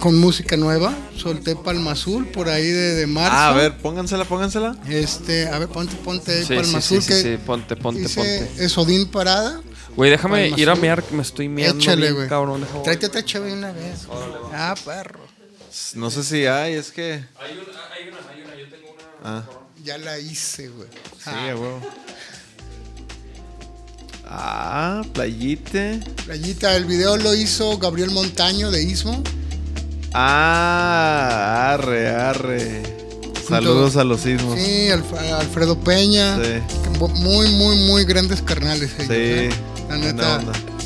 con 0.00 0.18
música 0.18 0.56
nueva, 0.56 0.92
solté 1.16 1.54
Palma 1.54 1.92
Azul 1.92 2.26
por 2.26 2.48
ahí 2.48 2.66
de, 2.66 2.94
de 2.96 3.06
marzo. 3.06 3.36
Ah, 3.36 3.50
a 3.50 3.52
ver, 3.54 3.78
póngansela, 3.78 4.24
póngansela. 4.24 4.76
Este, 4.88 5.46
a 5.48 5.58
ver, 5.60 5.68
ponte, 5.68 5.94
ponte 5.96 6.42
Sí, 6.42 6.54
Palma 6.54 6.64
sí, 6.80 6.96
Azul, 6.96 7.02
sí, 7.02 7.22
que. 7.22 7.38
Ponte, 7.38 7.76
ponte, 7.76 8.02
hice 8.02 8.14
ponte. 8.48 8.64
Esodín 8.64 9.06
Parada. 9.08 9.60
Güey, 9.96 10.10
déjame 10.10 10.48
ir 10.56 10.68
a 10.70 10.74
mear, 10.74 11.02
que 11.02 11.14
me 11.14 11.22
estoy 11.22 11.48
meando 11.48 11.78
Échale, 11.82 12.12
güey. 12.12 12.28
cabrón. 12.28 12.62
déjame- 12.62 12.82
Tráete 12.82 13.06
otra 13.06 13.24
chévere 13.24 13.52
una 13.52 13.72
vez. 13.72 14.06
Ah, 14.54 14.74
perro. 14.84 15.20
No 15.94 16.10
sé 16.10 16.22
si 16.24 16.46
hay, 16.46 16.74
es 16.74 16.90
que. 16.90 17.24
Ah, 19.24 19.42
Ya 19.84 19.98
la 19.98 20.18
hice, 20.18 20.68
güey. 20.68 20.88
sí, 21.22 21.30
a 21.30 21.54
huevo. 21.56 21.80
Ah, 24.26 25.02
playite. 25.12 26.00
Playita, 26.24 26.74
el 26.76 26.84
video 26.86 27.16
lo 27.18 27.34
hizo 27.34 27.76
Gabriel 27.78 28.10
Montaño 28.10 28.70
de 28.70 28.82
Ismo. 28.82 29.22
Ah, 30.14 31.72
arre, 31.74 32.08
arre. 32.10 32.82
Saludos 33.46 33.96
a 33.96 34.04
los 34.04 34.20
sismos. 34.22 34.58
Sí, 34.58 34.88
Alf- 34.88 35.18
Alfredo 35.38 35.78
Peña. 35.80 36.38
Sí. 36.42 36.60
Muy, 37.20 37.48
muy, 37.50 37.76
muy 37.76 38.04
grandes 38.04 38.40
carnales 38.40 38.90
ellos. 38.98 39.08
Sí, 39.08 39.14
¿eh? 39.14 39.50
La 39.98 40.12
neta. 40.12 40.40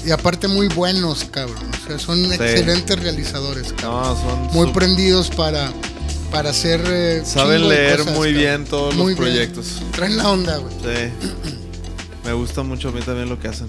Y 0.05 0.11
aparte 0.11 0.47
muy 0.49 0.69
buenos, 0.69 1.24
cabrón. 1.24 1.59
O 1.83 1.87
sea, 1.89 1.99
son 1.99 2.33
excelentes 2.33 2.99
realizadores, 3.01 3.73
cabrón. 3.73 4.03
No, 4.03 4.16
son 4.16 4.43
Muy 4.53 4.73
prendidos 4.73 5.31
para, 5.31 5.73
para 6.31 6.51
hacer. 6.51 6.81
eh, 6.87 7.23
Saben 7.24 7.69
leer 7.69 7.99
cosas, 7.99 8.15
muy 8.15 8.28
cabrón. 8.28 8.43
bien 8.43 8.65
todos 8.66 8.95
Muy 8.95 9.15
los 9.15 9.19
bien. 9.20 9.33
proyectos. 9.33 9.83
Traen 9.93 10.16
la 10.16 10.31
onda, 10.31 10.57
güey. 10.59 10.73
Sí. 10.83 11.12
Me 12.24 12.33
gusta 12.33 12.62
mucho 12.62 12.89
a 12.89 12.93
mí 12.93 13.01
también 13.03 13.28
lo 13.28 13.39
que 13.41 13.49
hacen. 13.49 13.69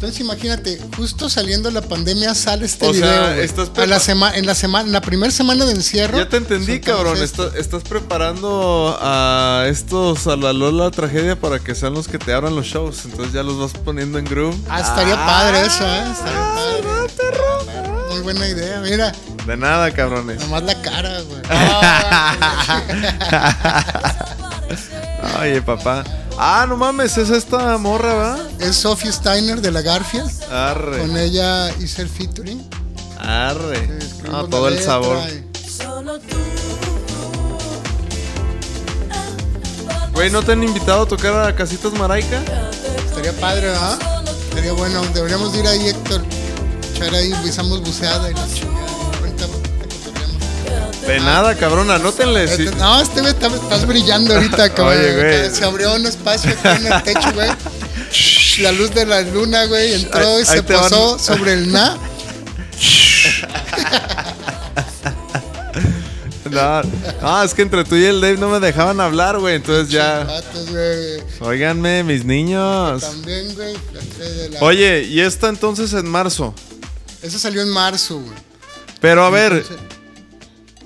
Entonces 0.00 0.20
imagínate, 0.20 0.80
justo 0.96 1.28
saliendo 1.28 1.70
la 1.70 1.82
pandemia 1.82 2.34
sale 2.34 2.64
este 2.64 2.86
O 2.86 2.94
sea, 2.94 3.06
video. 3.06 3.26
güey. 3.34 3.40
estás 3.44 3.68
a 3.68 3.80
la 3.86 3.96
prepa- 3.98 4.00
sema- 4.00 4.34
en 4.34 4.46
la 4.46 4.54
semana, 4.54 4.86
en 4.86 4.92
la 4.92 5.02
primera 5.02 5.30
semana 5.30 5.66
de 5.66 5.72
encierro. 5.72 6.16
Ya 6.16 6.26
te 6.26 6.38
entendí, 6.38 6.80
cabrón. 6.80 7.18
Está- 7.22 7.50
estás 7.58 7.82
preparando 7.82 8.96
a 8.98 9.66
estos 9.68 10.26
a 10.26 10.36
la 10.36 10.54
Lola 10.54 10.90
tragedia 10.90 11.38
para 11.38 11.58
que 11.58 11.74
sean 11.74 11.92
los 11.92 12.08
que 12.08 12.18
te 12.18 12.32
abran 12.32 12.56
los 12.56 12.64
shows. 12.64 13.04
Entonces 13.04 13.34
ya 13.34 13.42
los 13.42 13.58
vas 13.58 13.72
poniendo 13.84 14.18
en 14.18 14.24
groove. 14.24 14.56
Ah, 14.70 14.80
estaría 14.80 15.16
padre 15.16 15.66
eso, 15.66 15.84
¿eh? 15.86 16.04
Estaría 16.12 16.54
padre. 16.54 16.80
Muy 18.08 18.20
buena 18.22 18.48
idea, 18.48 18.80
mira. 18.80 19.12
De 19.46 19.56
nada, 19.58 19.90
cabrones. 19.92 20.40
Nomás 20.40 20.62
la 20.62 20.80
cara, 20.80 21.20
güey. 21.20 21.42
Oye, 25.42 25.60
papá. 25.60 26.04
Ah, 26.42 26.64
no 26.66 26.74
mames, 26.78 27.18
es 27.18 27.28
esta 27.28 27.76
morra, 27.76 28.14
¿va? 28.14 28.38
es 28.60 28.74
Sophie 28.76 29.12
Steiner 29.12 29.60
de 29.60 29.70
la 29.70 29.82
Garfield. 29.82 30.38
Con 30.38 30.56
Arre. 30.56 31.24
ella 31.24 31.70
hice 31.78 32.00
el 32.00 32.08
featuring. 32.08 32.66
Arre. 33.18 33.98
Ah, 34.32 34.46
todo 34.50 34.68
el 34.68 34.80
sabor. 34.80 35.18
Solo 35.68 36.18
tú. 36.18 36.36
Güey, 40.14 40.30
¿no 40.30 40.42
te 40.42 40.52
han 40.52 40.62
invitado 40.62 41.02
a 41.02 41.06
tocar 41.06 41.46
a 41.46 41.54
Casitas 41.54 41.92
Maraica? 41.92 42.40
Estaría 43.04 43.38
padre, 43.38 43.66
¿verdad? 43.66 43.98
Estaría 44.48 44.72
bueno. 44.72 45.02
Deberíamos 45.12 45.52
de 45.52 45.58
ir 45.58 45.66
ahí, 45.66 45.88
Héctor. 45.88 46.22
Echar 46.94 47.14
ahí, 47.16 47.34
pisamos 47.44 47.82
buceada 47.82 48.30
y 48.30 48.32
la 48.32 48.46
chingada. 48.48 48.89
De 51.10 51.20
nada, 51.20 51.54
cabrón, 51.56 51.90
anótenle. 51.90 52.46
sí. 52.48 52.64
Este- 52.64 52.76
No, 52.76 53.00
este 53.00 53.20
güey 53.20 53.32
está- 53.32 53.48
estás 53.48 53.86
brillando 53.86 54.34
ahorita, 54.34 54.70
cabrón. 54.74 54.98
Oye, 54.98 55.14
güey. 55.16 55.50
Se 55.54 55.64
abrió 55.64 55.94
un 55.94 56.06
espacio 56.06 56.50
aquí 56.52 56.84
en 56.86 56.92
el 56.92 57.02
techo, 57.02 57.32
güey. 57.34 57.48
La 58.60 58.72
luz 58.72 58.90
de 58.94 59.06
la 59.06 59.22
luna, 59.22 59.64
güey, 59.66 59.94
entró 59.94 60.36
Ahí- 60.36 60.42
y 60.42 60.46
se 60.46 60.60
van- 60.62 60.82
posó 60.82 61.18
sobre 61.18 61.54
el 61.54 61.72
na. 61.72 61.96
No, 66.50 66.82
no, 67.22 67.42
es 67.44 67.54
que 67.54 67.62
entre 67.62 67.84
tú 67.84 67.94
y 67.94 68.04
el 68.04 68.20
Dave 68.20 68.36
no 68.36 68.48
me 68.48 68.58
dejaban 68.58 69.00
hablar, 69.00 69.38
güey. 69.38 69.54
Entonces 69.56 69.88
ya. 69.88 70.26
Óiganme, 71.38 72.02
mis 72.02 72.24
niños. 72.24 73.02
También, 73.02 73.54
güey. 73.54 73.76
Oye, 74.60 75.02
y 75.04 75.20
esta 75.20 75.48
entonces 75.48 75.92
en 75.92 76.08
marzo. 76.08 76.52
Eso 77.22 77.38
salió 77.38 77.62
en 77.62 77.68
marzo, 77.68 78.18
güey. 78.18 78.34
Pero 79.00 79.24
a 79.24 79.30
ver, 79.30 79.64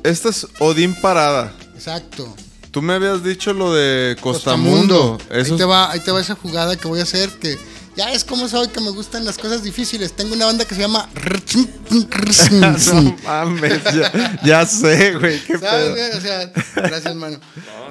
esta 0.05 0.28
es 0.28 0.47
Odín 0.60 0.94
Parada. 1.01 1.52
Exacto. 1.74 2.35
Tú 2.70 2.82
me 2.82 2.94
habías 2.94 3.22
dicho 3.24 3.52
lo 3.52 3.72
de 3.74 4.16
Costamundo. 4.20 5.18
Eso 5.31 5.52
Ahí 5.55 5.59
te, 5.59 5.64
va, 5.64 5.90
ahí 5.93 6.01
te 6.01 6.10
va 6.10 6.20
esa 6.20 6.35
jugada 6.35 6.76
que 6.76 6.89
voy 6.89 7.01
a 7.01 7.05
hacer 7.05 7.31
que 7.31 7.56
ya 7.97 8.12
es 8.12 8.24
como 8.24 8.48
soy 8.48 8.66
que 8.68 8.81
me 8.81 8.90
gustan 8.90 9.24
las 9.24 9.39
cosas 9.39 9.62
difíciles. 9.62 10.12
Tengo 10.16 10.35
una 10.35 10.47
banda 10.47 10.64
que 10.64 10.74
se 10.74 10.81
llama 10.81 11.09
No 11.90 13.16
mames, 13.24 13.85
ya, 13.85 14.40
ya 14.44 14.66
sé, 14.66 15.14
güey. 15.14 15.40
qué 15.44 15.56
¿Sabes, 15.59 15.90
pedo. 15.90 15.94
güey? 15.94 16.10
O 16.18 16.20
sea, 16.20 16.52
gracias, 16.74 17.14
mano. 17.14 17.39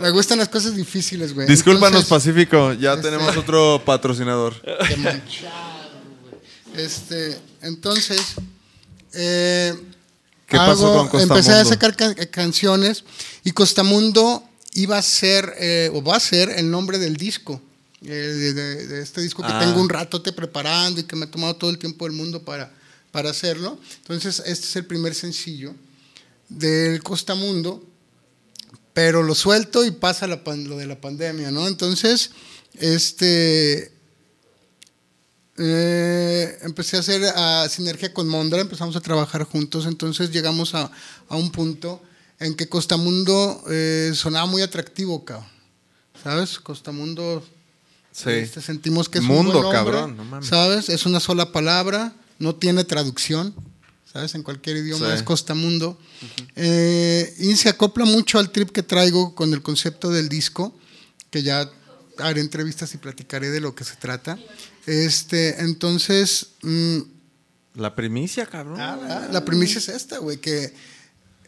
Me 0.01 0.09
gustan 0.09 0.39
las 0.39 0.49
cosas 0.49 0.75
difíciles, 0.75 1.33
güey. 1.33 1.47
Discúlpanos, 1.47 2.01
Entonces, 2.03 2.09
Pacífico. 2.09 2.73
Ya 2.73 2.93
este- 2.95 3.09
tenemos 3.09 3.37
otro 3.37 3.81
patrocinador. 3.85 4.59
qué 4.61 4.97
manchado, 4.97 5.91
güey. 6.73 6.85
Este, 6.85 7.39
entonces, 7.61 8.21
eh, 9.13 9.73
¿Qué 10.53 10.57
pasó 10.57 10.93
con 10.93 11.07
Costamundo? 11.09 11.35
Empecé 11.35 11.51
a 11.53 11.65
sacar 11.65 11.95
ca- 11.95 12.15
canciones 12.27 13.03
y 13.43 13.51
Costamundo 13.51 14.43
iba 14.73 14.97
a 14.97 15.01
ser, 15.01 15.53
eh, 15.59 15.89
o 15.93 16.01
va 16.03 16.15
a 16.15 16.19
ser, 16.19 16.49
el 16.49 16.69
nombre 16.71 16.97
del 16.99 17.15
disco. 17.17 17.61
eh, 18.05 18.09
de, 18.09 18.53
de- 18.53 18.87
de 18.87 19.01
este 19.01 19.21
disco 19.21 19.41
que 19.41 19.47
Ah. 19.49 19.61
tengo 19.61 19.79
un 19.79 19.87
ratote 19.87 20.33
preparando 20.33 20.99
y 20.99 21.03
que 21.05 21.15
me 21.15 21.23
ha 21.23 21.31
tomado 21.31 21.55
todo 21.55 21.69
el 21.69 21.77
tiempo 21.77 22.03
del 22.03 22.11
mundo 22.13 22.43
para, 22.43 22.69
para 23.13 23.29
hacerlo. 23.29 23.79
Entonces, 23.99 24.43
este 24.45 24.67
es 24.67 24.75
el 24.75 24.85
primer 24.85 25.15
sencillo 25.15 25.73
del 26.49 27.01
Costamundo, 27.01 27.81
pero 28.93 29.23
lo 29.23 29.33
suelto 29.35 29.85
y 29.85 29.91
pasa 29.91 30.27
la 30.27 30.43
pan- 30.43 30.67
lo 30.67 30.75
de 30.75 30.85
la 30.85 30.99
pandemia, 30.99 31.49
¿no? 31.51 31.65
Entonces, 31.65 32.31
este, 32.77 33.92
eh, 35.57 36.57
empecé 36.61 36.97
a 36.97 36.99
hacer 37.01 37.21
sinergia 37.69 38.13
con 38.13 38.27
Mondra, 38.27 38.61
empezamos 38.61 38.95
a 38.95 39.01
trabajar 39.01 39.43
juntos, 39.43 39.85
entonces 39.85 40.31
llegamos 40.31 40.73
a, 40.75 40.91
a 41.29 41.35
un 41.35 41.51
punto 41.51 42.01
en 42.39 42.55
que 42.55 42.67
Costamundo 42.67 43.63
eh, 43.69 44.11
sonaba 44.15 44.45
muy 44.47 44.61
atractivo, 44.61 45.23
cabrón. 45.23 45.47
¿Sabes? 46.23 46.59
Costamundo 46.59 47.45
Sí. 48.11 48.29
este, 48.29 48.61
sentimos 48.61 49.09
que 49.09 49.17
es 49.17 49.23
Mundo, 49.23 49.57
un 49.57 49.63
buen 49.63 49.73
nombre, 49.75 49.77
cabrón, 49.93 50.17
no 50.17 50.23
mames. 50.25 50.47
¿Sabes? 50.47 50.89
Es 50.89 51.05
una 51.07 51.19
sola 51.19 51.51
palabra, 51.51 52.13
no 52.37 52.53
tiene 52.55 52.83
traducción, 52.83 53.55
¿sabes? 54.11 54.35
En 54.35 54.43
cualquier 54.43 54.77
idioma 54.77 55.07
Sí. 55.07 55.13
es 55.15 55.23
Costamundo. 55.23 55.97
Eh, 56.55 57.33
y 57.39 57.55
se 57.55 57.69
acopla 57.69 58.05
mucho 58.05 58.37
al 58.37 58.51
trip 58.51 58.69
que 58.69 58.83
traigo 58.83 59.33
con 59.33 59.51
el 59.53 59.63
concepto 59.63 60.11
del 60.11 60.29
disco, 60.29 60.75
que 61.31 61.41
ya 61.41 61.67
haré 62.19 62.39
entrevistas 62.41 62.93
y 62.93 62.97
platicaré 62.99 63.49
de 63.49 63.59
lo 63.61 63.73
que 63.73 63.83
se 63.83 63.95
trata. 63.95 64.37
Este, 64.85 65.61
entonces, 65.61 66.47
mm, 66.61 66.97
La 67.75 67.95
primicia, 67.95 68.45
cabrón. 68.45 68.79
Ah, 68.79 69.27
La 69.31 69.43
primicia 69.45 69.79
es 69.79 69.89
esta, 69.89 70.19
güey, 70.19 70.37
que 70.37 70.73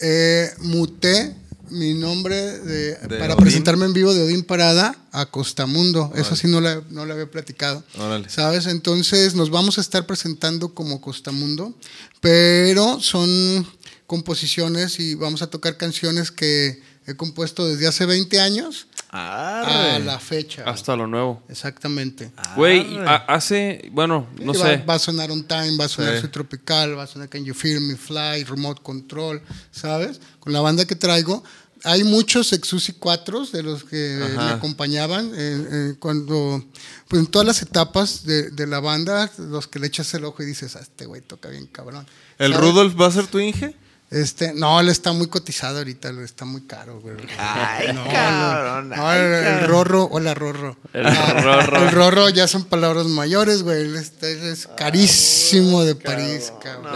eh, 0.02 0.50
muté 0.60 1.36
mi 1.70 1.94
nombre 1.94 2.36
de, 2.60 2.96
De 2.96 3.18
para 3.18 3.34
Odín. 3.34 3.44
presentarme 3.44 3.86
en 3.86 3.94
vivo 3.94 4.14
de 4.14 4.24
Odín 4.24 4.44
Parada 4.44 4.96
a 5.12 5.26
Costamundo. 5.28 6.12
Eso 6.16 6.36
sí 6.36 6.48
no 6.48 6.62
la, 6.62 6.82
no 6.90 7.06
la 7.06 7.14
había 7.16 7.30
platicado. 7.30 7.84
Órale. 7.98 8.30
¿Sabes? 8.30 8.68
Entonces 8.68 9.36
nos 9.36 9.50
vamos 9.50 9.78
a 9.78 9.82
estar 9.82 10.06
presentando 10.06 10.74
como 10.74 11.02
Costamundo, 11.02 11.76
pero 12.22 13.00
son 13.02 13.68
composiciones 14.08 15.00
y 15.00 15.16
vamos 15.16 15.42
a 15.42 15.48
tocar 15.48 15.78
canciones 15.78 16.32
que 16.32 16.82
he 17.08 17.16
compuesto 17.16 17.68
desde 17.68 17.88
hace 17.88 18.06
20 18.06 18.40
años 18.40 18.88
a 19.12 20.00
la 20.04 20.20
fecha. 20.20 20.64
Hasta 20.66 20.96
lo 20.96 21.08
nuevo. 21.08 21.42
Exactamente. 21.50 22.32
Güey, 22.56 22.98
hace, 23.28 23.90
bueno, 23.92 24.28
no 24.42 24.54
va, 24.54 24.60
sé. 24.60 24.78
Va 24.78 24.94
a 24.96 25.00
sonar 25.00 25.32
On 25.32 25.44
Time, 25.48 25.78
va 25.78 25.86
a 25.86 25.90
sonar 25.90 26.16
Sí. 26.16 26.22
Soy 26.22 26.30
Tropical, 26.30 26.98
va 26.98 27.04
a 27.04 27.08
sonar 27.08 27.30
Can 27.30 27.44
You 27.46 27.54
Feel 27.54 27.82
Me 27.82 27.96
Fly, 27.96 28.44
Remote 28.44 28.82
Control, 28.84 29.42
¿sabes? 29.72 30.20
Con 30.40 30.54
la 30.54 30.62
banda 30.62 30.86
que 30.86 30.96
traigo. 30.96 31.44
Hay 31.84 32.04
muchos 32.04 32.52
Exusi 32.52 32.94
4 32.94 33.46
de 33.48 33.62
los 33.62 33.84
que 33.84 34.20
Ajá. 34.24 34.46
me 34.46 34.52
acompañaban 34.54 35.28
eh, 35.36 35.68
eh, 35.72 35.96
cuando, 36.00 36.64
pues 37.08 37.20
en 37.22 37.28
todas 37.28 37.46
las 37.46 37.62
etapas 37.62 38.26
de, 38.26 38.50
de 38.50 38.66
la 38.66 38.80
banda, 38.80 39.30
los 39.38 39.68
que 39.68 39.78
le 39.80 39.88
echas 39.88 40.12
el 40.16 40.26
ojo 40.26 40.42
y 40.42 40.48
dices, 40.48 40.76
ah, 40.76 40.80
este 40.82 41.06
güey 41.06 41.22
toca 41.22 41.50
bien 41.50 41.68
cabrón. 41.68 42.08
¿El 42.40 42.54
¿Sabes? 42.54 42.68
Rudolf 42.68 43.00
va 43.00 43.08
a 43.08 43.12
ser 43.12 43.28
tu 43.28 43.40
Inge? 43.40 43.76
Este, 44.12 44.54
no, 44.54 44.80
él 44.80 44.88
está 44.90 45.12
muy 45.14 45.28
cotizado 45.28 45.80
ahorita, 45.80 46.10
está 46.24 46.46
muy 46.46 46.62
caro, 46.62 47.02
güey. 47.02 47.16
Ay, 47.40 47.92
No, 47.92 48.04
cabrón. 48.06 48.90
no, 48.90 49.14
el, 49.14 49.22
el 49.34 49.68
Rorro, 49.68 50.06
hola 50.12 50.34
Rorro. 50.36 50.78
El 50.94 51.06
Ah, 51.08 51.42
Rorro. 51.42 51.78
El 51.84 51.92
Rorro 51.92 52.30
ya 52.30 52.48
son 52.48 52.66
palabras 52.66 53.08
mayores, 53.08 53.64
güey. 53.64 53.82
Él 53.82 53.96
es 53.96 54.68
carísimo 54.78 55.84
de 55.84 55.96
París, 55.96 56.54
cabrón. 56.62 56.94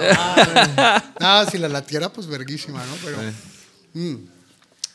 No, 1.19 1.49
si 1.49 1.57
la 1.57 1.67
latiera, 1.67 2.13
pues 2.13 2.27
verguísima, 2.27 2.85
¿no? 2.85 2.93
Pero. 3.03 3.17
Mm, 3.93 4.15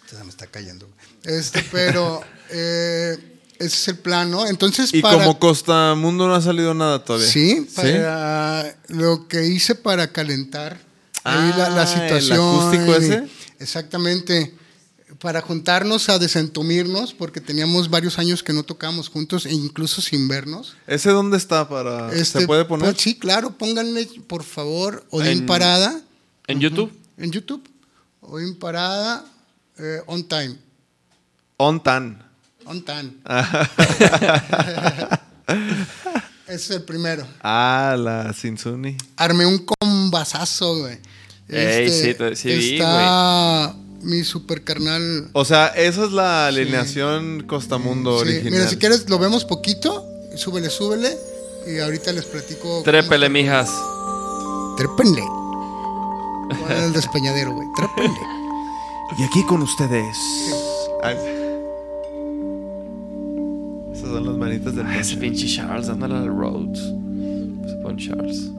se 0.08 0.24
me 0.24 0.30
está 0.30 0.46
cayendo. 0.46 0.86
güey. 0.86 1.36
Este, 1.38 1.64
pero. 1.72 2.22
eh, 2.50 3.18
ese 3.58 3.66
es 3.76 3.88
el 3.88 3.98
plan, 3.98 4.30
¿no? 4.30 4.46
Entonces, 4.46 4.92
Y 4.94 5.00
para. 5.02 5.18
como 5.18 5.38
Costamundo 5.38 6.26
no 6.28 6.34
ha 6.34 6.40
salido 6.42 6.74
nada 6.74 7.04
todavía. 7.04 7.26
Sí, 7.28 7.68
para 7.74 8.76
lo 8.88 9.26
que 9.28 9.46
hice 9.46 9.74
para 9.74 10.08
calentar 10.12 10.78
ahí 11.24 11.52
la, 11.56 11.70
la 11.70 11.82
Ah, 11.82 11.84
¿el 11.84 11.88
situación. 11.88 12.38
acústico 12.38 12.94
ese? 12.96 13.28
Exactamente. 13.58 14.54
Para 15.20 15.40
juntarnos 15.40 16.08
a 16.08 16.18
desentumirnos, 16.18 17.14
porque 17.14 17.40
teníamos 17.40 17.88
varios 17.88 18.18
años 18.18 18.42
que 18.42 18.52
no 18.52 18.62
tocábamos 18.64 19.08
juntos 19.08 19.46
e 19.46 19.52
incluso 19.52 20.02
sin 20.02 20.26
vernos. 20.28 20.74
¿Ese 20.86 21.10
dónde 21.10 21.36
está 21.36 21.68
para 21.68 22.12
Este, 22.12 22.40
se 22.40 22.46
puede 22.46 22.64
poner? 22.64 22.90
pues, 22.92 23.02
sí, 23.02 23.16
claro, 23.18 23.56
pónganle 23.56 24.08
por 24.26 24.42
favor 24.42 25.06
Odín 25.10 25.38
En- 25.38 25.46
Parada 25.46 26.00
En 26.46 26.60
YouTube. 26.60 26.92
en 27.16 27.30
YouTube. 27.30 27.62
Odín 28.20 28.58
Parada 28.58 29.24
eh, 29.78 30.00
on 30.06 30.24
time. 30.24 30.56
On 31.58 31.82
tan. 31.82 32.22
On 32.66 32.84
time. 32.84 33.12
Ese 36.46 36.54
es 36.54 36.70
el 36.70 36.82
primero. 36.82 37.26
Ah, 37.42 37.96
la 37.98 38.32
Sinsuni. 38.32 38.96
Armé 39.16 39.46
un 39.46 39.64
combazazo, 39.64 40.78
güey. 40.80 40.98
Ey, 41.48 41.86
Este, 41.86 42.36
sí, 42.36 42.48
sí 42.50 42.56
vi, 42.56 42.74
Está 42.74 43.74
mi 44.02 44.22
super 44.22 44.62
carnal. 44.64 45.28
O 45.32 45.44
sea, 45.44 45.68
esa 45.68 46.04
es 46.04 46.12
la 46.12 46.46
alineación 46.46 47.44
Costamundo 47.46 48.18
Sí, 48.18 48.22
original. 48.28 48.52
Mira, 48.52 48.68
si 48.68 48.76
quieres, 48.76 49.08
lo 49.08 49.18
vemos 49.18 49.44
poquito. 49.44 50.04
Súbele, 50.36 50.70
súbele. 50.70 51.16
Y 51.66 51.78
ahorita 51.78 52.12
les 52.12 52.24
platico. 52.26 52.82
Trépele, 52.84 53.28
mijas. 53.28 53.70
Trépenle. 54.76 55.22
El 56.68 56.92
despeñadero, 56.92 57.52
güey. 57.54 57.66
Trépenle. 57.76 58.18
Y 59.18 59.22
aquí 59.22 59.44
con 59.46 59.62
ustedes. 59.62 60.16
Ay. 61.02 61.16
Esas 63.92 64.08
son 64.08 64.26
las 64.26 64.36
manitas 64.36 64.74
del 64.74 64.86
Ay, 64.86 65.00
ese 65.00 65.16
pinche 65.16 65.46
Charles 65.46 65.86
dándole 65.86 66.16
al 66.16 66.28
Rhodes. 66.28 66.80
Charles. 67.96 68.50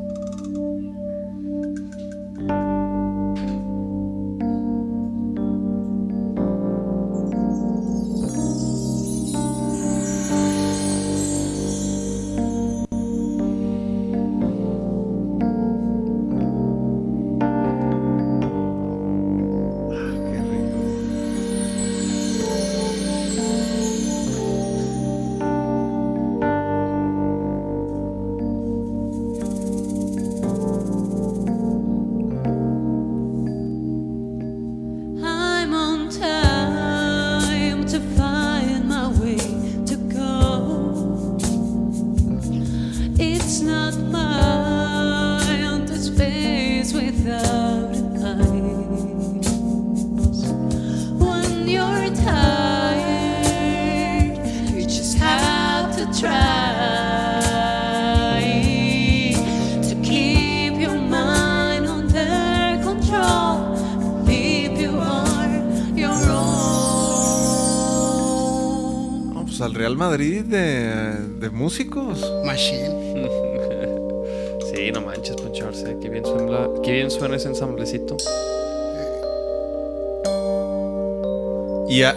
Y 81.88 82.04
a- 82.04 82.16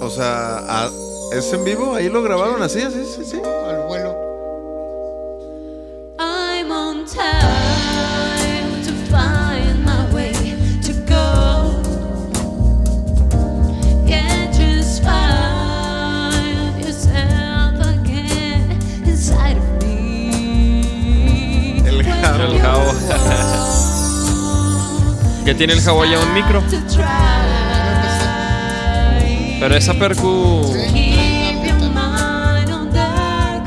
o 0.00 0.10
sea, 0.10 0.58
a- 0.84 0.90
¿es 1.32 1.52
en 1.52 1.64
vivo? 1.64 1.94
Ahí 1.94 2.08
lo 2.08 2.22
grabaron 2.22 2.62
así, 2.62 2.80
así, 2.80 3.04
sí, 3.04 3.24
sí. 3.24 3.36
Al 3.68 3.86
vuelo. 3.86 4.14
I'm 6.18 6.70
on 6.70 7.04
time 7.06 8.82
to 8.84 8.92
find 9.10 9.84
my 9.84 10.04
way 10.14 10.32
to 10.82 10.92
go. 11.08 11.80
Yeah, 14.06 14.50
just 14.52 15.02
find 15.02 16.84
yourself 16.84 17.80
again 17.86 18.78
inside 19.06 19.56
of 19.56 19.64
me. 19.84 21.78
El 21.86 22.02
jabo. 22.04 22.42
El 22.42 22.60
jabo. 22.60 22.92
¿Qué 25.44 25.54
tiene 25.54 25.72
el 25.74 25.80
jabo 25.80 26.02
allá? 26.02 26.18
¿Un 26.20 26.34
micro? 26.34 26.62
Pero 29.60 29.76
esa 29.76 29.92
percu... 29.92 30.74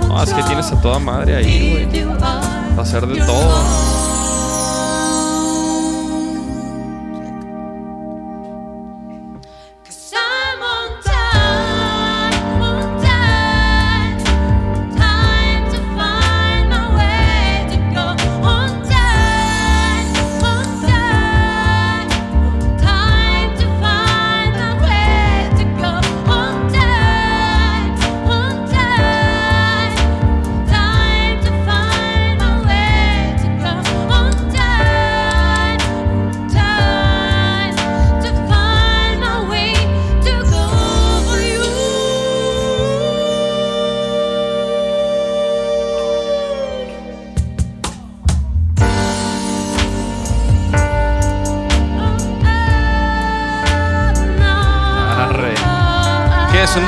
No, 0.08 0.24
es 0.24 0.34
que 0.34 0.44
tienes 0.44 0.72
a 0.72 0.82
toda 0.82 0.98
madre 1.00 1.36
ahí, 1.36 1.88
güey. 1.90 2.04
Va 2.20 2.78
a 2.78 2.82
hacer 2.82 3.06
de 3.06 3.24
todo. 3.24 3.83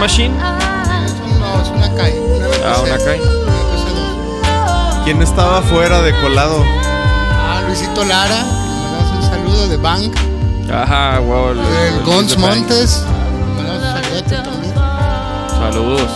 Machine? 0.06 0.36
No, 0.38 1.62
es 1.64 1.70
una 1.70 1.92
calle. 1.96 2.20
Una 2.20 2.46
Ah, 2.64 2.82
una 2.84 2.98
calle. 3.00 3.22
Una 3.22 3.54
MPC2. 3.54 5.04
¿Quién 5.04 5.22
estaba 5.24 5.64
fuera 5.64 6.02
de 6.04 6.12
colado? 6.22 6.64
Ah, 6.64 7.64
Luisito 7.66 8.04
Lara, 8.06 8.44
le 8.44 8.44
mandamos 8.44 9.12
un 9.18 9.24
saludo 9.32 9.68
de 9.68 9.78
Bank. 9.78 10.16
Ajá, 10.72 11.18
wow. 11.20 11.50
el- 11.50 11.58
El 11.60 11.66
el 11.98 12.04
Gons. 12.04 12.38
Montes. 12.38 13.04
mandamos 13.58 13.82
un 13.82 14.04
saludote 14.04 14.36
también. 14.38 14.74
Saludos. 15.60 16.12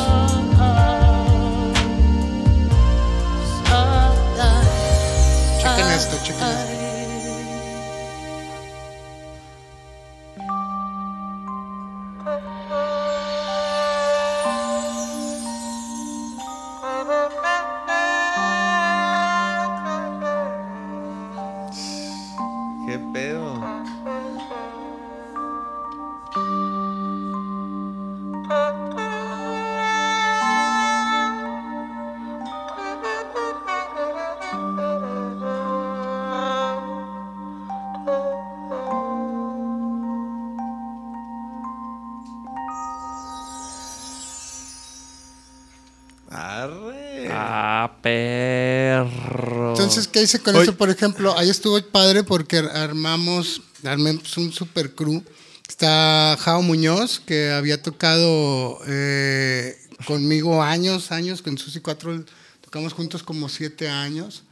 Perro. 50.19 50.31
Entonces, 50.31 50.31
¿qué 50.31 50.37
hice 50.37 50.39
con 50.39 50.55
Oye. 50.55 50.63
eso? 50.63 50.77
Por 50.77 50.89
ejemplo, 50.89 51.37
ahí 51.37 51.49
estuvo 51.49 51.81
padre 51.83 52.23
porque 52.23 52.57
armamos, 52.57 53.61
armamos 53.83 54.37
un 54.37 54.51
super 54.51 54.93
crew. 54.93 55.23
Está 55.67 56.37
Jao 56.39 56.61
Muñoz, 56.61 57.19
que 57.19 57.51
había 57.51 57.81
tocado 57.81 58.79
eh, 58.87 59.77
conmigo 60.05 60.63
años, 60.63 61.11
años, 61.11 61.41
con 61.41 61.57
Susi 61.57 61.79
4 61.79 62.25
tocamos 62.69 62.93
juntos 62.93 63.23
como 63.23 63.49
siete 63.49 63.89
años. 63.89 64.43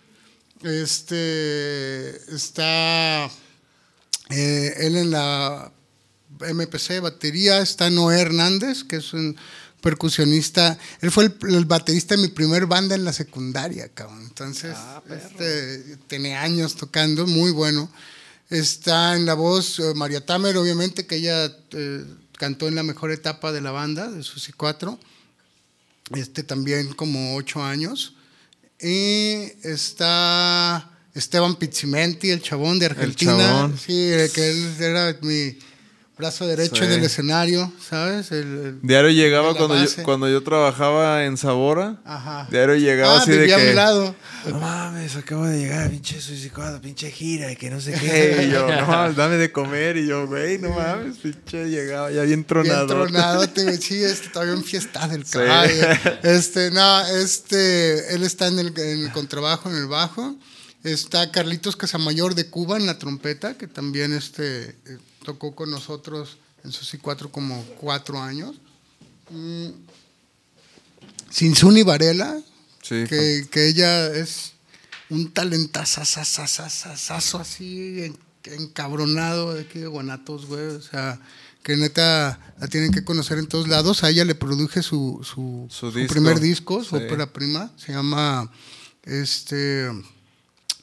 Este 0.63 2.17
está 2.33 3.29
eh, 4.29 4.73
él 4.77 4.95
en 4.95 5.11
la 5.11 5.71
MPC, 6.39 6.99
batería, 7.01 7.59
está 7.61 7.91
Noé 7.91 8.19
Hernández, 8.19 8.83
que 8.83 8.95
es 8.95 9.13
un 9.13 9.37
percusionista. 9.81 10.77
Él 11.01 11.11
fue 11.11 11.25
el, 11.25 11.35
el 11.49 11.65
baterista 11.65 12.15
de 12.15 12.21
mi 12.21 12.27
primer 12.29 12.65
banda 12.65 12.95
en 12.95 13.05
la 13.05 13.13
secundaria, 13.13 13.89
cabrón. 13.89 14.23
Entonces, 14.23 14.75
este, 15.09 15.97
tenía 16.07 16.41
años 16.41 16.75
tocando, 16.75 17.27
muy 17.27 17.51
bueno. 17.51 17.89
Está 18.49 19.15
en 19.15 19.25
la 19.25 19.33
voz 19.33 19.79
eh, 19.79 19.93
María 19.95 20.25
Tamer, 20.25 20.57
obviamente, 20.57 21.05
que 21.05 21.17
ella 21.17 21.53
eh, 21.71 22.05
cantó 22.37 22.67
en 22.67 22.75
la 22.75 22.83
mejor 22.83 23.11
etapa 23.11 23.51
de 23.51 23.61
la 23.61 23.71
banda, 23.71 24.09
de 24.09 24.23
Susi 24.23 24.53
4. 24.53 24.97
Este 26.15 26.43
también 26.43 26.93
como 26.93 27.35
ocho 27.35 27.61
años. 27.61 28.13
Y 28.79 29.51
está 29.63 30.91
Esteban 31.13 31.55
Pizzimenti, 31.55 32.29
el 32.29 32.41
chabón 32.41 32.79
de 32.79 32.85
Argentina. 32.85 33.37
chabón. 33.37 33.77
Sí, 33.77 34.11
que 34.33 34.51
él 34.51 34.75
era 34.79 35.17
mi, 35.21 35.57
brazo 36.17 36.47
derecho 36.47 36.77
Sí. 36.77 36.83
en 36.85 36.91
el 36.93 37.03
escenario, 37.03 37.71
¿sabes? 37.89 38.31
El- 38.31 38.37
el- 38.39 38.79
Diario 38.81 39.11
llegaba 39.11 39.51
En 39.51 39.55
cuando 39.57 39.75
yo, 39.83 40.03
cuando 40.03 40.27
yo 40.29 40.41
trabajaba 40.43 41.25
en 41.25 41.37
Sabora. 41.37 41.97
Ajá. 42.05 42.47
Diario 42.49 42.75
llegaba 42.75 43.15
ah, 43.15 43.21
así 43.21 43.31
de 43.31 43.53
a 43.53 43.57
que. 43.57 43.67
mi 43.67 43.73
lado. 43.73 44.15
No 44.47 44.59
mames, 44.59 45.15
acabo 45.15 45.45
de 45.45 45.59
llegar, 45.59 45.89
pinche 45.89 46.19
suicicado, 46.21 46.81
pinche 46.81 47.11
gira, 47.11 47.51
y 47.51 47.55
que 47.55 47.69
no 47.69 47.79
sé 47.81 47.93
qué. 47.93 48.43
Y 48.47 48.51
yo, 48.51 48.67
no 48.67 48.87
mames, 48.87 49.15
dame 49.15 49.37
de 49.37 49.51
comer. 49.51 49.97
Y 49.97 50.07
yo, 50.07 50.25
güey, 50.27 50.57
no 50.57 50.69
mames, 50.71 51.17
pinche 51.17 51.69
llegaba 51.69 52.09
ya 52.11 52.23
bien 52.23 52.43
tronado. 52.45 52.85
Bien 52.87 52.97
tronado, 53.11 53.47
te 53.49 53.77
sí, 53.77 54.03
este, 54.03 54.29
todavía 54.29 54.53
un 54.55 54.63
fiesta 54.63 55.07
del 55.07 55.25
Sí. 55.25 55.33
caballo. 55.33 55.73
Este, 56.23 56.71
no, 56.71 57.05
este, 57.07 58.15
él 58.15 58.23
está 58.23 58.47
en 58.47 58.59
el, 58.59 58.67
en 58.79 59.05
el 59.05 59.11
contrabajo, 59.11 59.69
en 59.69 59.75
el 59.77 59.87
bajo. 59.87 60.35
Está 60.83 61.31
Carlitos 61.31 61.75
Casamayor 61.75 62.35
de 62.35 62.49
Cuba 62.49 62.77
en 62.77 62.85
la 62.85 62.97
trompeta, 62.99 63.57
que 63.57 63.67
también 63.67 64.13
este, 64.13 64.69
eh, 64.69 64.75
tocó 65.25 65.53
con 65.55 65.69
nosotros 65.71 66.37
en 66.63 66.71
Susi 66.71 66.97
4 66.97 67.31
como 67.31 67.61
cuatro 67.79 68.21
años. 68.21 68.55
Mm. 69.29 69.67
Sinsuni 71.29 71.83
Varela, 71.83 72.39
Sí, 72.81 73.03
que, 73.09 73.45
que 73.51 73.67
ella 73.67 74.07
es 74.13 74.53
un 75.09 75.33
talentazazazazazazo 75.33 77.37
así 77.39 78.03
en- 78.03 78.17
encabronado 78.45 79.55
de 79.55 79.63
aquí 79.63 79.79
de 79.79 79.87
Guanatos, 79.87 80.45
güey. 80.45 80.67
O 80.67 80.81
sea, 80.81 81.19
que 81.63 81.75
neta 81.75 82.39
la 82.59 82.67
tienen 82.69 82.93
que 82.93 83.03
conocer 83.03 83.39
en 83.39 83.47
todos 83.47 83.67
lados. 83.67 84.05
A 84.05 84.09
ella 84.09 84.23
le 84.23 84.35
produje 84.35 84.81
su, 84.83 85.19
su, 85.23 85.67
Su 85.69 85.91
su 85.91 85.97
disco. 85.97 86.13
primer 86.13 86.39
disco, 86.39 86.81
su 86.81 86.97
Sí. 86.97 87.03
ópera 87.03 87.33
prima. 87.33 87.73
Se 87.75 87.91
llama 87.91 88.49
este. 89.03 89.89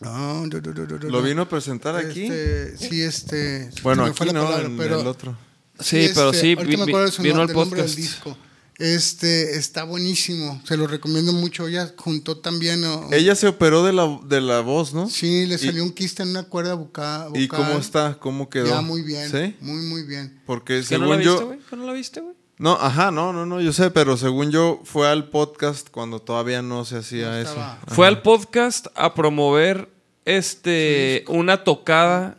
¿Lo 0.05 1.23
vino 1.23 1.43
a 1.43 1.49
presentar 1.49 1.97
aquí? 1.97 2.25
Este, 2.27 2.77
sí, 2.79 3.03
este. 3.03 3.71
bueno, 3.83 4.05
aquí 4.05 4.15
fue 4.17 4.27
la 4.27 4.33
no, 4.35 4.45
palabra, 4.45 4.67
en 4.67 4.77
pero- 4.77 5.01
el 5.01 5.07
otro. 5.07 5.37
Sí, 5.81 6.09
pero 6.15 6.31
este, 6.31 6.41
sí, 6.41 6.53
ahorita 6.57 6.71
vi- 6.71 6.77
me 6.77 6.83
acuerdo 6.85 7.01
de 7.01 7.11
vi- 7.11 7.17
su 7.17 7.23
vino 7.23 7.41
al 7.41 7.47
del 7.49 7.57
nombre 7.57 7.81
del 7.83 7.91
podcast. 7.91 7.97
disco. 7.99 8.37
Este 8.79 9.57
está 9.57 9.85
buenísimo, 9.85 10.61
se 10.67 10.77
lo 10.77 10.87
recomiendo 10.89 11.33
mucho. 11.33 11.69
Ella 11.69 11.93
juntó 11.97 12.39
también. 12.39 12.81
¿no? 12.81 13.09
Ella 13.13 13.37
se 13.37 13.47
operó 13.47 13.85
de 13.85 13.93
la, 13.93 14.19
de 14.27 14.41
la 14.41 14.61
voz, 14.61 14.93
¿no? 14.95 15.09
Sí, 15.09 15.47
le 15.47 15.55
Y- 15.55 15.59
salió 15.59 15.85
un 15.85 15.93
quiste 15.93 16.23
en 16.25 16.31
una 16.31 16.43
cuerda 16.45 16.75
buca- 16.75 17.27
vocal. 17.29 17.41
¿Y 17.43 17.47
cómo 17.49 17.73
está? 17.79 18.17
¿Cómo 18.19 18.49
quedó? 18.51 18.67
Ya 18.67 18.81
muy 18.81 19.03
bien. 19.03 19.31
¿Sí? 19.31 19.57
Muy, 19.61 19.83
muy 19.85 20.03
bien. 20.03 20.41
Porque 20.45 20.83
¿Que 20.89 20.99
no 20.99 21.07
la 21.07 21.15
según 21.15 21.19
viste, 21.19 21.41
yo. 21.41 21.47
güey? 21.47 21.59
¿Que 21.71 21.77
no 21.77 21.87
la 21.87 21.93
viste, 21.93 22.21
güey? 22.21 22.35
No, 22.59 22.73
ajá, 22.81 23.11
no, 23.11 23.33
no, 23.33 23.47
no, 23.47 23.61
yo 23.61 23.73
sé, 23.73 23.91
pero 23.91 24.17
según 24.17 24.51
yo 24.53 24.81
fue 24.85 25.09
al 25.09 25.29
podcast 25.29 25.89
cuando 25.91 26.21
todavía 26.21 26.63
no 26.63 26.85
se 26.85 26.99
hacía 26.99 27.31
No 27.31 27.37
eso. 27.39 27.57
Fue 27.89 28.07
al 28.07 28.23
podcast 28.23 28.87
a 28.95 29.15
promover 29.15 29.89
este 30.25 31.25
una 31.29 31.65
tocada 31.65 32.39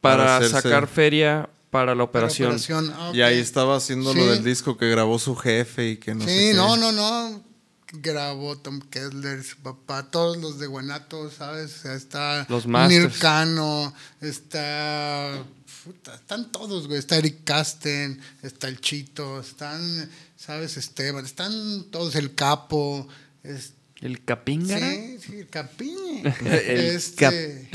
para, 0.00 0.24
Para 0.24 0.38
hacerse- 0.38 0.62
sacar 0.62 0.86
feria 0.86 1.48
para 1.70 1.86
la 1.94 1.98
Para 1.98 2.04
operación. 2.04 2.48
operación. 2.48 2.92
Ah, 2.96 3.10
Y 3.14 3.20
ahí 3.22 3.38
estaba 3.38 3.76
haciendo 3.76 4.14
lo 4.14 4.22
Sí. 4.22 4.28
del 4.28 4.44
disco 4.44 4.76
que 4.78 4.88
grabó 4.88 5.18
su 5.18 5.36
jefe 5.36 5.90
y 5.90 5.96
que 5.96 6.14
no 6.14 6.24
sé 6.24 6.50
sí, 6.52 6.56
no, 6.56 6.76
no, 6.76 6.92
no. 6.92 7.42
Grabó 7.90 8.56
Tom 8.58 8.80
Kessler, 8.80 9.42
su 9.42 9.56
papá, 9.58 10.10
todos 10.10 10.36
los 10.36 10.58
de 10.58 10.66
Guanatos, 10.66 11.32
¿sabes? 11.38 11.74
O 11.74 11.82
sea, 11.82 11.94
está 11.94 12.46
Los. 12.48 12.66
Nircano, 12.66 13.94
está. 14.20 15.42
puta, 15.84 16.14
están 16.14 16.52
todos, 16.52 16.86
güey. 16.86 16.98
Está 16.98 17.16
Eric 17.16 17.44
Casten, 17.44 18.20
está 18.42 18.68
el 18.68 18.78
Chito, 18.80 19.40
están, 19.40 20.10
¿sabes? 20.36 20.76
Esteban, 20.76 21.24
están 21.24 21.84
todos, 21.90 22.14
el 22.14 22.34
Capo. 22.34 23.08
es- 23.42 23.72
El 24.00 24.24
Capíngara. 24.24 24.88
sí, 24.90 25.18
sí, 25.20 25.38
el 25.40 25.48
Capiñe. 25.48 26.22
El 26.44 26.80
Este, 26.96 27.68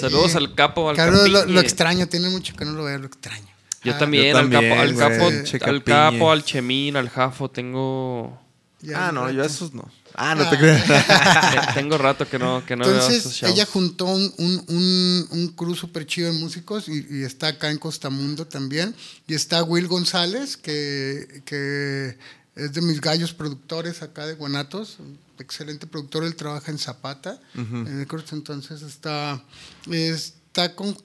Saludos 0.00 0.34
al 0.36 0.54
capo, 0.54 0.88
al 0.90 0.94
Claro, 0.96 1.26
lo, 1.26 1.38
Capiñe. 1.40 1.54
lo 1.54 1.60
extraño, 1.60 2.06
tiene 2.08 2.28
mucho 2.28 2.54
que 2.54 2.64
no 2.64 2.72
lo 2.72 2.84
veo, 2.84 2.98
lo 2.98 3.06
extraño. 3.06 3.46
Yo 3.82 3.94
Ah, 3.94 3.98
también, 3.98 4.32
Yo 4.32 4.38
al 4.38 4.50
capo, 4.50 4.74
al 4.74 4.94
capo, 4.96 5.26
al 5.28 5.42
Capiñe. 5.58 5.82
capo, 5.84 6.30
al 6.30 6.44
Chemín, 6.44 6.96
al 6.96 7.08
Jafo, 7.08 7.50
tengo 7.50 8.38
ya 8.82 9.08
Ah, 9.08 9.12
no, 9.12 9.30
yo 9.30 9.42
esos 9.44 9.72
no. 9.74 9.90
Ah, 10.14 10.34
no 10.34 10.42
Ah. 10.44 10.50
te 10.50 10.58
creas. 10.58 10.84
te- 11.66 11.72
tengo 11.80 11.96
rato 11.96 12.28
que 12.28 12.38
no, 12.38 12.64
que 12.66 12.76
no 12.76 12.84
veo 12.84 12.98
esos 12.98 13.10
Entonces, 13.14 13.34
shows. 13.40 13.52
ella 13.54 13.64
juntó 13.66 14.06
un, 14.06 14.32
un, 14.38 14.64
un, 14.68 15.26
un 15.30 15.48
crew 15.54 15.74
súper 15.74 16.04
chido 16.06 16.32
de 16.32 16.38
músicos 16.38 16.88
y, 16.88 17.06
y 17.10 17.22
está 17.22 17.48
acá 17.48 17.70
en 17.70 17.78
Costamundo 17.78 18.46
también. 18.46 18.94
Y 19.26 19.34
está 19.34 19.62
Will 19.62 19.86
González, 19.86 20.56
que, 20.58 21.42
que 21.46 22.18
es 22.56 22.72
de 22.72 22.82
mis 22.82 23.00
gallos 23.00 23.32
productores 23.32 24.02
acá 24.02 24.26
de 24.26 24.34
Guanatos. 24.34 24.98
Excelente 25.38 25.86
productor, 25.86 26.24
él 26.24 26.36
trabaja 26.36 26.70
en 26.70 26.78
Zapata. 26.78 27.40
en 27.54 28.00
el 28.00 28.06
Cruz. 28.06 28.32
entonces 28.32 28.82
está, 28.82 29.42
está 29.88 30.74
con... 30.74 30.96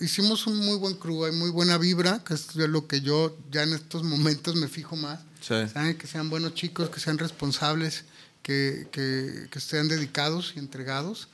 Hicimos 0.00 0.46
un 0.46 0.58
muy 0.58 0.76
buen 0.76 0.94
crew, 0.94 1.24
hay 1.24 1.32
muy 1.32 1.50
buena 1.50 1.76
vibra, 1.76 2.22
que 2.24 2.34
es 2.34 2.54
lo 2.54 2.86
que 2.86 3.00
yo 3.00 3.36
ya 3.50 3.64
en 3.64 3.72
estos 3.72 4.04
momentos 4.04 4.54
me 4.54 4.68
fijo 4.68 4.94
más. 4.94 5.20
Sí. 5.40 5.54
¿Saben? 5.72 5.98
Que 5.98 6.06
sean 6.06 6.30
buenos 6.30 6.54
chicos, 6.54 6.88
que 6.90 7.00
sean 7.00 7.18
responsables, 7.18 8.04
que, 8.42 8.86
que, 8.92 9.48
que 9.50 9.58
estén 9.58 9.88
dedicados 9.88 10.52
y 10.54 10.60
entregados. 10.60 11.28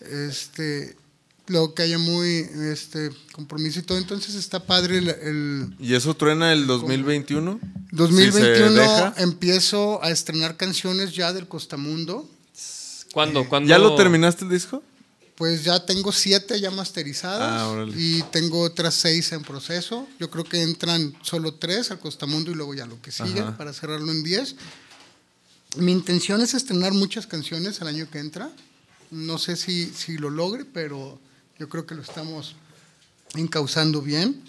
Este, 0.00 0.96
lo 1.48 1.74
que 1.74 1.82
haya 1.82 1.98
muy 1.98 2.46
este, 2.72 3.10
compromiso 3.32 3.78
y 3.78 3.82
todo. 3.82 3.98
Entonces 3.98 4.34
está 4.34 4.64
padre 4.64 4.98
el, 4.98 5.08
el 5.08 5.76
¿Y 5.78 5.94
eso 5.94 6.14
truena 6.14 6.52
el 6.52 6.66
2021? 6.66 7.60
Si 7.62 7.68
se 7.90 7.96
2021. 7.96 8.70
deja. 8.72 9.14
empiezo 9.18 10.02
a 10.02 10.10
estrenar 10.10 10.56
canciones 10.56 11.14
ya 11.14 11.32
del 11.32 11.46
Costamundo. 11.48 12.28
¿Cuándo? 13.12 13.48
¿Cuándo? 13.48 13.68
¿Ya 13.68 13.78
lo 13.78 13.94
terminaste 13.94 14.44
el 14.44 14.50
disco? 14.50 14.82
Pues 15.36 15.64
ya 15.64 15.84
tengo 15.84 16.12
siete 16.12 16.58
ya 16.60 16.70
masterizadas 16.70 17.60
Ah, 17.62 17.68
órale. 17.68 17.92
y 17.94 18.22
tengo 18.32 18.62
otras 18.62 18.94
seis 18.94 19.32
en 19.32 19.42
proceso. 19.42 20.08
Yo 20.18 20.30
creo 20.30 20.44
que 20.44 20.62
entran 20.62 21.14
solo 21.22 21.54
tres 21.54 21.90
al 21.90 21.98
Costamundo 21.98 22.50
y 22.50 22.54
luego 22.54 22.74
ya 22.74 22.86
lo 22.86 23.00
que 23.02 23.12
sigue 23.12 23.40
Ajá. 23.40 23.56
para 23.56 23.72
cerrarlo 23.74 24.10
en 24.10 24.22
diez. 24.22 24.56
Mi 25.76 25.92
intención 25.92 26.40
es 26.40 26.54
estrenar 26.54 26.92
muchas 26.94 27.26
canciones 27.26 27.80
el 27.82 27.88
año 27.88 28.08
que 28.10 28.18
entra. 28.18 28.50
No 29.10 29.36
sé 29.38 29.56
si, 29.56 29.86
si 29.94 30.16
lo 30.16 30.30
logre, 30.30 30.64
pero 30.64 31.18
yo 31.58 31.68
creo 31.68 31.86
que 31.86 31.94
lo 31.94 32.02
estamos 32.02 32.56
encauzando 33.34 34.02
bien. 34.02 34.42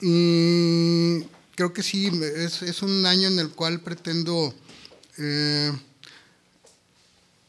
Y 0.00 1.24
creo 1.54 1.72
que 1.72 1.82
sí, 1.82 2.10
es, 2.36 2.62
es 2.62 2.82
un 2.82 3.04
año 3.06 3.28
en 3.28 3.38
el 3.38 3.50
cual 3.50 3.80
pretendo 3.80 4.54
eh, 5.18 5.72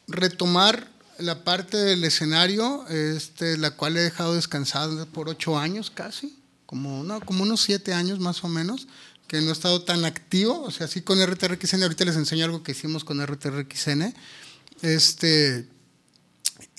retomar 0.08 0.90
la 1.18 1.44
parte 1.44 1.78
del 1.78 2.04
escenario, 2.04 2.86
este, 2.88 3.58
la 3.58 3.72
cual 3.72 3.96
he 3.98 4.02
dejado 4.02 4.36
descansada 4.36 5.06
por 5.06 5.30
ocho 5.30 5.58
años 5.58 5.92
casi, 5.92 6.38
como, 6.66 7.04
no, 7.04 7.20
como 7.22 7.44
unos 7.44 7.62
siete 7.62 7.94
años 7.94 8.20
más 8.20 8.44
o 8.44 8.48
menos, 8.48 8.88
que 9.28 9.40
no 9.40 9.50
he 9.50 9.54
estado 9.54 9.84
tan 9.84 10.04
activo, 10.04 10.62
o 10.62 10.72
sea, 10.72 10.88
sí 10.88 11.02
con 11.02 11.26
RTRXN, 11.26 11.84
ahorita 11.84 12.06
les 12.06 12.16
enseño 12.16 12.46
algo 12.46 12.64
que 12.64 12.74
hicimos 12.74 13.06
con 13.06 13.26
RTRXN, 13.26 14.14
este, 14.82 15.68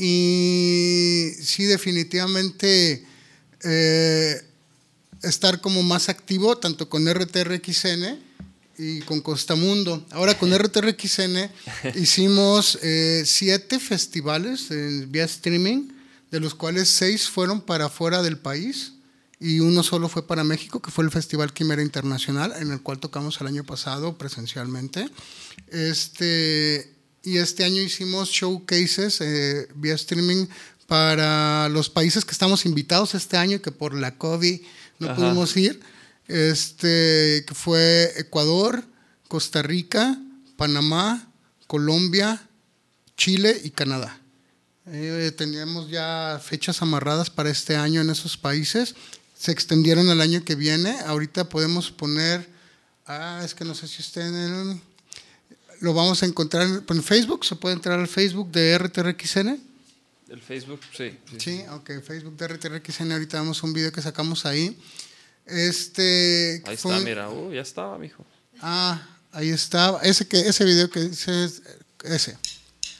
y 0.04 1.30
sí 1.40 1.62
definitivamente 1.62 3.06
eh, 3.62 4.42
estar 5.22 5.60
como 5.60 5.84
más 5.84 6.08
activo, 6.08 6.58
tanto 6.58 6.88
con 6.88 7.06
RTRXN, 7.06 8.18
y 8.78 9.00
con 9.02 9.20
Costamundo. 9.20 10.04
Ahora 10.10 10.36
con 10.36 10.52
RTRXN 10.52 11.50
hicimos 11.94 12.80
eh, 12.82 13.22
siete 13.24 13.78
festivales 13.78 14.72
en 14.72 15.12
vía 15.12 15.24
streaming, 15.24 15.90
de 16.32 16.40
los 16.40 16.56
cuales 16.56 16.88
seis 16.88 17.28
fueron 17.28 17.60
para 17.60 17.88
fuera 17.88 18.22
del 18.22 18.38
país 18.38 18.94
y 19.38 19.60
uno 19.60 19.84
solo 19.84 20.08
fue 20.08 20.26
para 20.26 20.42
México, 20.42 20.82
que 20.82 20.90
fue 20.90 21.04
el 21.04 21.12
Festival 21.12 21.52
Quimera 21.52 21.82
Internacional, 21.82 22.54
en 22.58 22.72
el 22.72 22.80
cual 22.80 22.98
tocamos 22.98 23.40
el 23.40 23.46
año 23.46 23.62
pasado 23.62 24.18
presencialmente. 24.18 25.08
Este, 25.68 26.91
y 27.24 27.38
este 27.38 27.64
año 27.64 27.80
hicimos 27.82 28.30
showcases 28.30 29.20
eh, 29.20 29.68
vía 29.74 29.94
streaming 29.94 30.46
para 30.86 31.68
los 31.68 31.88
países 31.88 32.24
que 32.24 32.32
estamos 32.32 32.66
invitados 32.66 33.14
este 33.14 33.36
año 33.36 33.56
y 33.56 33.60
que 33.60 33.72
por 33.72 33.94
la 33.94 34.16
COVID 34.18 34.60
no 34.98 35.06
Ajá. 35.06 35.16
pudimos 35.16 35.56
ir 35.56 35.80
este, 36.28 37.44
que 37.46 37.54
fue 37.54 38.12
Ecuador, 38.16 38.84
Costa 39.28 39.62
Rica, 39.62 40.18
Panamá, 40.56 41.28
Colombia, 41.66 42.48
Chile 43.16 43.60
y 43.64 43.70
Canadá. 43.70 44.18
Eh, 44.86 45.32
teníamos 45.36 45.90
ya 45.90 46.40
fechas 46.42 46.82
amarradas 46.82 47.30
para 47.30 47.50
este 47.50 47.76
año 47.76 48.00
en 48.00 48.10
esos 48.10 48.36
países. 48.36 48.94
Se 49.38 49.52
extendieron 49.52 50.08
al 50.10 50.20
año 50.20 50.44
que 50.44 50.54
viene. 50.54 50.98
Ahorita 51.06 51.48
podemos 51.48 51.90
poner, 51.90 52.48
ah, 53.06 53.42
es 53.44 53.54
que 53.54 53.64
no 53.64 53.74
sé 53.74 53.86
si 53.88 54.02
estén 54.02 54.34
en, 54.34 54.82
lo 55.82 55.92
vamos 55.94 56.22
a 56.22 56.26
encontrar 56.26 56.66
en, 56.66 57.02
Facebook. 57.02 57.44
Se 57.44 57.56
puede 57.56 57.74
entrar 57.74 57.98
al 57.98 58.08
Facebook 58.08 58.50
de 58.52 58.78
RTRXN. 58.78 59.60
El 60.30 60.40
Facebook, 60.40 60.80
sí. 60.96 61.18
sí. 61.30 61.36
Sí, 61.38 61.64
ok, 61.70 61.90
Facebook 62.06 62.36
de 62.36 62.48
RTRXN. 62.48 63.12
Ahorita 63.12 63.40
vemos 63.40 63.62
un 63.62 63.72
video 63.72 63.92
que 63.92 64.00
sacamos 64.00 64.46
ahí. 64.46 64.78
Este. 65.44 66.62
Ahí 66.64 66.76
fue 66.76 66.92
está, 66.92 66.98
un- 66.98 67.04
mira. 67.04 67.28
Uh, 67.28 67.52
ya 67.52 67.60
estaba, 67.60 67.98
mijo. 67.98 68.24
Ah, 68.60 69.02
ahí 69.32 69.50
está. 69.50 69.98
Ese, 70.02 70.26
que, 70.26 70.40
ese 70.40 70.64
video 70.64 70.88
que 70.88 71.00
dice 71.00 71.44
es- 71.44 71.62
ese. 72.04 72.36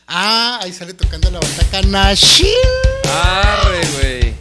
Ah, 0.08 0.58
ahí 0.60 0.72
sale 0.72 0.92
tocando 0.92 1.30
la 1.30 1.38
bataca 1.38 1.82
Nashil. 1.82 2.48
Arre, 3.08 3.80
güey. 3.92 4.34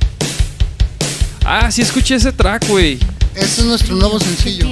Ah, 1.45 1.71
sí 1.71 1.83
escuché 1.83 2.15
ese 2.15 2.31
track, 2.31 2.67
güey. 2.67 2.99
Este 3.35 3.61
es 3.61 3.65
nuestro 3.65 3.95
nuevo 3.95 4.19
sencillo. 4.19 4.65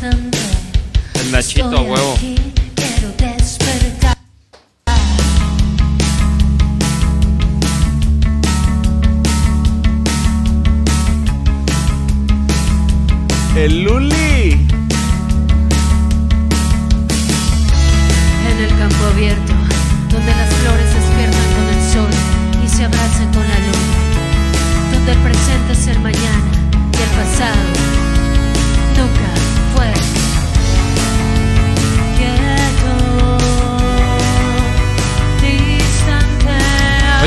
El 0.00 1.32
Nachito, 1.32 1.82
huevo. 1.82 2.14
aquí, 2.14 2.36
quiero 2.76 3.12
despertar. 3.18 4.16
El 13.56 13.82
Luli. 13.82 14.27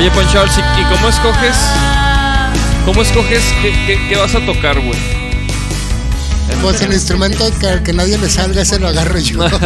Oye, 0.02 0.10
¿y 0.80 0.84
cómo 0.94 1.08
escoges? 1.08 1.56
¿Cómo 2.84 3.02
escoges 3.02 3.40
qué, 3.62 3.70
qué- 3.86 4.08
qué 4.08 4.16
vas 4.16 4.34
a 4.34 4.44
tocar, 4.44 4.80
güey? 4.80 4.98
Pues 6.60 6.80
el 6.80 6.92
instrumento 6.92 7.48
que, 7.60 7.80
que 7.84 7.92
nadie 7.92 8.18
le 8.18 8.28
salga, 8.28 8.62
ese 8.62 8.80
lo 8.80 8.88
agarro 8.88 9.18
yo. 9.20 9.38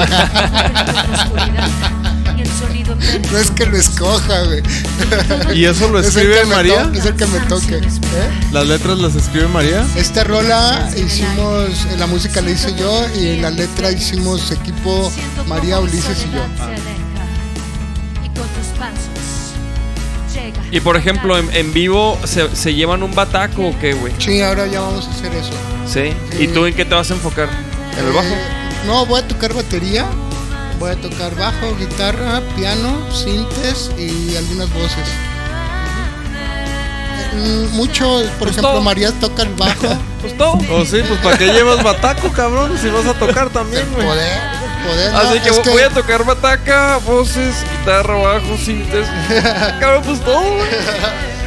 No 3.32 3.38
es 3.38 3.50
que 3.50 3.66
lo 3.66 3.76
escoja, 3.76 4.42
güey. 4.44 4.62
¿Y 5.54 5.64
eso 5.64 5.88
lo 5.88 5.98
escribe 6.00 6.44
María? 6.46 6.84
to- 6.84 6.92
Es 6.98 7.04
el 7.06 7.14
que 7.16 7.26
me 7.26 7.38
toque. 7.40 7.76
¿eh? 7.76 7.80
¿Las 8.52 8.66
letras 8.66 8.98
las 8.98 9.14
escribe 9.14 9.48
María? 9.48 9.84
Esta 9.96 10.22
rola 10.24 10.88
hicimos, 10.96 11.68
eh, 11.90 11.96
la 11.98 12.06
música 12.06 12.40
la 12.42 12.50
hice 12.50 12.74
yo 12.76 13.06
y 13.18 13.36
la 13.40 13.50
letra 13.50 13.90
hicimos 13.90 14.50
equipo 14.52 15.10
María, 15.46 15.80
Ulises 15.80 16.24
y 16.26 16.34
yo. 16.34 16.42
Y 18.24 18.28
Y 20.77 20.81
por 20.81 20.94
ejemplo, 20.98 21.39
en, 21.39 21.48
en 21.55 21.73
vivo, 21.73 22.19
¿se, 22.24 22.55
se 22.55 22.74
llevan 22.74 23.03
un 23.03 23.15
bataco 23.15 23.69
o 23.69 23.78
qué, 23.81 23.94
güey? 23.94 24.12
Sí, 24.19 24.43
ahora 24.43 24.66
ya 24.66 24.81
vamos 24.82 25.07
a 25.07 25.11
hacer 25.11 25.32
eso. 25.35 25.53
¿Sí? 25.86 26.12
¿Y 26.39 26.48
tú 26.48 26.66
en 26.66 26.74
qué 26.74 26.85
te 26.85 26.94
vas 26.94 27.11
a 27.11 27.15
enfocar? 27.15 27.48
¿En 27.98 28.05
el 28.05 28.11
Eh, 28.11 28.15
bajo? 28.15 28.28
no, 28.86 29.07
voy 29.07 29.20
a 29.20 29.27
tocar 29.27 29.55
batería, 29.55 30.05
voy 30.78 30.90
a 30.90 30.97
tocar 30.97 31.35
bajo, 31.35 31.74
guitarra, 31.78 32.43
piano, 32.57 32.94
sintes 33.11 33.90
y 33.97 34.36
algunas 34.36 34.70
voces. 34.74 35.09
Eh, 37.39 37.69
Mucho, 37.73 38.05
por 38.05 38.39
Pues 38.39 38.51
ejemplo, 38.51 38.73
todo. 38.73 38.81
María 38.82 39.12
toca 39.12 39.44
el 39.44 39.55
bajo. 39.55 39.89
Pues 40.20 40.36
todo. 40.36 40.59
Oh, 40.73 40.85
sí, 40.85 40.98
pues 41.07 41.20
¿para 41.20 41.39
qué 41.39 41.47
llevas 41.53 41.82
bataco, 41.85 42.31
cabrón? 42.32 42.77
Si 42.82 42.89
vas 42.89 43.07
a 43.07 43.15
tocar 43.15 43.48
también, 43.51 43.85
güey. 43.94 44.07
Poder, 44.86 45.12
no, 45.12 45.18
Así 45.18 45.40
que, 45.40 45.48
es 45.48 45.64
voy 45.64 45.82
a 45.82 45.90
tocar 45.90 46.24
bataca, 46.24 46.98
voces, 46.98 47.54
guitarra, 47.78 48.14
bajo, 48.16 48.56
sintes. 48.56 49.06
Cabrón, 49.80 50.02
pues 50.04 50.20
todo. 50.24 50.42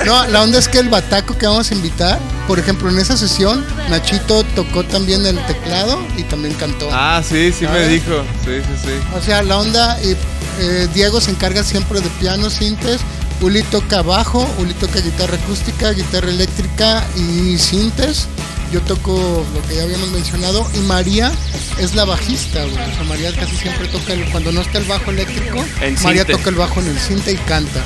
No, 0.05 0.25
la 0.27 0.43
onda 0.43 0.59
es 0.59 0.67
que 0.67 0.79
el 0.79 0.89
bataco 0.89 1.37
que 1.37 1.45
vamos 1.45 1.71
a 1.71 1.73
invitar, 1.73 2.19
por 2.47 2.57
ejemplo, 2.57 2.89
en 2.89 2.99
esa 2.99 3.17
sesión, 3.17 3.65
Nachito 3.89 4.43
tocó 4.55 4.83
también 4.83 5.25
el 5.25 5.37
teclado 5.45 5.99
y 6.17 6.23
también 6.23 6.53
cantó. 6.55 6.89
Ah, 6.91 7.21
sí, 7.27 7.51
sí 7.51 7.67
me 7.67 7.87
dijo. 7.87 8.23
Sí, 8.45 8.61
sí, 8.61 8.87
sí. 8.87 8.93
O 9.15 9.21
sea, 9.21 9.43
la 9.43 9.57
onda, 9.57 9.99
eh, 10.01 10.15
eh, 10.59 10.87
Diego 10.93 11.19
se 11.19 11.31
encarga 11.31 11.63
siempre 11.63 11.99
de 12.01 12.09
piano, 12.11 12.49
sintes, 12.49 13.01
Uli 13.41 13.63
toca 13.63 14.01
bajo, 14.01 14.45
Uli 14.57 14.73
toca 14.73 14.99
guitarra 14.99 15.35
acústica, 15.35 15.91
guitarra 15.91 16.29
eléctrica 16.29 17.05
y 17.15 17.57
sintes. 17.57 18.27
Yo 18.71 18.81
toco 18.81 19.45
lo 19.53 19.67
que 19.67 19.75
ya 19.75 19.83
habíamos 19.83 20.11
mencionado 20.11 20.69
y 20.75 20.79
María 20.81 21.31
es 21.79 21.95
la 21.95 22.05
bajista, 22.05 22.63
güey. 22.65 22.73
O 22.77 22.93
sea, 22.93 23.03
María 23.03 23.33
casi 23.35 23.55
siempre 23.55 23.87
toca, 23.87 24.13
el- 24.13 24.29
cuando 24.31 24.51
no 24.51 24.61
está 24.61 24.77
el 24.77 24.83
bajo 24.85 25.09
eléctrico, 25.09 25.57
En 25.81 25.95
María 26.03 26.23
toca 26.25 26.49
el 26.49 26.55
bajo 26.55 26.79
en 26.79 26.87
el 26.87 26.99
cinte 26.99 27.31
y 27.31 27.37
canta. 27.37 27.81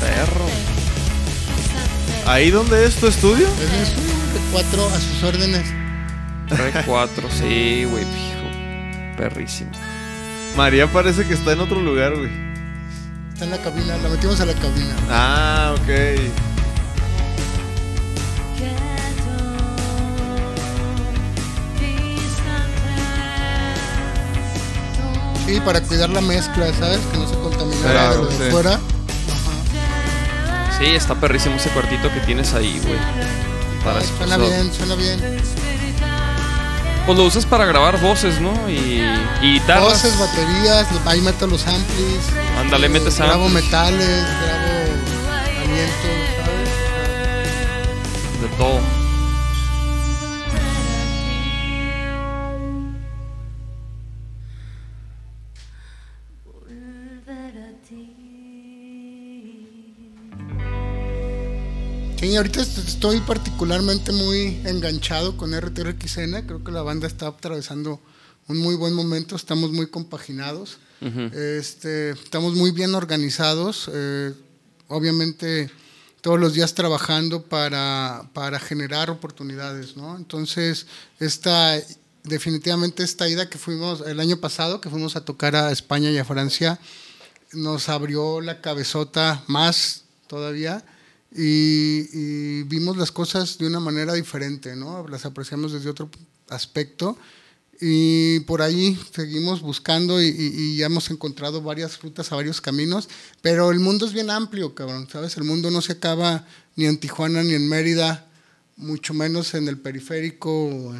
Perro. 0.00 0.46
¿Ahí 2.26 2.50
donde 2.50 2.86
es 2.86 2.94
tu 2.96 3.06
estudio? 3.08 3.46
Es 3.48 3.88
un 3.96 4.34
de 4.34 4.40
cuatro 4.52 4.86
a 4.94 5.00
sus 5.00 5.22
órdenes. 5.24 5.64
Re 6.48 6.72
4, 6.86 7.28
sí, 7.30 7.84
güey, 7.84 8.04
fijo. 8.04 9.16
Perrísimo. 9.16 9.70
María 10.56 10.86
parece 10.90 11.24
que 11.26 11.34
está 11.34 11.52
en 11.52 11.60
otro 11.60 11.80
lugar, 11.80 12.14
güey. 12.16 12.30
Está 13.32 13.44
en 13.44 13.50
la 13.50 13.58
cabina, 13.58 13.96
la 13.98 14.08
metimos 14.08 14.40
a 14.40 14.46
la 14.46 14.54
cabina. 14.54 14.94
Ah, 15.10 15.74
ok. 15.76 15.88
Sí, 25.48 25.60
para 25.60 25.80
cuidar 25.82 26.10
la 26.10 26.20
mezcla, 26.20 26.66
¿sabes? 26.78 26.98
Que 27.10 27.16
no 27.18 27.26
se 27.28 27.34
contaminara 27.36 27.90
Claro, 27.92 28.26
de 28.26 28.32
lo 28.32 28.38
de 28.38 28.44
sí. 28.46 28.50
fuera. 28.50 28.78
Sí, 30.78 30.84
está 30.94 31.14
perrísimo 31.14 31.56
ese 31.56 31.70
cuartito 31.70 32.12
que 32.12 32.20
tienes 32.20 32.52
ahí, 32.54 32.78
güey. 32.84 32.98
Para 33.84 33.98
Ay, 34.00 34.06
suena 34.18 34.36
bien, 34.36 34.72
suena 34.72 34.94
bien. 34.94 35.20
Pues 37.06 37.16
lo 37.18 37.24
usas 37.24 37.46
para 37.46 37.64
grabar 37.64 37.98
voces, 38.00 38.38
¿no? 38.40 38.52
Y, 38.68 39.02
y 39.40 39.52
guitarras. 39.54 39.84
Voces, 40.02 40.18
baterías, 40.18 40.86
ahí 41.06 41.20
meto 41.22 41.46
los 41.46 41.66
amplis. 41.66 42.20
Ándale, 42.60 42.88
metes 42.90 43.16
Grabo 43.16 43.46
amplis. 43.46 43.64
metales, 43.64 44.24
grabo 44.42 44.68
alientos, 45.62 46.10
¿sabes? 46.36 46.68
De 48.42 48.48
todo. 48.58 48.80
Sí, 62.20 62.34
ahorita 62.36 62.60
est- 62.62 62.78
estoy 62.78 63.20
particularmente 63.20 64.10
muy 64.12 64.60
enganchado 64.64 65.36
con 65.36 65.54
RTRXN. 65.54 66.46
Creo 66.46 66.64
que 66.64 66.72
la 66.72 66.82
banda 66.82 67.06
está 67.06 67.28
atravesando 67.28 68.00
un 68.48 68.58
muy 68.58 68.74
buen 68.74 68.94
momento. 68.94 69.36
Estamos 69.36 69.70
muy 69.70 69.86
compaginados. 69.88 70.78
este, 71.00 72.10
estamos 72.10 72.54
muy 72.54 72.72
bien 72.72 72.94
organizados. 72.96 73.88
eh, 73.92 74.34
obviamente, 74.88 75.70
todos 76.20 76.40
los 76.40 76.54
días 76.54 76.74
trabajando 76.74 77.42
para, 77.44 78.28
para 78.32 78.58
generar 78.58 79.10
oportunidades, 79.10 79.96
¿no? 79.96 80.16
Entonces, 80.16 80.86
esta, 81.20 81.80
definitivamente 82.24 83.04
esta 83.04 83.28
ida 83.28 83.48
que 83.48 83.58
fuimos 83.58 84.00
el 84.00 84.18
año 84.18 84.38
pasado, 84.38 84.80
que 84.80 84.90
fuimos 84.90 85.14
a 85.14 85.24
tocar 85.24 85.54
a 85.54 85.70
España 85.70 86.10
y 86.10 86.18
a 86.18 86.24
Francia, 86.24 86.80
nos 87.52 87.88
abrió 87.88 88.40
la 88.40 88.60
cabezota 88.60 89.44
más 89.46 90.02
todavía 90.26 90.84
y, 91.34 92.62
vimos 92.64 92.96
las 92.96 93.12
cosas 93.12 93.58
de 93.58 93.66
una 93.66 93.80
manera 93.80 94.14
diferente, 94.14 94.76
¿no? 94.76 95.06
Las 95.08 95.24
apreciamos 95.24 95.72
desde 95.72 95.90
otro 95.90 96.10
aspecto 96.48 97.18
y 97.80 98.40
por 98.40 98.62
ahí 98.62 98.98
seguimos 99.14 99.60
buscando 99.60 100.20
y, 100.22 100.76
ya 100.76 100.86
hemos 100.86 101.10
encontrado 101.10 101.62
varias 101.62 102.00
rutas 102.00 102.32
a 102.32 102.36
varios 102.36 102.60
caminos, 102.60 103.08
pero 103.42 103.70
el 103.70 103.80
mundo 103.80 104.06
es 104.06 104.12
bien 104.12 104.30
amplio, 104.30 104.74
cabrón, 104.74 105.08
¿sabes? 105.10 105.36
El 105.36 105.44
mundo 105.44 105.70
no 105.70 105.80
se 105.80 105.92
acaba 105.92 106.46
ni 106.76 106.86
en 106.86 106.98
Tijuana 106.98 107.42
ni 107.42 107.54
en 107.54 107.68
Mérida, 107.68 108.26
mucho 108.76 109.12
menos 109.14 109.54
en 109.54 109.68
el 109.68 109.78
periférico 109.78 110.94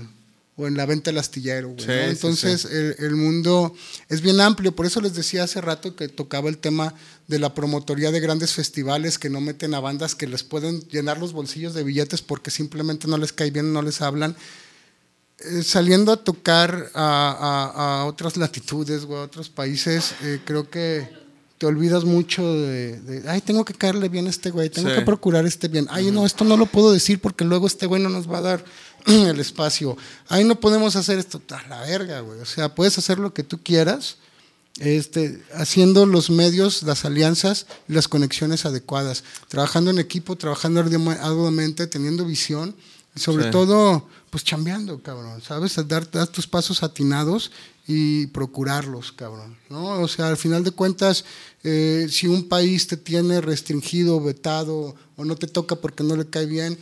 o 0.59 0.66
en 0.66 0.76
la 0.76 0.85
venta 0.86 1.10
del 1.10 1.18
astillero, 1.18 1.68
güey, 1.68 1.80
Sí, 1.80 1.86
¿no? 1.86 1.94
sí, 1.94 2.09
Entonces, 2.10 2.64
el, 2.66 2.97
el 2.98 3.14
mundo 3.16 3.72
es 4.09 4.20
bien 4.20 4.40
amplio, 4.40 4.74
por 4.74 4.85
eso 4.86 5.01
les 5.01 5.14
decía 5.14 5.44
hace 5.44 5.60
rato 5.60 5.94
que 5.97 6.09
tocaba 6.09 6.48
el 6.51 6.59
tema 6.59 6.93
de 7.28 7.39
la 7.39 7.55
promotoría 7.55 8.10
de 8.10 8.18
grandes 8.20 8.52
festivales 8.52 9.18
que 9.18 9.30
no 9.30 9.40
meten 9.40 9.72
a 9.74 9.80
bandas 9.80 10.14
que 10.16 10.26
les 10.26 10.43
pueden 10.43 10.80
llenar 10.89 11.18
los 11.18 11.32
bolsillos 11.32 11.74
de 11.74 11.85
billetes 11.85 12.20
porque 12.22 12.51
simplemente 12.51 13.06
no 13.09 13.16
les 13.18 13.32
cae 13.32 13.51
bien, 13.52 13.72
no 13.72 13.82
les 13.82 14.02
hablan. 14.02 14.36
Eh, 15.40 15.62
saliendo 15.62 16.10
a 16.10 16.16
tocar 16.16 16.90
a, 16.94 17.70
a- 17.72 18.01
a 18.01 18.05
otras 18.06 18.36
latitudes 18.36 19.05
o 19.05 19.16
a 19.16 19.22
otros 19.22 19.48
países, 19.48 20.12
eh, 20.24 20.40
creo 20.44 20.68
que 20.68 21.09
te 21.59 21.66
olvidas 21.66 22.05
mucho 22.05 22.43
de, 22.55 23.01
de, 23.01 23.28
ay, 23.28 23.40
tengo 23.40 23.64
que 23.64 23.74
caerle 23.74 24.09
bien 24.09 24.26
a 24.26 24.30
este 24.30 24.51
güey, 24.51 24.68
tengo 24.70 24.89
Sí. 24.90 24.94
que 24.97 25.02
procurar 25.02 25.47
este 25.47 25.68
bien. 25.68 25.86
Ay, 25.90 26.10
no, 26.10 26.26
esto 26.26 26.44
no 26.44 26.56
lo 26.56 26.66
puedo 26.66 26.93
decir 26.93 27.20
porque 27.20 27.44
luego 27.44 27.66
este 27.68 27.86
güey 27.86 28.02
no 28.02 28.09
nos 28.09 28.28
va 28.30 28.39
a 28.39 28.43
dar 28.43 28.64
el 29.28 29.40
espacio. 29.40 29.97
Ay, 30.28 30.44
no 30.44 30.60
podemos 30.60 30.97
hacer 30.97 31.18
esto. 31.18 31.40
A 31.51 31.66
la 31.68 31.80
verga, 31.82 32.20
güey. 32.20 32.40
O 32.40 32.47
sea, 32.47 32.74
puedes 32.74 32.98
hacer 32.98 33.18
lo 33.18 33.32
que 33.35 33.43
tú 33.43 33.62
quieras, 33.62 34.16
este, 34.78 35.43
haciendo 35.55 36.06
los 36.06 36.30
medios, 36.30 36.82
las 36.82 37.05
alianzas 37.05 37.66
y 37.89 37.94
las 37.94 38.06
conexiones 38.09 38.64
adecuadas, 38.64 39.24
trabajando 39.48 39.90
en 39.90 39.98
equipo, 39.98 40.36
trabajando 40.36 40.80
arduamente, 40.80 41.22
arduamente, 41.22 41.86
teniendo 41.86 42.24
visión. 42.24 42.76
Y 43.16 43.20
sobre 43.20 43.44
Sí. 43.47 43.51
todo, 43.51 44.06
pues 44.30 44.44
chambeando, 44.44 45.02
cabrón, 45.02 45.40
¿sabes? 45.43 45.74
Dar, 45.89 46.09
dar 46.10 46.28
tus 46.28 46.47
pasos 46.47 46.82
atinados 46.82 47.51
y 47.86 48.26
procurarlos, 48.28 49.12
cabrón, 49.12 49.56
¿no? 49.70 50.01
O 50.02 50.06
sea, 50.09 50.28
al 50.28 50.36
final 50.36 50.62
de 50.62 50.70
cuentas, 50.72 51.24
eh, 51.64 52.06
si 52.10 52.26
un 52.28 52.47
país 52.48 52.86
te 52.86 52.98
tiene 52.98 53.40
restringido, 53.40 54.20
vetado, 54.20 54.94
o 55.16 55.24
no 55.24 55.35
te 55.36 55.47
toca 55.47 55.76
porque 55.76 56.05
no 56.05 56.14
le 56.14 56.28
cae 56.28 56.44
bien, 56.47 56.78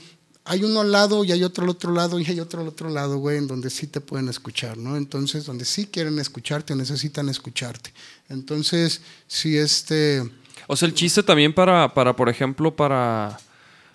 hay 0.47 0.63
uno 0.65 0.81
al 0.81 0.93
lado 0.93 1.25
y 1.25 1.33
hay 1.33 1.43
otro 1.45 1.65
al 1.65 1.71
otro 1.71 1.93
lado 1.93 2.19
y 2.21 2.25
hay 2.25 2.41
otro 2.41 2.61
al 2.63 2.69
otro 2.69 2.89
lado, 2.89 3.19
güey, 3.19 3.37
en 3.39 3.47
donde 3.47 3.69
sí 3.69 3.87
te 3.87 4.01
pueden 4.01 4.29
escuchar, 4.29 4.77
¿no? 4.79 4.97
Entonces, 4.97 5.45
donde 5.45 5.65
sí 5.65 5.87
quieren 5.87 6.19
escucharte 6.19 6.73
o 6.73 6.77
necesitan 6.77 7.29
escucharte. 7.29 7.93
Entonces, 8.29 9.03
si 9.27 9.57
este... 9.59 10.23
O 10.69 10.77
sea, 10.77 10.89
el 10.89 10.95
chiste 10.95 11.23
también 11.23 11.53
para, 11.53 11.93
para 11.95 12.15
por 12.17 12.29
ejemplo, 12.29 12.75
para, 12.75 13.39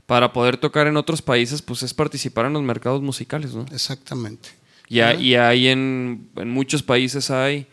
para 0.05 0.31
poder 0.31 0.57
tocar 0.57 0.87
en 0.87 0.97
otros 0.97 1.21
países, 1.21 1.61
pues 1.61 1.83
es 1.83 1.93
participar 1.93 2.45
en 2.45 2.53
los 2.53 2.63
mercados 2.63 3.01
musicales, 3.01 3.53
¿no? 3.53 3.65
Exactamente. 3.71 4.49
Y, 4.87 4.99
hay- 4.99 5.25
y 5.25 5.35
hay 5.35 5.67
en, 5.67 6.29
en 6.35 6.49
muchos 6.49 6.83
países 6.83 7.29
hay. 7.31 7.67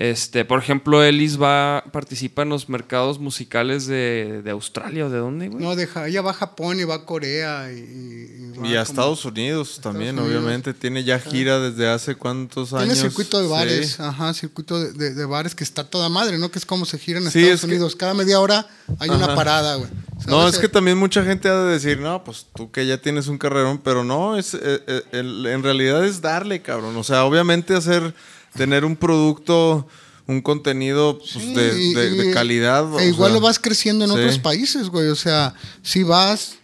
Este, 0.00 0.44
por 0.44 0.60
ejemplo, 0.60 1.02
Ellis 1.02 1.42
va, 1.42 1.82
participa 1.90 2.42
en 2.42 2.50
los 2.50 2.68
mercados 2.68 3.18
musicales 3.18 3.88
de, 3.88 4.42
de 4.44 4.50
Australia 4.52 5.06
o 5.06 5.10
de 5.10 5.18
dónde, 5.18 5.48
güey. 5.48 5.60
No, 5.60 5.74
deja, 5.74 6.06
ella 6.06 6.22
va 6.22 6.30
a 6.30 6.34
Japón 6.34 6.78
y 6.78 6.84
va 6.84 6.94
a 6.94 7.04
Corea 7.04 7.72
y, 7.72 7.78
y 7.80 8.52
va 8.56 8.68
Y 8.68 8.76
a 8.76 8.84
como- 8.84 8.90
Estados 8.92 9.24
Unidos 9.24 9.80
también, 9.82 10.16
Unidos. 10.16 10.38
obviamente. 10.40 10.72
Tiene 10.72 11.02
ya 11.02 11.18
gira 11.18 11.58
desde 11.58 11.88
hace 11.88 12.14
cuántos 12.14 12.72
años. 12.74 12.94
Tiene 12.94 13.08
circuito 13.08 13.38
de 13.40 13.46
Sí. 13.46 13.50
bares, 13.50 13.98
ajá, 13.98 14.32
circuito 14.34 14.78
de, 14.80 14.92
de- 14.92 15.14
de 15.14 15.24
bares 15.24 15.56
que 15.56 15.64
está 15.64 15.82
toda 15.82 16.08
madre, 16.08 16.38
¿no? 16.38 16.48
Que 16.52 16.60
es 16.60 16.64
como 16.66 16.84
se 16.84 16.96
gira 16.96 17.18
en 17.18 17.28
Sí, 17.32 17.40
Estados 17.40 17.54
es 17.54 17.60
que- 17.62 17.66
Unidos. 17.66 17.96
Cada 17.96 18.14
media 18.14 18.38
hora 18.38 18.68
hay 19.00 19.10
una 19.10 19.34
parada, 19.34 19.74
güey. 19.74 19.90
No, 20.28 20.46
es 20.46 20.58
que 20.58 20.68
también 20.68 20.96
mucha 20.96 21.24
gente 21.24 21.48
ha 21.48 21.56
de 21.64 21.72
decir, 21.72 21.98
no, 21.98 22.22
pues 22.22 22.46
tú 22.54 22.70
que 22.70 22.86
ya 22.86 22.98
tienes 23.02 23.26
un 23.26 23.36
carrerón, 23.38 23.78
pero 23.82 24.04
no, 24.04 24.36
es, 24.38 24.54
eh, 24.54 24.60
eh, 24.62 25.02
el- 25.10 25.44
en 25.46 25.64
realidad 25.64 26.04
es 26.04 26.20
darle, 26.20 26.62
cabrón. 26.62 26.96
O 26.96 27.02
sea, 27.02 27.24
obviamente 27.24 27.74
hacer, 27.74 28.14
tener 28.58 28.84
un 28.84 28.96
producto, 28.96 29.88
un 30.26 30.42
contenido 30.42 31.18
pues, 31.18 31.30
Sí, 31.30 31.54
de, 31.54 31.80
y- 31.82 31.94
de- 31.94 32.10
de 32.10 32.30
y- 32.30 32.32
calidad. 32.34 33.00
E 33.00 33.08
igual 33.08 33.30
sea, 33.30 33.40
lo 33.40 33.46
vas 33.46 33.58
creciendo 33.58 34.04
en 34.04 34.10
sí. 34.10 34.16
otros 34.18 34.38
países, 34.38 34.88
güey. 34.88 35.08
O 35.08 35.16
sea, 35.16 35.54
si 35.82 36.02
vas, 36.02 36.56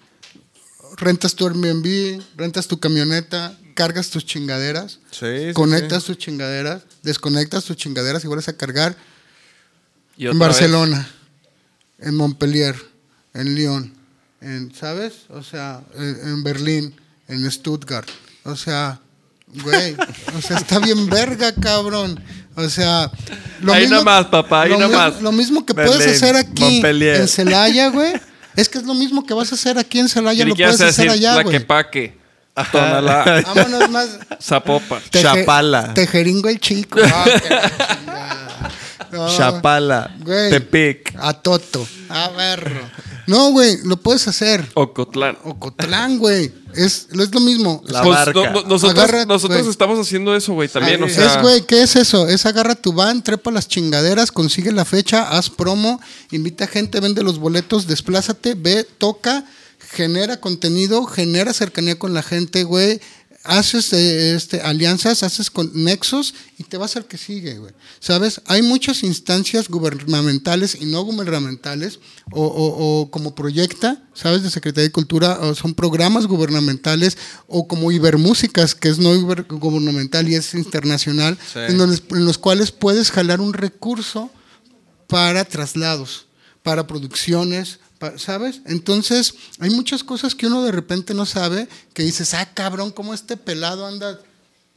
rentas 0.97 1.35
tu 1.35 1.47
Airbnb, 1.47 2.21
rentas 2.37 2.67
tu 2.69 2.79
camioneta, 2.79 3.59
cargas 3.75 4.11
tus 4.11 4.25
chingaderas, 4.25 5.01
Sí, 5.11 5.53
conectas 5.55 6.03
sí. 6.03 6.09
tus 6.09 6.19
chingaderas, 6.19 6.83
desconectas 7.03 7.65
tus 7.65 7.77
chingaderas 7.77 8.23
y 8.25 8.27
vuelves 8.29 8.49
a 8.49 8.57
cargar 8.57 8.97
Y 10.17 10.27
en 10.27 10.33
vez. 10.33 10.39
Barcelona, 10.39 11.09
en 11.99 12.15
Montpellier, 12.15 12.77
en 13.35 13.55
Lyon, 13.55 13.93
en, 14.41 14.73
¿sabes? 14.75 15.13
O 15.31 15.43
sea, 15.43 15.83
en, 15.97 16.19
en 16.29 16.45
Berlín, 16.45 16.95
en 17.29 17.51
Stuttgart. 17.51 18.09
O 18.45 18.55
sea, 18.57 19.01
güey, 19.63 19.97
o 20.37 20.41
sea, 20.41 20.57
está 20.59 20.79
bien 20.79 21.07
verga, 21.09 21.53
cabrón. 21.55 22.21
O 22.57 22.69
sea, 22.69 23.11
Ahí 23.73 23.89
nomás, 23.89 24.27
papá, 24.27 24.63
ahí 24.63 24.71
lo, 24.71 24.79
nomás. 24.79 25.21
lo 25.21 25.33
mismo 25.33 25.67
que 25.67 25.73
Berlín, 25.73 25.97
puedes 25.97 26.17
hacer 26.23 26.37
aquí 26.37 26.63
Montpellier. 26.63 27.17
en 27.21 27.29
Celaya, 27.29 27.89
güey. 27.89 28.13
Es 28.57 28.69
que 28.69 28.79
es 28.79 28.85
lo 28.85 28.95
mismo 28.95 29.27
que 29.27 29.35
vas 29.35 29.51
a 29.51 29.57
hacer 29.57 29.77
aquí 29.79 29.99
en 29.99 30.09
Celaya, 30.09 30.45
lo 30.45 30.55
puedes 30.55 30.81
a 30.81 30.87
hacer 30.87 30.87
decir 31.07 31.11
allá, 31.11 31.33
güey. 31.35 31.47
Tlaquepaque, 31.47 32.17
Tonalá, 32.71 33.43
Vámonos 33.47 33.91
más. 33.91 34.09
Zapopan. 34.41 35.01
Teje- 35.11 35.23
Chapala. 35.23 35.93
Tejeringo 35.95 36.49
el 36.49 36.61
chico. 36.61 37.01
Ah. 38.07 38.71
No, 39.11 39.29
Chapala, 39.37 40.11
Güey. 40.21 40.51
Tepic. 40.51 41.15
A 41.21 41.33
Toto. 41.35 41.87
A 42.09 42.29
verro. 42.31 42.81
No, 43.27 43.51
güey, 43.53 43.79
lo 43.85 43.97
puedes 43.97 44.27
hacer. 44.29 44.69
Ocotlán. 44.75 45.39
Ocotlán, 45.45 46.19
güey. 46.19 46.53
Es, 46.75 47.09
es 47.11 47.33
lo 47.35 47.41
mismo. 47.41 47.83
La 47.87 48.03
Pues, 48.03 48.17
barca. 48.19 48.33
no- 48.33 48.63
no- 48.63 48.69
nosotros 48.69 48.99
Agarra, 48.99 49.25
nosotros 49.25 49.67
estamos 49.67 49.99
haciendo 49.99 50.35
eso, 50.35 50.53
güey, 50.55 50.69
también. 50.69 51.03
Ah, 51.03 51.07
o 51.07 51.09
sea, 51.09 51.27
es, 51.37 51.41
güey, 51.43 51.63
¿qué 51.67 51.83
es 51.83 51.97
eso? 51.97 52.29
Es 52.29 52.45
agarra 52.47 52.75
tu 52.75 52.93
van, 52.93 53.23
trepa 53.23 53.51
las 53.51 53.69
chingaderas, 53.69 54.33
consigue 54.33 54.73
la 54.73 54.85
fecha, 54.85 55.37
haz 55.37 55.51
promo, 55.51 56.01
invita 56.33 56.67
gente, 56.67 57.01
vende 57.01 57.23
los 57.23 57.39
boletos, 57.39 57.87
desplázate, 57.87 58.55
ve, 58.55 58.85
toca, 58.99 59.45
genera 59.93 60.41
contenido, 60.41 61.05
genera 61.07 61.53
cercanía 61.53 61.99
con 61.99 62.13
la 62.15 62.23
gente, 62.23 62.65
güey. 62.65 63.01
Haces 63.47 63.93
este, 63.93 64.63
alianzas, 64.63 65.23
haces 65.23 65.51
con 65.51 65.71
nexos 65.75 66.35
y 66.57 66.63
te 66.65 66.79
vas 66.79 66.97
al 66.97 67.05
que 67.05 67.19
sigue, 67.19 67.59
güey. 67.59 67.73
¿Sabes? 68.01 68.41
Hay 68.47 68.63
muchas 68.63 69.03
instancias 69.03 69.69
gubernamentales 69.69 70.79
y 70.81 70.87
no 70.87 71.03
gubernamentales, 71.03 72.01
o, 72.33 72.43
o- 72.47 73.01
o 73.03 73.11
como 73.11 73.35
proyecta, 73.35 74.03
¿sabes? 74.15 74.43
De 74.43 74.51
Secretaría 74.51 74.89
de 74.89 74.93
Cultura, 74.93 75.39
o 75.41 75.55
son 75.55 75.75
programas 75.75 76.27
gubernamentales, 76.27 77.19
o 77.47 77.69
como 77.69 77.93
Ibermúsicas, 77.93 78.75
que 78.75 78.89
es 78.89 78.99
no 78.99 79.11
gubernamental 79.49 80.27
y 80.27 80.37
es 80.37 80.55
internacional, 80.55 81.37
Sí. 81.53 81.59
en, 81.69 81.77
donde- 81.77 82.01
en 82.13 82.25
los 82.25 82.39
cuales 82.39 82.73
puedes 82.73 83.11
jalar 83.11 83.43
un 83.43 83.53
recurso 83.53 84.31
para 85.07 85.45
traslados, 85.45 86.27
para 86.63 86.87
producciones, 86.87 87.79
¿sabes? 88.17 88.61
Entonces, 88.67 89.35
hay 89.61 89.71
muchas 89.71 90.05
cosas 90.05 90.35
que 90.35 90.47
uno 90.47 90.63
de 90.65 90.73
repente 90.73 91.15
no 91.15 91.25
sabe, 91.27 91.69
que 91.93 92.03
dices, 92.03 92.35
ah, 92.35 92.49
cabrón, 92.55 92.91
¿cómo 92.91 93.15
este 93.15 93.37
pelado 93.37 93.87
anda? 93.87 94.21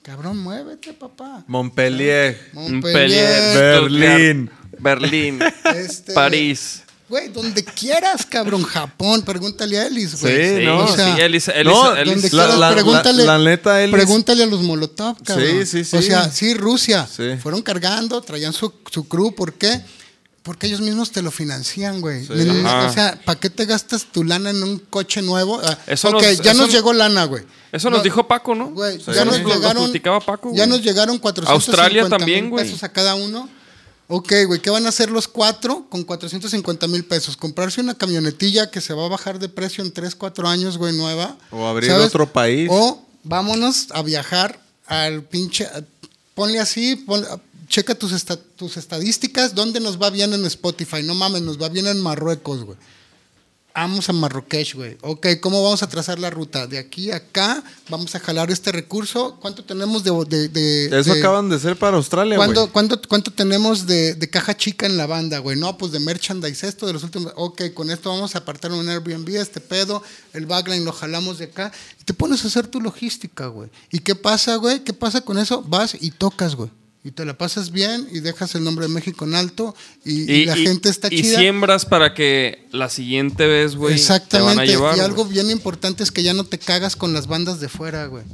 Cabrón, 0.02 0.38
muévete, 0.38 0.94
papá. 0.94 1.44
Montpellier. 1.48 2.50
Montpellier, 2.54 3.58
Berlín. 3.58 4.50
Berlín, 4.80 5.40
Este, 5.76 6.14
París. 6.14 6.84
Güey, 7.10 7.30
donde 7.30 7.64
quieras, 7.64 8.26
cabrón, 8.26 8.64
Japón, 8.64 9.22
pregúntale 9.22 9.80
a 9.80 9.88
Ellis, 9.88 10.20
güey. 10.22 10.58
Sí, 10.60 10.66
no, 10.66 10.80
o 10.80 10.88
sea, 10.94 11.16
sí, 11.16 11.22
Ellis- 11.22 11.48
Ellis- 11.54 11.64
no, 11.64 11.96
Ellis- 11.96 12.06
donde 12.06 12.22
la- 12.24 12.30
quieras, 12.30 12.60
la- 12.60 12.72
pregúntale, 12.74 13.24
la 13.26 13.38
neta, 13.40 13.82
Ellis- 13.84 13.92
pregúntale 13.92 14.44
a 14.44 14.46
los 14.46 14.62
Molotov, 14.62 15.24
cabrón. 15.24 15.48
Sí, 15.48 15.66
sí, 15.66 15.84
sí. 15.86 15.96
O 15.98 16.02
sea, 16.02 16.30
sí, 16.30 16.54
Rusia. 16.54 17.08
Sí. 17.08 17.38
Fueron 17.42 17.62
cargando, 17.62 18.20
traían 18.22 18.52
su, 18.52 18.74
su 18.92 19.08
crew, 19.08 19.34
¿por 19.34 19.54
qué? 19.54 19.82
Porque 20.48 20.66
ellos 20.66 20.80
mismos 20.82 21.12
te 21.12 21.22
lo 21.22 21.30
financian, 21.30 22.02
güey. 22.02 22.26
Sí. 22.26 22.32
O 22.34 22.90
sea, 22.94 23.20
¿para 23.26 23.40
qué 23.40 23.50
te 23.50 23.66
gastas 23.66 24.06
tu 24.06 24.24
lana 24.24 24.50
en 24.50 24.64
un 24.64 24.80
coche 24.80 25.22
nuevo? 25.22 25.60
Ah, 25.64 25.78
Eso 25.86 26.08
ok, 26.08 26.14
nos- 26.24 26.42
ya 26.42 26.52
eso- 26.54 26.62
nos 26.62 26.72
llegó 26.72 26.94
lana, 26.94 27.26
güey. 27.26 27.44
Eso 27.72 27.90
nos 27.90 28.00
No, 28.00 28.04
dijo 28.04 28.28
Paco, 28.28 28.56
¿no? 28.56 28.70
Güey, 28.72 28.96
Eso 28.96 29.12
ya 29.14 29.26
nos 29.26 29.36
nos- 29.36 29.44
nos 29.44 29.56
llegaron. 29.58 29.84
platicaba 29.84 30.20
Paco, 30.22 30.52
ya 30.56 30.66
nos 30.66 30.82
llegaron 30.82 31.20
450 31.20 31.52
Australia 31.54 32.10
también, 32.10 32.46
mil 32.46 32.52
güey. 32.52 32.66
pesos 32.66 32.82
a 32.84 32.90
cada 32.90 33.14
uno. 33.16 33.50
Ok, 34.08 34.32
güey, 34.48 34.62
¿qué 34.62 34.70
van 34.70 34.86
a 34.86 34.90
hacer 34.90 35.10
los 35.12 35.28
cuatro 35.28 35.86
con 35.90 36.06
450 36.06 36.88
mil 36.88 37.04
pesos? 37.04 37.36
Comprarse 37.36 37.82
una 37.82 37.94
camionetilla 37.94 38.72
que 38.72 38.80
se 38.80 38.94
va 38.94 39.06
a 39.06 39.10
bajar 39.10 39.38
de 39.38 39.50
precio 39.50 39.84
en 39.84 39.92
3, 39.92 40.16
4 40.16 40.48
años, 40.48 40.78
güey, 40.78 40.94
nueva. 40.94 41.36
O 41.52 41.68
abrir 41.68 41.92
otro 41.92 42.32
país. 42.32 42.70
O 42.72 43.06
vámonos 43.24 43.88
a 43.92 44.02
viajar 44.04 44.62
al 44.86 45.24
pinche. 45.24 45.68
Ponle 46.36 46.60
así, 46.60 46.96
pon- 46.96 47.26
checa 47.68 47.96
tus, 47.96 48.12
esta- 48.12 48.38
tus 48.38 48.78
estadísticas, 48.78 49.54
¿dónde 49.56 49.80
nos 49.80 50.02
va 50.02 50.10
bien 50.10 50.34
en 50.34 50.46
Spotify? 50.46 51.04
No 51.04 51.16
mames, 51.16 51.42
nos 51.42 51.62
va 51.62 51.70
bien 51.70 51.88
en 51.88 52.00
Marruecos, 52.02 52.64
güey. 52.64 52.78
Vamos 53.76 54.10
a 54.10 54.14
Marrakech, 54.14 54.74
güey. 54.74 54.98
Ok, 55.04 55.28
¿cómo 55.40 55.62
vamos 55.64 55.84
a 55.84 55.88
trazar 55.88 56.18
la 56.18 56.32
ruta? 56.32 56.66
De 56.66 56.80
aquí 56.80 57.12
a 57.12 57.18
acá, 57.18 57.64
vamos 57.90 58.16
a 58.16 58.20
jalar 58.20 58.50
este 58.50 58.72
recurso. 58.72 59.38
¿Cuánto 59.40 59.64
tenemos 59.64 60.04
de... 60.04 60.10
de, 60.28 60.50
de- 60.50 61.00
Eso 61.00 61.14
de- 61.14 61.20
acaban 61.20 61.48
de 61.48 61.60
ser 61.60 61.78
para 61.78 61.96
Australia, 61.98 62.38
¿Cuándo- 62.38 62.62
güey. 62.62 62.74
cuánto, 62.74 63.00
cuánto 63.08 63.32
tenemos 63.32 63.86
de, 63.86 64.16
de 64.16 64.30
caja 64.32 64.58
chica 64.58 64.88
en 64.88 64.98
la 64.98 65.06
banda, 65.06 65.38
güey? 65.38 65.60
No, 65.60 65.78
pues 65.78 65.92
de 65.92 66.00
merchandise, 66.00 66.68
esto 66.68 66.88
de 66.88 66.94
los 66.94 67.04
últimos. 67.04 67.32
Ok, 67.36 67.62
con 67.76 67.92
esto 67.92 68.10
vamos 68.10 68.34
a 68.34 68.40
apartar 68.40 68.72
un 68.72 68.90
Airbnb, 68.90 69.30
este 69.36 69.62
pedo, 69.62 70.02
el 70.34 70.48
backline 70.48 70.84
lo 70.84 70.92
jalamos 70.92 71.38
de 71.38 71.46
acá. 71.46 71.72
Y 72.02 72.04
te 72.04 72.16
pones 72.16 72.44
a 72.46 72.48
hacer 72.48 72.66
tu 72.66 72.82
logística, 72.82 73.46
güey. 73.46 73.70
¿Y 73.92 74.00
qué 74.00 74.16
pasa, 74.16 74.56
güey? 74.56 74.84
¿Qué 74.84 74.94
pasa 74.94 75.22
con 75.22 75.38
eso? 75.38 75.62
Vas 75.62 75.96
y 76.02 76.10
tocas, 76.10 76.56
güey. 76.56 76.72
Y 77.08 77.12
te 77.12 77.24
la 77.24 77.38
pasas 77.38 77.72
bien 77.72 78.06
y 78.12 78.20
dejas 78.20 78.54
el 78.56 78.66
nombre 78.66 78.86
de 78.86 78.92
México 78.94 79.24
en 79.24 79.34
alto 79.36 79.74
y, 80.04 80.30
y 80.30 80.46
la 80.46 80.58
gente 80.58 80.90
está 80.90 81.08
y 81.10 81.22
chida. 81.22 81.40
siembras 81.40 81.86
para 81.86 82.14
que 82.14 82.68
la 82.74 82.90
siguiente 82.90 83.48
vez, 83.48 83.78
güey, 83.78 83.96
te 83.96 84.02
van 84.02 84.12
a 84.12 84.16
Exactamente. 84.18 84.68
llevar. 84.68 84.98
y 84.98 85.00
algo 85.00 85.24
bien 85.24 85.50
importante 85.50 86.04
es 86.04 86.12
que 86.12 86.22
ya 86.22 86.34
no 86.34 86.44
te 86.44 86.60
cagas 86.60 86.98
con 86.98 87.14
las 87.14 87.28
bandas 87.28 87.62
de 87.62 87.70
fuera, 87.70 88.08
güey. 88.08 88.26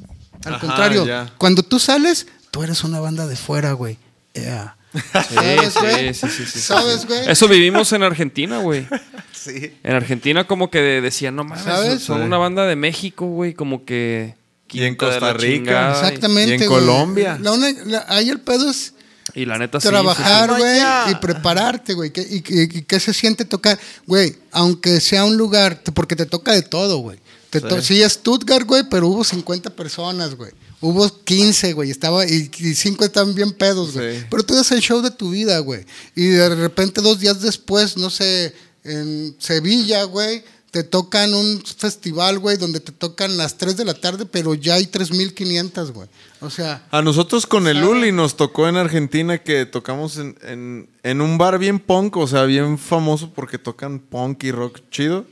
Al 0.46 0.56
Ajá, 0.56 0.66
contrario, 0.66 1.06
ya. 1.06 1.32
cuando 1.38 1.62
tú 1.62 1.78
sales, 1.78 2.26
tú 2.50 2.64
eres 2.64 2.84
una 2.84 3.00
banda 3.00 3.28
de 3.28 3.36
fuera, 3.36 3.74
güey. 3.74 4.00
Yeah. 4.34 4.76
¿Sabes, 5.14 5.74
Sí, 5.74 5.80
güey? 5.80 6.14
sí, 6.16 6.28
sí, 6.28 6.36
sí, 6.38 6.46
sí, 6.54 6.60
¿Sabes, 6.60 7.06
güey? 7.06 7.30
Eso 7.30 7.48
vivimos 7.48 7.94
en 7.94 8.02
Argentina, 8.02 8.58
güey. 8.58 8.88
Sí. 9.34 9.74
En 9.84 9.94
Argentina 9.94 10.48
como 10.48 10.72
que 10.72 10.80
decían, 10.80 11.36
no 11.36 11.44
mames, 11.44 11.64
¿Sabes? 11.66 12.02
son 12.02 12.20
Sí. 12.22 12.26
una 12.26 12.38
banda 12.38 12.66
de 12.66 12.76
México, 12.78 13.26
güey, 13.28 13.54
como 13.54 13.84
que... 13.86 14.36
Y 14.74 14.84
en 14.84 14.96
Costa 14.96 15.34
Rica. 15.34 15.92
Exactamente. 15.94 16.52
Y 16.52 16.54
en 16.64 16.70
güey. 16.70 16.80
Colombia. 16.82 17.38
La 17.42 17.52
una- 17.54 17.72
la- 17.86 18.06
ahí 18.10 18.30
el 18.30 18.40
pedo 18.42 18.70
es 18.70 18.94
Y 19.36 19.46
la 19.46 19.58
neta 19.58 19.80
sí, 19.80 19.88
trabajar, 19.88 20.50
sí, 20.50 20.56
sí. 20.56 20.62
güey, 20.62 21.12
y 21.12 21.16
prepararte, 21.16 21.94
güey. 21.94 22.12
que- 22.12 22.28
Y, 22.30 22.42
que- 22.42 22.64
y 22.64 22.82
qué 22.84 23.00
se 23.00 23.14
siente 23.14 23.46
tocar, 23.46 23.80
güey, 24.06 24.36
aunque 24.52 25.00
sea 25.00 25.26
un 25.26 25.38
lugar, 25.38 25.82
porque 25.94 26.16
te 26.16 26.26
toca 26.26 26.52
de 26.54 26.62
todo, 26.62 26.98
güey. 26.98 27.20
Te 27.50 27.62
to- 27.62 27.82
Sí. 27.82 28.02
es 28.02 28.14
Stuttgart, 28.14 28.66
güey, 28.68 28.84
pero 28.90 29.08
hubo 29.08 29.24
50 29.24 29.70
personas, 29.70 30.36
güey. 30.36 30.52
Hubo 30.82 31.08
15, 31.24 31.72
güey, 31.74 31.92
estaba, 31.92 32.26
y, 32.26 32.52
y 32.60 32.76
5 32.76 33.06
estaban 33.06 33.34
bien 33.34 33.54
pedos, 33.54 33.94
güey. 33.94 34.20
Sí. 34.20 34.26
Pero 34.30 34.44
tú 34.44 34.54
das 34.56 34.70
el 34.72 34.82
show 34.82 35.02
de 35.02 35.12
tu 35.12 35.30
vida, 35.30 35.60
güey. 35.60 35.86
Y 36.16 36.26
de 36.28 36.54
repente, 36.56 37.00
dos 37.02 37.20
días 37.20 37.40
después, 37.42 37.96
no 37.96 38.10
sé, 38.10 38.54
en 38.84 39.36
Sevilla, 39.40 40.04
güey, 40.04 40.44
te 40.74 40.84
tocan 40.84 41.36
un 41.36 41.62
festival, 41.78 42.40
güey, 42.40 42.58
donde 42.58 42.80
te 42.80 42.92
tocan 42.92 43.38
las 43.38 43.60
3 43.60 43.78
de 43.78 43.86
la 43.86 43.94
tarde, 43.94 44.26
pero 44.26 44.56
ya 44.56 44.74
hay 44.74 44.88
3.500, 44.88 45.92
güey. 45.92 46.10
O 46.42 46.50
sea, 46.50 46.84
A 46.90 47.04
nosotros 47.04 47.46
con 47.46 47.68
el. 47.68 47.84
Uli 47.84 48.12
nos 48.12 48.36
tocó 48.36 48.68
en 48.68 48.78
Argentina 48.78 49.38
que 49.38 49.68
tocamos 49.68 50.18
en, 50.18 50.36
en- 50.42 50.90
en 51.04 51.22
un 51.22 51.38
bar 51.38 51.60
bien 51.60 51.78
punk, 51.80 52.18
o 52.18 52.26
sea, 52.28 52.44
bien 52.46 52.80
famoso 52.80 53.32
porque 53.36 53.60
tocan 53.60 54.00
punk 54.00 54.44
y 54.46 54.52
rock 54.52 54.80
chido. 54.90 55.26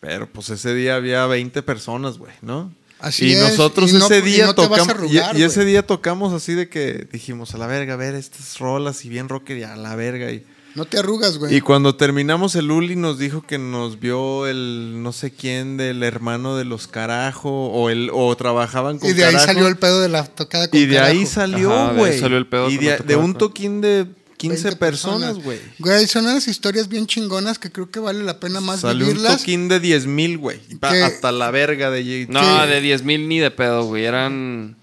Pero 0.00 0.28
pues 0.30 0.50
ese 0.50 0.74
día 0.74 0.96
había 0.96 1.24
20 1.24 1.62
personas, 1.62 2.18
güey, 2.18 2.34
¿no? 2.42 2.70
Así 2.98 3.28
y 3.28 3.32
es, 3.32 3.40
nosotros 3.40 3.90
y 3.90 3.94
no- 3.94 4.04
ese 4.04 4.18
y 4.18 4.20
día 4.22 4.46
no 4.48 4.52
vas 4.54 4.64
a 4.64 4.68
tocamos. 4.68 4.88
arrugar, 4.90 5.34
y, 5.34 5.40
y 5.40 5.42
ese 5.44 5.64
día 5.64 5.86
tocamos 5.86 6.34
así 6.34 6.52
de 6.52 6.68
que 6.68 7.08
dijimos 7.10 7.54
a 7.54 7.58
la 7.58 7.66
verga, 7.66 7.94
a 7.94 7.96
ver, 7.96 8.14
estas 8.14 8.58
rolas 8.58 9.02
y 9.06 9.08
bien 9.08 9.30
rocker 9.30 9.56
y 9.56 9.62
a 9.62 9.76
la 9.76 9.96
verga. 9.96 10.30
Y, 10.30 10.44
no 10.74 10.84
te 10.84 10.98
arrugas, 10.98 11.38
güey. 11.38 11.54
y 11.56 11.60
cuando 11.60 11.94
terminamos 11.96 12.54
el 12.56 12.70
Uli 12.70 12.96
nos 12.96 13.18
dijo 13.18 13.42
que 13.42 13.58
nos 13.58 14.00
vio 14.00 14.46
el 14.46 15.02
no 15.02 15.12
sé 15.12 15.30
quién 15.32 15.76
del 15.76 16.02
hermano 16.02 16.56
de 16.56 16.64
los 16.64 16.86
carajo 16.88 17.66
o 17.68 17.90
el 17.90 18.10
o 18.12 18.34
trabajaban 18.36 18.98
con 18.98 19.08
Y 19.08 19.12
de 19.12 19.24
ahí 19.24 19.36
salió 19.36 19.68
el 19.68 19.76
pedo 19.76 20.00
de 20.00 20.08
la 20.08 20.24
tocada 20.24 20.68
con 20.68 20.78
Y 20.78 20.86
de 20.86 20.98
ahí 20.98 21.26
salió, 21.26 21.72
Ajá, 21.72 21.84
de 21.84 21.90
ahí 21.90 21.96
güey. 21.98 22.18
salió 22.20 22.38
el 22.38 22.46
pedo 22.46 22.70
Y 22.70 22.78
de, 22.78 23.16
un 23.16 23.34
toquín 23.34 23.80
de 23.80 24.06
15 24.36 24.62
20 24.62 24.78
personas, 24.78 25.38
güey. 25.38 25.58
Güey, 25.78 26.06
son 26.06 26.24
unas 26.26 26.48
historias 26.48 26.88
bien 26.88 27.06
chingonas 27.06 27.58
que 27.58 27.70
creo 27.70 27.90
que 27.90 28.00
vale 28.00 28.24
la 28.24 28.40
pena 28.40 28.60
más 28.60 28.80
Salió 28.80 29.06
un 29.06 29.12
vivirlas. 29.12 29.38
toquín 29.38 29.68
de 29.68 29.80
10 29.80 30.06
mil, 30.06 30.38
güey. 30.38 30.60
Hasta 30.82 31.32
la 31.32 31.50
verga 31.50 31.90
de 31.90 32.26
No, 32.28 32.40
¿Qué? 32.40 32.66
de 32.66 32.80
10 32.80 33.04
mil 33.04 33.28
ni 33.28 33.38
de 33.38 33.50
pedo, 33.50 33.84
güey. 33.84 34.04
Eran. 34.04 34.76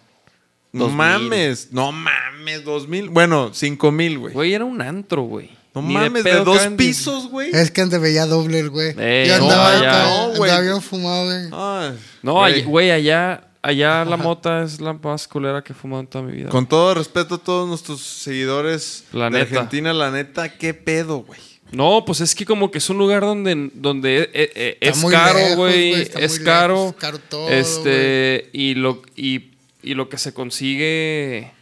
No 0.73 0.85
2000. 0.85 0.95
mames, 0.97 1.67
no 1.71 1.91
mames, 1.91 2.63
dos 2.63 2.87
mil. 2.87 3.09
Bueno, 3.09 3.51
cinco 3.53 3.91
mil, 3.91 4.17
güey. 4.17 4.33
Güey, 4.33 4.53
era 4.53 4.63
un 4.63 4.81
antro, 4.81 5.23
güey. 5.23 5.51
No 5.73 5.81
Ni 5.81 5.93
mames, 5.93 6.23
de, 6.25 6.31
dos 6.43 6.57
caben 6.57 6.75
10. 6.75 6.87
pisos, 6.97 7.27
güey. 7.29 7.49
Es 7.53 7.71
que 7.71 7.81
antes 7.81 7.99
veía 8.01 8.25
doble 8.25 8.59
el 8.59 8.69
güey. 8.69 8.93
Eh, 8.97 9.25
Yo 9.27 9.35
andaba, 9.35 10.03
No, 10.03 10.27
güey. 10.35 10.51
andaba 10.51 10.61
bien 10.61 10.81
fumado, 10.81 11.25
güey. 11.25 11.49
Ay, 11.53 11.99
No, 12.21 12.33
güey. 12.67 12.91
allá- 12.91 13.47
allá, 13.61 14.03
la 14.03 14.17
mota 14.17 14.63
es 14.63 14.81
la 14.81 14.91
más 14.93 15.27
culera 15.29 15.63
que 15.63 15.71
he 15.71 15.75
fumado 15.75 16.01
en 16.01 16.07
toda 16.07 16.23
mi 16.25 16.33
vida. 16.33 16.49
Con 16.49 16.67
todo 16.67 16.93
respeto 16.95 17.35
a 17.35 17.37
todos 17.37 17.69
nuestros 17.69 18.01
seguidores 18.01 19.05
La 19.13 19.25
de 19.25 19.31
neta. 19.39 19.43
Argentina, 19.43 19.93
la 19.93 20.11
neta, 20.11 20.49
qué 20.57 20.73
pedo, 20.73 21.19
güey. 21.19 21.39
No, 21.71 22.03
pues 22.05 22.19
es 22.19 22.35
que 22.35 22.43
como 22.45 22.69
que 22.69 22.79
es 22.79 22.89
un 22.89 22.97
lugar 22.97 23.21
donde, 23.21 23.71
donde 23.73 24.29
eh, 24.33 24.51
eh, 24.55 24.77
Está 24.81 24.99
es 25.07 25.13
caro, 25.13 25.55
güey. 25.55 25.93
Es 25.93 26.09
caro. 26.39 26.73
lejos, 26.75 26.89
es 26.95 26.99
caro 26.99 27.19
todo, 27.29 27.47
este, 27.49 28.49
y 28.51 28.73
lo, 28.73 29.01
y, 29.15 29.51
y 29.81 29.93
lo 29.93 30.09
que 30.09 30.17
se 30.17 30.33
consigue. 30.33 31.53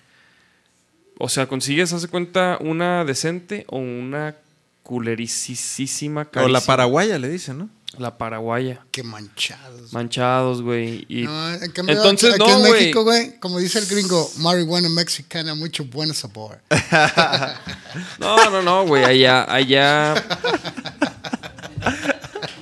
O 1.22 1.28
sea, 1.28 1.48
consigues, 1.48 1.92
hace 1.92 2.08
cuenta, 2.08 2.58
una 2.62 3.04
decente 3.04 3.66
o 3.68 3.78
una 3.78 4.36
culericísima 4.84 6.28
O 6.36 6.48
la 6.48 6.62
paraguaya 6.62 7.20
le 7.20 7.28
dicen, 7.30 7.58
¿no? 7.60 7.70
La 7.98 8.18
paraguaya. 8.18 8.86
Qué 8.92 9.04
manchados. 9.04 9.92
Manchados, 9.92 10.62
güey. 10.62 11.06
Y 11.10 11.24
No, 11.24 11.54
en 11.54 11.72
cambio, 11.72 11.96
entonces, 11.96 12.36
aquí, 12.36 12.42
aquí 12.42 12.52
no, 12.52 12.58
en 12.58 12.68
güey. 12.68 12.74
México, 12.82 13.04
güey, 13.04 13.40
como 13.40 13.60
dice 13.60 13.80
el 13.80 13.88
gringo, 13.88 14.32
marihuana 14.38 14.88
mexicana, 14.90 15.56
mucho 15.56 15.84
buen 15.86 16.14
sabor. 16.14 16.62
No, 18.20 18.50
no, 18.50 18.62
no, 18.62 18.86
güey. 18.86 19.04
Allá, 19.04 19.52
allá. 19.52 20.16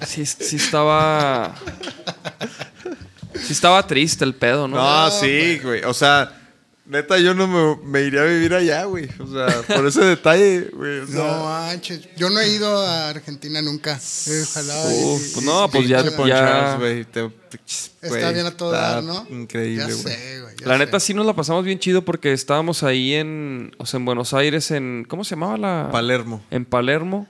Sí, 0.06 0.26
sí 0.26 0.56
estaba. 0.56 1.54
Sí 3.36 3.54
estaba 3.54 3.86
triste 3.86 4.24
el 4.24 4.34
pedo, 4.34 4.68
¿no? 4.68 4.78
No, 4.78 5.12
sí, 5.12 5.60
güey. 5.62 5.84
O 5.84 5.94
sea, 5.94 6.37
neta, 6.88 7.18
yo 7.20 7.34
no 7.34 7.48
me, 7.48 7.76
me 7.86 8.02
iría 8.02 8.22
a 8.22 8.26
vivir 8.26 8.54
allá, 8.54 8.86
güey. 8.86 9.08
O 9.20 9.28
sea, 9.28 9.62
por 9.76 9.86
ese 9.88 10.04
detalle, 10.04 10.70
güey. 10.74 11.00
o 11.00 11.08
sea, 11.08 11.16
No 11.16 11.44
manches, 11.46 12.08
yo 12.18 12.30
no 12.30 12.40
he 12.40 12.50
ido 12.50 12.78
a 12.82 13.10
Argentina 13.10 13.62
nunca. 13.62 14.00
Ojalá. 14.42 14.94
y- 14.94 15.04
Uf, 15.04 15.34
pues 15.34 15.46
no, 15.46 15.66
y- 15.66 15.70
pues 15.70 15.84
y- 15.86 15.88
ya- 15.88 15.98
pinche 16.02 16.14
y- 16.14 16.18
Ponchados, 16.18 16.80
güey. 16.80 17.06
te- 17.06 17.32
Está 18.02 18.32
bien 18.32 18.46
a 18.46 18.52
todo 18.58 18.72
dar, 18.72 19.04
¿no? 19.04 19.26
Increíble, 19.30 19.86
Ya 19.88 19.94
güey. 19.94 19.98
sé, 20.16 20.42
güey. 20.42 20.56
ya 20.60 20.68
La 20.68 20.74
sé. 20.74 20.80
neta 20.80 21.00
sí 21.00 21.14
nos 21.14 21.26
la 21.26 21.34
pasamos 21.34 21.64
bien 21.64 21.80
chido 21.80 22.04
porque 22.04 22.34
estábamos 22.34 22.84
ahí 22.84 23.14
en, 23.14 23.74
o 23.78 23.86
sea, 23.86 24.00
en 24.00 24.06
Buenos 24.06 24.34
Aires, 24.34 24.70
en, 24.72 25.06
¿cómo 25.08 25.24
se 25.24 25.32
llamaba 25.36 25.58
la? 25.58 25.90
Palermo. 25.92 26.42
En 26.52 26.66
Palermo. 26.66 27.28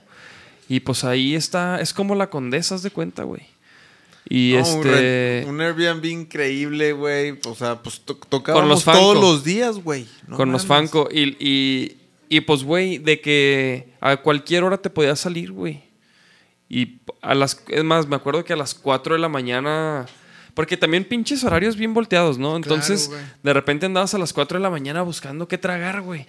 Y 0.68 0.80
pues 0.80 1.02
ahí 1.04 1.34
está, 1.34 1.80
es 1.80 1.94
como 1.94 2.14
la 2.14 2.28
condesa, 2.30 2.74
haz 2.74 2.82
de 2.82 2.90
cuenta, 2.90 3.22
güey. 3.22 3.42
Y 4.28 4.54
No, 4.58 4.68
un, 4.74 4.86
este... 4.86 5.44
un 5.48 5.60
Airbnb 5.60 6.04
increíble, 6.04 6.92
güey. 6.92 7.38
O 7.46 7.54
sea, 7.54 7.82
pues 7.82 8.00
to- 8.00 8.16
tocábamos 8.28 8.68
los 8.68 8.84
todos 8.84 9.18
los 9.18 9.42
días, 9.44 9.76
güey. 9.82 10.06
No 10.26 10.36
con 10.36 10.52
los. 10.52 10.66
Fanco. 10.66 11.08
Y, 11.10 11.36
y, 11.40 11.96
y, 12.28 12.40
pues, 12.42 12.62
güey, 12.62 12.98
de 12.98 13.20
que 13.20 13.94
a 14.00 14.18
cualquier 14.18 14.64
hora 14.64 14.76
te 14.78 14.90
podías 14.90 15.18
salir, 15.18 15.52
güey. 15.52 15.82
Y 16.68 16.98
a 17.22 17.34
las... 17.34 17.62
Es 17.68 17.82
más, 17.84 18.06
me 18.06 18.16
acuerdo 18.16 18.44
que 18.44 18.52
a 18.52 18.56
las 18.56 18.74
4 18.74 19.14
de 19.14 19.20
la 19.20 19.30
mañana... 19.30 20.04
Porque 20.52 20.76
también 20.76 21.04
pinches 21.04 21.44
horarios 21.44 21.76
bien 21.76 21.94
volteados, 21.94 22.36
¿no? 22.36 22.56
Entonces, 22.56 23.10
de 23.42 23.52
repente 23.54 23.86
andabas 23.86 24.12
a 24.12 24.18
las 24.18 24.32
4 24.32 24.58
de 24.58 24.62
la 24.62 24.68
mañana 24.70 25.02
buscando 25.02 25.46
qué 25.48 25.56
tragar, 25.56 26.02
güey. 26.02 26.26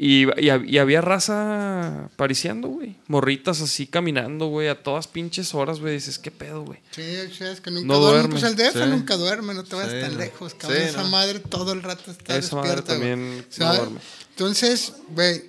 Y, 0.00 0.22
y 0.22 0.46
hab- 0.46 0.64
y 0.64 0.78
había 0.78 1.00
raza 1.00 2.08
pariciando, 2.14 2.68
güey. 2.68 2.94
Morritas 3.08 3.60
así 3.60 3.88
caminando, 3.88 4.46
güey, 4.46 4.68
a 4.68 4.80
todas 4.80 5.08
pinches 5.08 5.54
horas, 5.54 5.80
güey. 5.80 5.94
Dices, 5.94 6.20
¿qué 6.20 6.30
pedo, 6.30 6.62
güey? 6.62 6.78
Sí, 6.92 7.02
es 7.02 7.60
que 7.60 7.72
nunca 7.72 7.86
No 7.88 7.98
duerme. 7.98 8.28
duerme. 8.28 8.40
Pues 8.40 8.44
el 8.44 8.54
DF 8.56 8.84
Sí. 8.84 8.90
nunca 8.90 9.16
duerme, 9.16 9.54
no 9.54 9.64
te 9.64 9.74
vas 9.74 9.90
Sí, 9.90 10.00
tan 10.00 10.12
no. 10.12 10.18
lejos, 10.20 10.54
cabrón. 10.54 10.78
Sí, 10.78 10.84
Esa 10.88 11.02
no. 11.02 11.08
madre 11.08 11.40
todo 11.40 11.72
el 11.72 11.82
rato 11.82 12.12
está 12.12 12.36
Esa 12.36 12.54
madre 12.54 12.76
despierta. 12.76 12.96
güey. 12.96 13.10
también 13.10 13.46
no 13.58 13.74
duerme. 13.74 14.00
Entonces, 14.30 14.92
güey, 15.08 15.42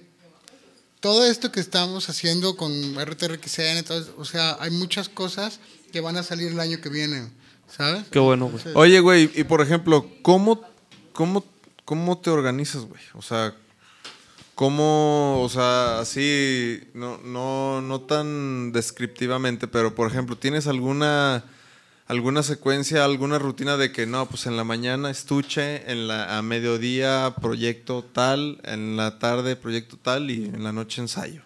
todo 0.99 1.25
esto 1.27 1.51
que 1.51 1.59
estamos 1.59 2.09
haciendo 2.09 2.57
con 2.57 2.71
RTRXN, 2.99 3.77
entonces, 3.77 4.11
o 4.17 4.25
sea, 4.25 4.57
hay 4.59 4.71
muchas 4.71 5.09
cosas 5.09 5.59
que 5.91 6.01
van 6.01 6.17
a 6.17 6.23
salir 6.23 6.51
el 6.51 6.59
año 6.59 6.81
que 6.81 6.89
viene, 6.89 7.29
¿sabes? 7.75 8.05
Qué 8.11 8.19
bueno, 8.19 8.47
güey. 8.49 8.63
Oye, 8.73 8.99
güey, 8.99 9.29
y 9.35 9.43
por 9.43 9.61
ejemplo, 9.61 10.09
¿cómo, 10.23 10.61
cómo, 11.13 11.45
cómo 11.85 12.17
te 12.17 12.31
organizas, 12.31 12.81
güey? 12.85 13.01
O 13.13 13.21
sea, 13.21 13.53
¿cómo, 14.59 15.41
o 15.41 15.47
sea, 15.47 16.01
así, 16.01 16.81
no, 16.93 17.17
no, 17.19 17.81
no 17.81 18.01
tan 18.01 18.73
descriptivamente, 18.73 19.69
pero 19.69 19.95
por 19.95 20.11
ejemplo, 20.11 20.37
¿tienes 20.37 20.67
alguna, 20.67 21.45
alguna 22.07 22.43
secuencia, 22.43 23.05
alguna 23.05 23.39
rutina 23.39 23.77
de 23.77 23.93
que 23.93 24.05
no, 24.05 24.27
pues 24.27 24.47
en 24.47 24.57
la 24.57 24.65
mañana 24.65 25.11
estuche, 25.11 25.89
en 25.89 26.09
la, 26.09 26.37
a 26.37 26.41
mediodía 26.41 27.35
proyecto 27.41 28.03
tal, 28.03 28.59
en 28.65 28.97
la 28.97 29.17
tarde 29.17 29.55
proyecto 29.55 29.95
tal 29.95 30.29
y 30.29 30.47
en 30.47 30.61
la 30.61 30.73
noche 30.73 30.99
ensayo? 30.99 31.41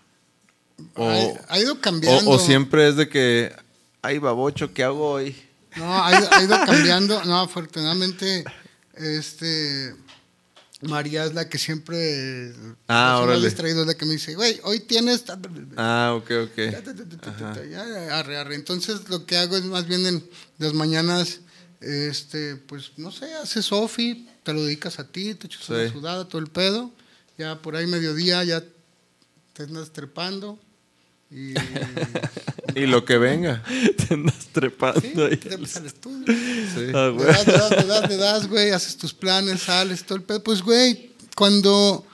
O, 0.95 1.07
ha, 1.07 1.53
ha 1.53 1.60
ido 1.60 1.73
o, 1.73 1.80
cambiando. 1.80 2.31
o 2.31 2.40
siempre 2.40 2.88
es 2.88 2.95
de 2.95 3.10
que, 3.10 3.56
ay, 4.02 4.18
babocho, 4.18 4.73
¿qué 4.73 4.84
hago 4.84 5.11
hoy? 5.11 5.35
No, 5.76 6.03
ha 6.03 6.18
ido, 6.18 6.30
ha 6.31 6.41
ido 6.41 6.57
cambiando. 6.65 7.23
No, 7.26 7.41
afortunadamente, 7.41 8.44
este. 8.95 10.02
María 10.84 11.26
es 11.26 11.34
la 11.34 11.49
que 11.49 11.57
siempre. 11.57 12.53
Ah, 12.88 13.19
órale. 13.22 13.45
distraída, 13.45 13.81
es 13.81 13.88
la 13.88 13.95
que 13.95 14.05
me 14.05 14.14
dice, 14.14 14.35
güey, 14.35 14.60
hoy 14.64 14.80
tienes. 14.80 15.23
Ah, 15.77 16.14
ok, 16.18 16.31
ok. 16.45 16.60
arre, 18.11 18.38
arre. 18.38 18.55
Entonces, 18.55 19.10
lo 19.10 19.26
que 19.26 19.38
hago 19.38 19.57
es 19.57 19.64
más 19.65 19.88
bien 19.88 20.05
en 20.05 20.23
las 20.57 20.73
mañanas, 20.73 21.39
este, 21.81 22.55
pues, 22.55 22.91
no 22.97 23.11
sé, 23.11 23.34
haces 23.34 23.65
Sofi, 23.65 24.27
te 24.43 24.53
lo 24.53 24.64
dedicas 24.64 24.99
a 24.99 25.07
ti, 25.07 25.34
te 25.35 25.47
echas 25.47 25.69
una 25.69 25.91
sudada, 25.91 26.27
todo 26.27 26.39
el 26.39 26.47
pedo. 26.47 26.91
Ya 27.38 27.61
por 27.61 27.76
ahí 27.76 27.88
mediodía 27.88 28.43
ya 28.43 28.64
te 29.53 29.64
andas 29.64 29.91
trepando. 29.91 30.60
Y. 31.34 31.53
Y 32.76 32.85
lo 32.88 33.05
que 33.05 33.18
venga. 33.18 33.64
Te 34.07 34.14
andas 34.14 34.47
trepando 34.51 35.01
Sí, 35.01 35.14
ahí. 35.22 35.38
te 35.38 35.53
al 35.53 35.64
estudio. 35.85 36.26
Sí. 36.27 36.91
Ah, 36.93 37.07
Le 37.07 37.11
güey. 37.11 37.27
das, 37.27 37.45
le 37.47 37.53
das, 37.53 37.72
le 37.72 37.85
das, 37.85 38.18
das, 38.18 38.47
güey, 38.47 38.72
haces 38.72 38.97
tus 38.97 39.14
planes, 39.14 39.61
sales, 39.64 40.03
todo 40.05 40.18
el 40.18 40.23
pedo. 40.23 40.43
Pues, 40.43 40.61
güey, 40.61 41.11
cuando, 41.35 42.05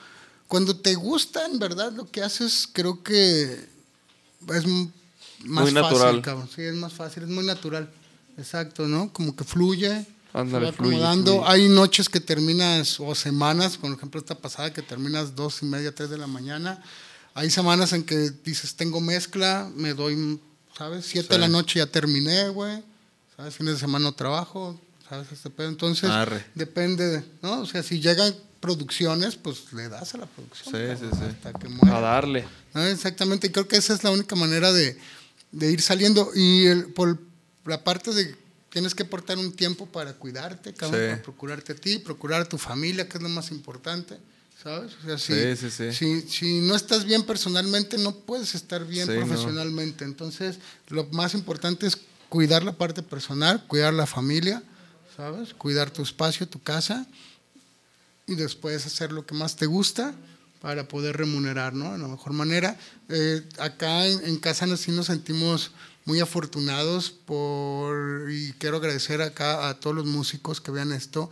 cuando 0.48 0.76
te 0.76 0.94
gusta, 0.94 1.46
en 1.46 1.58
verdad, 1.58 1.92
lo 1.92 2.10
que 2.10 2.22
haces, 2.22 2.68
creo 2.72 3.02
que 3.02 3.44
es 4.48 4.66
más 4.66 5.64
Muy 5.64 5.72
fácil, 5.72 5.74
natural. 5.74 6.22
cabrón. 6.22 6.48
Sí, 6.54 6.62
es 6.62 6.74
más 6.74 6.92
fácil, 6.92 7.22
es 7.24 7.28
muy 7.28 7.44
natural. 7.44 7.88
Exacto, 8.38 8.86
¿no? 8.86 9.12
Como 9.12 9.34
que 9.36 9.44
fluye. 9.44 10.06
Ándale, 10.32 10.66
se 10.66 10.70
va 10.72 10.76
fluye, 10.76 10.96
acomodando. 10.96 11.32
fluye. 11.44 11.48
Hay 11.48 11.68
noches 11.68 12.08
que 12.08 12.20
terminas, 12.20 13.00
o 13.00 13.14
semanas, 13.14 13.76
por 13.76 13.92
ejemplo, 13.92 14.20
esta 14.20 14.34
pasada 14.34 14.72
que 14.72 14.82
terminas 14.82 15.34
dos 15.34 15.62
y 15.62 15.66
media, 15.66 15.94
tres 15.94 16.10
de 16.10 16.18
la 16.18 16.26
mañana. 16.26 16.82
Hay 17.34 17.50
semanas 17.50 17.92
en 17.92 18.02
que 18.04 18.30
dices, 18.44 18.74
tengo 18.74 19.00
mezcla, 19.00 19.70
me 19.74 19.94
doy, 19.94 20.40
¿sabes? 20.76 21.06
Siete 21.06 21.34
de 21.34 21.38
la 21.38 21.48
noche 21.48 21.78
ya 21.78 21.86
terminé, 21.86 22.48
güey. 22.48 22.82
¿Sabes? 23.36 23.54
Fines 23.54 23.74
de 23.74 23.80
semana 23.80 24.04
no 24.04 24.12
trabajo, 24.12 24.78
¿sabes? 25.08 25.30
Este 25.32 25.48
pedo. 25.50 25.68
Entonces, 25.68 26.10
Arre. 26.10 26.44
depende, 26.54 27.06
de- 27.06 27.24
¿no? 27.42 27.60
O 27.60 27.66
sea, 27.66 27.82
si 27.82 28.00
llegan 28.00 28.34
producciones, 28.60 29.36
pues 29.36 29.72
le 29.72 29.88
das 29.88 30.14
a 30.14 30.18
la 30.18 30.26
producción. 30.26 30.74
Sí, 30.74 30.80
cabrón, 30.98 31.10
sí, 31.12 31.18
sí. 31.18 31.24
Hasta 31.46 31.58
que 31.58 31.68
muera. 31.68 31.96
A 31.96 32.00
darle. 32.00 32.44
¿no? 32.74 32.84
Exactamente, 32.84 33.46
y 33.46 33.50
creo 33.50 33.66
que 33.66 33.76
esa 33.76 33.94
es 33.94 34.04
la 34.04 34.10
única 34.10 34.36
manera 34.36 34.72
de, 34.72 34.98
de 35.52 35.70
ir 35.72 35.80
saliendo. 35.80 36.30
Y 36.34 36.66
el- 36.66 36.86
por 36.86 37.18
la 37.64 37.82
parte 37.82 38.12
de 38.12 38.36
tienes 38.70 38.94
que 38.94 39.04
aportar 39.04 39.38
un 39.38 39.52
tiempo 39.52 39.86
para 39.86 40.12
cuidarte, 40.12 40.74
cabrón, 40.74 41.00
Sí. 41.00 41.06
para 41.10 41.22
procurarte 41.22 41.72
a 41.72 41.76
ti, 41.76 41.98
procurar 41.98 42.42
a 42.42 42.44
tu 42.44 42.58
familia, 42.58 43.08
que 43.08 43.16
es 43.16 43.22
lo 43.22 43.28
más 43.30 43.50
importante, 43.50 44.18
¿sabes? 44.62 44.92
O 45.02 45.06
sea, 45.06 45.18
si, 45.18 45.32
Sí, 45.32 45.56
sí, 45.56 45.70
sí. 45.70 45.92
Si, 45.92 46.28
si 46.28 46.60
no 46.60 46.74
estás 46.74 47.04
bien 47.04 47.22
personalmente, 47.24 47.98
no 47.98 48.14
puedes 48.14 48.54
estar 48.54 48.86
bien 48.86 49.08
no. 49.08 49.14
profesionalmente. 49.26 50.04
Entonces, 50.04 50.58
lo 50.88 51.04
más 51.12 51.34
importante 51.34 51.86
es 51.86 51.98
cuidar 52.28 52.62
la 52.62 52.72
parte 52.72 53.02
personal, 53.02 53.66
cuidar 53.66 53.92
la 53.94 54.06
familia, 54.06 54.62
¿sabes? 55.16 55.54
Cuidar 55.54 55.90
tu 55.90 56.02
espacio, 56.02 56.48
tu 56.48 56.62
casa 56.62 57.06
y 58.26 58.34
después 58.36 58.86
hacer 58.86 59.12
lo 59.12 59.26
que 59.26 59.34
más 59.34 59.56
te 59.56 59.66
gusta 59.66 60.14
para 60.60 60.86
poder 60.86 61.16
remunerar, 61.16 61.72
¿no? 61.74 61.92
De 61.92 61.98
la 61.98 62.06
mejor 62.08 62.32
manera. 62.32 62.78
Eh, 63.08 63.42
acá 63.58 64.06
en, 64.06 64.24
en 64.26 64.36
casa 64.36 64.66
nos, 64.66 64.80
sí 64.80 64.92
nos 64.92 65.06
sentimos 65.06 65.72
muy 66.04 66.20
afortunados 66.20 67.10
por, 67.10 68.30
y 68.30 68.52
quiero 68.54 68.76
agradecer 68.78 69.22
acá 69.22 69.68
a 69.68 69.80
todos 69.80 69.96
los 69.96 70.06
músicos 70.06 70.60
que 70.60 70.70
vean 70.70 70.92
esto, 70.92 71.30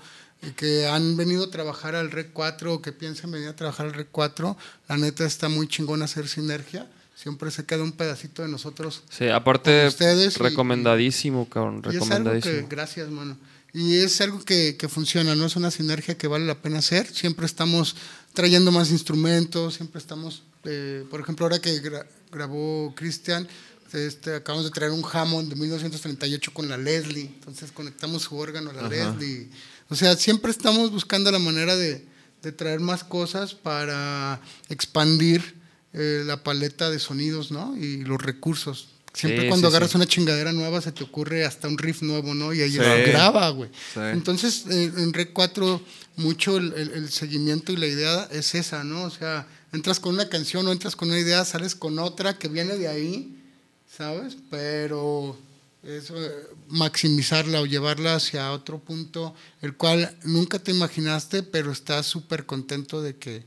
que 0.57 0.87
han 0.87 1.17
venido 1.17 1.45
a 1.45 1.51
trabajar 1.51 1.95
al 1.95 2.11
Rec 2.11 2.33
4 2.33 2.75
o 2.75 2.83
que 2.83 2.93
piensen 2.93 3.31
venir 3.31 3.49
a 3.49 3.57
trabajar 3.57 3.87
al 3.87 3.93
Rec 3.95 4.09
4. 4.13 4.57
La 4.89 4.97
neta 4.97 5.25
está 5.25 5.49
muy 5.49 5.67
chingón 5.69 6.03
hacer 6.03 6.29
sinergia. 6.29 6.89
Siempre 7.17 7.51
se 7.51 7.65
queda 7.67 7.83
un 7.83 7.91
pedacito 7.93 8.43
de 8.43 8.49
nosotros. 8.49 9.03
Sí, 9.11 9.27
aparte, 9.29 9.89
ustedes 9.89 10.37
y- 10.37 10.39
recomendadísimo, 10.43 11.49
cabrón, 11.49 11.77
Y 11.77 11.79
es 11.81 11.85
algo 11.87 12.05
recomendadísimo. 12.05 12.55
que, 12.55 12.67
gracias, 12.69 13.09
mano. 13.11 13.37
Y 13.75 13.97
es 13.97 14.21
algo 14.21 14.43
que, 14.45 14.77
que 14.77 14.89
funciona, 14.89 15.35
¿no? 15.35 15.45
Es 15.47 15.57
una 15.57 15.71
sinergia 15.73 16.17
que 16.17 16.29
vale 16.29 16.47
la 16.47 16.63
pena 16.63 16.79
hacer. 16.79 17.07
Siempre 17.13 17.45
estamos 17.45 17.97
trayendo 18.33 18.71
más 18.71 18.91
instrumentos, 18.93 19.75
siempre 19.75 19.99
estamos, 20.01 20.45
eh, 20.65 21.05
por 21.11 21.21
ejemplo, 21.21 21.45
ahora 21.47 21.59
que 21.61 21.83
gra- 21.83 22.07
grabó 22.31 22.95
Cristian, 22.97 23.49
este, 23.93 24.37
acabamos 24.37 24.65
de 24.67 24.71
traer 24.71 24.93
un 24.93 25.03
Hammond 25.13 25.49
de 25.51 25.57
1938 25.57 26.53
con 26.55 26.69
la 26.69 26.77
Leslie, 26.77 27.27
entonces 27.27 27.73
conectamos 27.73 28.23
su 28.23 28.37
órgano 28.37 28.71
a 28.71 28.75
la 28.75 28.89
Leslie. 28.89 29.49
O 29.89 29.95
sea, 29.95 30.17
siempre 30.17 30.51
estamos 30.51 30.91
buscando 30.91 31.31
la 31.33 31.39
manera 31.39 31.75
de, 31.77 32.07
de 32.43 32.53
traer 32.53 32.81
más 32.81 33.05
cosas 33.05 33.55
para 33.55 34.41
expandir 34.69 35.57
eh, 35.95 36.23
la 36.27 36.43
paleta 36.43 36.91
de 36.91 36.99
sonidos, 36.99 37.51
¿no? 37.51 37.77
Y 37.77 37.99
los 38.05 38.21
recursos. 38.21 38.89
Siempre 39.15 39.43
Sí, 39.45 39.49
cuando 39.49 39.69
sí, 39.69 39.73
agarras 39.73 39.91
sí. 39.93 39.97
una 39.97 40.07
chingadera 40.07 40.53
nueva 40.53 40.81
se 40.83 40.93
te 40.93 41.03
ocurre 41.03 41.45
hasta 41.47 41.67
un 41.67 41.79
riff 41.79 42.03
nuevo, 42.03 42.35
¿no? 42.35 42.53
Y 42.53 42.61
ahí 42.61 42.77
graba, 42.77 43.49
güey. 43.51 43.71
Entonces, 44.13 44.65
eh, 44.71 44.93
en 44.99 45.13
Red 45.15 45.31
4, 45.33 45.81
mucho 46.17 46.59
el, 46.59 46.73
el- 46.75 46.91
el 46.93 47.09
seguimiento 47.09 47.73
y 47.73 47.77
la 47.77 47.87
idea 47.87 48.29
es 48.31 48.55
esa, 48.55 48.85
¿no? 48.85 49.05
O 49.05 49.11
sea, 49.11 49.47
entras 49.73 49.99
con 49.99 50.15
una 50.15 50.29
canción 50.29 50.67
o 50.69 50.73
entras 50.73 50.95
con 50.95 51.09
una 51.09 51.19
idea, 51.19 51.45
sales 51.47 51.75
con 51.75 51.99
otra 51.99 52.39
que 52.39 52.49
viene 52.49 52.77
de 52.77 52.87
ahí, 52.89 53.35
¿sabes? 53.97 54.37
Pero 54.51 55.37
es 55.83 56.11
eh, 56.11 56.31
maximizarla 56.69 57.61
o 57.61 57.67
llevarla 57.67 58.15
hacia 58.17 58.53
otro 58.53 58.79
punto, 58.79 59.35
el 59.63 59.75
cual 59.77 60.17
nunca 60.25 60.59
te 60.59 60.71
imaginaste, 60.73 61.43
pero 61.43 61.71
estás 61.73 62.07
súper 62.07 62.47
contento 62.47 63.01
de 63.03 63.17
que 63.17 63.37
eh, 63.37 63.45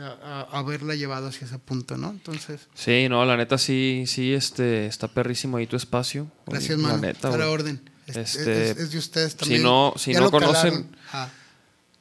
a- 0.00 0.46
a- 0.52 0.58
haberla 0.58 0.94
llevado 0.94 1.28
hacia 1.28 1.46
ese 1.46 1.58
punto, 1.58 1.96
¿no? 1.96 2.10
Entonces, 2.10 2.62
Sí, 2.74 3.08
no, 3.08 3.24
la 3.24 3.36
neta 3.36 3.58
sí, 3.58 4.04
sí, 4.06 4.32
este, 4.34 4.86
está 4.86 5.08
perrísimo 5.08 5.56
ahí 5.56 5.66
tu 5.66 5.76
espacio. 5.76 6.26
gracias, 6.46 6.78
la 6.78 6.88
mano. 6.88 6.98
neta, 7.00 7.30
la 7.30 7.36
güey. 7.36 7.48
orden. 7.48 7.90
Es, 8.06 8.16
Este, 8.16 8.70
es- 8.72 8.76
es 8.78 8.90
de 8.92 8.98
ustedes 8.98 9.36
también. 9.36 9.62
no- 9.62 9.94
si 9.96 10.12
Ya 10.12 10.18
no 10.20 10.26
lo 10.26 10.30
conocen-. 10.32 10.88
Ajá. 11.08 11.30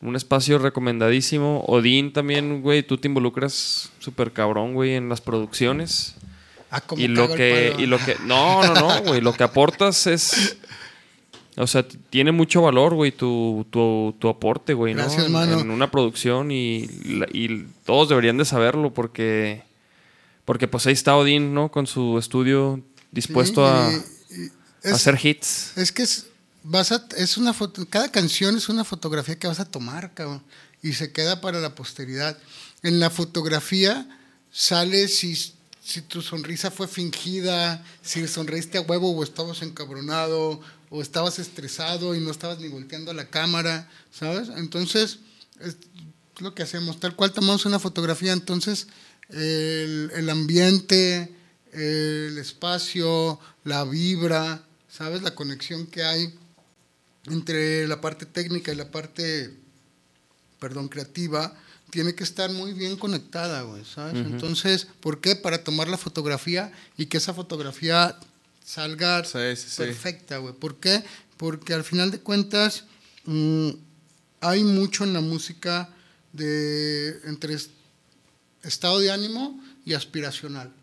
Un 0.01 0.17
espacio 0.17 0.57
recomendadísimo. 0.57 1.63
Odín 1.65 2.11
también, 2.11 2.61
güey, 2.61 2.83
tú 2.85 2.97
te 2.97 3.07
involucras 3.07 3.89
súper 3.99 4.33
cabrón, 4.33 4.73
güey, 4.73 4.95
en 4.95 5.07
las 5.07 5.21
producciones. 5.21 6.15
Ah, 6.75 6.81
como 6.81 6.99
Y 6.99 7.07
lo 7.07 7.31
que, 7.35 7.75
y 7.77 7.85
lo 7.85 7.99
que, 7.99 8.17
no, 8.25 8.63
no, 8.63 8.73
no, 8.73 9.01
güey, 9.03 9.21
lo 9.21 9.31
que 9.33 9.43
aportas 9.43 10.07
es, 10.07 10.57
o 11.55 11.67
sea, 11.67 11.87
tiene 12.09 12.31
mucho 12.31 12.63
valor, 12.63 12.95
güey, 12.95 13.11
tu, 13.11 13.63
tu, 13.69 14.15
tu 14.17 14.27
aporte, 14.27 14.73
güey, 14.73 14.95
¿no? 14.95 15.03
Gracias, 15.03 15.27
En- 15.27 15.31
mano. 15.31 15.59
En 15.59 15.69
una 15.69 15.91
producción 15.91 16.49
y, 16.49 16.89
y 17.31 17.67
todos 17.85 18.09
deberían 18.09 18.37
de 18.37 18.45
saberlo 18.45 18.91
porque, 18.91 19.61
porque 20.45 20.67
pues 20.67 20.87
ahí 20.87 20.93
está 20.93 21.15
Odín, 21.15 21.53
¿no? 21.53 21.69
Con 21.69 21.85
su 21.85 22.17
estudio 22.17 22.81
dispuesto 23.11 23.61
Sí, 24.27 24.49
a, 24.83 24.95
hacer 24.95 25.19
hits. 25.23 25.77
Es 25.77 25.91
que 25.91 26.01
es, 26.01 26.25
vas 26.63 26.91
a, 26.91 27.05
es 27.17 27.37
una 27.37 27.53
foto, 27.53 27.87
cada 27.87 28.09
canción 28.09 28.57
es 28.57 28.67
una 28.67 28.83
fotografía 28.83 29.37
que 29.37 29.45
vas 29.45 29.59
a 29.59 29.65
tomar, 29.65 30.11
cabrón, 30.15 30.41
y 30.81 30.93
se 30.93 31.11
queda 31.11 31.39
para 31.39 31.59
la 31.59 31.75
posteridad. 31.75 32.35
En 32.81 32.99
la 32.99 33.11
fotografía 33.11 34.07
sale 34.51 35.07
si, 35.07 35.53
si 35.83 36.01
tu 36.01 36.21
sonrisa 36.21 36.71
fue 36.71 36.87
fingida, 36.87 37.83
si 38.01 38.25
sonreíste 38.27 38.77
a 38.77 38.81
huevo 38.81 39.11
o 39.11 39.23
estabas 39.23 39.61
encabronado, 39.61 40.61
o 40.89 41.01
estabas 41.01 41.39
estresado 41.39 42.15
y 42.15 42.21
no 42.21 42.31
estabas 42.31 42.59
ni 42.59 42.69
volteando 42.69 43.11
a 43.11 43.13
la 43.13 43.27
cámara, 43.27 43.89
¿sabes? 44.11 44.49
Entonces, 44.55 45.19
es 45.59 45.77
lo 46.39 46.55
que 46.55 46.63
hacemos, 46.63 46.99
tal 46.99 47.15
cual 47.15 47.33
tomamos 47.33 47.65
una 47.65 47.79
fotografía, 47.79 48.31
entonces 48.31 48.87
el, 49.29 50.11
el 50.15 50.29
ambiente, 50.29 51.35
el 51.73 52.37
espacio, 52.37 53.39
la 53.65 53.83
vibra, 53.83 54.63
¿sabes? 54.89 55.21
La 55.21 55.35
conexión 55.35 55.87
que 55.87 56.03
hay 56.03 56.33
entre 57.25 57.87
la 57.87 57.99
parte 57.99 58.25
técnica 58.25 58.71
y 58.71 58.75
la 58.75 58.89
parte, 58.89 59.53
perdón, 60.59 60.87
creativa, 60.87 61.57
tiene 61.93 62.15
que 62.15 62.23
estar 62.23 62.51
muy 62.51 62.73
bien 62.73 62.97
conectada, 62.97 63.61
güey, 63.61 63.85
¿sabes? 63.85 64.15
Entonces, 64.15 64.87
¿por 64.99 65.21
qué? 65.21 65.35
Para 65.35 65.63
tomar 65.63 65.87
la 65.87 65.97
fotografía 65.99 66.71
y 66.97 67.05
que 67.05 67.17
esa 67.17 67.35
fotografía 67.35 68.17
salga 68.65 69.23
Sí, 69.23 69.37
sí, 69.55 69.77
perfecta, 69.77 70.37
güey. 70.39 70.55
¿Por 70.55 70.79
qué? 70.79 71.03
Porque 71.37 71.75
al 71.75 71.83
final 71.83 72.09
de 72.09 72.19
cuentas 72.19 72.85
mm, 73.25 73.69
hay 74.41 74.63
mucho 74.63 75.03
en 75.03 75.13
la 75.13 75.21
música 75.21 75.87
de 76.31 77.19
entre 77.25 77.53
es- 77.53 77.69
estado 78.63 78.99
de 78.99 79.11
ánimo 79.11 79.63
y 79.85 79.93
aspiracional, 79.93 80.73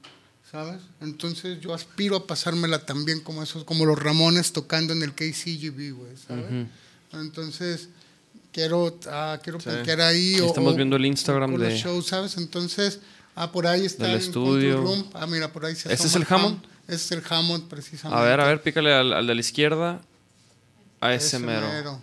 ¿sabes? 0.48 0.80
Entonces 1.00 1.60
yo 1.60 1.74
aspiro 1.74 2.14
a 2.14 2.26
pasármela 2.28 2.86
también 2.86 3.18
como 3.18 3.42
esos, 3.42 3.64
como 3.64 3.84
los 3.84 3.98
Ramones 3.98 4.52
tocando 4.52 4.92
en 4.92 5.02
el 5.02 5.12
KCGB, 5.12 5.92
güey, 5.92 6.16
¿sabes? 6.16 6.68
Entonces 7.12 7.88
quiero, 8.52 8.98
ah, 9.08 9.38
quiero 9.42 9.60
Sí. 9.60 9.68
ahí. 9.70 10.00
Ahí 10.00 10.40
o- 10.40 10.46
estamos 10.46 10.72
o- 10.72 10.76
viendo 10.76 10.96
el 10.96 11.06
Instagram 11.06 11.52
los 11.52 11.60
de- 11.60 11.76
shows, 11.78 12.06
¿sabes? 12.06 12.36
Entonces, 12.36 13.00
ah, 13.34 13.50
por 13.52 13.66
ahí 13.66 13.84
está 13.86 14.04
del 14.04 14.14
el 14.14 14.20
estudio. 14.20 14.80
Room. 14.82 15.06
Ah, 15.14 15.26
mira, 15.26 15.52
por 15.52 15.64
ahí 15.64 15.74
se 15.76 15.92
¿Este 15.92 16.06
es 16.06 16.14
el 16.14 16.26
Hammond? 16.28 16.62
Ese 16.88 16.96
es 16.96 17.12
el 17.12 17.22
Hammond, 17.28 17.68
precisamente. 17.68 18.20
A 18.20 18.24
ver, 18.24 18.40
a 18.40 18.46
ver, 18.46 18.62
pícale 18.62 18.92
al, 18.92 19.12
al 19.12 19.26
de 19.26 19.34
la 19.34 19.40
izquierda. 19.40 20.00
A 21.00 21.14
ese, 21.14 21.38
mero. 21.38 21.66
mero. 21.68 22.02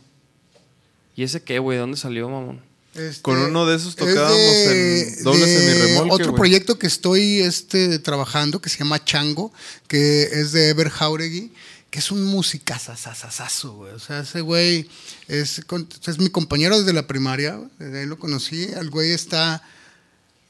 ¿Y 1.16 1.24
ese 1.24 1.42
qué, 1.44 1.60
güey? 1.60 1.78
¿Dónde 1.78 1.98
salió, 1.98 2.30
mamón? 2.30 2.62
Este, 2.96 3.22
Con 3.22 3.38
uno 3.38 3.66
de 3.68 3.76
esos 3.76 3.90
es 3.90 3.96
tocábamos 3.96 4.40
en 4.40 5.24
doble 5.24 5.46
de 5.46 5.60
semirremolque, 5.60 6.14
Otro 6.16 6.34
proyecto 6.34 6.80
que 6.80 6.88
estoy 6.88 7.42
este, 7.42 8.00
trabajando 8.00 8.60
que 8.60 8.70
se 8.70 8.80
llama 8.80 9.04
Chango, 9.04 9.54
que 9.88 10.24
es 10.24 10.52
de 10.52 10.70
Ever 10.70 10.90
Jauregui, 10.90 11.52
que 11.90 12.00
es 12.00 12.12
un 12.12 12.24
musicazazazazo, 12.26 13.74
güey. 13.74 13.94
O 13.94 14.00
sea, 14.00 14.20
ese 14.22 14.42
güey 14.42 14.90
es, 15.28 15.62
es 16.08 16.20
mi 16.20 16.30
compañero 16.30 16.78
desde 16.80 16.94
la 16.94 17.08
primaria, 17.08 17.60
desde 17.80 18.02
ahí 18.02 18.06
lo 18.06 18.20
conocí. 18.20 18.64
El 18.64 18.90
güey 18.90 19.12
está, 19.12 19.64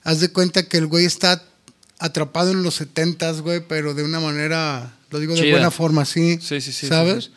haz 0.03 0.19
de 0.19 0.29
cuenta 0.31 0.63
que 0.67 0.77
el 0.77 0.87
güey 0.87 1.05
está 1.05 1.43
atrapado 1.99 2.51
en 2.51 2.63
los 2.63 2.75
setentas, 2.75 3.41
güey, 3.41 3.61
pero 3.67 3.93
de 3.93 4.03
una 4.03 4.19
manera, 4.19 4.93
lo 5.09 5.19
digo 5.19 5.33
de 5.35 5.41
Chida. 5.41 5.51
buena 5.51 5.71
forma, 5.71 6.05
sí. 6.05 6.39
Sí, 6.41 6.61
sí, 6.61 6.71
sí. 6.71 6.87
¿Sabes? 6.87 7.25
Sí, 7.25 7.29
sí. 7.31 7.33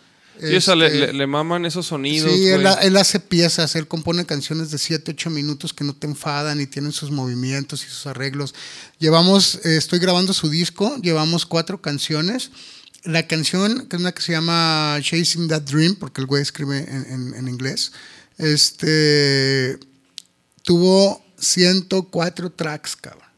Sí, 0.48 0.54
o 0.56 0.60
sea, 0.62 0.74
le, 0.74 0.86
Este, 0.86 0.98
le- 0.98 1.12
le 1.12 1.26
maman 1.26 1.66
esos 1.66 1.84
sonidos, 1.86 2.32
Sí, 2.32 2.48
él, 2.48 2.66
él 2.80 2.96
hace 2.96 3.20
piezas, 3.20 3.76
él 3.76 3.86
compone 3.86 4.24
canciones 4.24 4.70
de 4.70 4.78
7, 4.78 5.10
8 5.10 5.28
minutos 5.28 5.74
que 5.74 5.84
no 5.84 5.94
te 5.94 6.06
enfadan 6.06 6.60
y 6.62 6.66
tienen 6.66 6.92
sus 6.92 7.10
movimientos 7.10 7.84
y 7.84 7.88
sus 7.90 8.06
arreglos. 8.06 8.54
Llevamos, 8.98 9.56
eh, 9.66 9.76
estoy 9.76 9.98
grabando 9.98 10.32
su 10.32 10.48
disco, 10.48 10.96
llevamos 11.02 11.44
cuatro 11.44 11.82
canciones. 11.82 12.50
La 13.04 13.26
canción, 13.26 13.86
que 13.88 13.96
es 13.96 14.00
una 14.00 14.12
que 14.12 14.20
se 14.22 14.32
llama 14.32 14.98
Chasing 15.00 15.48
That 15.48 15.62
Dream, 15.62 15.96
porque 15.96 16.20
el 16.20 16.26
güey 16.26 16.42
escribe 16.42 16.78
en, 16.78 17.06
en- 17.10 17.34
en 17.34 17.48
inglés, 17.48 17.92
este, 18.38 19.78
tuvo 20.62 21.24
104 21.38 22.52
tracks, 22.52 22.96
cabrón. 22.96 23.28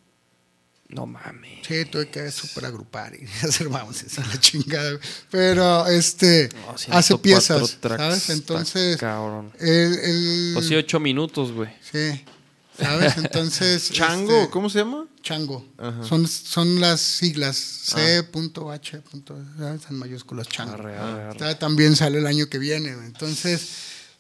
No 0.89 1.07
mames. 1.07 1.67
Sí, 1.67 1.85
tuve 1.87 2.11
que 2.11 2.31
super 2.31 2.67
agrupar 2.67 3.15
y 3.15 3.25
hacer 3.47 3.69
vamos, 3.69 4.03
esa 4.03 4.21
es 4.21 4.29
la 4.29 4.39
chingada. 4.41 4.91
güey. 4.91 5.03
Pero 5.31 5.87
este 5.87 6.49
No, 6.67 6.73
hace 6.73 6.87
104 6.87 7.23
piezas, 7.23 7.77
tracks, 7.81 8.01
¿sabes? 8.03 8.31
Entonces, 8.31 8.97
cabrón. 8.99 9.53
el, 9.59 9.95
el- 9.99 10.51
Pues 10.55 10.67
sí, 10.67 10.75
ocho 10.75 11.01
minutos, 11.01 11.53
güey. 11.53 11.71
sí, 11.81 12.25
¿sabes? 12.79 13.17
Entonces, 13.17 13.91
Chango, 13.93 14.33
este, 14.43 14.51
¿cómo 14.51 14.71
se 14.71 14.79
llama? 14.79 15.07
Chango. 15.23 15.65
Ajá. 15.79 16.05
Son, 16.05 16.27
son 16.27 16.81
las 16.81 17.01
siglas 17.01 17.57
Ah. 17.93 17.97
C.H. 17.97 19.03
¿sabes? 19.59 19.83
En 19.91 19.97
mayúsculas 19.97 20.49
Chango. 20.49 20.75
Arre, 20.75 20.97
arre, 20.97 21.23
arre. 21.25 21.39
Ta- 21.39 21.59
También 21.59 21.95
sale 21.97 22.19
el 22.19 22.27
año 22.27 22.49
que 22.49 22.59
viene. 22.59 22.91
Entonces, 22.91 23.69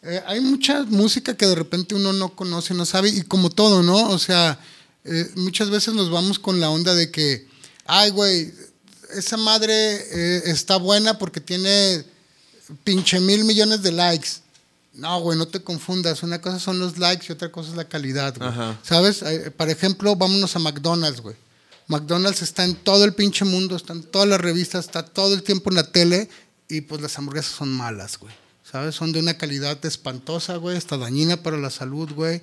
eh, 0.02 0.22
hay 0.26 0.40
mucha 0.40 0.82
música 0.84 1.36
que 1.36 1.46
de 1.46 1.54
repente 1.54 1.94
uno 1.94 2.12
no 2.12 2.34
conoce, 2.34 2.74
no 2.74 2.84
sabe, 2.86 3.08
y 3.08 3.22
como 3.22 3.50
todo, 3.50 3.82
¿no? 3.82 4.08
O 4.10 4.18
sea, 4.18 4.58
eh, 5.04 5.30
muchas 5.36 5.70
veces 5.70 5.94
nos 5.94 6.10
vamos 6.10 6.38
con 6.38 6.60
la 6.60 6.70
onda 6.70 6.94
de 6.94 7.10
que, 7.10 7.46
ay, 7.86 8.10
güey, 8.10 8.52
esa 9.16 9.36
madre 9.36 9.72
eh, 9.74 10.42
está 10.46 10.76
buena 10.76 11.18
porque 11.18 11.40
tiene 11.40 12.04
pinche 12.84 13.20
mil 13.20 13.44
millones 13.44 13.82
de 13.82 13.92
likes. 13.92 14.28
No, 14.94 15.20
güey, 15.20 15.38
no 15.38 15.46
te 15.46 15.62
confundas. 15.62 16.22
Una 16.22 16.40
cosa 16.40 16.58
son 16.58 16.78
los 16.78 16.98
likes 16.98 17.26
y 17.28 17.32
otra 17.32 17.50
cosa 17.50 17.70
es 17.70 17.76
la 17.76 17.88
calidad, 17.88 18.36
güey. 18.36 18.48
Ajá. 18.48 18.78
¿Sabes? 18.82 19.24
Por 19.56 19.70
ejemplo, 19.70 20.14
vámonos 20.16 20.54
a 20.56 20.58
McDonald's, 20.58 21.20
güey. 21.20 21.36
McDonald's 21.88 22.42
está 22.42 22.64
en 22.64 22.74
todo 22.74 23.04
el 23.04 23.14
pinche 23.14 23.44
mundo, 23.44 23.76
está 23.76 23.92
en 23.92 24.02
todas 24.02 24.28
las 24.28 24.40
revistas, 24.40 24.86
está 24.86 25.04
todo 25.04 25.34
el 25.34 25.42
tiempo 25.42 25.70
en 25.70 25.76
la 25.76 25.90
tele 25.90 26.28
y 26.68 26.82
pues 26.82 27.00
las 27.00 27.18
hamburguesas 27.18 27.52
son 27.52 27.70
malas, 27.70 28.18
güey. 28.18 28.34
¿Sabes? 28.70 28.94
Son 28.94 29.12
de 29.12 29.20
una 29.20 29.36
calidad 29.36 29.84
espantosa, 29.84 30.56
güey, 30.56 30.76
hasta 30.76 30.96
dañina 30.96 31.42
para 31.42 31.58
la 31.58 31.70
salud, 31.70 32.10
güey. 32.12 32.40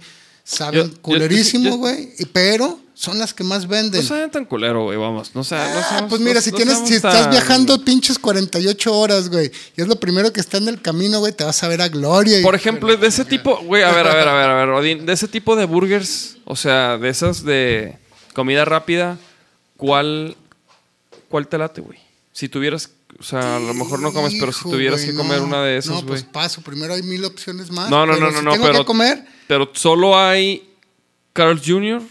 Saben 0.52 0.90
Yo- 0.92 1.02
culerísimo, 1.04 1.78
güey, 1.78 2.10
pero 2.34 2.80
son 2.96 3.20
las 3.20 3.36
que 3.36 3.44
más 3.44 3.68
venden. 3.68 4.02
No 4.02 4.08
saben 4.08 4.32
tan 4.32 4.46
culero, 4.46 4.86
güey, 4.86 4.98
vamos. 4.98 5.36
No 5.36 5.44
sea, 5.44 5.72
no 5.72 5.80
Ah, 5.80 5.86
seamos- 5.88 6.10
pues 6.10 6.22
mira, 6.22 6.34
no- 6.36 6.42
si 6.42 6.52
tienes, 6.52 6.80
si 6.88 6.96
estás 6.96 7.14
tan- 7.14 7.30
viajando 7.30 7.86
pinches 7.86 8.18
48 8.18 8.92
horas, 8.98 9.30
güey, 9.30 9.52
y 9.78 9.82
es 9.82 9.88
lo 9.88 9.98
primero 10.00 10.34
que 10.34 10.40
está 10.40 10.58
en 10.58 10.68
el 10.68 10.82
camino, 10.82 11.20
güey, 11.20 11.34
te 11.34 11.44
vas 11.44 11.62
a 11.64 11.68
ver 11.68 11.82
a 11.84 11.88
Gloria. 11.88 12.40
y- 12.40 12.42
Por 12.44 12.56
ejemplo, 12.56 12.98
de 12.98 13.08
ese 13.08 13.26
tipo, 13.26 13.58
güey, 13.64 13.84
a 13.84 13.92
ver, 13.92 14.08
a 14.08 14.16
ver, 14.16 14.28
a 14.28 14.34
ver, 14.34 14.50
a 14.50 14.56
ver, 14.56 14.70
Odín, 14.70 15.06
de 15.06 15.14
ese 15.14 15.28
tipo 15.28 15.56
de 15.56 15.66
burgers, 15.66 16.38
o 16.46 16.56
sea, 16.56 16.98
de 16.98 17.10
esas 17.10 17.44
de 17.46 17.96
comida 18.34 18.66
rápida, 18.66 19.20
¿cuál, 19.78 20.36
cuál 21.30 21.48
te 21.48 21.60
late, 21.60 21.82
güey? 21.82 22.00
Si 22.34 22.50
tuvieras, 22.50 22.90
o 23.20 23.24
sea, 23.24 23.58
a 23.58 23.60
lo 23.60 23.74
mejor 23.74 24.00
no 24.00 24.14
comes, 24.14 24.34
pero 24.40 24.52
si 24.54 24.60
Hijo, 24.60 24.72
tuvieras 24.72 25.02
güey, 25.02 25.12
que 25.12 25.18
comer 25.18 25.40
no. 25.40 25.46
una 25.48 25.64
de 25.64 25.74
No, 25.74 25.80
esas, 25.80 26.02
pues 26.04 26.22
güey. 26.22 26.32
paso. 26.34 26.62
Primero 26.62 26.94
hay 26.94 27.04
mil 27.04 27.24
opciones 27.26 27.70
más. 27.72 27.90
No, 27.90 28.06
no, 28.06 28.14
pero 28.14 28.26
no, 28.28 28.32
no, 28.32 28.40
si 28.40 28.46
no, 28.46 28.52
tengo 28.54 28.66
pero- 28.66 28.80
que 28.80 28.86
comer, 28.86 29.26
Pero 29.48 29.70
solo 29.74 30.18
hay 30.18 30.70
Carl's 31.34 31.62
Jr., 31.66 32.02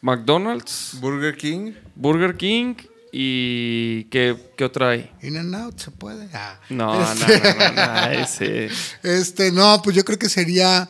McDonald's, 0.00 0.96
Burger 1.00 1.36
King. 1.36 1.72
Burger 1.94 2.36
King 2.36 2.74
y 3.10 4.04
¿qué, 4.04 4.36
qué 4.56 4.64
otra 4.64 4.90
hay? 4.90 5.10
In 5.22 5.36
and 5.38 5.54
out 5.54 5.78
se 5.78 5.90
puede. 5.90 6.28
Ah. 6.34 6.60
No, 6.68 6.94
no, 6.94 7.12
Este- 7.12 7.54
no, 7.54 7.72
no, 7.72 7.86
no, 7.86 8.10
ese. 8.10 8.68
Este, 9.02 9.50
no, 9.52 9.80
pues 9.82 9.96
yo 9.96 10.04
creo 10.04 10.18
que 10.18 10.28
sería 10.28 10.88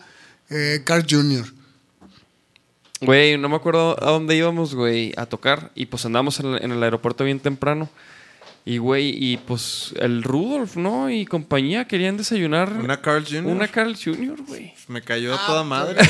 eh, 0.50 0.80
Carl 0.84 1.06
Jr. 1.08 1.44
Güey, 3.00 3.36
no 3.36 3.48
me 3.48 3.56
acuerdo 3.56 3.96
a 4.02 4.10
dónde 4.10 4.34
íbamos, 4.36 4.74
güey, 4.74 5.12
a 5.16 5.26
tocar. 5.26 5.70
Y 5.74 5.86
pues 5.86 6.04
andamos 6.06 6.40
en, 6.40 6.46
el- 6.54 6.62
en 6.64 6.72
el 6.72 6.82
aeropuerto 6.82 7.24
bien 7.24 7.40
temprano. 7.40 7.88
Y, 8.66 8.78
güey, 8.78 9.10
y 9.22 9.36
pues 9.36 9.92
el 10.00 10.22
Rudolf, 10.22 10.76
¿no? 10.76 11.10
Y 11.10 11.26
compañía 11.26 11.86
querían 11.86 12.16
desayunar. 12.16 12.72
Una 12.72 12.98
Carl 13.02 13.22
Jr. 13.22 13.44
Una 13.44 13.68
Carl 13.68 13.94
Jr., 13.94 14.36
güey. 14.46 14.72
Me 14.88 15.02
cayó 15.02 15.34
Ah, 15.34 15.42
a 15.42 15.46
toda 15.46 15.64
madre. 15.64 16.00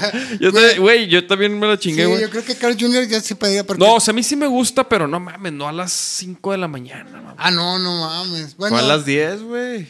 Yo 0.40 0.52
te- 0.52 0.78
Güey, 0.78 1.08
yo 1.08 1.26
también 1.26 1.58
me 1.58 1.66
la 1.66 1.74
Sí, 1.76 1.88
chingué, 1.88 2.06
güey. 2.06 2.20
yo 2.20 2.30
creo 2.30 2.44
que 2.44 2.54
Carl 2.56 2.76
Jr. 2.78 3.08
ya 3.08 3.20
se 3.20 3.34
pediría 3.34 3.64
porque... 3.66 3.84
no, 3.84 3.94
o 3.96 4.00
sea, 4.00 4.12
a 4.12 4.14
mí 4.14 4.22
sí 4.22 4.36
me 4.36 4.46
gusta, 4.46 4.88
pero 4.88 5.08
no 5.08 5.18
mames, 5.18 5.52
no 5.52 5.66
a 5.66 5.72
las 5.72 5.90
5 5.92 6.52
de 6.52 6.58
la 6.58 6.68
mañana, 6.68 7.10
mamá. 7.10 7.34
Ah, 7.36 7.50
no, 7.50 7.76
no 7.80 7.98
mames. 8.00 8.56
Bueno, 8.56 8.76
Fue 8.76 8.84
a 8.84 8.88
las 8.88 9.04
10, 9.04 9.42
güey. 9.42 9.88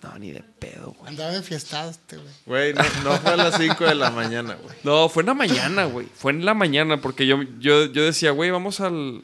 No, 0.00 0.16
ni 0.16 0.30
de 0.30 0.44
pedo, 0.60 0.94
güey. 0.96 1.08
andaba 1.10 1.34
enfiestado 1.34 1.90
este, 1.90 2.18
güey. 2.18 2.28
Güey, 2.46 2.74
no, 2.74 2.82
no 3.10 3.16
fue 3.18 3.32
a 3.32 3.36
las 3.36 3.56
5 3.58 3.84
de 3.84 3.94
la 3.96 4.10
mañana, 4.12 4.54
güey. 4.62 4.76
No, 4.84 5.08
fue 5.08 5.22
en 5.24 5.26
la 5.26 5.34
mañana, 5.34 5.86
güey. 5.86 6.06
Fue 6.14 6.30
en 6.30 6.44
la 6.44 6.54
mañana, 6.54 7.00
porque 7.00 7.26
yo, 7.26 7.42
yo, 7.58 7.86
yo 7.86 8.04
decía, 8.04 8.30
güey, 8.30 8.52
vamos 8.52 8.78
al, 8.80 9.22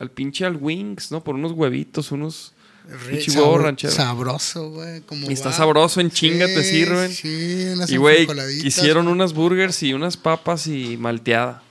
al 0.00 0.10
pinche 0.10 0.44
al 0.44 0.56
Wings, 0.56 1.12
¿no? 1.12 1.22
Por 1.22 1.36
unos 1.36 1.52
huevitos, 1.52 2.10
unos 2.10 2.52
pinche 3.08 3.30
huevo 3.32 3.54
Sabro- 3.56 3.62
ranchero. 3.64 3.92
Sabroso, 3.92 4.70
güey. 4.70 5.00
como 5.02 5.30
Y 5.30 5.34
está 5.34 5.52
sabroso, 5.52 6.00
en 6.00 6.10
chinga 6.10 6.46
te 6.46 6.64
Sí, 6.64 6.70
sirven. 6.70 7.12
Sí, 7.12 7.64
unas 7.74 7.90
Y, 7.90 7.96
güey, 7.98 8.26
hicieron 8.64 9.06
unas 9.06 9.32
burgers 9.34 9.82
y 9.84 9.92
unas 9.92 10.16
papas 10.16 10.66
y 10.66 10.96
malteada. 10.96 11.62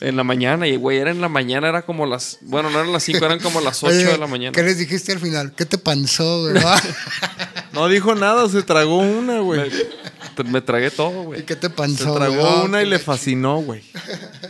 En 0.00 0.16
la 0.16 0.24
mañana, 0.24 0.66
y 0.66 0.76
güey, 0.76 0.98
era 0.98 1.10
en 1.10 1.20
la 1.20 1.28
mañana, 1.28 1.68
era 1.68 1.82
como 1.82 2.04
las. 2.06 2.38
Bueno, 2.42 2.68
no 2.70 2.78
eran 2.80 2.92
las 2.92 3.02
5, 3.04 3.24
eran 3.24 3.38
como 3.38 3.60
las 3.60 3.82
8 3.82 3.92
Oye, 3.94 4.04
de 4.06 4.18
la 4.18 4.26
mañana. 4.26 4.52
¿Qué 4.52 4.62
les 4.62 4.78
dijiste 4.78 5.12
al 5.12 5.18
final? 5.20 5.54
¿Qué 5.54 5.64
te 5.66 5.78
panzó, 5.78 6.42
güey? 6.42 6.54
No 7.72 7.88
dijo 7.88 8.14
nada, 8.14 8.48
se 8.48 8.62
tragó 8.62 8.98
una, 8.98 9.38
güey. 9.40 9.70
Me 10.44 10.60
tragué 10.60 10.90
todo, 10.90 11.22
¿Y 11.22 11.26
güey. 11.26 11.46
qué 11.46 11.56
te 11.56 11.68
Se 11.68 11.72
panzó? 11.74 12.14
tragó 12.14 12.34
güey? 12.34 12.46
Oh, 12.46 12.64
una 12.64 12.80
y 12.80 12.84
qué 12.84 12.90
le 12.90 12.98
fascinó, 12.98 13.58
güey. 13.62 13.82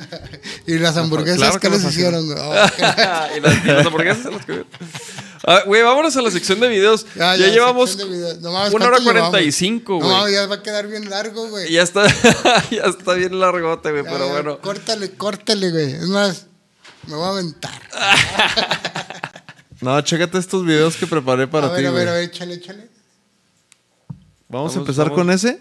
¿Y 0.67 0.79
las 0.79 0.97
hamburguesas 0.97 1.39
Claro 1.39 1.55
qué 1.55 1.61
que 1.61 1.69
me 1.71 1.77
les 1.77 1.85
fascinó. 1.85 2.09
hicieron, 2.21 2.27
güey? 2.27 2.39
Oh, 2.41 2.67
qué- 2.77 3.37
y, 3.37 3.41
las, 3.41 3.65
y 3.65 3.69
las 3.69 3.87
hamburguesas 3.87 4.23
se 4.23 4.31
las 4.31 4.45
comieron. 4.47 4.67
Ah, 5.47 5.63
Güey, 5.67 5.83
vámonos 5.83 6.15
a 6.17 6.21
la 6.23 6.31
sección 6.31 6.61
de 6.61 6.69
videos. 6.69 7.07
Ya, 7.17 7.35
ya, 7.37 7.49
llevamos 7.49 7.91
sección 7.91 8.11
de 8.11 8.17
video. 8.19 8.35
No 8.41 8.53
mames, 8.53 8.75
una 8.75 8.87
hora 8.87 8.97
¿cuánto 8.99 9.13
llevamos? 9.13 9.31
45, 9.31 9.93
No 9.93 9.99
güey. 10.01 10.11
mames, 10.11 10.33
ya 10.35 10.47
va 10.47 10.55
a 10.57 10.63
quedar 10.63 10.87
bien 10.87 11.09
largo, 11.09 11.49
güey. 11.49 11.71
Y 11.71 11.75
ya 11.75 11.83
está, 11.83 12.07
ya 12.71 12.83
está 12.83 13.15
bien 13.15 13.39
largote, 13.41 13.91
güey, 13.91 14.05
Ya, 14.05 14.11
pero 14.11 14.27
ya, 14.27 14.33
bueno. 14.33 14.59
Córtale, 14.61 15.11
córtale, 15.13 15.71
güey. 15.71 15.93
Es 15.95 16.09
más, 16.09 16.47
me 17.07 17.15
voy 17.15 17.25
a 17.27 17.29
aventar. 17.31 17.73
No, 19.81 19.99
chécate 20.03 20.37
estos 20.37 20.65
videos 20.67 20.95
que 20.97 21.07
preparé 21.07 21.49
para 21.49 21.69
a 21.69 21.71
ver, 21.71 21.81
ti, 21.81 21.87
a 21.87 21.91
ver, 21.91 22.09
a 22.09 22.11
güey. 22.13 22.21
ver, 22.27 22.31
échale, 22.31 22.55
échale. 22.55 22.91
Vamos, 24.47 24.75
Vamos, 24.75 24.77
a 24.77 24.79
empezar 24.81 25.05
vamos. 25.07 25.19
con 25.19 25.31
ese. 25.31 25.59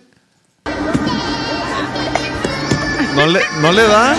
No 3.16 3.28
le, 3.28 3.42
no 3.62 3.72
le 3.72 3.84
da. 3.88 4.16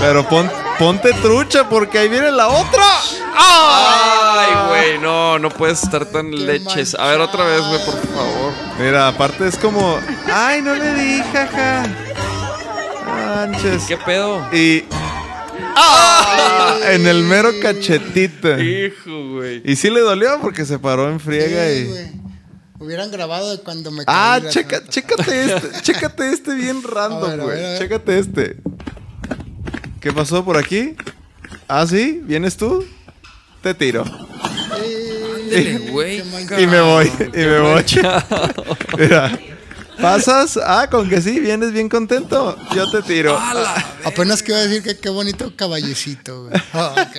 Pero 0.00 0.26
pon- 0.28 0.50
ponte 0.78 1.12
trucha 1.14 1.68
porque 1.68 1.98
ahí 1.98 2.08
viene 2.08 2.30
la 2.30 2.48
otra. 2.48 2.84
Ay, 3.38 4.48
güey, 4.68 4.98
no, 4.98 5.38
no 5.38 5.50
puedes 5.50 5.82
estar 5.82 6.04
tan 6.06 6.30
Qué 6.30 6.36
leches. 6.38 6.94
A 6.98 7.06
ver, 7.08 7.20
otra 7.20 7.44
vez, 7.44 7.60
güey, 7.60 7.84
por 7.84 7.94
favor. 8.14 8.52
Mira, 8.78 9.08
aparte 9.08 9.46
es 9.46 9.56
como. 9.56 9.98
Ay, 10.32 10.62
no 10.62 10.74
le 10.74 10.94
di, 10.94 11.22
jaja. 11.32 11.84
Manches. 13.06 13.84
¿Qué 13.84 13.96
pedo? 13.98 14.46
Y. 14.52 14.84
¡Ah! 15.76 16.74
En 16.90 17.06
el 17.06 17.22
mero 17.22 17.50
cachetito. 17.62 18.58
Hijo, 18.58 19.34
güey. 19.34 19.62
Y 19.64 19.76
sí 19.76 19.90
le 19.90 20.00
dolió 20.00 20.38
porque 20.40 20.64
se 20.64 20.78
paró 20.78 21.08
en 21.10 21.20
friega 21.20 21.66
Sí, 21.66 21.72
y. 21.72 21.84
güey. 21.84 22.25
Hubieran 22.78 23.10
grabado 23.10 23.50
de 23.56 23.62
cuando 23.62 23.90
me 23.90 24.04
Ah, 24.06 24.38
caí 24.42 24.50
checa, 24.50 24.82
chécate 24.86 25.44
este, 25.44 25.68
chécate 25.82 26.30
este 26.30 26.54
bien 26.54 26.82
random, 26.82 27.40
güey. 27.40 27.78
Chécate 27.78 28.18
este. 28.18 28.56
¿Qué 30.00 30.12
pasó 30.12 30.44
por 30.44 30.56
aquí? 30.56 30.94
Ah, 31.68 31.86
sí, 31.86 32.20
¿vienes 32.24 32.56
tú? 32.56 32.84
Te 33.62 33.74
tiro. 33.74 34.04
Güey. 35.90 36.22
Qué 36.22 36.24
mal- 36.24 36.60
Y 36.60 36.66
me 36.66 36.80
voy, 36.80 37.12
y 37.32 37.38
me 37.38 37.60
voy. 37.60 37.84
Mira. 38.98 39.38
¿Pasas? 40.00 40.58
Ah, 40.62 40.88
con 40.90 41.08
que 41.08 41.20
sí, 41.22 41.40
vienes 41.40 41.72
bien 41.72 41.88
contento. 41.88 42.56
Yo 42.74 42.90
te 42.90 43.02
tiro. 43.02 43.38
Apenas 44.04 44.42
que 44.42 44.52
iba 44.52 44.60
a 44.60 44.64
decir 44.66 44.82
que 44.82 44.98
qué 44.98 45.08
bonito 45.08 45.52
caballecito, 45.56 46.44
güey. 46.44 46.62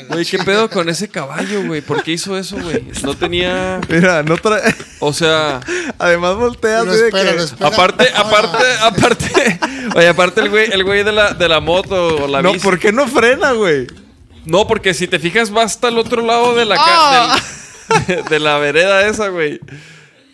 Güey, 0.10 0.26
¿qué 0.26 0.38
pedo 0.40 0.70
con 0.70 0.88
ese 0.90 1.10
caballo, 1.10 1.64
güey? 1.66 1.82
¿Por 1.82 2.04
qué 2.04 2.12
hizo 2.12 2.38
eso, 2.38 2.56
güey? 2.58 2.88
No 3.04 3.16
tenía. 3.16 3.82
Mira, 3.90 4.22
no 4.24 4.38
trae. 4.38 4.74
O 5.00 5.12
sea. 5.14 5.60
Además 5.98 6.36
volteas 6.36 6.86
Lo 6.86 6.92
así 6.92 7.02
de 7.02 7.08
espera, 7.08 7.32
que- 7.32 7.38
lo 7.38 7.44
espera. 7.44 7.68
Aparte, 7.70 8.10
aparte, 8.16 8.64
aparte. 8.82 9.60
Oye, 9.96 10.08
aparte 10.08 10.42
el 10.42 10.50
güey, 10.50 10.72
el 10.72 10.84
güey 10.84 11.04
de 11.04 11.12
la, 11.12 11.34
de 11.34 11.50
la 11.50 11.60
moto 11.60 12.24
o 12.24 12.28
la 12.28 12.42
No, 12.42 12.54
bici. 12.54 12.64
¿por 12.64 12.78
qué 12.80 12.92
no 12.92 13.08
frena, 13.08 13.54
güey? 13.54 13.88
No, 14.46 14.68
porque 14.68 14.94
si 14.94 15.08
te 15.08 15.18
fijas, 15.20 15.54
va 15.56 15.64
hasta 15.64 15.88
el 15.88 15.98
otro 15.98 16.22
lado 16.22 16.56
de 16.56 16.66
la, 16.66 17.42
del- 18.08 18.24
de 18.30 18.40
la 18.40 18.58
vereda 18.60 19.08
esa, 19.08 19.30
güey. 19.30 19.60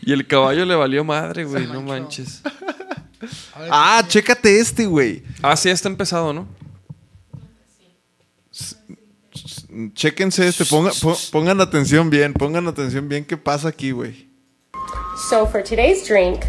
Y 0.06 0.14
el 0.14 0.28
caballo 0.28 0.66
le 0.66 0.76
valió 0.76 1.04
madre, 1.04 1.46
güey. 1.46 1.68
No 1.68 1.82
manches. 1.82 2.42
Ah, 3.72 4.04
chécate 4.06 4.60
este, 4.60 4.86
güey. 4.86 5.24
Ah, 5.42 5.56
sí, 5.56 5.70
está 5.70 5.88
empezado, 5.88 6.34
¿no? 6.34 6.46
Chéquense 9.94 10.48
este, 10.48 10.66
ponga- 10.66 10.92
po- 11.02 11.18
pongan 11.32 11.62
atención 11.62 12.10
bien, 12.10 12.34
pongan 12.34 12.68
atención 12.68 13.08
bien 13.08 13.26
qué 13.26 13.38
pasa 13.38 13.70
aquí, 13.70 13.92
güey. 13.92 14.28
So 15.30 15.48
for 15.48 15.64
today's 15.64 16.06
drink, 16.08 16.42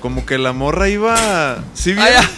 Como 0.00 0.24
que 0.26 0.38
la 0.38 0.52
morra 0.52 0.88
iba. 0.88 1.58
¿Sí 1.74 1.92
vieron? 1.92 2.14
Ay, 2.16 2.28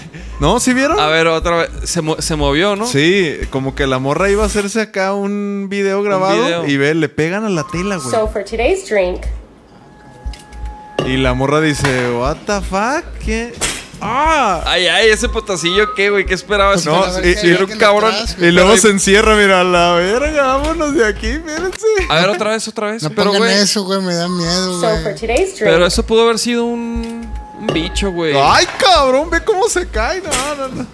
¿No? 0.40 0.58
¿Sí 0.60 0.72
vieron? 0.72 0.98
A 0.98 1.06
ver, 1.08 1.26
otra 1.26 1.56
vez. 1.58 1.70
Se, 1.84 2.00
mo- 2.00 2.20
se 2.20 2.34
movió, 2.36 2.74
¿no? 2.76 2.86
Sí, 2.86 3.36
como 3.50 3.74
que 3.74 3.86
la 3.86 3.98
morra 3.98 4.30
iba 4.30 4.42
a 4.42 4.46
hacerse 4.46 4.80
acá 4.80 5.12
un 5.14 5.66
video 5.68 6.02
grabado 6.02 6.42
video. 6.44 6.66
y 6.66 6.76
ve, 6.78 6.94
le 6.94 7.08
pegan 7.10 7.44
a 7.44 7.50
la 7.50 7.64
tela, 7.66 7.96
güey. 7.96 8.10
so 8.10 8.26
for 8.28 8.42
today's 8.44 8.88
drink, 8.88 9.20
Y 11.06 11.16
la 11.16 11.32
morra 11.34 11.60
dice, 11.60 12.10
"What 12.12 12.36
the 12.46 12.60
fuck? 12.60 13.04
¿Qué? 13.24 13.52
Ah." 14.00 14.62
Ay, 14.66 14.86
ay, 14.86 15.08
ese 15.10 15.28
potacillo, 15.28 15.94
¿qué, 15.94 16.10
güey? 16.10 16.24
¿Qué 16.26 16.34
esperabas? 16.34 16.84
No, 16.86 17.04
y- 17.22 17.34
si 17.34 17.48
y 17.48 17.52
un 17.52 17.66
cabrón. 17.78 18.12
atrás, 18.14 18.36
Y 18.38 18.50
luego 18.50 18.70
Pero- 18.70 18.82
se 18.82 18.88
encierra, 18.90 19.34
mira, 19.36 19.60
a 19.60 19.64
la 19.64 19.92
verga, 19.94 20.56
vámonos 20.56 20.94
de 20.94 21.06
aquí, 21.06 21.26
espérense. 21.28 21.86
A 22.08 22.14
ver, 22.16 22.28
otra 22.30 22.50
vez, 22.50 22.68
otra 22.68 22.92
vez. 22.92 23.02
No 23.02 23.10
pero, 23.10 23.24
pongan 23.32 23.40
güey. 23.48 23.54
eso, 23.62 23.84
güey, 23.84 24.00
me 24.02 24.14
da 24.14 24.28
miedo, 24.28 24.78
güey. 24.78 25.14
Pero 25.58 25.86
eso 25.86 26.02
pudo 26.06 26.22
haber 26.22 26.38
sido 26.38 26.64
un, 26.66 27.28
un 27.60 27.66
bicho, 27.68 28.10
güey. 28.12 28.34
Ay, 28.36 28.66
cabrón, 28.78 29.30
ve 29.30 29.42
cómo 29.44 29.68
se 29.68 29.86
cae. 29.88 30.20
No, 30.22 30.54
no, 30.56 30.68
no. 30.68 30.86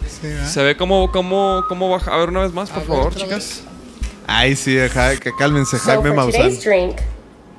Se 0.48 0.62
ve 0.62 0.76
cómo, 0.76 1.10
cómo, 1.12 1.64
cómo 1.68 1.88
baja. 1.90 2.12
A 2.12 2.16
ver, 2.18 2.28
una 2.30 2.40
vez 2.42 2.52
más, 2.52 2.70
por 2.70 2.84
favor, 2.84 3.14
chicas. 3.14 3.62
Ay, 4.26 4.56
sí, 4.56 4.76
que 5.20 5.32
cálmense, 5.38 5.78
so 5.78 5.84
Jaime 5.84 6.08
for 6.08 6.16
Maussan. 6.16 6.42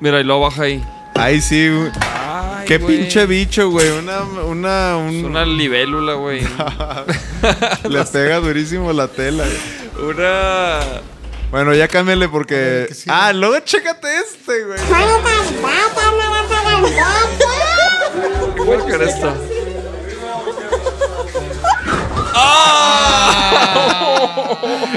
Mira, 0.00 0.20
y 0.20 0.24
luego 0.24 0.42
baja 0.42 0.62
ahí. 0.64 0.84
Ay, 1.14 1.40
sí, 1.40 1.68
güey. 1.68 1.90
Ay, 2.00 2.64
Qué 2.66 2.78
güey. 2.78 2.98
pinche 2.98 3.26
bicho, 3.26 3.70
güey. 3.70 3.88
Una, 3.90 4.22
una, 4.22 4.96
un- 4.98 5.08
Es 5.16 5.24
una 5.24 5.44
libélula, 5.44 6.12
güey. 6.14 6.42
Le 7.88 8.04
pega 8.04 8.36
durísimo 8.38 8.92
la 8.92 9.08
tela. 9.08 9.44
güey. 9.96 10.10
una. 10.10 10.80
Bueno, 11.50 11.74
ya 11.74 11.88
cámbiale 11.88 12.28
porque. 12.28 12.88
sí. 12.92 13.04
Ah, 13.08 13.32
luego 13.32 13.58
chécate 13.60 14.06
este, 14.18 14.64
güey. 14.64 14.78
¿Qué 18.58 18.64
fue 18.64 18.78
con 18.78 19.02
esto? 19.02 19.34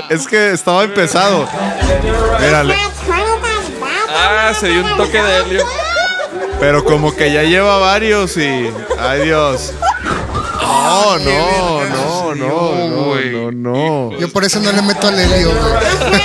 Es 0.09 0.27
que 0.27 0.51
estaba 0.51 0.83
empezado. 0.83 1.47
Mírale. 2.39 2.75
Ah, 4.09 4.51
se 4.59 4.67
dio 4.67 4.83
un 4.83 4.97
toque 4.97 5.21
de 5.21 5.37
helio. 5.37 5.65
Pero 6.59 6.83
como 6.83 7.15
que 7.15 7.31
ya 7.31 7.43
lleva 7.43 7.77
varios 7.77 8.35
y. 8.37 8.71
Ay 8.99 9.21
Dios. 9.25 9.73
No, 10.61 11.17
no, 11.19 11.85
no, 11.85 12.35
no, 12.35 12.75
no, 12.85 13.15
no, 13.21 13.51
no. 13.51 14.17
Yo 14.17 14.27
por 14.29 14.43
eso 14.43 14.59
no 14.59 14.71
le 14.71 14.81
meto 14.81 15.07
al 15.07 15.19
helio, 15.19 15.51
güey. 15.51 16.21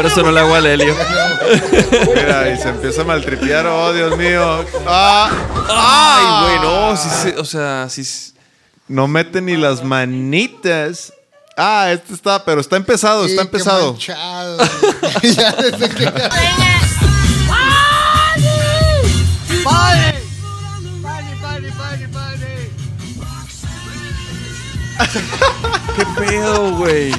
Por 0.00 0.06
eso 0.10 0.22
no 0.22 0.32
le 0.32 0.40
hago 0.40 0.54
al 0.54 0.64
helio. 0.64 0.96
Mira, 2.14 2.50
y 2.50 2.56
se 2.56 2.70
empieza 2.70 3.02
a 3.02 3.04
maltripear. 3.04 3.66
Oh, 3.66 3.92
Dios 3.92 4.16
mío. 4.16 4.64
Ah, 4.86 5.30
Ay, 5.68 6.46
güey, 6.46 6.60
no. 6.70 6.96
Sí, 6.96 7.08
sí, 7.22 7.34
o 7.36 7.44
sea, 7.44 7.86
sí. 7.90 8.00
s- 8.00 8.32
no 8.88 9.06
mete 9.06 9.42
ni 9.42 9.58
las 9.58 9.84
manitas. 9.84 11.12
Ah, 11.54 11.90
este 11.92 12.14
está, 12.14 12.42
pero 12.46 12.62
está 12.62 12.76
empezado, 12.76 13.24
Sí, 13.26 13.32
está 13.32 13.42
empezado. 13.42 13.92
manchado, 13.92 14.56
güey. 14.56 15.34
Ya 15.34 15.52
desde 15.52 15.88
que- 15.90 16.12
¿Qué 25.96 26.04
pedo, 26.18 26.76
güey? 26.76 27.12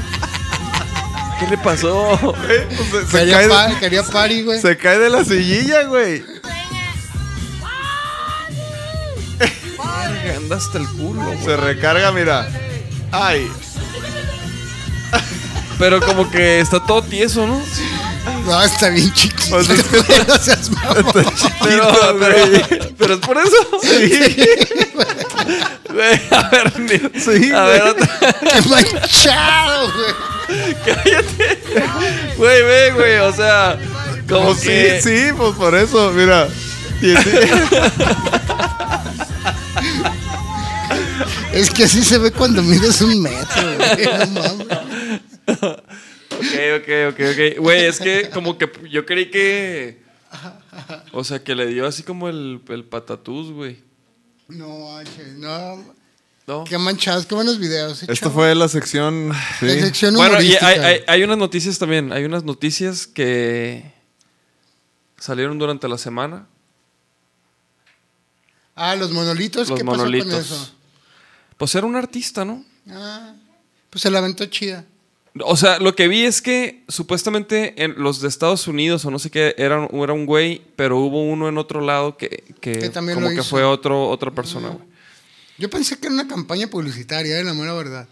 ¿Qué 1.41 1.47
le 1.47 1.57
pasó? 1.57 2.13
Eh, 2.49 2.67
pues 2.91 3.05
se, 3.05 3.11
se 3.11 3.17
Quería, 3.19 3.37
cae 3.37 3.47
pa- 3.49 3.67
de, 3.67 3.79
quería 3.79 4.03
party, 4.03 4.43
güey. 4.43 4.61
se 4.61 4.77
cae 4.77 4.99
de 4.99 5.09
la 5.09 5.25
sillilla, 5.25 5.83
güey. 5.83 6.23
Anda 10.37 10.55
hasta 10.55 10.77
el 10.77 10.87
culo, 10.87 11.23
güey. 11.23 11.43
Se 11.43 11.57
recarga, 11.57 12.11
mira. 12.11 12.47
Ay. 13.11 13.51
Pero 15.79 15.99
como 15.99 16.29
que 16.29 16.59
está 16.59 16.79
todo 16.85 17.01
tieso, 17.01 17.47
¿no? 17.47 17.59
No, 18.45 18.63
está 18.63 18.89
bien 18.89 19.11
chiquito. 19.13 19.59
Es 19.59 19.67
que 19.67 19.81
güey, 19.81 20.03
no 20.27 20.37
seas 20.37 20.69
mamón. 20.71 21.05
Pero, 21.63 21.87
pero, 22.19 22.35
pero 22.97 23.13
es 23.15 23.19
por 23.19 23.37
eso. 23.37 23.57
Güey, 25.89 26.21
a 26.31 26.49
ver, 26.49 26.79
ni- 26.79 27.19
Sí, 27.19 27.51
a 27.51 27.63
ver, 27.65 27.81
otra- 27.83 28.35
Qué 28.39 28.61
manchado, 28.69 29.91
güey. 29.93 30.75
cállate. 30.85 31.59
Güey, 32.37 32.63
ve, 32.63 32.91
güey, 32.95 33.17
o 33.19 33.33
sea, 33.33 33.77
como 34.29 34.45
Pues 34.53 34.59
que... 34.61 34.99
sí, 35.01 35.09
sí, 35.27 35.33
pues 35.37 35.55
por 35.55 35.75
eso, 35.75 36.11
mira. 36.11 36.47
Sí. 37.01 37.13
Es 41.53 41.69
que 41.69 41.83
así 41.83 42.03
se 42.03 42.17
ve 42.17 42.31
cuando 42.31 42.61
mides 42.61 43.01
un 43.01 43.21
metro, 43.21 43.75
güey. 43.77 44.05
No 44.29 44.55
mames. 44.55 45.77
Ok, 46.41 46.81
ok, 46.81 46.89
ok, 47.13 47.19
ok. 47.31 47.59
Güey, 47.59 47.85
es 47.85 47.99
que 47.99 48.29
como 48.29 48.57
que 48.57 48.69
yo 48.89 49.05
creí 49.05 49.29
que... 49.31 50.01
O 51.11 51.23
sea, 51.23 51.43
que 51.43 51.55
le 51.55 51.67
dio 51.67 51.85
así 51.85 52.03
como 52.03 52.29
el, 52.29 52.61
el 52.69 52.83
patatús, 52.85 53.51
güey. 53.51 53.79
No, 54.47 54.97
H, 54.97 55.09
no. 55.37 55.83
¿No? 56.47 56.63
Qué 56.63 56.77
manchados, 56.77 57.25
qué 57.25 57.35
buenos 57.35 57.59
videos. 57.59 58.01
eh, 58.03 58.07
Esto 58.09 58.25
chavo. 58.27 58.35
fue 58.35 58.55
la 58.55 58.67
sección. 58.67 59.31
sí. 59.59 59.65
La 59.67 59.73
sección 59.73 60.15
Bueno, 60.15 60.41
y 60.41 60.55
hay, 60.55 61.03
hay 61.07 61.23
unas 61.23 61.37
noticias 61.37 61.77
también. 61.77 62.11
Hay 62.11 62.23
unas 62.25 62.43
noticias 62.43 63.05
que 63.07 63.91
salieron 65.17 65.57
durante 65.59 65.87
la 65.87 65.97
semana. 65.97 66.47
Ah, 68.75 68.95
los 68.95 69.11
monolitos, 69.11 69.69
Los 69.69 69.77
¿qué 69.77 69.83
monolitos. 69.83 70.27
pasó 70.33 70.47
con 70.49 70.57
eso? 70.63 70.75
Pues 71.57 71.75
era 71.75 71.85
un 71.85 71.95
artista, 71.95 72.43
¿no? 72.45 72.65
Ah, 72.89 73.35
pues 73.89 74.01
se 74.01 74.09
la 74.09 74.19
aventó 74.19 74.45
chida. 74.47 74.85
O 75.45 75.55
sea, 75.55 75.79
lo 75.79 75.95
que 75.95 76.09
vi 76.09 76.23
es 76.25 76.41
que 76.41 76.83
supuestamente 76.89 77.81
en 77.83 77.95
los 77.97 78.19
de 78.19 78.27
Estados 78.27 78.67
Unidos 78.67 79.05
o 79.05 79.11
no 79.11 79.17
sé 79.19 79.29
qué, 79.31 79.55
era, 79.57 79.79
un- 79.79 80.03
era 80.03 80.11
un 80.11 80.25
güey, 80.25 80.61
pero 80.75 80.97
hubo 80.97 81.23
uno 81.23 81.47
en 81.47 81.57
otro 81.57 81.79
lado 81.79 82.17
que, 82.17 82.43
que, 82.59 82.73
Que 82.73 82.89
también 82.89 83.15
como 83.15 83.29
lo 83.29 83.35
que 83.35 83.39
hizo. 83.41 83.49
fue 83.49 83.63
otro, 83.63 84.09
otra 84.09 84.31
persona, 84.31 84.67
güey. 84.69 84.83
Yo 85.57 85.69
pensé 85.69 85.97
que 85.99 86.07
era 86.07 86.15
una 86.15 86.27
campaña 86.27 86.67
publicitaria, 86.67 87.39
eh, 87.39 87.43
la 87.45 87.53
mera 87.53 87.73
verdad. 87.73 88.07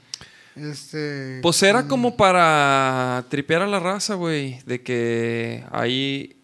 Este. 0.55 1.39
Pues 1.41 1.61
era 1.63 1.87
como 1.87 2.15
para 2.15 3.25
tripear 3.29 3.63
a 3.63 3.67
la 3.67 3.79
raza, 3.79 4.13
güey, 4.15 4.59
de 4.65 4.81
que 4.81 5.63
hay 5.71 6.35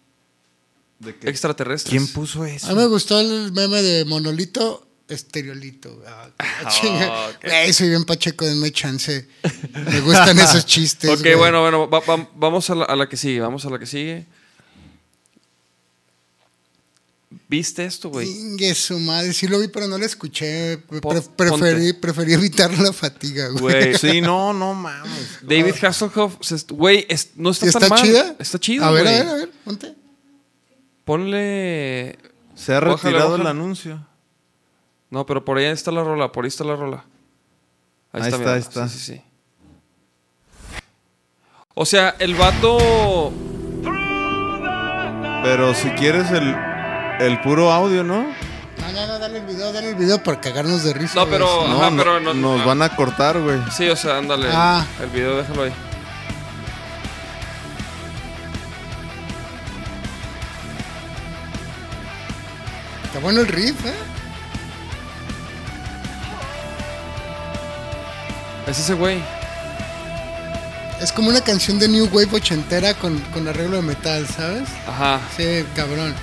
extraterrestres. 1.22 1.90
¿Quién 1.90 2.06
puso 2.12 2.44
eso? 2.44 2.66
A 2.66 2.70
mí 2.70 2.76
me 2.76 2.86
gustó 2.86 3.20
el 3.20 3.52
meme 3.52 3.82
de 3.82 4.04
Monolito 4.04 4.85
Estereolito. 5.08 6.02
Ah, 6.06 6.28
qué 6.38 6.66
chinga. 6.80 7.28
ok. 7.28 7.36
Güey, 7.44 7.72
soy 7.72 7.88
bien 7.90 8.04
pacheco, 8.04 8.44
denme 8.44 8.72
chance. 8.72 9.28
Me 9.74 10.00
gustan 10.00 10.38
esos 10.38 10.66
chistes. 10.66 11.10
Ok, 11.10 11.26
bueno, 11.36 11.60
bueno, 11.62 11.88
va- 11.88 12.00
va- 12.00 12.28
vamos 12.34 12.68
a 12.70 12.74
la, 12.74 12.84
a 12.86 12.96
la 12.96 13.08
que 13.08 13.16
sigue, 13.16 13.40
vamos 13.40 13.64
a 13.66 13.70
la 13.70 13.78
que 13.78 13.86
sigue. 13.86 14.26
¿Viste 17.48 17.84
esto, 17.84 18.08
güey? 18.08 18.28
Ingue 18.28 18.74
su 18.74 18.98
madre, 18.98 19.32
sí 19.32 19.46
lo 19.46 19.58
vi, 19.60 19.68
pero 19.68 19.86
no 19.86 19.98
lo 19.98 20.04
escuché. 20.04 20.78
Pre- 20.78 21.00
preferí, 21.36 21.92
preferí 21.92 22.32
evitar 22.32 22.76
la 22.78 22.92
fatiga, 22.92 23.48
güey. 23.48 23.94
Sí, 23.98 24.20
no, 24.20 24.52
no 24.52 24.74
mames. 24.74 25.38
David 25.42 25.74
Hasselhoff, 25.84 26.36
güey, 26.70 27.06
es- 27.08 27.30
no 27.36 27.50
está, 27.50 27.66
¿Y 27.68 27.70
tan 27.72 27.82
está 27.82 27.94
mal. 27.94 28.04
chida? 28.04 28.36
Está 28.38 28.58
chido, 28.58 28.84
A 28.84 28.90
ver, 28.90 29.06
a 29.06 29.10
ver, 29.10 29.26
a 29.28 29.34
ver, 29.34 29.50
ponte. 29.64 29.94
Ponle... 31.04 32.18
Se 32.56 32.72
ha 32.74 32.80
Bájale, 32.80 32.96
retirado 32.96 33.30
bájale. 33.32 33.42
el 33.42 33.56
anuncio. 33.56 34.06
No, 35.10 35.24
pero 35.26 35.44
por 35.44 35.58
ahí 35.58 35.66
está 35.66 35.90
la 35.92 36.02
rola, 36.02 36.32
por 36.32 36.44
ahí 36.44 36.48
está 36.48 36.64
la 36.64 36.76
rola. 36.76 37.04
Ahí 38.12 38.22
está, 38.22 38.38
mira. 38.38 38.52
ahí 38.54 38.60
está. 38.60 38.88
Sí, 38.88 38.98
sí, 38.98 39.12
sí. 39.14 39.22
O 41.74 41.84
sea, 41.84 42.16
el 42.18 42.34
vato... 42.34 43.32
Pero 45.42 45.74
si 45.74 45.90
quieres 45.90 46.30
el, 46.32 46.54
el 47.20 47.40
puro 47.42 47.70
audio, 47.70 48.02
¿no? 48.02 48.22
No, 48.22 48.92
no, 48.92 49.06
no, 49.06 49.18
dale 49.18 49.38
el 49.38 49.46
video, 49.46 49.72
dale 49.72 49.90
el 49.90 49.94
video 49.94 50.22
para 50.22 50.40
cagarnos 50.40 50.82
de 50.82 50.92
risa. 50.94 51.14
No, 51.20 51.26
pero... 51.30 51.68
No, 51.68 51.76
ajá, 51.76 51.90
no- 51.90 51.96
pero 52.02 52.20
no- 52.20 52.34
nos 52.34 52.64
van 52.64 52.82
a 52.82 52.96
cortar, 52.96 53.40
güey. 53.40 53.58
Sí, 53.70 53.88
o 53.88 53.94
sea, 53.96 54.18
ándale. 54.18 54.48
Ah. 54.50 54.84
El 55.00 55.10
video, 55.10 55.36
déjalo 55.36 55.64
ahí. 55.64 55.72
Está 63.04 63.18
bueno 63.20 63.40
el 63.40 63.48
riff, 63.48 63.84
¿eh? 63.86 63.94
Es 68.66 68.78
ese 68.78 68.94
güey. 68.94 69.22
Es 71.00 71.12
como 71.12 71.28
una 71.28 71.40
canción 71.42 71.78
de 71.78 71.88
New 71.88 72.08
Wave 72.12 72.36
ochentera 72.36 72.94
con, 72.94 73.18
con 73.32 73.46
arreglo 73.46 73.76
de 73.76 73.82
metal, 73.82 74.26
¿sabes? 74.26 74.68
Ajá. 74.88 75.20
Sí, 75.36 75.64
cabrón. 75.74 76.14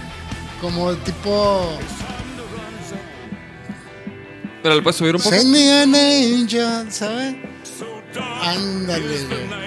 Como 0.59 0.93
tipo. 0.95 1.77
Pero 4.61 4.75
le 4.75 4.81
puedes 4.81 4.97
subir 4.97 5.15
un 5.15 5.21
poco. 5.21 5.35
Send 5.35 5.51
me 5.51 5.71
an 5.71 5.93
angel, 5.95 6.91
¿sabes? 6.91 7.35
Ándale, 8.41 9.25
güey. 9.25 9.63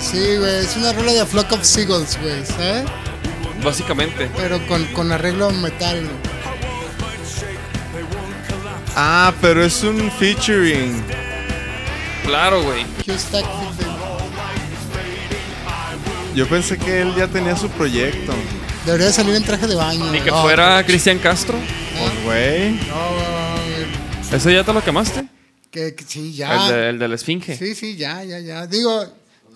Sí, 0.00 0.36
güey, 0.36 0.64
es 0.64 0.76
una 0.76 0.92
rola 0.92 1.12
de 1.12 1.20
A 1.20 1.26
Flock 1.26 1.52
of 1.52 1.64
Seagulls, 1.64 2.18
güey, 2.20 2.44
¿sabes? 2.46 2.84
Básicamente. 3.64 4.30
Pero 4.36 4.64
con, 4.68 4.84
con 4.92 5.10
arreglo 5.10 5.50
metal, 5.50 6.00
güey. 6.00 6.35
Ah, 8.96 9.32
pero 9.42 9.62
es 9.62 9.82
un 9.82 10.10
featuring. 10.12 11.02
Claro, 12.24 12.62
güey. 12.62 12.84
Yo 16.34 16.46
pensé 16.48 16.78
que 16.78 17.02
él 17.02 17.14
ya 17.14 17.28
tenía 17.28 17.56
su 17.56 17.68
proyecto. 17.70 18.32
Debería 18.84 19.12
salir 19.12 19.34
en 19.34 19.44
traje 19.44 19.66
de 19.66 19.74
baño. 19.74 20.10
Ni 20.10 20.20
que 20.20 20.30
No, 20.30 20.42
fuera 20.42 20.84
Cristian 20.84 21.18
Castro. 21.18 21.58
Pues, 21.98 22.24
güey. 22.24 22.70
No, 22.72 22.78
güey, 22.84 24.32
¿Ese 24.32 24.52
ya 24.52 24.64
te 24.64 24.72
lo 24.72 24.82
quemaste? 24.82 25.24
que, 25.70 25.94
que 25.94 26.04
sí, 26.04 26.32
ya. 26.34 26.66
El, 26.68 26.72
de, 26.74 26.88
el 26.90 26.98
de 26.98 27.08
la 27.08 27.14
Esfinge. 27.16 27.56
Sí, 27.56 27.74
sí, 27.74 27.96
ya, 27.96 28.24
ya, 28.24 28.38
ya. 28.38 28.66
Digo, 28.66 29.04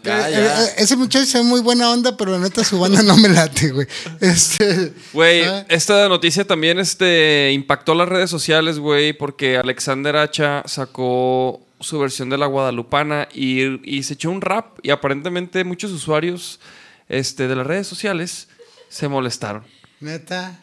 Eh, 0.03 0.31
ya. 0.31 0.65
eh, 0.65 0.75
ese 0.79 0.97
muchacho 0.97 1.27
se 1.27 1.39
ve 1.39 1.45
muy 1.45 1.61
buena 1.61 1.91
onda, 1.91 2.17
pero 2.17 2.33
la 2.33 2.39
neta 2.39 2.65
su 2.65 2.79
banda 2.79 3.03
no 3.03 3.17
me 3.17 3.29
late, 3.29 3.71
güey. 3.71 3.87
Este. 4.21 4.93
Güey, 5.13 5.45
¿sabes? 5.45 5.67
esta 5.69 6.09
noticia 6.09 6.47
también 6.47 6.79
este, 6.79 7.53
impactó 7.53 7.95
las 7.95 8.09
redes 8.09 8.31
sociales, 8.31 8.79
güey, 8.79 9.13
porque 9.13 9.57
Alexander 9.59 10.17
Hacha 10.17 10.63
sacó 10.67 11.61
su 11.81 11.99
versión 11.99 12.29
de 12.31 12.39
la 12.39 12.47
Guadalupana 12.47 13.29
y, 13.33 13.81
y 13.91 14.03
se 14.03 14.15
echó 14.15 14.31
un 14.31 14.41
rap 14.41 14.79
y 14.83 14.91
aparentemente 14.91 15.65
muchos 15.65 15.91
usuarios 15.93 16.61
este, 17.09 17.49
de 17.49 17.57
las 17.57 17.67
redes 17.67 17.87
sociales 17.87 18.49
se 18.89 19.09
molestaron. 19.09 19.65
Neta. 20.01 20.61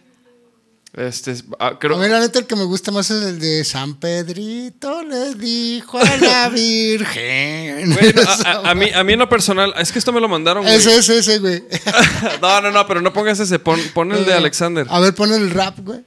Este, 0.98 1.36
ah, 1.60 1.78
creo, 1.80 1.96
A 1.96 2.00
mí, 2.00 2.10
la 2.10 2.20
neta, 2.20 2.40
el 2.40 2.48
que 2.48 2.56
me 2.56 2.64
gusta 2.64 2.92
más 2.92 3.12
es 3.12 3.24
el 3.24 3.40
de 3.40 3.64
San 3.64 3.98
Pedrito 3.98 5.04
le 5.04 5.36
dijo 5.36 6.00
a 6.00 6.18
la 6.18 6.50
Virgen. 6.54 7.94
Güey, 7.94 8.14
no, 8.14 8.24
a, 8.68 8.74
mí, 8.76 8.90
a 8.90 9.04
mí 9.04 9.14
en 9.14 9.20
lo 9.20 9.30
personal, 9.30 9.76
es 9.78 9.92
que 9.92 10.00
esto 10.00 10.12
me 10.12 10.20
lo 10.20 10.28
mandaron, 10.28 10.64
güey. 10.64 10.76
Ese 10.76 10.98
es 10.98 11.08
ese, 11.08 11.38
güey. 11.38 11.64
no, 12.42 12.62
no, 12.62 12.72
no, 12.72 12.88
pero 12.88 13.00
no 13.02 13.14
pongas 13.14 13.40
ese, 13.40 13.60
pon, 13.60 13.80
pon 13.94 14.12
el 14.12 14.26
de 14.26 14.34
Alexander. 14.34 14.88
A 14.90 15.00
ver, 15.00 15.14
pon 15.14 15.32
el 15.32 15.52
rap, 15.52 15.78
güey. 15.82 16.04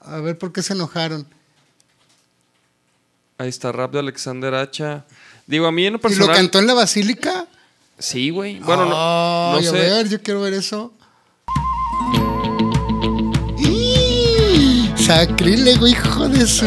A 0.00 0.16
ver 0.20 0.38
por 0.38 0.50
qué 0.50 0.62
se 0.62 0.72
enojaron. 0.72 1.26
Ahí 3.36 3.50
está 3.50 3.70
rap 3.70 3.92
de 3.92 3.98
Alexander 3.98 4.54
Hacha. 4.54 5.04
Digo, 5.46 5.66
a 5.66 5.72
mí 5.72 5.84
en 5.84 5.92
lo 5.92 5.98
¿Y 5.98 6.02
personal. 6.02 6.28
lo 6.28 6.34
cantó 6.34 6.58
en 6.58 6.68
la 6.68 6.74
basílica? 6.74 7.46
Sí, 7.98 8.30
güey. 8.30 8.60
Bueno, 8.60 8.86
no, 8.86 9.52
no 9.56 9.62
sé. 9.62 9.68
A 9.68 9.72
ver, 9.72 10.08
yo 10.08 10.22
quiero 10.22 10.40
ver 10.40 10.54
eso. 10.54 10.94
Sacrílego, 15.04 15.86
hijo 15.86 16.28
de 16.28 16.46
su. 16.46 16.66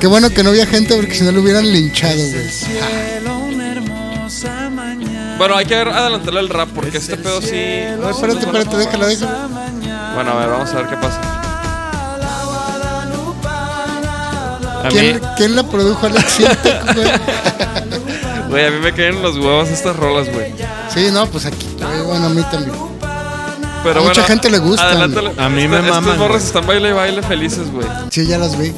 Qué 0.00 0.06
bueno 0.06 0.30
que 0.30 0.42
no 0.42 0.50
había 0.50 0.66
gente 0.66 0.94
porque 0.94 1.14
si 1.14 1.24
no 1.24 1.32
lo 1.32 1.42
hubieran 1.42 1.70
linchado, 1.70 2.14
güey. 2.14 2.48
Bueno, 5.36 5.56
hay 5.56 5.66
que 5.66 5.74
adelantarle 5.74 6.40
el 6.40 6.48
rap 6.48 6.68
porque 6.74 6.98
este 6.98 7.16
pedo 7.16 7.42
sí. 7.42 7.82
No, 7.98 8.10
espérate, 8.10 8.40
espérate, 8.40 8.76
déjala, 8.76 9.06
déjala. 9.06 9.48
Bueno, 10.14 10.30
a 10.30 10.36
ver, 10.36 10.48
vamos 10.48 10.70
a 10.70 10.76
ver 10.76 10.86
qué 10.86 10.96
pasa. 10.96 11.20
¿Quién, 14.90 15.20
quién 15.36 15.56
la 15.56 15.62
produjo 15.62 16.06
Alex 16.06 16.38
güey, 18.48 18.66
a 18.66 18.70
mí 18.70 18.78
me 18.82 18.92
caen 18.92 19.22
los 19.22 19.36
huevos 19.36 19.68
estas 19.68 19.96
rolas, 19.96 20.32
güey. 20.32 20.52
Sí, 20.92 21.10
no, 21.12 21.26
pues 21.26 21.46
aquí. 21.46 21.66
güey, 21.78 22.02
Bueno, 22.02 22.26
a 22.26 22.28
mí 22.30 22.42
también. 22.50 22.72
Pero 23.82 24.00
A 24.00 24.02
mucha 24.02 24.20
bueno, 24.22 24.26
gente 24.26 24.50
le 24.50 24.56
adelántale. 24.58 25.32
A 25.38 25.48
mí 25.48 25.66
me 25.66 25.76
Estos- 25.78 25.90
maman, 25.90 26.02
Estos 26.04 26.18
morros 26.18 26.36
güey. 26.36 26.46
están 26.46 26.66
baile 26.66 26.88
y 26.90 26.92
baile 26.92 27.22
felices, 27.22 27.70
güey. 27.72 27.86
Sí, 28.10 28.26
ya 28.26 28.38
las 28.38 28.58
vi. 28.58 28.74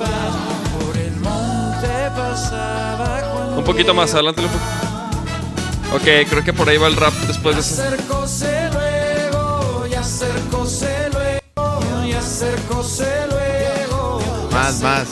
Un 3.56 3.64
poquito 3.64 3.94
más, 3.94 4.12
adelántale 4.14 4.47
un 4.48 4.52
poquito. 4.52 5.97
Ok, 5.97 6.28
creo 6.30 6.44
que 6.44 6.52
por 6.52 6.68
ahí 6.68 6.78
va 6.78 6.86
el 6.89 6.97
rap 6.97 7.12
después 7.26 7.55
de 7.56 7.60
eso. 7.60 7.82
acercóse 7.82 8.70
luego, 8.72 9.86
y 9.90 9.94
acercóse 9.94 11.10
luego, 11.12 12.05
y 12.06 12.12
acercóse 12.12 13.06
luego. 13.30 14.20
Más, 14.52 14.80
más. 14.80 15.06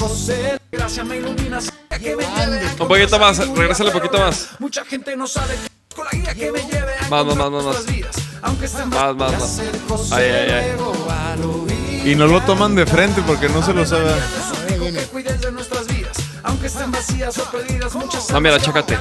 Gracias 0.72 1.06
me 1.06 1.16
iluminas 1.18 1.70
que 2.01 2.16
me 2.16 2.22
lleve 2.24 2.24
a 2.27 2.82
Un 2.82 2.89
poquito 2.89 3.18
más, 3.18 3.39
regrésale 3.48 3.90
un 3.90 3.97
poquito 3.97 4.18
más. 4.18 4.48
Mucha 4.59 4.85
gente 4.85 5.16
no 5.16 5.27
sabe 5.27 5.55
que 5.55 5.68
con 6.01 6.06
la 6.06 6.18
guía 6.18 6.35
que 6.35 6.52
me 6.52 6.60
lleve 6.60 6.94
a 6.98 7.09
Más, 7.09 7.27
más, 7.27 7.36
más, 7.36 7.51
más, 7.51 7.64
nuestras 7.64 7.86
vidas. 7.86 8.16
Aunque 8.43 8.66
estén 8.66 8.89
Más, 8.89 9.16
más, 9.16 9.32
más. 9.32 10.12
Ay, 10.12 10.24
ay, 10.24 10.51
ay. 10.51 12.10
Y 12.10 12.14
no 12.14 12.27
lo 12.27 12.40
toman 12.43 12.74
de 12.74 12.86
frente 12.86 13.22
porque 13.27 13.48
no 13.48 13.62
se 13.62 13.74
lo 13.74 13.85
sabe. 13.85 14.14
Suplico 14.48 14.86
que 14.86 15.05
cuides 15.06 15.40
de 15.43 15.52
nuestras 15.52 15.86
vidas, 15.86 16.16
aunque 16.43 16.68
estén 16.68 16.90
vacías 16.90 17.36
o 17.39 17.44
perdidas, 17.51 17.94
muchas 17.94 18.31
No, 18.31 18.40
mira, 18.40 18.59
chécate. 18.59 18.98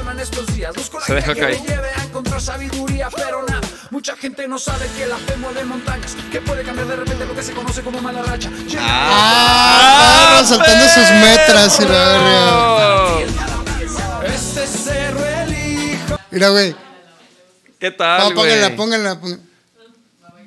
Se 1.06 1.14
deja 1.14 1.36
caer. 1.36 1.60
sabiduría, 2.40 3.10
pero 3.16 3.44
nada. 3.48 3.62
Mucha 3.90 4.16
gente 4.16 4.48
no 4.48 4.60
sabe 4.60 4.86
que 4.98 5.06
la 5.06 5.18
fe 5.18 5.38
mueve 5.38 5.64
montañas, 5.64 6.16
que 6.32 6.42
puede 6.42 6.64
cambiar 6.64 6.88
de 6.88 6.96
repente 6.98 7.26
lo 7.26 7.34
que 7.34 7.44
se 7.44 7.54
conoce 7.54 7.82
como 7.82 8.02
mala 8.02 8.22
racha. 8.24 8.50
Ah, 8.80 10.40
ah, 10.40 10.44
soltando 10.46 10.86
sus 10.90 11.10
metras 11.12 11.80
y 11.80 11.84
la 11.84 11.90
verga. 11.90 13.20
Este 14.26 14.68
cerro 14.68 15.26
elijo. 15.26 16.20
Mira, 16.32 16.50
güey. 16.50 16.89
¿Qué 17.80 17.92
tal, 17.92 18.30
No, 18.30 18.36
pónganla, 18.36 18.76
pónganla. 18.76 19.20
pónganla. 19.20 19.44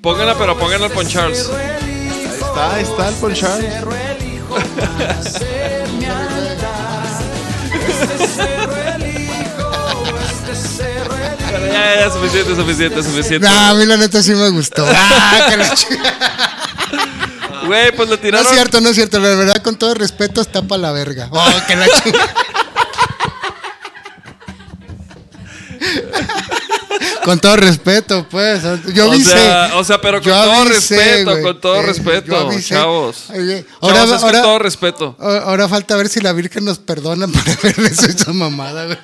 Pónganla, 0.02 0.34
pero 0.38 0.59
pónganla 0.59 0.86
al 0.86 0.92
Pon 0.92 1.06
Charles. 1.06 1.48
Ahí 1.48 2.34
está, 2.34 2.74
ahí 2.74 2.82
está 2.82 3.09
el 3.09 3.14
Ponchar. 3.16 3.60
Pero 11.50 11.66
ya, 11.66 11.72
ya, 11.72 12.00
ya, 12.00 12.10
suficiente, 12.10 12.54
suficiente, 12.56 13.02
suficiente. 13.02 13.46
Nah, 13.48 13.70
a 13.70 13.74
mí 13.74 13.84
la 13.84 13.96
neta 13.96 14.22
sí 14.22 14.32
me 14.32 14.48
gustó. 14.50 14.86
Ah, 14.94 15.46
que 15.50 15.56
la 15.56 15.74
Güey, 17.66 17.92
pues 17.94 18.09
le 18.09 18.16
No 18.16 18.20
tiraron. 18.22 18.46
es 18.46 18.52
cierto, 18.52 18.80
no 18.80 18.88
es 18.88 18.94
cierto. 18.96 19.20
La 19.20 19.28
verdad, 19.36 19.62
con 19.62 19.76
todo 19.76 19.94
respeto, 19.94 20.40
está 20.40 20.62
para 20.62 20.82
la 20.82 20.92
verga. 20.92 21.28
Oh, 21.30 21.52
que 21.66 21.76
la 21.76 21.86
Con 27.24 27.40
todo 27.40 27.57
respeto, 27.57 28.27
pues. 28.28 28.62
Yo 28.94 29.09
O 29.09 29.12
avisé. 29.12 29.31
sea, 29.31 29.70
o 29.77 29.85
sea, 29.85 30.01
pero 30.01 30.19
con 30.20 30.28
Yo 30.28 30.35
todo 30.43 30.53
avisé, 30.53 30.97
respeto, 30.97 31.43
con 31.43 31.61
todo 31.61 31.77
Eh, 31.77 31.82
respeto, 31.86 32.51
chavos. 32.61 33.31
Oye, 33.31 33.65
Ahora, 33.81 34.01
Ahora, 34.03 34.16
es 34.16 34.23
ahora, 34.23 34.39
con 34.39 34.43
todo 34.43 34.59
respeto. 34.59 35.16
ahora 35.20 35.69
falta 35.69 35.97
ver 35.97 36.09
si 36.09 36.20
la 36.20 36.32
Virgen 36.32 36.65
nos 36.65 36.78
perdona 36.78 37.27
por 37.28 37.40
haberle 37.49 37.89
hecho 37.89 38.07
esa 38.07 38.32
mamada, 38.32 38.86
güey. 38.86 38.99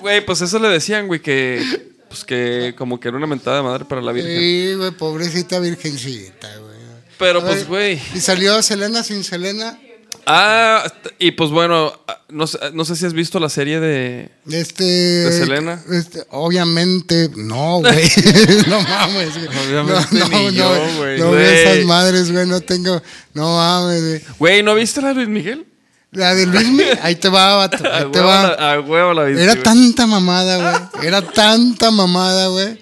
Güey, 0.00 0.24
pues 0.26 0.40
eso 0.40 0.58
le 0.58 0.68
decían, 0.68 1.06
güey, 1.06 1.20
que. 1.20 1.88
Pues 2.08 2.24
que 2.24 2.74
como 2.76 2.98
que 2.98 3.06
era 3.06 3.16
una 3.16 3.28
mentada 3.28 3.58
de 3.58 3.62
madre 3.62 3.84
para 3.84 4.00
la 4.02 4.10
Virgen. 4.10 4.36
Sí, 4.36 4.74
güey, 4.74 4.90
pobrecita 4.90 5.60
virgencita, 5.60 6.48
güey. 6.56 6.70
Pero 7.18 7.44
pues, 7.44 7.68
güey. 7.68 8.00
Y 8.14 8.20
salió 8.20 8.60
Selena 8.62 9.04
sin 9.04 9.22
Selena. 9.22 9.78
Ah, 10.26 10.84
y 11.18 11.32
pues 11.32 11.50
bueno, 11.50 11.92
no, 12.28 12.46
sé- 12.46 12.58
no 12.72 12.84
sé 12.84 12.94
si 12.96 13.06
has 13.06 13.12
visto 13.12 13.40
la 13.40 13.48
serie 13.48 13.80
de. 13.80 14.30
Este. 14.50 14.84
¿De 14.84 15.32
Selena? 15.32 15.82
este, 15.90 16.24
obviamente, 16.30 17.30
no, 17.36 17.78
güey. 17.80 18.08
no 18.68 18.80
mames, 18.82 19.34
güey. 19.34 19.48
Obviamente 19.66 20.18
no, 20.18 20.28
ni 20.28 20.34
no, 20.34 20.50
yo, 20.50 20.74
no, 20.86 20.96
güey. 20.98 21.18
No 21.18 21.28
Güey. 21.30 21.38
veo 21.40 21.50
esas 21.72 21.84
madres, 21.86 22.30
güey. 22.32 22.46
No 22.46 22.60
tengo. 22.60 23.02
No 23.34 23.56
mames, 23.56 24.00
güey. 24.02 24.22
Güey, 24.38 24.62
¿no 24.62 24.74
viste 24.74 25.00
la 25.00 25.08
de 25.08 25.14
Luis 25.14 25.28
Miguel? 25.28 25.66
La 26.12 26.34
de 26.34 26.44
Luismi, 26.46 26.82
ahí 27.02 27.14
te 27.16 27.28
va, 27.28 27.54
vato. 27.56 27.84
A 27.88 27.98
Ahí 27.98 28.04
te 28.10 28.18
huevo 28.18 28.28
va. 28.28 28.42
la, 28.56 28.72
a 28.74 28.80
huevo 28.80 29.14
la 29.14 29.24
viste. 29.24 29.42
Era 29.44 29.52
güey. 29.52 29.62
tanta 29.62 30.06
mamada, 30.06 30.88
güey. 30.92 31.06
Era 31.06 31.22
tanta 31.22 31.90
mamada, 31.92 32.48
güey. 32.48 32.78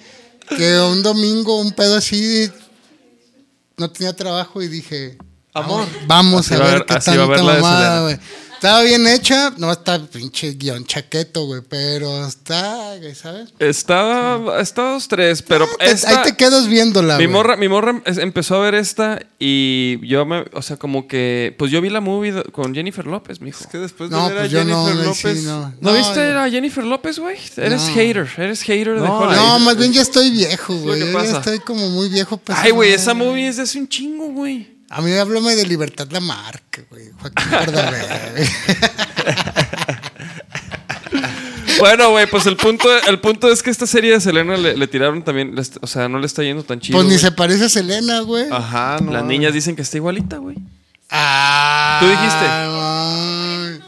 Que 0.57 0.79
un 0.81 1.03
domingo, 1.03 1.61
un 1.61 1.73
pedo 1.73 1.97
así, 1.97 2.51
no 3.77 3.91
tenía 3.91 4.15
trabajo 4.17 4.63
y 4.63 4.69
dije, 4.69 5.19
Amor. 5.59 5.87
vamos 6.07 6.47
Así 6.47 6.55
a 6.55 6.57
a 6.57 6.61
ver 6.61 6.73
ver- 6.79 6.87
qué 6.87 6.95
así 6.95 7.17
va 7.17 7.25
a 7.25 7.29
tanta 7.29 7.43
mamada, 7.45 8.03
güey. 8.03 8.19
Estaba 8.59 8.83
bien 8.83 9.07
hecha, 9.07 9.53
no 9.57 9.71
está 9.71 10.05
pinche 10.05 10.55
guion 10.55 10.85
chaqueto, 10.85 11.47
güey, 11.47 11.61
pero 11.69 12.27
está, 12.27 12.97
güey, 12.99 13.15
¿sabes? 13.15 13.51
Está, 13.61 14.37
está 14.61 14.83
dos, 14.95 15.07
tres, 15.07 15.43
pero 15.43 15.65
Ah, 15.65 15.77
Te- 15.79 15.91
esta- 15.93 16.09
ahí 16.11 16.17
te 16.25 16.37
quedas 16.37 16.67
viéndola, 16.67 17.19
mi 17.19 17.27
güey. 17.27 17.37
morra, 17.37 17.57
mi 17.57 17.69
morra 17.69 18.03
es- 18.05 18.19
empezó 18.19 18.57
a 18.57 18.59
ver 18.65 18.75
esta 18.75 19.21
y 19.39 20.05
yo 20.05 20.27
me, 20.27 20.45
o 20.55 20.61
sea, 20.63 20.77
como 20.77 21.07
que, 21.07 21.55
pues 21.57 21.71
yo 21.71 21.81
vi 21.81 21.89
la 21.89 22.01
movie 22.01 22.43
con 22.51 22.75
Jennifer 22.75 23.07
López, 23.07 23.41
mijo. 23.41 23.61
Es 23.61 23.69
que 23.69 23.79
después 23.79 24.11
de 24.11 24.17
No, 24.17 24.29
ver 24.29 24.39
a 24.39 24.41
pues 24.41 24.51
yo 24.51 24.65
no, 24.65 24.87
Jennifer 24.89 25.07
no, 25.07 25.15
sí, 25.15 25.23
López. 25.29 25.43
no. 25.45 25.75
¿No, 25.81 25.93
viste 25.93 26.21
a 26.33 26.51
Jennifer 26.51 26.83
López, 26.85 27.19
güey? 27.21 27.37
Eres 27.59 27.83
No. 27.87 27.95
hater, 27.95 28.29
eres 28.39 28.63
hater 28.63 28.95
de 29.01 29.07
No, 29.07 29.19
Hollywood. 29.21 29.37
No, 29.37 29.59
más 29.61 29.77
bien 29.77 29.93
ya 29.93 30.03
estoy 30.03 30.31
viejo, 30.33 30.75
güey. 30.79 30.99
Ya 31.13 31.21
estoy 31.23 31.61
como 31.61 31.89
muy 31.91 32.09
viejo. 32.09 32.37
pues, 32.39 32.59
Ay, 32.61 32.73
güey, 32.73 32.93
esa 32.93 33.15
movie 33.15 33.47
es 33.47 33.57
de 33.59 33.63
hace 33.63 33.79
un 33.79 33.89
chingo, 33.89 34.33
güey. 34.33 34.78
A 34.91 35.03
mí 35.03 35.13
háblame 35.13 35.55
de 35.55 35.67
Libertad 35.67 36.09
Lamarque, 36.11 36.87
güey. 36.91 37.11
Joaquín 37.21 37.51
Pardavé, 37.51 37.99
güey. 38.33 38.49
Bueno, 41.79 42.11
güey, 42.11 42.27
pues 42.29 42.47
el 42.47 42.57
punto, 42.57 42.89
el 43.07 43.21
punto 43.21 43.51
es 43.53 43.63
que 43.63 43.71
esta 43.71 43.87
serie 43.87 44.13
de 44.13 44.21
Selena 44.21 44.57
le, 44.57 44.77
le 44.77 44.87
tiraron 44.89 45.23
también, 45.23 45.55
le 45.55 45.63
o 45.81 45.87
sea, 45.87 46.09
no 46.09 46.19
le 46.19 46.27
está 46.27 46.43
yendo 46.43 46.65
tan 46.65 46.81
chido. 46.81 46.97
Pues 46.99 47.05
ni 47.05 47.13
güey. 47.13 47.21
se 47.21 47.31
parece 47.31 47.67
a 47.67 47.69
Selena, 47.69 48.21
güey. 48.21 48.47
Ajá, 48.51 48.99
no. 49.01 49.13
Las 49.13 49.25
niñas 49.25 49.53
dicen 49.53 49.77
que 49.77 49.83
está 49.83 49.97
igualita, 49.97 50.39
güey. 50.39 50.57
Ah, 51.11 51.99
Tú 52.01 52.07
dijiste. 52.09 52.45
ay. 52.49 53.81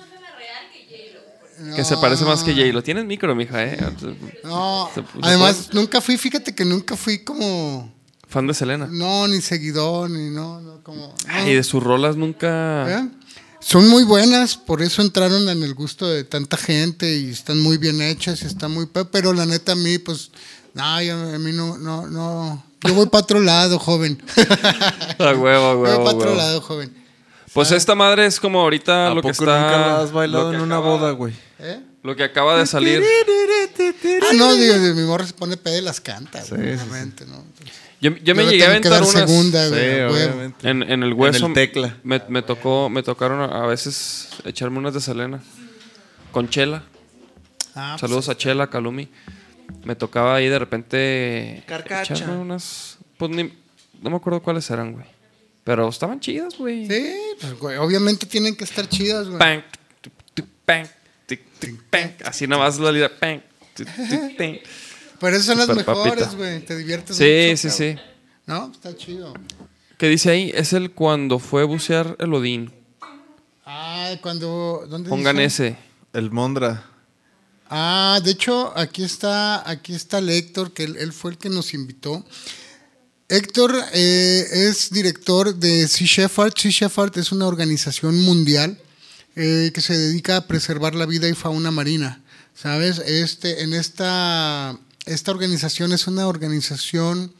Que 1.76 1.84
se 1.84 1.96
parece 1.96 2.24
más 2.24 2.42
que 2.42 2.54
Jay. 2.54 2.72
Lo 2.72 2.82
tienes 2.82 3.04
micro, 3.04 3.34
mija, 3.34 3.64
eh. 3.64 3.78
No, 4.44 4.90
además 5.22 5.70
nunca 5.72 6.00
fui, 6.00 6.16
fíjate 6.16 6.54
que 6.54 6.64
nunca 6.64 6.96
fui 6.96 7.18
como, 7.24 7.92
Fan 8.30 8.46
de 8.46 8.54
Selena. 8.54 8.88
no, 8.90 9.28
ni 9.28 9.40
seguidor, 9.42 10.08
ni 10.08 10.30
no, 10.30 10.60
no, 10.60 10.82
como. 10.82 11.08
no. 11.08 11.14
Ay, 11.28 11.54
de 11.54 11.62
sus 11.64 11.82
rolas 11.82 12.16
nunca. 12.16 13.00
¿Eh? 13.00 13.08
Son 13.60 13.86
muy 13.88 14.04
buenas, 14.04 14.56
por 14.56 14.80
eso 14.80 15.02
entraron 15.02 15.46
en 15.50 15.62
el 15.62 15.74
gusto 15.74 16.08
de 16.08 16.24
tanta 16.24 16.56
gente 16.56 17.14
y 17.18 17.28
están 17.30 17.60
muy 17.60 17.76
bien 17.76 18.00
hechas 18.00 18.42
y 18.42 18.46
están 18.46 18.70
muy... 18.70 18.86
pe- 18.86 19.04
Pero 19.04 19.34
la 19.34 19.44
neta 19.44 19.72
a 19.72 19.74
mí, 19.76 19.98
pues, 19.98 20.30
no, 20.72 21.02
yo- 21.02 21.34
a 21.34 21.38
mí 21.38 21.52
no, 21.52 21.76
no, 21.76 22.06
no. 22.06 22.64
Yo 22.86 22.94
voy 22.94 23.04
para 23.06 23.22
otro 23.24 23.40
lado, 23.40 23.78
joven. 23.78 24.22
A 25.18 25.32
huevo, 25.34 25.66
a 25.66 25.74
Voy 25.74 25.82
huevo, 25.90 26.04
para 26.04 26.10
a 26.10 26.14
otro 26.14 26.28
huevo. 26.30 26.34
lado, 26.36 26.60
joven. 26.62 26.94
Pues 27.52 27.70
esta 27.72 27.94
madre 27.94 28.24
es 28.24 28.40
como 28.40 28.60
ahorita 28.62 29.08
¿A 29.08 29.10
lo 29.10 29.16
poco 29.16 29.26
que 29.28 29.32
está. 29.32 29.60
nunca 29.60 29.76
la 29.78 30.00
has 30.02 30.12
bailado 30.12 30.54
en 30.54 30.60
una 30.62 30.76
acaba- 30.76 30.96
boda, 30.96 31.10
güey? 31.10 31.34
¿Eh? 31.58 31.80
Lo 32.02 32.16
que 32.16 32.24
acaba 32.24 32.56
de 32.58 32.64
salir. 32.64 33.02
Ah, 34.22 34.32
no, 34.34 34.54
digo, 34.54 34.74
mi 34.94 35.02
morra 35.02 35.26
se 35.26 35.34
pone 35.34 35.56
pedo 35.58 35.76
y 35.76 35.82
las 35.82 36.00
canta, 36.00 36.42
güey, 36.48 36.62
obviamente, 36.74 37.26
¿no? 37.26 37.44
Yo, 38.00 38.16
yo 38.16 38.34
me 38.34 38.44
le 38.44 38.52
llegué 38.52 38.64
a 38.64 38.68
aventar 38.70 39.02
unas. 39.02 39.12
segunda, 39.12 39.68
Sí, 39.68 39.74
güey. 39.74 40.52
En, 40.62 40.82
en 40.82 41.02
el 41.02 41.12
hueso. 41.12 41.46
el 41.46 41.52
tecla. 41.52 41.96
Me, 42.02 42.22
me 42.28 42.40
tocó, 42.42 42.88
me 42.88 43.02
tocaron 43.02 43.40
a, 43.52 43.66
veces 43.66 44.28
echarme 44.44 44.78
unas 44.78 44.94
de 44.94 45.00
Selena. 45.00 45.42
Con 46.32 46.48
Chela. 46.48 46.82
Ah, 47.74 47.96
pues, 47.98 48.00
Saludos 48.00 48.28
a 48.28 48.36
Chela, 48.36 48.68
Calumi. 48.68 49.08
Me 49.84 49.94
tocaba 49.96 50.36
ahí 50.36 50.48
de 50.48 50.58
repente. 50.58 51.62
Carcacha. 51.66 52.14
Echarme 52.14 52.36
unas. 52.38 52.98
Pues 53.18 53.30
ni- 53.32 53.52
no 54.00 54.10
me 54.10 54.16
acuerdo 54.16 54.42
cuáles 54.42 54.70
eran, 54.70 54.92
güey. 54.92 55.06
Pero 55.62 55.88
estaban 55.88 56.20
chidas, 56.20 56.56
güey. 56.56 56.86
Sí, 56.88 57.12
pues, 57.40 57.58
güey, 57.58 57.76
obviamente 57.76 58.26
tienen 58.26 58.56
que 58.56 58.64
estar 58.64 58.88
chidas, 58.88 59.26
güey. 59.28 59.38
Bang, 59.38 59.62
tic, 60.00 60.12
tic, 60.34 60.46
bang, 60.66 60.86
tic, 61.26 61.40
tic, 61.58 61.74
bang. 61.92 62.10
Así 62.24 62.46
nomás 62.46 62.78
la 62.78 62.90
lira. 62.90 63.10
Bang, 63.20 63.40
tic, 63.74 63.88
tic. 64.38 64.62
Pero 65.20 65.36
esas 65.36 65.46
son 65.46 65.58
las 65.58 65.68
mejores, 65.76 66.34
güey. 66.34 66.64
Te 66.64 66.76
diviertes 66.76 67.16
Sí, 67.16 67.48
mucho, 67.50 67.56
sí, 67.56 67.68
cabrón. 67.68 68.04
sí. 68.06 68.20
¿No? 68.46 68.72
Está 68.72 68.96
chido. 68.96 69.34
¿Qué 69.98 70.08
dice 70.08 70.30
ahí? 70.30 70.50
Es 70.54 70.72
el 70.72 70.90
cuando 70.92 71.38
fue 71.38 71.62
a 71.62 71.66
bucear 71.66 72.16
el 72.18 72.32
Odín. 72.34 72.72
Ah, 73.66 74.14
cuando. 74.22 74.86
¿Dónde 74.88 75.08
Pongan 75.08 75.36
dice? 75.36 75.68
ese. 75.68 75.76
El 76.12 76.30
Mondra. 76.30 76.86
Ah, 77.68 78.20
de 78.24 78.32
hecho, 78.32 78.72
aquí 78.76 79.04
está, 79.04 79.68
aquí 79.68 79.94
está 79.94 80.18
el 80.18 80.28
Héctor, 80.30 80.72
que 80.72 80.84
él, 80.84 80.96
él 80.98 81.12
fue 81.12 81.30
el 81.32 81.38
que 81.38 81.50
nos 81.50 81.72
invitó. 81.74 82.24
Héctor 83.28 83.72
eh, 83.92 84.44
es 84.50 84.90
director 84.90 85.54
de 85.54 85.86
Sea 85.86 86.06
Shepherd. 86.06 86.52
Sea 86.56 86.70
Shepherd 86.72 87.16
es 87.18 87.30
una 87.30 87.46
organización 87.46 88.20
mundial 88.22 88.76
eh, 89.36 89.70
que 89.72 89.80
se 89.80 89.96
dedica 89.96 90.36
a 90.38 90.46
preservar 90.48 90.96
la 90.96 91.06
vida 91.06 91.28
y 91.28 91.34
fauna 91.34 91.70
marina. 91.70 92.20
¿Sabes? 92.54 92.98
Este, 92.98 93.62
en 93.62 93.72
esta, 93.72 94.76
esta 95.14 95.30
organización 95.32 95.92
es 95.92 96.06
una 96.06 96.26
organización 96.28 97.32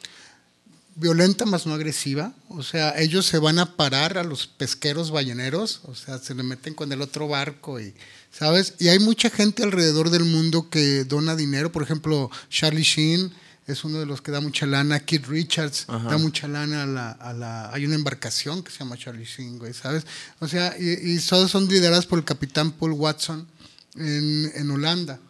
violenta 0.97 1.47
más 1.47 1.67
no 1.67 1.75
agresiva. 1.75 2.35
O 2.49 2.63
sea, 2.63 2.99
ellos 2.99 3.27
se 3.27 3.39
van 3.39 3.59
a 3.59 3.77
parar 3.77 4.19
a 4.19 4.25
los 4.25 4.47
pesqueros 4.47 5.11
balleneros, 5.11 5.81
o 5.85 5.95
sea, 5.95 6.19
se 6.19 6.35
le 6.35 6.43
meten 6.43 6.75
con 6.75 6.93
el 6.93 7.01
otro 7.01 7.29
barco 7.29 7.81
y, 7.81 7.95
¿sabes? 8.33 8.75
Y 8.79 8.89
hay 8.89 8.99
mucha 8.99 9.31
gente 9.31 9.63
alrededor 9.63 10.11
del 10.11 10.25
mundo 10.25 10.69
que 10.69 11.05
dona 11.05 11.37
dinero. 11.37 11.73
Por 11.73 11.83
ejemplo, 11.83 12.31
Charlie 12.49 12.83
Sheen 12.83 13.33
es 13.67 13.85
uno 13.85 14.01
de 14.01 14.07
los 14.07 14.21
que 14.21 14.33
da 14.33 14.41
mucha 14.41 14.67
lana. 14.67 15.01
Keith 15.01 15.27
Richards 15.27 15.87
da 15.87 16.19
mucha 16.19 16.49
lana 16.49 16.83
a 16.83 16.87
la, 16.87 17.11
a 17.13 17.33
la... 17.33 17.73
Hay 17.73 17.87
una 17.87 17.95
embarcación 17.95 18.63
que 18.63 18.73
se 18.73 18.81
llama 18.81 18.99
Charlie 18.99 19.25
Sheen, 19.25 19.59
güey, 19.59 19.73
¿sabes? 19.73 20.05
O 20.41 20.49
sea, 20.49 20.75
y, 20.79 21.13
y 21.13 21.19
todas 21.21 21.51
son 21.51 21.69
lideradas 21.69 22.07
por 22.07 22.19
el 22.19 22.25
capitán 22.25 22.73
Paul 22.73 22.93
Watson 22.93 23.47
en, 23.95 24.51
en 24.55 24.71
Holanda. 24.71 25.21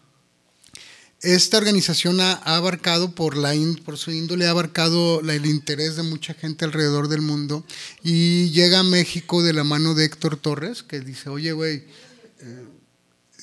Esta 1.23 1.59
organización 1.59 2.19
ha, 2.21 2.33
abarcado, 2.33 3.15
por, 3.15 3.37
la 3.37 3.53
por 3.85 3.99
su 3.99 4.11
índole, 4.11 4.47
ha 4.47 4.51
abarcado 4.51 5.21
el 5.21 5.45
interés 5.45 5.97
de 5.97 6.03
mucha 6.03 6.33
gente 6.33 6.65
alrededor 6.65 7.09
del 7.09 7.21
mundo 7.21 7.63
y 8.03 8.49
llega 8.53 8.79
a 8.79 8.85
México 8.85 9.43
de 9.43 9.53
la 9.53 9.63
mano 9.63 9.95
de 9.95 10.07
Héctor 10.07 10.39
Torres, 10.39 10.83
que 10.83 11.01
dice, 11.01 11.29
oye, 11.29 11.53
güey, 11.53 11.85
eh, 12.41 12.65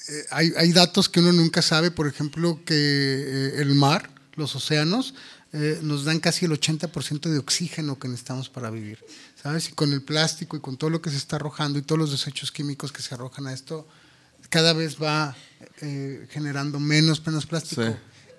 eh, 0.10 0.26
hay, 0.32 0.72
datos 0.72 1.08
que 1.08 1.20
uno 1.20 1.32
nunca 1.32 1.62
sabe, 1.62 1.92
por 1.92 2.08
ejemplo, 2.08 2.60
que 2.66 2.74
eh, 2.74 3.62
el 3.62 3.76
mar, 3.76 4.10
los 4.36 4.56
océanos, 4.56 5.14
nos 5.82 6.04
dan 6.04 6.20
casi 6.20 6.46
el 6.46 6.52
80% 6.52 7.30
de 7.30 7.40
oxígeno 7.40 7.98
que 7.98 8.08
necesitamos 8.08 8.50
para 8.50 8.70
vivir, 8.70 9.04
¿sabes? 9.42 9.70
Y 9.70 9.72
con 9.72 9.92
el 9.92 10.04
plástico 10.04 10.58
y 10.58 10.60
con 10.60 10.78
todo 10.78 10.90
lo 10.90 11.02
que 11.02 11.10
se 11.10 11.18
está 11.18 11.38
arrojando 11.38 11.80
y 11.80 11.82
todos 11.82 11.98
los 11.98 12.12
desechos 12.12 12.52
químicos 12.52 12.92
que 12.92 13.02
se 13.02 13.16
arrojan 13.16 13.48
a 13.48 13.54
esto, 13.54 13.88
cada 14.50 14.74
vez 14.74 15.02
va 15.02 15.36
eh, 15.82 16.28
generando 16.32 16.80
menos, 16.80 17.26
menos 17.26 17.46
plástico. 17.46 17.84
Sí. 17.84 17.90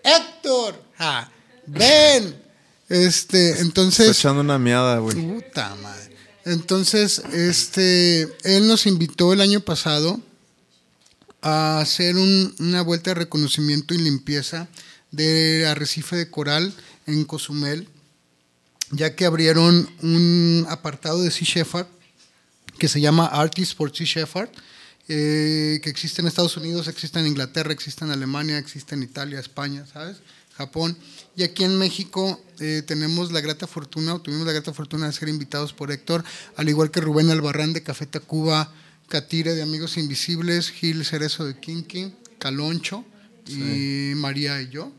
Héctor, 0.04 0.82
ah, 0.98 1.28
ven. 1.66 2.42
Este, 2.88 3.50
Está 3.50 3.62
entonces, 3.62 4.18
echando 4.18 4.40
una 4.40 4.58
miada, 4.58 4.98
güey. 4.98 5.14
puta 5.16 5.74
madre. 5.82 6.16
Entonces, 6.46 7.18
este, 7.32 8.22
él 8.44 8.66
nos 8.66 8.86
invitó 8.86 9.32
el 9.34 9.40
año 9.42 9.60
pasado 9.60 10.20
a 11.42 11.80
hacer 11.80 12.16
un- 12.16 12.54
una 12.58 12.82
vuelta 12.82 13.10
de 13.10 13.14
reconocimiento 13.16 13.94
y 13.94 13.98
limpieza 13.98 14.68
de 15.10 15.66
arrecife 15.66 16.16
de 16.16 16.30
coral 16.30 16.72
en 17.06 17.24
Cozumel, 17.24 17.88
ya 18.90 19.14
que 19.14 19.26
abrieron 19.26 19.88
un 20.02 20.66
apartado 20.70 21.22
de 21.22 21.30
Sea 21.30 21.46
Shepherd 21.46 21.86
que 22.78 22.88
se 22.88 23.00
llama 23.00 23.26
Artists 23.26 23.74
for 23.74 23.94
Sea 23.94 24.06
Shepherd, 24.06 24.48
eh, 25.08 25.80
que 25.82 25.90
existe 25.90 26.20
en 26.20 26.28
Estados 26.28 26.56
Unidos, 26.56 26.86
existe 26.88 27.18
en 27.18 27.26
Inglaterra, 27.26 27.72
existe 27.72 28.04
en 28.04 28.10
Alemania, 28.10 28.58
existe 28.58 28.94
en 28.94 29.02
Italia, 29.02 29.40
España, 29.40 29.84
¿sabes? 29.92 30.18
Japón. 30.56 30.98
Y 31.36 31.44
aquí 31.44 31.64
en 31.64 31.78
México 31.78 32.42
eh, 32.58 32.82
tenemos 32.86 33.30
la 33.32 33.40
grata 33.40 33.66
fortuna, 33.66 34.14
o 34.14 34.20
tuvimos 34.20 34.46
la 34.46 34.52
grata 34.52 34.72
fortuna 34.72 35.06
de 35.06 35.12
ser 35.12 35.28
invitados 35.28 35.72
por 35.72 35.90
Héctor, 35.92 36.24
al 36.56 36.68
igual 36.68 36.90
que 36.90 37.00
Rubén 37.00 37.30
Albarrán 37.30 37.72
de 37.72 37.82
Café 37.82 38.06
Tacuba, 38.06 38.72
Catire 39.08 39.54
de 39.54 39.62
Amigos 39.62 39.96
Invisibles, 39.96 40.70
Gil 40.70 41.04
Cerezo 41.04 41.44
de 41.46 41.58
Kinky, 41.58 42.12
Caloncho 42.38 43.04
y 43.46 44.12
María 44.16 44.60
y 44.60 44.68
yo. 44.68 44.92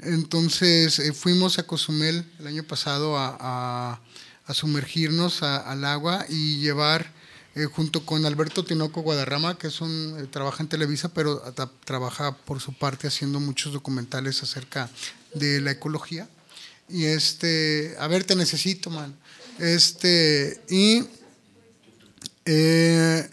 Entonces 0.00 0.98
eh, 0.98 1.12
fuimos 1.12 1.58
a 1.58 1.62
Cozumel 1.64 2.24
el 2.40 2.46
año 2.46 2.64
pasado 2.64 3.16
a, 3.16 3.36
a- 3.40 4.00
a 4.46 4.52
sumergirnos 4.54 5.42
a- 5.42 5.56
al 5.70 5.84
agua 5.84 6.26
y 6.28 6.58
llevar, 6.58 7.12
eh, 7.54 7.64
junto 7.66 8.04
con 8.04 8.24
Alberto 8.26 8.64
Tinoco 8.64 9.02
Guadarrama, 9.02 9.56
que 9.58 9.68
es 9.68 9.80
un, 9.80 10.16
eh, 10.18 10.26
trabaja 10.26 10.62
en 10.62 10.68
Televisa, 10.68 11.08
pero 11.14 11.40
trabaja 11.84 12.36
por 12.36 12.60
su 12.60 12.72
parte 12.72 13.06
haciendo 13.06 13.40
muchos 13.40 13.72
documentales 13.72 14.42
acerca 14.42 14.90
de 15.34 15.60
la 15.60 15.70
ecología. 15.72 16.28
Y 16.88 17.04
este, 17.04 17.94
a 17.98 18.06
ver, 18.08 18.24
te 18.24 18.36
necesito, 18.36 18.90
man. 18.90 19.14
Este, 19.58 20.60
y 20.68 21.04
eh, 22.44 23.28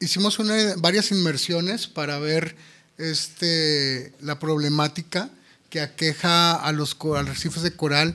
hicimos 0.00 0.38
una- 0.38 0.74
varias 0.76 1.10
inmersiones 1.10 1.86
para 1.86 2.18
ver 2.18 2.56
este, 2.98 4.12
la 4.20 4.38
problemática 4.38 5.30
que 5.68 5.80
aqueja 5.80 6.54
a 6.54 6.72
los 6.72 6.94
co- 6.94 7.16
arrecifes 7.16 7.62
de 7.62 7.74
coral, 7.74 8.14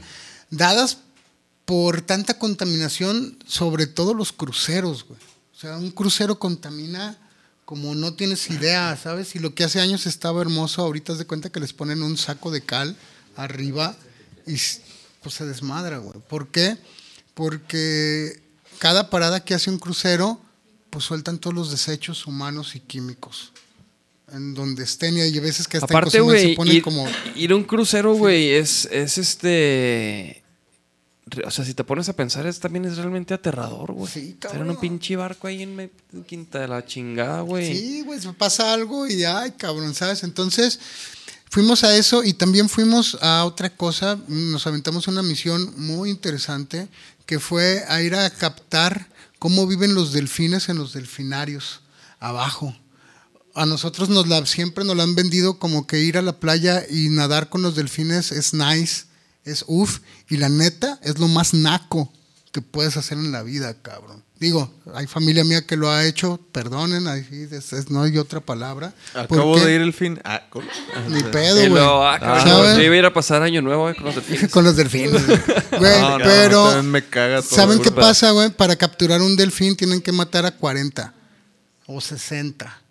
dadas 0.52 0.98
por 1.66 2.02
tanta 2.02 2.38
contaminación, 2.38 3.38
sobre 3.46 3.88
todo 3.88 4.14
los 4.14 4.32
cruceros, 4.32 5.06
güey. 5.06 5.20
O 5.54 5.58
sea, 5.58 5.78
un 5.78 5.92
crucero 5.92 6.38
contamina 6.38 7.18
como 7.66 7.96
no 7.96 8.14
tienes 8.14 8.50
idea, 8.52 8.96
¿sabes? 9.02 9.36
Y 9.36 9.40
lo 9.40 9.56
que 9.56 9.64
hace 9.64 9.82
años 9.82 10.06
estaba 10.06 10.42
hermoso, 10.42 10.84
ahorita 10.84 11.14
haz 11.14 11.20
de 11.20 11.26
cuenta 11.26 11.50
que 11.50 11.60
les 11.60 11.74
ponen 11.74 12.04
un 12.04 12.16
saco 12.16 12.52
de 12.52 12.62
cal 12.62 12.96
arriba 13.36 13.98
y 14.46 14.56
pues 15.22 15.36
se 15.36 15.46
desmadra, 15.46 15.98
güey. 15.98 16.20
¿Por 16.30 16.50
qué? 16.50 16.78
Porque 17.34 18.40
cada 18.78 19.10
parada 19.10 19.44
que 19.44 19.56
hace 19.56 19.72
un 19.72 19.80
crucero, 19.80 20.40
pues 20.92 21.06
sueltan 21.06 21.40
todos 21.40 21.56
los 21.56 21.72
desechos 21.72 22.28
humanos 22.28 22.76
y 22.76 22.80
químicos. 22.80 23.52
En 24.32 24.54
donde 24.54 24.84
estén 24.84 25.18
y 25.18 25.22
hay 25.22 25.40
veces 25.40 25.68
que 25.68 25.78
hasta 25.78 25.92
en 25.92 25.98
Aparte, 25.98 26.20
Cozumel 26.20 26.36
güey, 26.36 26.50
se 26.52 26.56
ponen 26.56 26.76
ir, 26.76 26.82
como... 26.84 27.08
ir 27.36 27.52
a 27.52 27.56
un 27.56 27.64
crucero, 27.64 28.14
güey, 28.14 28.52
es, 28.52 28.88
es 28.92 29.18
este... 29.18 30.44
O 31.45 31.49
sea, 31.52 31.65
si 31.65 31.73
te 31.73 31.84
pones 31.84 32.07
a 32.07 32.14
pensar, 32.14 32.45
es, 32.45 32.60
también 32.60 32.85
es 32.85 32.97
realmente 32.97 33.34
aterrador, 33.34 33.91
güey. 33.93 34.11
Sí, 34.11 34.19
en 34.19 34.34
cabrón. 34.38 34.69
un 34.69 34.80
pinche 34.80 35.15
barco 35.15 35.47
ahí 35.47 35.64
en 35.64 35.76
me- 35.76 35.89
Quinta 36.27 36.60
de 36.60 36.68
la 36.68 36.85
chingada, 36.85 37.41
güey. 37.41 37.76
Sí, 37.76 38.02
güey, 38.03 38.22
se 38.22 38.31
pasa 38.34 38.72
algo 38.73 39.07
y 39.07 39.23
ay, 39.23 39.52
cabrón, 39.57 39.95
¿sabes? 39.95 40.23
Entonces, 40.23 40.80
fuimos 41.49 41.84
a 41.84 41.95
eso 41.95 42.23
y 42.23 42.34
también 42.34 42.69
fuimos 42.69 43.18
a 43.22 43.43
otra 43.45 43.76
cosa, 43.76 44.19
nos 44.27 44.68
aventamos 44.68 45.07
una 45.07 45.23
misión 45.23 45.73
muy 45.77 46.11
interesante 46.11 46.88
que 47.26 47.39
fue 47.39 47.84
a 47.88 48.02
ir 48.03 48.14
a 48.14 48.30
captar 48.30 49.10
cómo 49.39 49.65
viven 49.65 49.95
los 49.95 50.14
delfines 50.14 50.69
en 50.69 50.77
los 50.77 50.93
delfinarios 50.93 51.81
abajo. 52.19 52.76
A 53.56 53.65
nosotros 53.65 54.10
nos 54.10 54.27
la, 54.27 54.45
siempre 54.45 54.84
nos 54.85 54.95
la 54.95 55.03
han 55.03 55.15
vendido 55.15 55.57
como 55.57 55.88
que 55.88 56.02
ir 56.02 56.18
a 56.19 56.22
la 56.22 56.39
playa 56.39 56.84
y 56.89 57.10
nadar 57.10 57.49
con 57.49 57.61
los 57.64 57.76
delfines 57.76 58.31
es 58.31 58.53
nice, 58.53 59.06
es 59.46 59.64
uff, 59.68 60.00
y 60.30 60.38
la 60.38 60.50
neta 60.50 61.00
es 61.04 61.18
lo 61.20 61.28
más 61.28 61.54
naco 61.54 62.12
que 62.52 62.62
puedes 62.62 62.98
hacer 62.98 63.18
en 63.18 63.32
la 63.32 63.44
vida, 63.44 63.74
cabrón. 63.82 64.24
Digo, 64.40 64.70
hay 64.94 65.08
familia 65.08 65.44
mía 65.46 65.66
que 65.66 65.78
lo 65.78 65.90
ha 65.90 66.04
hecho, 66.06 66.40
perdonen, 66.52 67.08
ahí 67.08 67.26
es- 67.52 67.72
es- 67.74 67.90
no 67.90 68.04
hay 68.04 68.18
otra 68.18 68.42
palabra. 68.42 68.94
Acabo 69.14 69.54
porque 69.54 69.66
de 69.66 69.76
ir 69.76 69.82
el 69.82 69.94
fin. 69.94 70.20
Ah, 70.26 70.44
con- 70.50 70.66
Ni 71.10 71.24
pedo, 71.32 71.70
güey. 71.70 71.82
ah, 71.82 72.74
yo 72.76 72.82
iba 72.82 72.96
a 72.96 72.98
ir 72.98 73.06
a 73.06 73.14
pasar 73.14 73.42
año 73.44 73.62
nuevo 73.62 73.84
güey, 73.84 73.96
con 73.96 74.06
los 74.06 74.16
delfines. 74.16 74.52
Con 74.52 74.64
los 74.66 74.76
delfines. 74.76 75.26
güey. 75.26 75.40
No, 76.02 76.18
pero. 76.24 76.84
me 76.84 77.04
caga 77.06 77.42
todo, 77.42 77.56
¿Saben 77.56 77.80
qué 77.80 77.92
pasa, 77.92 78.32
güey? 78.32 78.50
Para 78.50 78.76
capturar 78.76 79.22
un 79.22 79.36
delfín 79.38 79.76
tienen 79.78 80.02
que 80.02 80.12
matar 80.12 80.46
a 80.46 80.52
40 80.52 81.14
o 81.88 82.02
60. 82.02 82.82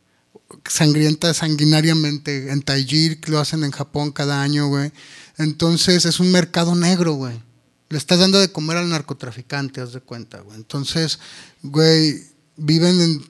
Sangrienta, 0.66 1.34
sanguinariamente. 1.34 2.50
En 2.50 2.62
Taijir, 2.62 3.20
que 3.20 3.30
lo 3.30 3.38
hacen 3.38 3.64
en 3.64 3.70
Japón 3.70 4.12
cada 4.12 4.42
año, 4.42 4.68
güey. 4.68 4.92
Entonces 5.38 6.04
es 6.04 6.20
un 6.20 6.30
mercado 6.32 6.74
negro, 6.74 7.14
güey. 7.14 7.40
Le 7.90 7.98
estás 7.98 8.18
dando 8.18 8.40
de 8.40 8.50
comer 8.50 8.78
al 8.78 8.88
narcotraficante, 8.88 9.80
haz 9.80 9.92
de 9.92 10.00
cuenta, 10.00 10.40
güey. 10.40 10.56
Entonces, 10.56 11.18
güey, 11.62 12.22
viven 12.56 13.00
en 13.00 13.24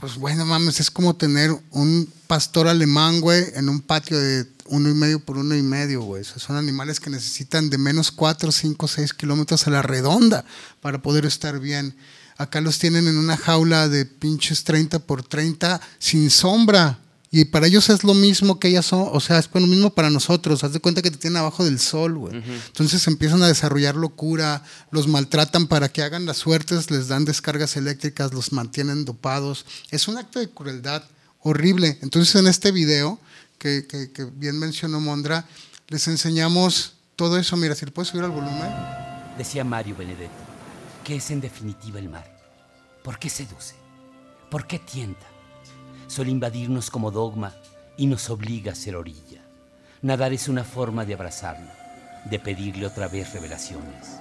pues 0.00 0.16
bueno, 0.16 0.44
mames, 0.44 0.78
es 0.80 0.90
como 0.90 1.16
tener 1.16 1.50
un 1.70 2.12
pastor 2.26 2.68
alemán, 2.68 3.20
güey, 3.20 3.44
en 3.54 3.68
un 3.68 3.80
patio 3.80 4.18
de 4.18 4.46
uno 4.66 4.90
y 4.90 4.94
medio 4.94 5.20
por 5.20 5.38
uno 5.38 5.56
y 5.56 5.62
medio, 5.62 6.02
güey. 6.02 6.22
Son 6.22 6.56
animales 6.56 7.00
que 7.00 7.08
necesitan 7.08 7.70
de 7.70 7.78
menos 7.78 8.10
cuatro, 8.10 8.52
cinco, 8.52 8.88
seis 8.88 9.14
kilómetros 9.14 9.66
a 9.66 9.70
la 9.70 9.82
redonda 9.82 10.44
para 10.82 11.00
poder 11.00 11.24
estar 11.24 11.58
bien. 11.60 11.96
Acá 12.38 12.60
los 12.60 12.78
tienen 12.78 13.06
en 13.08 13.16
una 13.16 13.36
jaula 13.36 13.88
de 13.88 14.04
pinches 14.04 14.64
30 14.64 14.98
por 15.00 15.22
30 15.22 15.80
sin 15.98 16.30
sombra. 16.30 16.98
Y 17.30 17.44
para 17.46 17.66
ellos 17.66 17.90
es 17.90 18.04
lo 18.04 18.14
mismo 18.14 18.58
que 18.60 18.68
ellas 18.68 18.86
son, 18.86 19.08
o 19.12 19.20
sea, 19.20 19.38
es 19.38 19.48
lo 19.52 19.60
mismo 19.66 19.90
para 19.90 20.10
nosotros. 20.10 20.62
Haz 20.64 20.72
de 20.72 20.80
cuenta 20.80 21.02
que 21.02 21.10
te 21.10 21.16
tienen 21.18 21.38
abajo 21.38 21.64
del 21.64 21.78
sol, 21.80 22.16
güey. 22.16 22.36
Entonces 22.66 23.06
empiezan 23.08 23.42
a 23.42 23.48
desarrollar 23.48 23.96
locura, 23.96 24.62
los 24.90 25.08
maltratan 25.08 25.66
para 25.66 25.88
que 25.90 26.02
hagan 26.02 26.24
las 26.24 26.36
suertes, 26.38 26.90
les 26.90 27.08
dan 27.08 27.24
descargas 27.24 27.76
eléctricas, 27.76 28.32
los 28.32 28.52
mantienen 28.52 29.04
dopados. 29.04 29.66
Es 29.90 30.06
un 30.08 30.16
acto 30.18 30.38
de 30.38 30.48
crueldad 30.48 31.02
horrible. 31.40 31.98
Entonces 32.00 32.34
en 32.36 32.46
este 32.46 32.70
video 32.70 33.18
que, 33.58 33.86
que- 33.86 34.12
que 34.12 34.24
bien 34.24 34.58
mencionó 34.58 35.00
Mondra, 35.00 35.46
les 35.88 36.06
enseñamos 36.08 36.92
todo 37.16 37.38
eso. 37.38 37.56
Mira, 37.56 37.74
si 37.74 37.84
le 37.86 37.92
puedes 37.92 38.08
subir 38.10 38.24
al 38.24 38.30
volumen. 38.30 38.70
Decía 39.36 39.64
Mario 39.64 39.96
Benedetti, 39.96 40.30
¿qué 41.06 41.14
es 41.14 41.30
en 41.30 41.40
definitiva 41.40 42.00
el 42.00 42.08
mar? 42.08 42.26
¿Por 43.04 43.20
qué 43.20 43.30
seduce? 43.30 43.76
¿Por 44.50 44.66
qué 44.66 44.80
tienta? 44.80 45.24
Suele 46.08 46.32
invadirnos 46.32 46.90
como 46.90 47.12
dogma 47.12 47.54
y 47.96 48.08
nos 48.08 48.28
obliga 48.28 48.72
a 48.72 48.74
ser 48.74 48.96
orilla. 48.96 49.40
Nadar 50.02 50.32
es 50.32 50.48
una 50.48 50.64
forma 50.64 51.04
de 51.04 51.14
abrazarlo, 51.14 51.70
de 52.24 52.40
pedirle 52.40 52.86
otra 52.86 53.06
vez 53.06 53.32
revelaciones. 53.32 54.18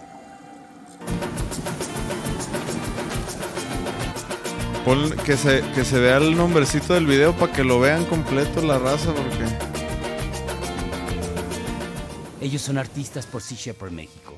Pon 4.85 5.09
que 5.25 5.37
se, 5.37 5.61
que 5.73 5.83
se 5.83 5.99
vea 5.99 6.17
el 6.17 6.37
nombrecito 6.37 6.93
del 6.93 7.07
video 7.07 7.35
para 7.35 7.51
que 7.51 7.63
lo 7.63 7.79
vean 7.79 8.05
completo 8.05 8.61
la 8.61 8.77
raza, 8.77 9.11
porque. 9.11 9.45
Ellos 12.41 12.61
son 12.61 12.77
artistas 12.77 13.25
por 13.25 13.41
Sea 13.41 13.57
Shepherd 13.57 13.91
México 13.91 14.35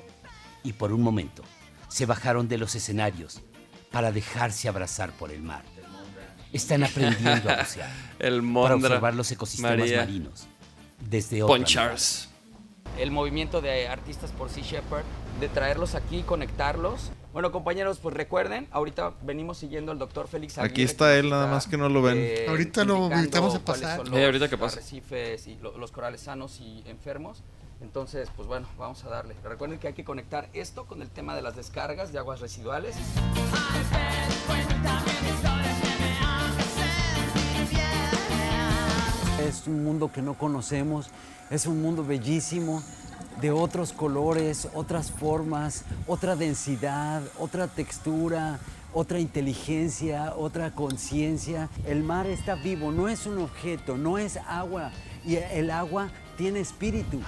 y 0.63 0.71
por 0.71 0.93
un 0.93 1.01
momento 1.01 1.43
se 1.87 2.05
bajaron 2.05 2.47
de 2.47 2.57
los 2.57 2.75
escenarios 2.75 3.41
para 3.91 4.11
dejarse 4.11 4.67
abrazar 4.69 5.11
por 5.11 5.31
el 5.31 5.41
mar. 5.41 5.63
Están 6.53 6.83
aprendiendo 6.83 7.49
a 7.49 7.57
bucear 7.57 7.89
El 8.19 8.41
para 8.53 8.75
observar 8.75 9.15
los 9.15 9.31
ecosistemas 9.31 9.77
María. 9.77 9.99
marinos 9.99 10.47
desde 10.99 11.41
Ponchars. 11.41 12.29
el 12.97 13.11
movimiento 13.11 13.61
de 13.61 13.87
artistas 13.87 14.31
por 14.31 14.49
Sea 14.49 14.63
Shepherd, 14.63 15.03
de 15.39 15.49
traerlos 15.49 15.93
aquí, 15.93 16.23
conectarlos. 16.23 17.11
Bueno, 17.33 17.51
compañeros, 17.51 17.99
pues 17.99 18.15
recuerden, 18.15 18.67
ahorita 18.71 19.13
venimos 19.21 19.59
siguiendo 19.59 19.91
al 19.91 19.99
doctor 19.99 20.27
Félix 20.27 20.57
Aquí 20.57 20.65
Aguirre, 20.81 20.83
está 20.91 21.05
que 21.11 21.19
él, 21.19 21.29
nada 21.29 21.43
está, 21.43 21.53
más 21.53 21.67
que 21.67 21.77
no 21.77 21.89
lo 21.89 22.01
ven. 22.01 22.17
eh, 22.17 22.45
Ahorita 22.49 22.83
lo 22.83 23.11
invitamos 23.13 23.53
a 23.53 23.59
pasar. 23.59 24.07
los 24.07 24.17
ahorita 24.19 24.49
que 24.49 24.57
pase. 24.57 24.79
arrecifes 24.79 25.45
y 25.47 25.55
lo- 25.57 25.77
los 25.77 25.91
corales 25.91 26.21
sanos 26.21 26.59
y 26.61 26.81
enfermos. 26.87 27.43
Entonces, 27.81 28.29
pues 28.35 28.47
bueno, 28.47 28.67
vamos 28.77 29.03
a 29.03 29.09
darle. 29.09 29.35
Recuerden 29.43 29.79
que 29.79 29.87
hay 29.87 29.93
que 29.93 30.03
conectar 30.03 30.49
esto 30.53 30.85
con 30.85 31.01
el 31.01 31.09
tema 31.09 31.35
de 31.35 31.41
las 31.41 31.55
descargas 31.55 32.11
de 32.11 32.19
aguas 32.19 32.39
residuales. 32.39 32.95
Es 39.39 39.67
un 39.67 39.83
mundo 39.83 40.11
que 40.11 40.21
no 40.21 40.33
conocemos, 40.33 41.09
es 41.49 41.67
un 41.67 41.81
mundo 41.81 42.03
bellísimo, 42.03 42.81
de 43.39 43.51
otros 43.51 43.93
colores, 43.93 44.67
otras 44.73 45.11
formas, 45.11 45.85
otra 46.07 46.35
densidad, 46.35 47.21
otra 47.37 47.67
textura, 47.67 48.59
otra 48.93 49.19
inteligencia, 49.19 50.33
otra 50.35 50.71
conciencia. 50.73 51.69
El 51.85 52.03
mar 52.03 52.25
está 52.25 52.55
vivo, 52.55 52.91
no 52.91 53.07
es 53.07 53.27
un 53.27 53.37
objeto, 53.37 53.97
no 53.97 54.17
es 54.17 54.37
agua, 54.47 54.91
y 55.23 55.35
el 55.35 55.69
agua 55.69 56.09
tiene 56.37 56.59
espíritu. 56.59 57.21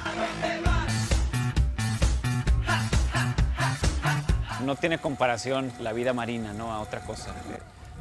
no 4.65 4.75
tiene 4.75 4.99
comparación 4.99 5.71
la 5.79 5.93
vida 5.93 6.13
marina 6.13 6.53
¿no? 6.53 6.71
a 6.71 6.81
otra 6.81 6.99
cosa. 7.01 7.33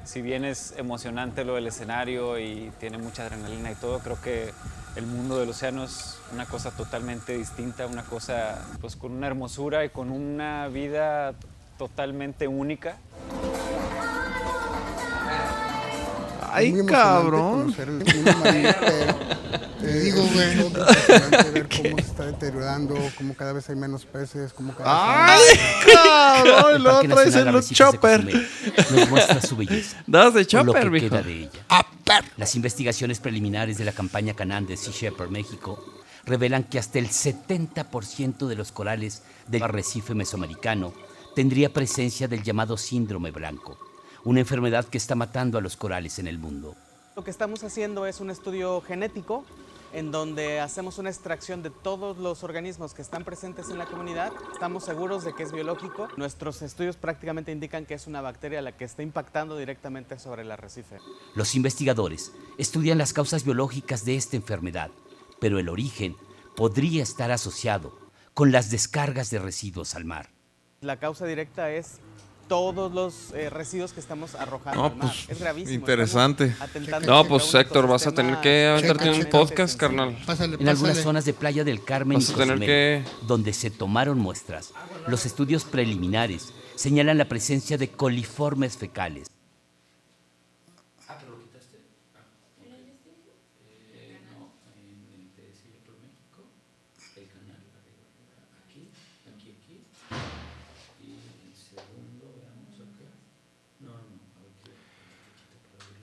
Si 0.05 0.20
bien 0.20 0.44
es 0.44 0.74
emocionante 0.76 1.44
lo 1.44 1.55
del 1.55 1.66
escenario 1.66 2.39
y 2.39 2.70
tiene 2.78 2.98
mucha 2.98 3.24
adrenalina 3.24 3.72
y 3.72 3.74
todo, 3.74 4.01
creo 4.01 4.20
que 4.20 4.52
el 4.97 5.06
mundo 5.06 5.39
del 5.39 5.48
océano 5.48 5.85
es 5.85 6.18
una 6.32 6.44
cosa 6.44 6.70
totalmente 6.70 7.39
distinta, 7.39 7.86
una 7.86 8.02
cosa 8.02 8.59
pues 8.82 8.97
con 8.97 9.12
una 9.12 9.28
hermosura 9.28 9.85
y 9.86 9.89
con 9.89 10.10
una 10.10 10.68
vida 10.68 11.32
totalmente 11.78 12.48
única. 12.48 12.97
¡Ay, 16.52 16.85
cabrón! 16.85 17.74
Te 19.81 20.01
digo, 20.01 20.23
güey. 20.23 20.57
Ver 21.53 21.69
cómo 21.69 21.97
se 21.99 22.05
está 22.05 22.27
deteriorando, 22.27 22.97
cómo 23.17 23.35
cada 23.35 23.53
vez 23.53 23.69
hay 23.71 23.77
menos 23.77 24.05
peces, 24.05 24.53
cómo 24.53 24.75
cada 24.75 25.37
vez 25.37 25.59
¡Ay, 25.61 25.95
cabrón! 25.95 26.75
El 26.77 26.83
Luego 26.83 26.99
Parque 26.99 27.15
traes 27.15 27.37
Arrecifes 27.37 27.69
de 27.69 27.75
chopper. 27.75 28.25
Nos 28.91 29.11
muestra 29.11 29.41
su 29.41 29.57
belleza. 29.57 30.03
Das 30.07 30.35
de 30.35 30.41
o 30.41 30.65
lo 30.65 30.73
chopper, 30.73 30.83
que 30.85 30.91
mijo. 30.91 31.09
queda 31.09 31.23
de 31.23 31.33
ella. 31.43 31.87
Las 32.37 32.57
investigaciones 32.57 33.21
preliminares 33.21 33.79
de 33.79 33.85
la 33.85 33.93
campaña 33.93 34.35
Canán 34.35 34.67
de 34.67 34.77
Sea 34.77 34.93
Shepherd 34.93 35.31
México 35.31 35.85
revelan 36.25 36.65
que 36.65 36.79
hasta 36.79 36.99
el 36.99 37.09
70% 37.09 38.47
de 38.47 38.57
los 38.57 38.73
corales 38.73 39.23
del 39.47 39.63
arrecife 39.63 40.15
mesoamericano 40.15 40.93
tendría 41.35 41.73
presencia 41.73 42.27
del 42.29 42.43
llamado 42.43 42.77
síndrome 42.77 43.31
blanco, 43.31 43.79
una 44.25 44.41
enfermedad 44.41 44.87
que 44.87 44.99
está 44.99 45.15
matando 45.15 45.59
a 45.59 45.61
los 45.61 45.77
corales 45.77 46.19
en 46.19 46.27
el 46.27 46.39
mundo. 46.39 46.75
Lo 47.15 47.25
que 47.25 47.31
estamos 47.31 47.63
haciendo 47.65 48.07
es 48.07 48.21
un 48.21 48.31
estudio 48.31 48.81
genético 48.81 49.45
en 49.93 50.10
donde 50.10 50.60
hacemos 50.60 50.98
una 50.98 51.10
extracción 51.10 51.62
de 51.62 51.70
todos 51.70 52.19
los 52.19 52.44
organismos 52.44 52.94
que 52.94 53.02
están 53.02 53.24
presentes 53.24 53.70
en 53.70 53.78
la 53.78 53.86
comunidad. 53.86 54.32
Estamos 54.52 54.85
seguros 54.85 55.24
de 55.24 55.35
que 55.35 55.43
es 55.43 55.52
biológico. 55.52 56.09
Nuestros 56.16 56.62
estudios 56.62 56.97
prácticamente 56.97 57.52
indican 57.52 57.86
que 57.86 57.94
es 57.94 58.06
una 58.06 58.20
bacteria 58.20 58.62
la 58.62 58.77
que 58.77 58.85
está 58.85 59.02
impactando 59.02 59.56
directamente 59.56 60.19
sobre 60.19 60.43
el 60.43 60.51
arrecife. 60.51 60.98
Los 61.35 61.55
investigadores 61.55 62.32
estudian 62.59 62.98
las 62.98 63.12
causas 63.12 63.44
biológicas 63.44 64.05
de 64.05 64.16
esta 64.16 64.36
enfermedad, 64.36 64.90
pero 65.40 65.59
el 65.59 65.69
origen 65.69 66.16
podría 66.56 67.02
estar 67.02 67.31
asociado 67.31 67.97
con 68.35 68.52
las 68.52 68.70
descargas 68.70 69.31
de 69.31 69.39
residuos 69.39 69.94
al 69.94 70.05
mar. 70.05 70.31
La 70.81 70.98
causa 70.98 71.27
directa 71.27 71.70
es 71.73 72.01
todos 72.49 72.93
los 72.93 73.33
eh, 73.35 73.51
residuos 73.51 73.93
que 73.93 74.01
estamos 74.01 74.35
arrojando 74.35 74.81
No, 74.81 74.87
al 74.89 74.97
mar. 74.97 75.09
pues, 75.09 75.29
es 75.29 75.39
gravísimo. 75.41 75.75
interesante. 75.75 76.55
No, 77.07 77.25
pues 77.27 77.55
Héctor, 77.55 77.87
vas 77.87 78.07
a 78.07 78.12
tener 78.12 78.41
que 78.41 78.66
aventarte 78.66 79.11
un 79.11 79.25
podcast, 79.27 79.79
carnal. 79.79 80.16
Pásale, 80.27 80.57
En 80.59 80.69
algunas 80.69 80.95
pásale. 80.97 81.03
zonas 81.03 81.25
de 81.25 81.35
Playa 81.35 81.65
del 81.65 81.85
Carmen 81.85 82.19
y 82.19 82.20
Vas 82.23 82.31
a 82.31 82.35
tener 82.35 82.49
Cozumel, 82.49 82.66
que- 82.66 83.05
donde 83.27 83.53
se 83.53 83.70
tomaron 83.70 84.19
muestras, 84.19 84.73
los 85.07 85.27
estudios 85.27 85.65
preliminares 85.65 86.53
señalan 86.75 87.19
la 87.19 87.29
presencia 87.29 87.77
de 87.79 87.89
coliformes 87.91 88.77
fecales. 88.77 89.29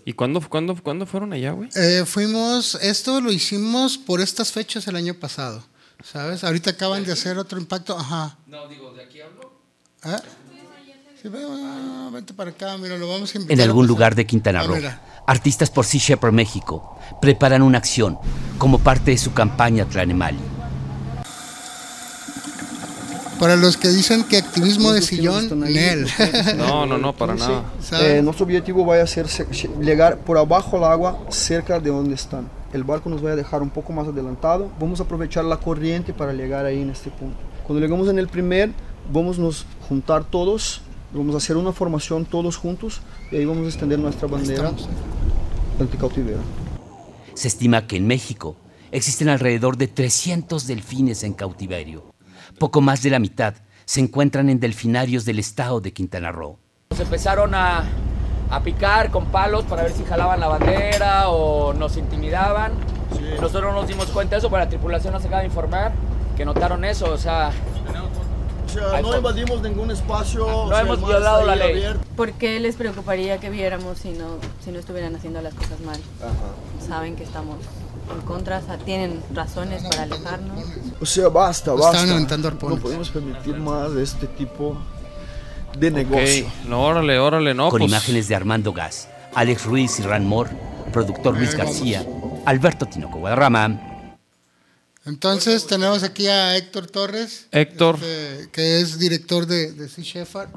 ¿Y 0.07 0.13
cuándo, 0.13 0.39
cuándo, 0.47 0.75
cuándo 0.81 1.07
fueron 1.07 1.33
allá, 1.33 1.51
güey? 1.51 1.67
Eh, 1.75 2.03
fuimos, 2.05 2.75
esto 2.75 3.19
lo 3.21 3.31
hicimos 3.31 3.97
por 3.97 4.21
estas 4.21 4.51
fechas 4.51 4.87
el 4.87 4.95
año 4.95 5.15
pasado, 5.15 5.63
¿sabes? 6.03 6.43
Ahorita 6.43 6.69
acaban 6.69 7.03
de 7.03 7.11
hacer 7.11 7.39
otro 7.39 7.59
impacto, 7.59 7.97
ajá. 7.97 8.37
No, 8.45 8.67
digo, 8.67 8.93
¿de 8.93 9.03
aquí 9.03 9.19
hablo? 9.21 9.51
¿Eh? 10.05 10.15
Sí, 11.19 11.27
ven, 11.27 11.43
ah, 11.49 12.09
vente 12.13 12.35
para 12.35 12.51
acá, 12.51 12.77
mira, 12.77 12.97
lo 12.97 13.09
vamos 13.09 13.33
a 13.33 13.37
invitar. 13.39 13.57
En 13.57 13.61
algún 13.61 13.87
lugar 13.87 14.13
de 14.13 14.27
Quintana 14.27 14.61
Roo, 14.61 14.77
artistas 15.25 15.71
por 15.71 15.85
Sea 15.85 15.99
Shepherd 15.99 16.33
México 16.33 16.99
preparan 17.19 17.63
una 17.63 17.79
acción 17.79 18.19
como 18.59 18.77
parte 18.77 19.09
de 19.09 19.17
su 19.17 19.33
campaña 19.33 19.85
Tlanemali. 19.85 20.37
Para 23.39 23.55
los 23.55 23.77
que 23.77 23.89
dicen 23.89 24.23
que 24.23 24.37
activismo 24.37 24.91
de 24.91 25.01
sillón, 25.01 25.59
Nel. 25.59 26.07
No, 26.57 26.85
no, 26.85 26.97
no, 26.97 27.13
para 27.13 27.35
nada. 27.35 27.63
Eh, 28.01 28.21
nuestro 28.23 28.45
objetivo 28.45 28.85
va 28.85 29.01
a 29.01 29.07
ser 29.07 29.27
se- 29.27 29.45
llegar 29.81 30.19
por 30.19 30.37
abajo 30.37 30.77
al 30.77 30.85
agua, 30.91 31.19
cerca 31.29 31.79
de 31.79 31.89
donde 31.89 32.15
están. 32.15 32.49
El 32.73 32.83
barco 32.83 33.09
nos 33.09 33.23
va 33.23 33.31
a 33.31 33.35
dejar 33.35 33.61
un 33.61 33.69
poco 33.69 33.93
más 33.93 34.07
adelantado. 34.07 34.69
Vamos 34.79 34.99
a 34.99 35.03
aprovechar 35.03 35.45
la 35.45 35.57
corriente 35.57 36.13
para 36.13 36.33
llegar 36.33 36.65
ahí 36.65 36.81
en 36.81 36.89
este 36.89 37.09
punto. 37.09 37.37
Cuando 37.65 37.81
llegamos 37.85 38.07
en 38.09 38.19
el 38.19 38.27
primer, 38.27 38.71
vamos 39.11 39.37
a 39.37 39.41
nos 39.41 39.65
juntar 39.87 40.23
todos, 40.23 40.81
vamos 41.13 41.35
a 41.35 41.37
hacer 41.37 41.57
una 41.57 41.71
formación 41.71 42.25
todos 42.25 42.57
juntos 42.57 43.01
y 43.31 43.37
ahí 43.37 43.45
vamos 43.45 43.65
a 43.65 43.67
extender 43.69 43.99
nuestra 43.99 44.27
bandera 44.27 44.71
cautiverio. 45.99 46.37
Se 47.33 47.47
estima 47.47 47.85
que 47.87 47.97
en 47.97 48.07
México 48.07 48.55
existen 48.91 49.27
alrededor 49.29 49.77
de 49.77 49.87
300 49.87 50.67
delfines 50.67 51.23
en 51.23 51.33
cautiverio. 51.33 52.14
Poco 52.59 52.81
más 52.81 53.01
de 53.03 53.09
la 53.09 53.19
mitad 53.19 53.53
se 53.85 53.99
encuentran 53.99 54.49
en 54.49 54.59
delfinarios 54.59 55.25
del 55.25 55.39
estado 55.39 55.81
de 55.81 55.93
Quintana 55.93 56.31
Roo. 56.31 56.57
Nos 56.89 56.99
empezaron 56.99 57.53
a, 57.53 57.83
a 58.49 58.59
picar 58.63 59.11
con 59.11 59.25
palos 59.27 59.63
para 59.65 59.83
ver 59.83 59.91
si 59.91 60.03
jalaban 60.05 60.39
la 60.39 60.47
bandera 60.47 61.29
o 61.29 61.73
nos 61.73 61.97
intimidaban. 61.97 62.71
Nosotros 63.39 63.73
no 63.73 63.81
nos 63.81 63.87
dimos 63.87 64.07
cuenta 64.07 64.35
de 64.35 64.39
eso, 64.39 64.49
pero 64.49 64.63
la 64.63 64.69
tripulación 64.69 65.13
nos 65.13 65.23
acaba 65.23 65.41
de 65.41 65.47
informar 65.47 65.91
que 66.35 66.43
notaron 66.45 66.83
eso, 66.83 67.11
o 67.13 67.17
sea, 67.17 67.51
O 68.65 68.69
sea, 68.69 69.01
no 69.01 69.15
invadimos 69.15 69.61
ningún 69.61 69.91
espacio. 69.91 70.45
no 70.69 70.77
hemos 70.77 70.99
violado 71.05 71.45
la 71.45 71.55
ley. 71.55 71.81
¿Por 72.17 72.33
qué 72.33 72.59
les 72.59 72.75
preocuparía 72.75 73.37
que 73.39 73.49
viéramos 73.49 73.99
si 73.99 74.11
no, 74.11 74.37
si 74.63 74.71
no 74.71 74.79
estuvieran 74.79 75.15
haciendo 75.15 75.41
las 75.41 75.53
cosas 75.53 75.79
mal? 75.81 75.99
Saben 76.85 77.15
que 77.15 77.23
estamos 77.23 77.57
en 78.13 78.21
contra, 78.21 78.59
o 78.59 78.65
sea, 78.65 78.77
tienen 78.77 79.21
razones 79.33 79.83
para 79.83 80.03
alejarnos. 80.03 80.65
O 80.99 81.05
sea, 81.05 81.29
basta, 81.29 81.73
basta. 81.73 82.01
aventando 82.01 82.47
arpones. 82.47 82.77
No 82.77 82.83
podemos 82.83 83.09
permitir 83.09 83.57
más 83.57 83.93
de 83.93 84.03
este 84.03 84.27
tipo 84.27 84.77
de 85.77 85.91
negocio. 85.91 86.45
Ok, 86.45 86.67
no, 86.67 86.83
órale, 86.83 87.19
órale, 87.19 87.53
no, 87.53 87.69
con 87.69 87.79
pues. 87.79 87.91
imágenes 87.91 88.27
de 88.27 88.35
Armando 88.35 88.73
Gas, 88.73 89.09
Alex 89.33 89.65
Ruiz 89.65 89.99
y 89.99 90.03
Ran 90.03 90.25
Moore, 90.25 90.51
productor 90.93 91.37
Luis 91.37 91.55
García, 91.55 92.05
Alberto 92.45 92.85
Tinoco 92.85 93.19
Guadarrama. 93.19 93.95
Entonces 95.05 95.67
tenemos 95.67 96.03
aquí 96.03 96.27
a 96.27 96.57
Héctor 96.57 96.87
Torres. 96.87 97.47
Héctor. 97.51 97.95
este, 97.95 98.49
que 98.51 98.81
es 98.81 98.97
director 98.97 99.45
de, 99.45 99.71
de 99.71 99.87
Sea 99.87 100.03
Shepherd. 100.03 100.49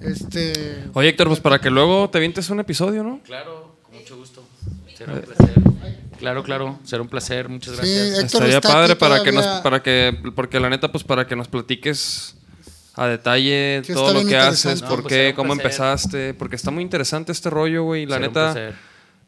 Este, 0.00 0.84
Oye, 0.92 1.10
Héctor, 1.10 1.28
pues 1.28 1.40
para 1.40 1.60
que 1.60 1.70
luego 1.70 2.10
te 2.10 2.18
vientes 2.18 2.50
un 2.50 2.60
episodio, 2.60 3.04
¿no? 3.04 3.20
Claro, 3.24 3.76
con 3.82 3.94
mucho 3.94 4.16
gusto. 4.16 4.44
Será 4.96 5.14
un 5.14 5.20
placer. 5.20 5.65
Claro, 6.18 6.42
claro, 6.42 6.78
será 6.84 7.02
un 7.02 7.08
placer. 7.08 7.48
Muchas 7.48 7.76
gracias. 7.76 8.18
Estaría 8.24 8.60
padre 8.60 8.96
para 8.96 9.22
que 9.22 9.32
nos, 9.32 9.46
para 9.62 9.82
que, 9.82 10.16
porque 10.34 10.58
la 10.60 10.70
neta, 10.70 10.90
pues 10.90 11.04
para 11.04 11.26
que 11.26 11.36
nos 11.36 11.48
platiques 11.48 12.36
a 12.94 13.06
detalle 13.06 13.82
Sí, 13.84 13.92
todo 13.92 14.14
lo 14.14 14.26
que 14.26 14.36
haces, 14.36 14.80
No, 14.82 14.88
por 14.88 15.02
pues 15.02 15.12
qué, 15.14 15.32
cómo 15.36 15.54
placer. 15.54 15.66
empezaste, 15.66 16.34
porque 16.34 16.56
está 16.56 16.70
muy 16.70 16.82
interesante 16.82 17.32
este 17.32 17.50
rollo, 17.50 17.82
güey. 17.84 18.06
La 18.06 18.16
Será 18.16 18.26
neta, 18.28 18.74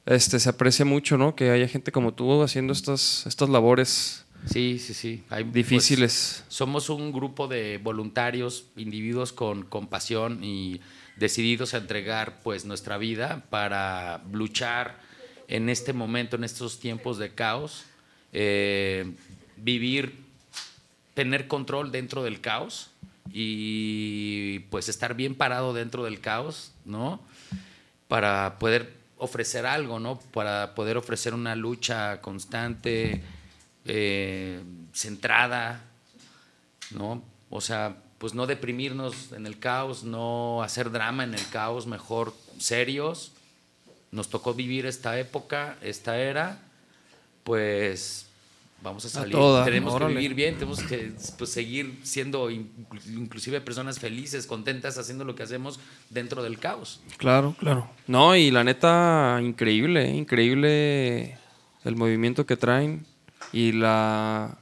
este, 0.06 0.40
se 0.40 0.48
aprecia 0.48 0.85
mucho, 0.86 1.18
¿no? 1.18 1.35
Que 1.36 1.51
haya 1.51 1.68
gente 1.68 1.93
como 1.93 2.14
tú 2.14 2.43
haciendo 2.43 2.72
estas, 2.72 3.26
estas 3.26 3.51
labores. 3.51 4.24
Sí, 4.51 4.78
sí, 4.78 4.94
sí. 4.94 5.24
Hay, 5.28 5.44
pues, 5.44 5.52
Difíciles. 5.52 6.44
somos 6.48 6.89
un 6.89 7.12
grupo 7.12 7.48
de 7.48 7.78
voluntarios, 7.82 8.64
individuos 8.76 9.35
con, 9.35 9.64
con 9.64 9.89
pasión 9.89 10.43
y 10.43 10.80
decididos 11.16 11.74
a 11.74 11.78
entregar 11.78 12.39
pues 12.43 12.64
nuestra 12.64 12.97
vida 12.97 13.43
para 13.51 14.22
luchar 14.32 14.97
en 15.49 15.69
este 15.70 15.93
momento, 15.93 16.37
en 16.37 16.45
estos 16.45 16.79
tiempos 16.79 17.19
de 17.19 17.35
caos, 17.35 17.85
eh, 18.33 19.11
vivir, 19.57 20.15
tener 21.15 21.49
control 21.49 21.91
dentro 21.91 22.23
del 22.23 22.41
caos 22.41 22.91
y 23.33 24.61
pues 24.70 24.89
estar 24.89 25.15
bien 25.15 25.35
parado 25.35 25.73
dentro 25.73 26.05
del 26.05 26.20
caos, 26.20 26.73
¿no? 26.85 27.20
Para 28.07 28.59
poder 28.59 28.95
ofrecer 29.16 29.66
algo, 29.66 29.99
¿no? 29.99 30.20
Para 30.33 30.75
poder 30.75 30.97
ofrecer 30.97 31.35
una 31.35 31.57
lucha 31.57 32.20
constante, 32.20 33.23
eh, 33.85 34.62
centrada, 34.93 35.83
¿no? 36.91 37.23
O 37.51 37.61
sea, 37.61 37.97
pues 38.19 38.35
no 38.35 38.47
deprimirnos 38.47 39.33
en 39.33 39.47
el 39.47 39.59
caos, 39.59 40.05
no 40.05 40.62
hacer 40.62 40.91
drama 40.91 41.25
en 41.25 41.35
el 41.35 41.49
caos, 41.49 41.87
mejor 41.87 42.35
serios. 42.59 43.33
Nos 44.10 44.28
tocó 44.28 44.55
vivir 44.55 44.86
esta 44.86 45.18
época, 45.18 45.76
esta 45.82 46.18
era, 46.18 46.60
pues 47.44 48.26
vamos 48.82 49.05
a 49.05 49.09
salir. 49.09 49.32
toda, 49.32 49.64
tenemos 49.64 49.93
órale. 49.93 50.14
que 50.14 50.20
vivir 50.20 50.35
bien, 50.35 50.55
tenemos 50.55 50.82
que 50.82 51.12
pues, 51.36 51.51
seguir 51.51 51.98
siendo 52.05 52.51
in- 52.51 52.70
inclusive 53.14 53.60
personas 53.60 53.98
felices, 53.98 54.47
contentas, 54.47 54.97
haciendo 54.98 55.24
lo 55.24 55.35
que 55.35 55.43
hacemos 55.43 55.80
dentro 56.10 56.43
del 56.43 56.59
caos. 56.59 57.01
Claro, 57.16 57.55
claro. 57.59 57.90
No, 58.06 58.35
y 58.36 58.51
la 58.51 58.64
neta, 58.64 59.40
increíble, 59.43 60.06
¿eh? 60.10 60.14
increíble 60.14 61.36
el 61.85 61.97
movimiento 61.97 62.47
que 62.47 62.56
traen 62.56 63.05
y 63.52 63.72
la, 63.72 64.56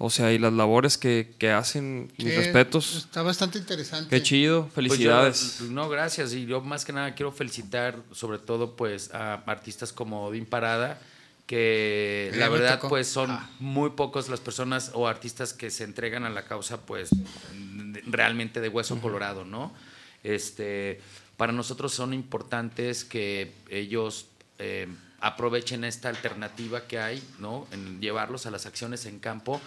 o 0.00 0.10
sea, 0.10 0.32
y 0.32 0.38
las 0.38 0.52
labores 0.52 0.96
que, 0.96 1.34
que 1.38 1.50
hacen. 1.50 2.10
Mis 2.18 2.34
respetos. 2.36 2.96
Está 2.96 3.22
bastante 3.22 3.58
interesante. 3.58 4.08
Qué 4.08 4.22
chido, 4.22 4.70
Pues 4.74 4.86
yo- 4.86 4.92
felicidades. 4.94 5.60
no, 5.62 5.88
gracias. 5.88 6.32
Y 6.34 6.46
yo 6.46 6.60
más 6.60 6.84
que 6.84 6.92
nada 6.92 7.14
quiero 7.14 7.32
felicitar 7.32 7.96
sobre 8.12 8.38
todo 8.38 8.76
pues 8.76 9.12
a 9.12 9.34
artistas 9.46 9.92
como 9.92 10.24
Odín 10.26 10.46
Parada, 10.46 11.00
que 11.46 12.30
la 12.36 12.48
verdad 12.48 12.76
tocó. 12.76 12.88
pues 12.90 13.08
son 13.08 13.36
muy 13.58 13.90
pocos 13.90 14.28
las 14.28 14.38
personas 14.40 14.90
o 14.94 15.08
artistas 15.08 15.52
que 15.52 15.70
se 15.70 15.82
entregan 15.84 16.24
a 16.24 16.30
la 16.30 16.44
causa 16.44 16.76
pues 16.82 17.10
realmente 18.06 18.60
de 18.60 18.68
hueso 18.68 19.00
colorado, 19.00 19.44
¿no? 19.44 19.72
Este, 20.22 21.00
para 21.36 21.52
nosotros 21.52 21.92
son 21.94 22.12
importantes 22.12 23.04
que 23.04 23.52
ellos 23.70 24.26
eh, 24.58 24.88
aprovechen 25.20 25.84
esta 25.84 26.08
alternativa 26.08 26.86
que 26.86 26.98
hay, 26.98 27.22
¿no? 27.38 27.66
En 27.72 28.00
llevarlos 28.00 28.46
a 28.46 28.50
las 28.50 28.66
acciones 28.66 29.06
en 29.06 29.18
campo 29.18 29.60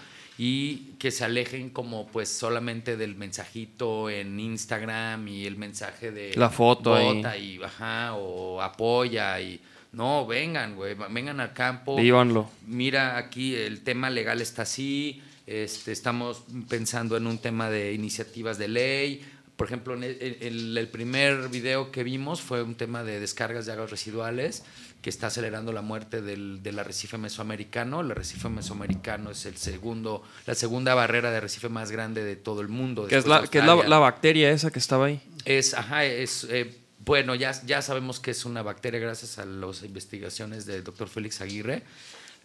y 0.43 0.95
que 0.97 1.11
se 1.11 1.23
alejen 1.23 1.69
como 1.69 2.07
pues 2.07 2.27
solamente 2.27 2.97
del 2.97 3.15
mensajito 3.15 4.09
en 4.09 4.39
Instagram 4.39 5.27
y 5.27 5.45
el 5.45 5.55
mensaje 5.55 6.09
de 6.09 6.33
La 6.35 6.49
foto 6.49 6.99
vota 6.99 7.37
y 7.37 7.61
ajá 7.61 8.15
o 8.15 8.59
apoya 8.59 9.39
y 9.39 9.61
no 9.91 10.25
vengan 10.25 10.75
güey 10.75 10.95
vengan 11.11 11.39
al 11.41 11.53
campo 11.53 11.95
Vívanlo. 11.95 12.49
mira 12.65 13.19
aquí 13.19 13.53
el 13.53 13.83
tema 13.83 14.09
legal 14.09 14.41
está 14.41 14.63
así 14.63 15.21
este 15.45 15.91
estamos 15.91 16.43
pensando 16.67 17.17
en 17.17 17.27
un 17.27 17.37
tema 17.37 17.69
de 17.69 17.93
iniciativas 17.93 18.57
de 18.57 18.67
ley 18.67 19.21
por 19.55 19.67
ejemplo 19.67 19.93
en 19.93 20.03
el, 20.03 20.89
primer 20.91 21.49
video 21.49 21.91
que 21.91 22.03
vimos 22.03 22.41
fue 22.41 22.63
un 22.63 22.75
tema 22.75 23.03
de 23.03 23.19
descargas 23.19 23.65
de 23.65 23.73
aguas 23.73 23.91
residuales 23.91 24.63
que 25.01 25.09
está 25.09 25.27
acelerando 25.27 25.71
la 25.71 25.81
muerte 25.81 26.21
del, 26.21 26.61
del 26.63 26.79
arrecife 26.79 27.17
mesoamericano. 27.17 28.01
El 28.01 28.11
arrecife 28.11 28.49
mesoamericano 28.49 29.31
es 29.31 29.45
el 29.45 29.57
segundo, 29.57 30.23
la 30.45 30.55
segunda 30.55 30.93
barrera 30.93 31.31
de 31.31 31.37
arrecife 31.37 31.69
más 31.69 31.91
grande 31.91 32.23
de 32.23 32.35
todo 32.35 32.61
el 32.61 32.67
mundo. 32.67 33.07
Que 33.07 33.17
es, 33.17 33.25
la, 33.25 33.47
que 33.47 33.59
es 33.59 33.65
la, 33.65 33.99
bacteria 33.99 34.51
esa 34.51 34.71
que 34.71 34.79
estaba 34.79 35.07
ahí. 35.07 35.21
Es, 35.45 35.73
ajá, 35.73 36.05
es, 36.05 36.45
eh, 36.49 36.75
bueno, 37.03 37.33
ya, 37.33 37.51
ya 37.65 37.81
sabemos 37.81 38.19
que 38.19 38.31
es 38.31 38.45
una 38.45 38.61
bacteria 38.61 38.99
gracias 38.99 39.39
a 39.39 39.45
las 39.45 39.83
investigaciones 39.83 40.65
del 40.65 40.83
doctor 40.83 41.07
Félix 41.07 41.41
Aguirre. 41.41 41.83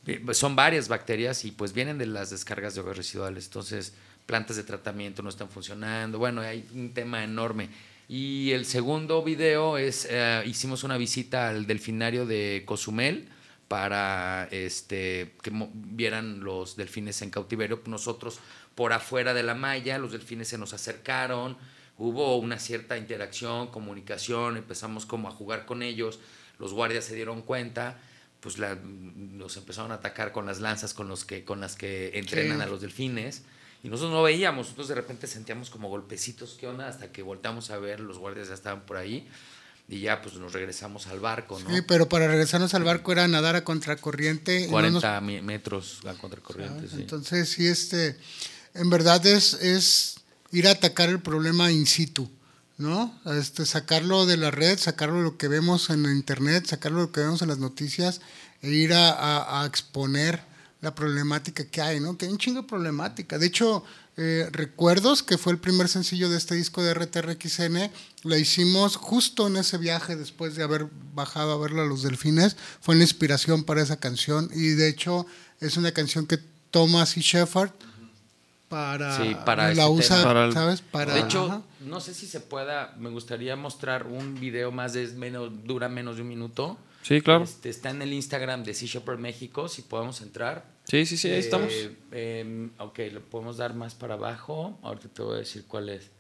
Eh, 0.07 0.23
Son 0.33 0.57
varias 0.57 0.89
bacterias 0.89 1.45
y 1.45 1.51
pues 1.51 1.73
vienen 1.73 1.99
de 1.99 2.07
las 2.07 2.31
descargas 2.31 2.75
de 2.75 2.81
aguas 2.81 2.97
residuales. 2.97 3.47
Entonces, 3.47 3.93
plantas 4.27 4.57
de 4.57 4.65
tratamiento 4.65 5.23
no 5.23 5.29
están 5.31 5.49
funcionando. 5.49 6.19
Bueno, 6.19 6.41
hay 6.43 6.67
un 6.75 6.93
tema 6.93 7.23
enorme. 7.25 7.69
Y 8.09 8.51
el 8.53 8.67
segundo 8.67 9.23
video 9.23 9.79
es, 9.79 10.07
eh, 10.11 10.43
hicimos 10.47 10.85
una 10.85 10.97
visita 10.97 11.49
al 11.49 11.67
delfinario 11.67 12.27
de 12.27 12.63
Cozumel 12.67 13.29
para 13.69 14.47
este, 14.53 15.33
que 15.43 15.51
vieran 15.75 16.41
los 16.45 16.77
delfines 16.77 17.21
en 17.23 17.31
cautiverio. 17.31 17.83
Nosotros 17.87 18.39
por 18.75 18.93
afuera 18.93 19.35
de 19.35 19.43
la 19.43 19.55
malla, 19.55 19.99
los 19.99 20.13
delfines 20.13 20.49
se 20.49 20.59
nos 20.59 20.73
acercaron, 20.73 21.57
hubo 21.99 22.37
una 22.37 22.59
cierta 22.59 22.97
interacción, 22.99 23.69
comunicación, 23.69 24.57
empezamos 24.57 25.07
como 25.07 25.29
a 25.29 25.33
jugar 25.33 25.65
con 25.67 25.83
ellos, 25.83 26.21
los 26.59 26.73
guardias 26.75 27.05
se 27.05 27.15
dieron 27.17 27.43
cuenta, 27.43 27.99
pues 28.41 28.59
la- 28.59 28.79
los 29.37 29.57
empezaron 29.57 29.91
a 29.93 29.97
atacar 29.97 30.31
con 30.31 30.47
las 30.47 30.61
lanzas 30.61 30.95
con, 30.95 31.09
los 31.09 31.25
que, 31.25 31.43
con 31.45 31.61
las 31.61 31.75
que 31.75 32.11
entrenan 32.19 32.59
Sí. 32.59 32.63
a 32.63 32.67
los 32.67 32.81
delfines. 32.83 33.43
Y 33.87 33.89
nosotros 33.89 34.11
no 34.15 34.23
veíamos, 34.25 34.65
nosotros 34.67 34.89
de 34.89 34.97
repente 34.97 35.29
sentíamos 35.29 35.71
como 35.71 35.89
golpecitos, 35.89 36.57
¿qué 36.59 36.67
onda? 36.67 36.89
Hasta 36.89 37.13
que 37.13 37.23
volteamos 37.23 37.71
a 37.71 37.79
ver, 37.79 38.01
los 38.01 38.19
guardias 38.19 38.49
ya 38.49 38.55
estaban 38.55 38.81
por 38.85 38.97
ahí 38.97 39.29
y 39.89 40.01
ya 40.01 40.21
pues 40.23 40.35
nos 40.35 40.53
regresamos 40.53 41.07
al 41.07 41.21
barco, 41.21 41.61
¿no? 41.61 41.71
Sí, 41.73 41.83
pero 41.87 42.09
para 42.09 42.27
regresarnos 42.27 42.75
al 42.75 42.83
barco 42.83 43.13
era 43.13 43.29
nadar 43.29 43.55
a 43.55 43.63
contracorriente. 43.63 44.63
y 44.63 44.67
no 44.73 44.81
nos 44.91 45.03
40 45.05 45.21
mi- 45.21 45.41
metros 45.41 46.01
a 46.05 46.15
contracorriente, 46.15 46.89
sí. 46.89 46.97
Entonces, 46.97 47.49
sí, 47.49 47.69
este, 47.69 48.19
en 48.75 48.91
verdad 48.91 49.25
es, 49.25 49.55
es 49.55 50.17
ir 50.51 50.67
a 50.67 50.73
atacar 50.73 51.09
el 51.09 51.21
problema 51.21 51.71
in 51.71 51.87
situ, 51.87 52.29
¿no? 52.79 53.17
Este, 53.39 53.65
sacarlo 53.67 54.27
de 54.27 54.37
la 54.37 54.51
red, 54.51 54.81
sacarlo 54.81 55.19
de 55.19 55.23
lo 55.23 55.37
que 55.39 55.47
vemos 55.47 55.91
en 55.91 56.07
internet, 56.07 56.67
sacarlo 56.67 56.99
de 56.99 57.05
lo 57.07 57.13
que 57.13 57.21
vemos 57.21 57.41
en 57.43 57.47
las 57.51 57.59
noticias 57.59 58.21
e 58.63 58.71
ir 58.71 58.93
a, 58.95 59.11
a- 59.13 59.63
a 59.63 59.67
exponer 59.67 60.43
la 60.87 60.95
problemática 60.95 61.65
que 61.67 61.83
hay, 61.83 61.99
¿no? 61.99 62.17
Que 62.17 62.27
hay 62.27 62.33
un 62.33 62.39
chingo 62.39 62.63
de 62.63 62.69
problemática. 62.69 63.39
De 63.39 63.47
hecho, 63.47 63.83
eh, 64.17 64.49
Recuerdos, 64.53 65.25
que 65.25 65.37
fue 65.37 65.53
el 65.53 65.59
primer 65.59 65.89
sencillo 65.89 66.31
de 66.31 66.37
este 66.39 66.55
disco 66.55 66.81
de 66.81 66.95
RTRXN, 66.95 67.91
la 68.23 68.39
hicimos 68.39 68.95
justo 68.95 69.49
en 69.49 69.57
ese 69.57 69.79
viaje 69.79 70.15
después 70.15 70.55
de 70.55 70.63
haber 70.63 70.87
bajado 71.13 71.51
a 71.53 71.59
verla 71.59 71.83
a 71.83 71.87
los 71.87 72.03
delfines. 72.05 72.57
Fue 72.81 72.95
la 72.95 73.03
inspiración 73.03 73.65
para 73.65 73.83
esa 73.83 73.97
canción 73.99 74.49
y 74.55 74.69
de 74.71 74.89
hecho 74.89 75.27
es 75.61 75.77
una 75.77 75.91
canción 75.91 76.25
que 76.29 76.39
toma 76.71 77.05
Sea 77.05 77.23
Shepherd 77.23 77.73
para, 78.69 79.17
Sí, 79.17 79.37
para 79.45 79.75
la 79.75 79.83
ese 79.85 79.91
usa. 79.91 80.23
Para 80.23 80.45
el- 80.47 80.53
¿sabes? 80.53 80.83
Para, 80.83 81.15
de 81.15 81.21
hecho, 81.21 81.47
ajá. 81.47 81.63
no 81.81 82.01
sé 82.01 82.15
si 82.15 82.27
se 82.29 82.39
pueda, 82.41 82.95
me 82.99 83.11
gustaría 83.11 83.57
mostrar 83.57 84.07
un 84.07 84.39
video 84.39 84.71
más 84.71 84.93
de 84.93 85.09
menos, 85.09 85.51
dura 85.65 85.89
menos 85.89 86.15
de 86.17 86.23
un 86.23 86.29
minuto. 86.29 86.79
Sí, 87.03 87.21
claro. 87.21 87.45
Este, 87.45 87.71
está 87.71 87.91
en 87.91 88.03
el 88.03 88.13
Instagram 88.13 88.65
de 88.65 88.73
Sea 88.75 88.89
Shepherd 88.89 89.19
México, 89.19 89.69
si 89.69 89.83
podemos 89.83 90.21
entrar. 90.23 90.76
Sí, 90.89 91.05
sí, 91.05 91.17
sí, 91.17 91.29
ahí 91.31 91.41
estamos. 91.41 91.73
eh, 92.13 92.69
ok, 92.79 92.99
le 92.99 93.21
podemos 93.21 93.57
dar 93.57 93.75
más 93.75 93.95
para 93.95 94.15
abajo. 94.15 94.79
Ahorita 94.83 95.09
te 95.09 95.23
voy 95.23 95.35
a 95.35 95.39
decir 95.39 95.65
cuál 95.67 95.89
es. 95.89 96.11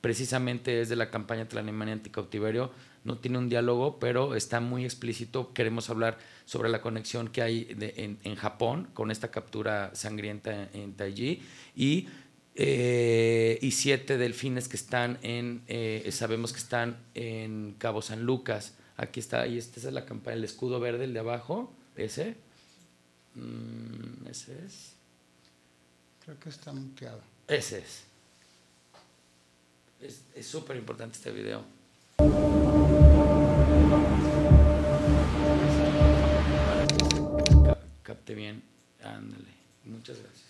Precisamente 0.00 0.80
es 0.80 0.88
de 0.88 0.96
la 0.96 1.10
campaña 1.10 1.46
Tlanemania 1.48 1.92
Anticautiverio. 1.94 2.70
No 3.04 3.18
tiene 3.18 3.38
un 3.38 3.48
diálogo, 3.48 3.98
pero 3.98 4.34
está 4.34 4.60
muy 4.60 4.84
explícito. 4.84 5.52
Queremos 5.52 5.90
hablar 5.90 6.18
sobre 6.46 6.68
la 6.70 6.80
conexión 6.80 7.28
que 7.28 7.42
hay 7.42 7.64
de- 7.64 7.94
en, 7.98 8.18
en 8.24 8.34
Japón 8.36 8.88
con 8.94 9.10
esta 9.10 9.30
captura 9.30 9.90
sangrienta 9.94 10.68
en, 10.72 10.94
Taiji 10.94 11.42
y, 11.76 12.08
eh, 12.54 13.58
y 13.60 13.72
siete 13.72 14.16
delfines 14.18 14.68
que 14.68 14.76
están 14.76 15.18
en, 15.22 15.62
eh, 15.68 16.08
sabemos 16.12 16.52
que 16.52 16.58
están 16.58 16.96
en 17.14 17.74
Cabo 17.78 18.00
San 18.02 18.22
Lucas. 18.24 18.76
Aquí 18.96 19.20
está, 19.20 19.46
y 19.46 19.58
esta 19.58 19.78
es 19.80 19.92
la 19.92 20.04
campaña, 20.04 20.36
el 20.38 20.44
escudo 20.44 20.80
verde, 20.80 21.04
el 21.04 21.12
de 21.12 21.20
abajo, 21.20 21.72
ese. 21.96 22.36
Mm, 23.38 24.26
ese 24.28 24.52
es. 24.66 24.92
Creo 26.24 26.38
que 26.40 26.48
está 26.48 26.72
muteado. 26.72 27.20
Ese 27.46 27.78
es. 27.78 28.02
Es- 30.00 30.22
Es 30.34 30.46
súper 30.46 30.76
importante 30.76 31.16
este 31.16 31.30
video. 31.30 31.64
Ca- 37.64 37.78
Fíjate 38.04 38.34
bien. 38.34 38.62
Ándale. 39.02 39.52
Muchas 39.84 40.18
gracias. 40.18 40.47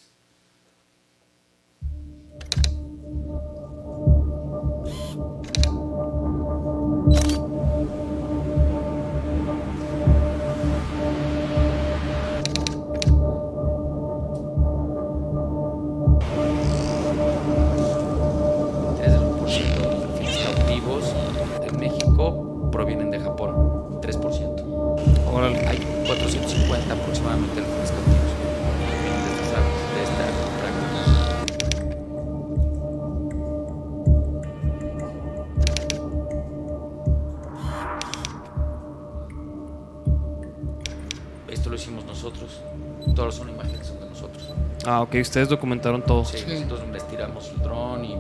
Todas 43.18 43.34
son 43.34 43.48
imágenes 43.48 43.84
son 43.84 43.98
de 43.98 44.08
nosotros. 44.08 44.44
Ah, 44.86 45.00
ok, 45.00 45.16
ustedes 45.20 45.48
documentaron 45.48 46.04
todo. 46.04 46.24
Sí, 46.24 46.36
nosotros 46.46 46.82
investigamos 46.84 47.50
el 47.50 47.62
dron 47.62 48.04
y 48.04 48.14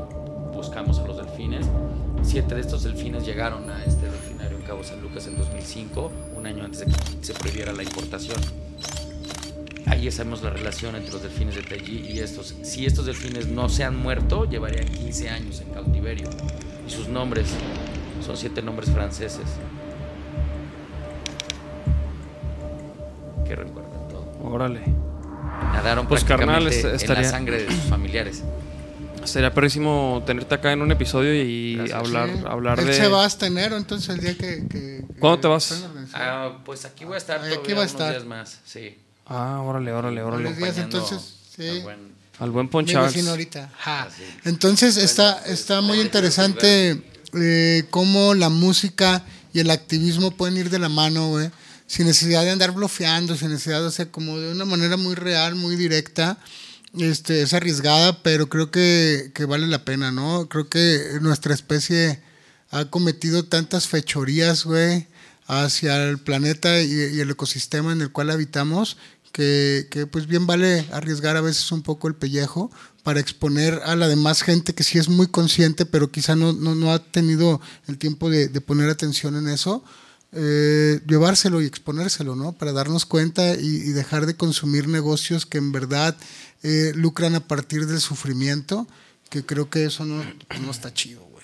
buscamos 0.52 0.98
a 0.98 1.06
los 1.06 1.18
delfines. 1.18 1.68
Siete 2.24 2.56
de 2.56 2.62
estos 2.62 2.82
delfines 2.82 3.24
llegaron 3.24 3.70
a 3.70 3.84
este 3.84 4.06
delfinario 4.10 4.58
en 4.58 4.64
Cabo 4.64 4.82
San 4.82 5.00
Lucas 5.00 5.28
en 5.28 5.38
2005, 5.38 6.10
un 6.36 6.46
año 6.48 6.64
antes 6.64 6.80
de 6.80 6.86
que 6.86 7.24
se 7.24 7.32
prohibiera 7.32 7.72
la 7.72 7.84
importación. 7.84 8.38
Ahí 9.86 10.10
sabemos 10.10 10.42
la 10.42 10.50
relación 10.50 10.96
entre 10.96 11.12
los 11.12 11.22
delfines 11.22 11.54
de 11.54 11.62
Taiji 11.62 12.00
y 12.10 12.18
estos. 12.18 12.56
Si 12.62 12.84
estos 12.84 13.06
delfines 13.06 13.46
no 13.46 13.68
se 13.68 13.84
han 13.84 13.94
muerto, 13.94 14.46
llevarían 14.46 14.88
15 14.88 15.28
años 15.30 15.60
en 15.60 15.68
cautiverio. 15.68 16.28
Y 16.84 16.90
sus 16.90 17.06
nombres 17.06 17.46
son 18.26 18.36
siete 18.36 18.62
nombres 18.62 18.90
franceses. 18.90 19.46
Que 23.46 23.54
recuerdan 23.54 23.84
todo. 23.84 23.87
Órale. 24.50 24.80
Nadaron 25.72 26.06
Pues 26.06 26.24
carnal, 26.24 26.62
prácticamente 26.64 26.88
en 26.90 26.94
estaría. 26.96 27.22
la 27.22 27.28
sangre 27.30 27.62
de 27.64 27.66
sus 27.74 27.84
familiares. 27.84 28.42
Sería 29.24 29.52
perrísimo 29.52 30.22
tenerte 30.26 30.54
acá 30.54 30.72
en 30.72 30.80
un 30.80 30.90
episodio 30.90 31.34
y 31.34 31.78
hablar, 31.92 32.30
Sí. 32.32 32.44
hablar 32.48 32.80
Él 32.80 32.86
de. 32.86 32.94
se 32.94 33.08
va 33.08 33.24
hasta 33.24 33.46
enero, 33.46 33.76
entonces 33.76 34.08
el 34.10 34.20
día 34.20 34.36
que. 34.38 34.66
que- 34.68 35.04
¿Cuándo 35.20 35.40
te 35.40 35.48
vas? 35.48 35.84
Ah, 36.14 36.58
pues 36.64 36.84
aquí 36.84 37.04
voy 37.04 37.14
a 37.14 37.18
estar 37.18 37.36
todavía 37.38 37.58
aquí 37.58 37.72
va 37.72 37.80
a 37.80 37.82
unos 37.82 37.92
estar. 37.92 38.10
días 38.12 38.24
más, 38.24 38.58
sí. 38.64 38.96
Ah, 39.26 39.60
órale, 39.62 39.92
órale, 39.92 40.22
órale. 40.22 40.54
Días, 40.54 40.78
entonces, 40.78 41.34
sí. 41.54 41.68
al 41.68 41.80
buen- 41.82 42.18
Al 42.38 42.50
buen 42.52 42.70
vecino 42.70 43.30
ahorita. 43.30 43.70
Ja. 43.78 44.08
Entonces 44.44 44.96
está, 44.96 45.40
pues, 45.40 45.50
está 45.60 45.80
muy 45.80 46.00
interesante 46.00 47.02
eh, 47.34 47.84
cómo 47.90 48.32
la 48.34 48.48
música 48.48 49.24
y 49.52 49.58
el 49.60 49.70
activismo 49.70 50.30
pueden 50.30 50.56
ir 50.56 50.70
de 50.70 50.78
la 50.78 50.88
mano, 50.88 51.28
güey. 51.30 51.50
Sin 51.88 52.06
necesidad 52.06 52.44
de 52.44 52.50
andar 52.50 52.72
bloqueando, 52.72 53.34
sin 53.34 53.48
necesidad, 53.48 53.84
o 53.84 53.90
sea, 53.90 54.12
como 54.12 54.38
de 54.38 54.52
una 54.52 54.64
manera 54.64 54.96
muy 54.96 55.16
real, 55.16 55.56
muy 55.56 55.74
directa. 55.74 56.38
Este, 56.96 57.42
es 57.42 57.54
arriesgada, 57.54 58.22
pero 58.22 58.48
creo 58.48 58.70
que, 58.70 59.32
que 59.34 59.46
vale 59.46 59.66
la 59.66 59.84
pena, 59.84 60.12
¿no? 60.12 60.48
Creo 60.48 60.68
que 60.68 61.18
nuestra 61.20 61.54
especie 61.54 62.20
ha 62.70 62.84
cometido 62.86 63.44
tantas 63.44 63.88
fechorías, 63.88 64.64
güey, 64.64 65.06
hacia 65.46 66.08
el 66.08 66.18
planeta 66.18 66.80
y, 66.82 67.20
el 67.20 67.30
ecosistema 67.30 67.92
en 67.92 68.02
el 68.02 68.12
cual 68.12 68.30
habitamos, 68.30 68.98
que, 69.32 69.88
que, 69.90 70.06
pues 70.06 70.26
bien 70.26 70.46
vale 70.46 70.86
arriesgar 70.92 71.36
a 71.36 71.40
veces 71.40 71.72
un 71.72 71.82
poco 71.82 72.08
el 72.08 72.14
pellejo 72.14 72.70
para 73.02 73.20
exponer 73.20 73.80
a 73.84 73.96
la 73.96 74.08
demás 74.08 74.42
gente 74.42 74.74
que 74.74 74.82
sí 74.82 74.98
es 74.98 75.08
muy 75.08 75.28
consciente, 75.28 75.86
pero 75.86 76.10
quizá 76.10 76.36
no, 76.36 76.52
no, 76.52 76.74
no 76.74 76.92
ha 76.92 76.98
tenido 76.98 77.62
el 77.86 77.96
tiempo 77.96 78.28
de 78.28 78.60
poner 78.60 78.90
atención 78.90 79.36
en 79.36 79.48
eso, 79.48 79.82
eh, 80.32 81.00
llevárselo 81.06 81.62
y 81.62 81.66
exponérselo, 81.66 82.36
¿no? 82.36 82.52
Para 82.52 82.72
darnos 82.72 83.06
cuenta 83.06 83.54
y, 83.54 83.66
y 83.66 83.90
dejar 83.92 84.26
de 84.26 84.34
consumir 84.36 84.88
negocios 84.88 85.46
que 85.46 85.58
en 85.58 85.72
verdad 85.72 86.16
eh, 86.62 86.92
lucran 86.94 87.34
a 87.34 87.40
partir 87.46 87.86
del 87.86 88.00
sufrimiento, 88.00 88.86
que 89.30 89.44
creo 89.44 89.70
que 89.70 89.84
eso 89.84 90.04
no, 90.04 90.22
no 90.60 90.70
está 90.70 90.92
chido, 90.92 91.22
güey. 91.22 91.38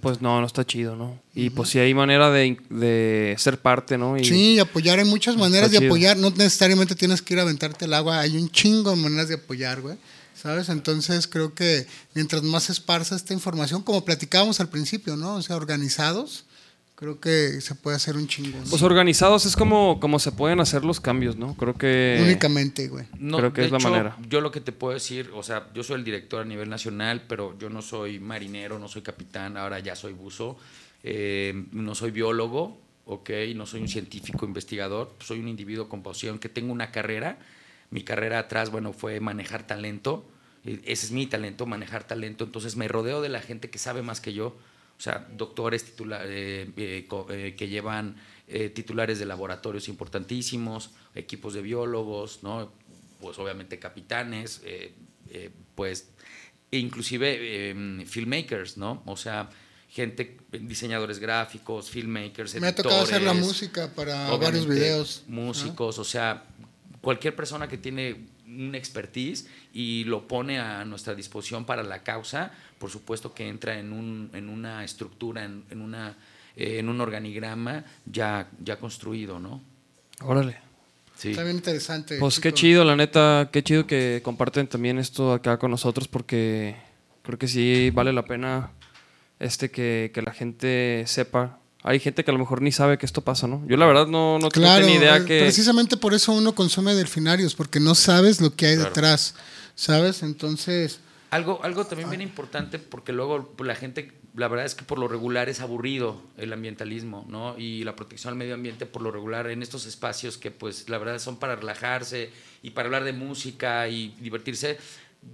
Pues 0.00 0.20
no, 0.20 0.40
no 0.40 0.46
está 0.46 0.66
chido, 0.66 0.96
¿no? 0.96 1.20
Y 1.34 1.50
pues 1.50 1.68
sí 1.68 1.78
hay 1.78 1.94
manera 1.94 2.30
de, 2.30 2.58
de 2.70 3.36
ser 3.38 3.60
parte, 3.60 3.96
¿no? 3.98 4.16
Y, 4.18 4.24
Sí, 4.24 4.58
apoyar, 4.58 4.98
hay 4.98 5.04
muchas 5.04 5.36
maneras 5.36 5.70
de 5.70 5.78
chido. 5.78 5.90
apoyar, 5.90 6.16
no 6.16 6.30
necesariamente 6.30 6.96
tienes 6.96 7.22
que 7.22 7.34
ir 7.34 7.40
a 7.40 7.42
aventarte 7.42 7.84
el 7.84 7.94
agua, 7.94 8.18
hay 8.20 8.36
un 8.36 8.50
chingo 8.50 8.90
de 8.90 8.96
maneras 8.96 9.28
de 9.28 9.34
apoyar, 9.36 9.80
güey, 9.80 9.96
¿sabes? 10.34 10.68
Entonces 10.70 11.28
creo 11.28 11.54
que 11.54 11.86
mientras 12.14 12.42
más 12.42 12.70
esparza 12.70 13.14
esta 13.14 13.32
información, 13.34 13.82
como 13.82 14.04
platicábamos 14.04 14.58
al 14.58 14.68
principio, 14.70 15.16
¿no? 15.16 15.36
O 15.36 15.42
sea, 15.42 15.54
organizados, 15.54 16.46
creo 17.00 17.18
que 17.18 17.60
se 17.60 17.74
puede 17.74 17.96
hacer 17.96 18.16
un 18.16 18.28
chingo. 18.28 18.58
¿no? 18.58 18.64
Pues 18.70 18.82
organizados 18.82 19.46
es 19.46 19.56
como, 19.56 19.98
como 19.98 20.18
se 20.18 20.30
pueden 20.30 20.60
hacer 20.60 20.84
los 20.84 21.00
cambios, 21.00 21.36
¿no? 21.36 21.54
Creo 21.56 21.74
que. 21.74 22.20
Únicamente, 22.22 22.86
güey. 22.88 23.06
No, 23.18 23.38
Creo 23.38 23.52
que 23.52 23.62
de 23.62 23.66
es 23.66 23.72
la 23.72 23.78
hecho, 23.78 23.90
manera. 23.90 24.16
Yo 24.28 24.40
lo 24.40 24.50
que 24.52 24.60
te 24.60 24.70
puedo 24.72 24.94
decir, 24.94 25.30
o 25.34 25.42
sea, 25.42 25.66
yo 25.74 25.82
soy 25.82 25.96
el 25.96 26.04
director 26.04 26.42
a 26.42 26.44
nivel 26.44 26.68
nacional, 26.68 27.22
pero 27.26 27.58
yo 27.58 27.70
no 27.70 27.82
soy 27.82 28.20
marinero, 28.20 28.78
no 28.78 28.86
soy 28.86 29.02
capitán, 29.02 29.56
ahora 29.56 29.80
ya 29.80 29.96
soy 29.96 30.12
buzo, 30.12 30.56
eh, 31.02 31.64
no 31.72 31.94
soy 31.94 32.10
biólogo, 32.10 32.78
ok, 33.06 33.30
no 33.56 33.66
soy 33.66 33.80
un 33.80 33.88
científico 33.88 34.44
investigador, 34.46 35.14
soy 35.20 35.40
un 35.40 35.48
individuo 35.48 35.88
con 35.88 36.02
pasión 36.02 36.38
que 36.38 36.48
tengo 36.48 36.72
una 36.72 36.90
carrera. 36.92 37.38
Mi 37.90 38.02
carrera 38.04 38.38
atrás, 38.38 38.70
bueno, 38.70 38.92
fue 38.92 39.18
manejar 39.18 39.66
talento. 39.66 40.24
eh, 40.64 40.80
Ese 40.84 41.06
es 41.06 41.12
mi 41.12 41.26
talento, 41.26 41.66
manejar 41.66 42.04
talento. 42.04 42.44
Entonces 42.44 42.76
me 42.76 42.86
rodeo 42.86 43.20
de 43.22 43.28
la 43.30 43.40
gente 43.40 43.68
que 43.70 43.78
sabe 43.78 44.02
más 44.02 44.20
que 44.20 44.32
yo. 44.32 44.56
O 45.00 45.02
sea, 45.02 45.26
doctores 45.34 45.82
titula- 45.86 46.20
eh, 46.26 46.70
eh, 46.76 47.06
co- 47.08 47.26
eh, 47.30 47.54
que 47.56 47.68
llevan 47.68 48.16
eh, 48.48 48.68
titulares 48.68 49.18
de 49.18 49.24
laboratorios 49.24 49.88
importantísimos, 49.88 50.90
equipos 51.14 51.54
de 51.54 51.62
biólogos, 51.62 52.42
¿no? 52.42 52.70
Pues 53.18 53.38
obviamente 53.38 53.78
capitanes, 53.78 54.60
eh, 54.66 54.92
pues 55.74 56.10
e 56.70 56.76
inclusive 56.78 57.38
eh, 57.40 58.04
filmmakers, 58.06 58.76
¿no? 58.76 59.02
O 59.06 59.16
sea, 59.16 59.48
gente, 59.88 60.36
diseñadores 60.52 61.18
gráficos, 61.18 61.88
filmmakers, 61.88 62.60
Me 62.60 62.66
ha 62.66 62.74
tocado 62.74 63.00
hacer 63.00 63.22
la 63.22 63.30
editores, 63.30 63.46
música 63.46 63.94
para 63.94 64.36
varios 64.36 64.66
videos. 64.68 65.24
Músicos, 65.28 65.98
o 65.98 66.04
sea, 66.04 66.44
cualquier 67.00 67.34
persona 67.34 67.68
que 67.68 67.78
tiene 67.78 68.26
un 68.56 68.74
expertise 68.74 69.46
y 69.72 70.04
lo 70.04 70.26
pone 70.26 70.58
a 70.58 70.84
nuestra 70.84 71.14
disposición 71.14 71.64
para 71.64 71.82
la 71.82 72.02
causa, 72.02 72.52
por 72.78 72.90
supuesto 72.90 73.32
que 73.32 73.48
entra 73.48 73.78
en, 73.78 73.92
un, 73.92 74.30
en 74.34 74.48
una 74.48 74.84
estructura, 74.84 75.44
en, 75.44 75.64
en 75.70 75.80
una, 75.80 76.16
eh, 76.56 76.78
en 76.78 76.88
un 76.88 77.00
organigrama 77.00 77.84
ya, 78.06 78.48
ya 78.62 78.76
construido, 78.76 79.38
¿no? 79.38 79.62
Órale. 80.22 80.58
Sí. 81.16 81.30
Está 81.30 81.44
bien 81.44 81.56
interesante. 81.56 82.18
Pues 82.18 82.40
qué 82.40 82.52
chido, 82.52 82.82
la 82.84 82.96
neta, 82.96 83.50
qué 83.52 83.62
chido 83.62 83.86
que 83.86 84.20
comparten 84.24 84.66
también 84.66 84.98
esto 84.98 85.34
acá 85.34 85.58
con 85.58 85.70
nosotros 85.70 86.08
porque 86.08 86.76
creo 87.22 87.38
que 87.38 87.46
sí 87.46 87.90
vale 87.90 88.12
la 88.12 88.24
pena 88.24 88.70
este 89.38 89.70
que, 89.70 90.10
que 90.14 90.22
la 90.22 90.32
gente 90.32 91.04
sepa. 91.06 91.59
Hay 91.82 91.98
gente 91.98 92.24
que 92.24 92.30
a 92.30 92.34
lo 92.34 92.38
mejor 92.38 92.60
ni 92.60 92.72
sabe 92.72 92.98
que 92.98 93.06
esto 93.06 93.22
pasa, 93.22 93.46
¿no? 93.46 93.62
Yo 93.66 93.76
la 93.76 93.86
verdad 93.86 94.06
no, 94.06 94.38
no 94.38 94.48
tengo 94.50 94.80
ni 94.80 94.94
idea 94.94 95.16
eh, 95.16 95.24
que... 95.24 95.40
precisamente 95.40 95.96
por 95.96 96.12
eso 96.12 96.32
uno 96.32 96.54
consume 96.54 96.94
delfinarios, 96.94 97.54
porque 97.54 97.80
no 97.80 97.94
sabes 97.94 98.40
lo 98.40 98.54
que 98.54 98.66
hay 98.66 98.74
Claro. 98.76 98.90
detrás, 98.90 99.34
¿sabes? 99.74 100.22
Entonces, 100.22 101.00
Algo, 101.30 101.60
algo 101.62 101.86
también 101.86 102.10
bien 102.10 102.20
importante, 102.22 102.78
porque 102.78 103.12
luego 103.12 103.54
la 103.64 103.74
gente, 103.76 104.12
la 104.34 104.48
verdad 104.48 104.66
es 104.66 104.74
que 104.74 104.84
por 104.84 104.98
lo 104.98 105.08
regular 105.08 105.48
es 105.48 105.60
aburrido 105.60 106.20
el 106.36 106.52
ambientalismo, 106.52 107.24
¿no? 107.28 107.56
Y 107.56 107.84
la 107.84 107.96
protección 107.96 108.32
al 108.32 108.36
medio 108.38 108.54
ambiente 108.54 108.84
por 108.84 109.00
lo 109.00 109.10
regular 109.10 109.46
en 109.48 109.62
estos 109.62 109.86
espacios 109.86 110.36
que 110.36 110.50
pues 110.50 110.88
la 110.90 110.98
verdad 110.98 111.18
son 111.18 111.38
para 111.38 111.56
relajarse 111.56 112.30
y 112.62 112.70
para 112.70 112.86
hablar 112.88 113.04
de 113.04 113.12
música 113.14 113.88
y 113.88 114.14
divertirse, 114.20 114.76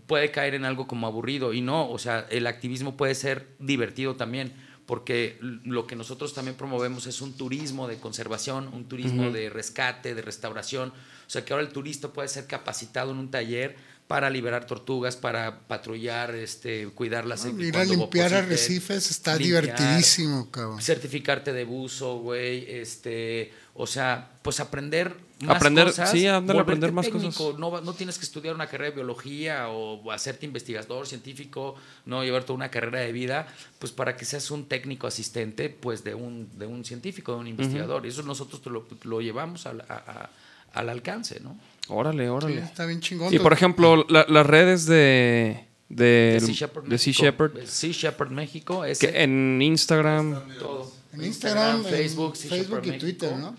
puede 0.06 0.30
caer 0.30 0.54
en 0.54 0.64
algo 0.64 0.86
como 0.86 1.06
aburrido. 1.08 1.52
Y 1.54 1.60
no, 1.60 1.90
o 1.90 1.98
sea, 1.98 2.26
el 2.30 2.46
activismo 2.46 2.96
puede 2.96 3.14
ser 3.16 3.48
divertido 3.58 4.14
también, 4.16 4.52
porque 4.86 5.36
lo 5.40 5.86
que 5.86 5.96
nosotros 5.96 6.32
también 6.32 6.56
promovemos 6.56 7.06
es 7.06 7.20
un 7.20 7.32
turismo 7.34 7.88
de 7.88 7.98
conservación, 7.98 8.68
un 8.72 8.84
turismo 8.88 9.30
de 9.30 9.50
rescate, 9.50 10.14
de 10.14 10.22
restauración. 10.22 10.90
O 10.90 11.30
sea, 11.30 11.44
que 11.44 11.52
ahora 11.52 11.66
el 11.66 11.72
turista 11.72 12.08
puede 12.12 12.28
ser 12.28 12.46
capacitado 12.46 13.10
en 13.10 13.18
un 13.18 13.30
taller 13.30 13.76
para 14.06 14.30
liberar 14.30 14.66
tortugas, 14.66 15.16
para 15.16 15.58
patrullar, 15.66 16.32
este, 16.36 16.86
cuidarlas. 16.94 17.44
No, 17.44 17.50
en- 17.50 17.60
ir 17.60 17.68
a 17.76 17.78
cuando 17.84 17.94
limpiar 17.94 18.32
arrecifes 18.34 19.10
está 19.10 19.34
limpiar, 19.36 19.64
divertidísimo, 19.64 20.48
cabrón. 20.52 20.80
Certificarte 20.80 21.52
de 21.52 21.64
buzo, 21.64 22.18
güey, 22.20 22.70
este, 22.70 23.52
o 23.74 23.88
sea, 23.88 24.30
pues 24.42 24.60
aprender 24.60 25.16
más 25.40 25.56
Aprender, 25.56 25.86
cosas. 25.86 26.10
sí, 26.10 26.26
aprender 26.26 26.92
más 26.92 27.04
técnico. 27.06 27.26
cosas. 27.52 27.58
No, 27.58 27.80
no 27.82 27.92
tienes 27.92 28.18
que 28.18 28.24
estudiar 28.24 28.54
una 28.54 28.66
carrera 28.66 28.90
de 28.90 28.96
biología 28.96 29.68
o 29.68 30.10
hacerte 30.10 30.46
investigador 30.46 31.06
científico, 31.06 31.74
no 32.06 32.24
llevar 32.24 32.44
toda 32.44 32.54
una 32.56 32.70
carrera 32.70 33.00
de 33.00 33.12
vida, 33.12 33.46
pues 33.78 33.92
para 33.92 34.16
que 34.16 34.24
seas 34.24 34.50
un 34.50 34.66
técnico 34.66 35.06
asistente, 35.06 35.68
pues 35.68 36.04
de 36.04 36.14
un, 36.14 36.48
de 36.58 36.66
un 36.66 36.84
científico, 36.84 37.32
de 37.34 37.38
un 37.40 37.48
investigador. 37.48 38.06
Y 38.06 38.08
eso 38.08 38.22
nosotros 38.22 38.62
te 38.62 38.70
lo, 38.70 38.86
lo 39.04 39.20
llevamos 39.20 39.66
a, 39.66 39.70
a- 39.70 39.74
a- 39.94 40.30
al 40.72 40.88
alcance, 40.88 41.40
¿no? 41.40 41.58
Órale, 41.88 42.28
órale. 42.30 42.54
Sí, 42.56 42.60
está 42.64 42.86
bien 42.86 43.00
chingón. 43.00 43.32
Y 43.32 43.38
por 43.38 43.52
ejemplo, 43.52 44.04
la- 44.08 44.26
las 44.28 44.46
redes 44.46 44.86
de. 44.86 45.64
De, 45.88 46.04
De 46.34 46.40
Sea 46.40 46.54
Shepherd 46.66 46.84
de 46.88 46.98
Sea 46.98 47.10
México. 47.12 47.24
Shepherd. 47.24 47.66
Sea 47.66 47.92
Shepherd 47.92 48.30
México. 48.30 48.84
ese. 48.84 49.08
Que 49.08 49.22
en 49.22 49.62
Instagram. 49.62 50.42
Todo. 50.58 50.92
En 51.12 51.24
Instagram, 51.24 51.76
en 51.76 51.84
Facebook, 51.84 52.36
Sea 52.36 52.50
Facebook 52.50 52.80
Shepherd 52.82 52.94
y 52.96 52.98
Twitter. 52.98 53.36
¿no? 53.36 53.56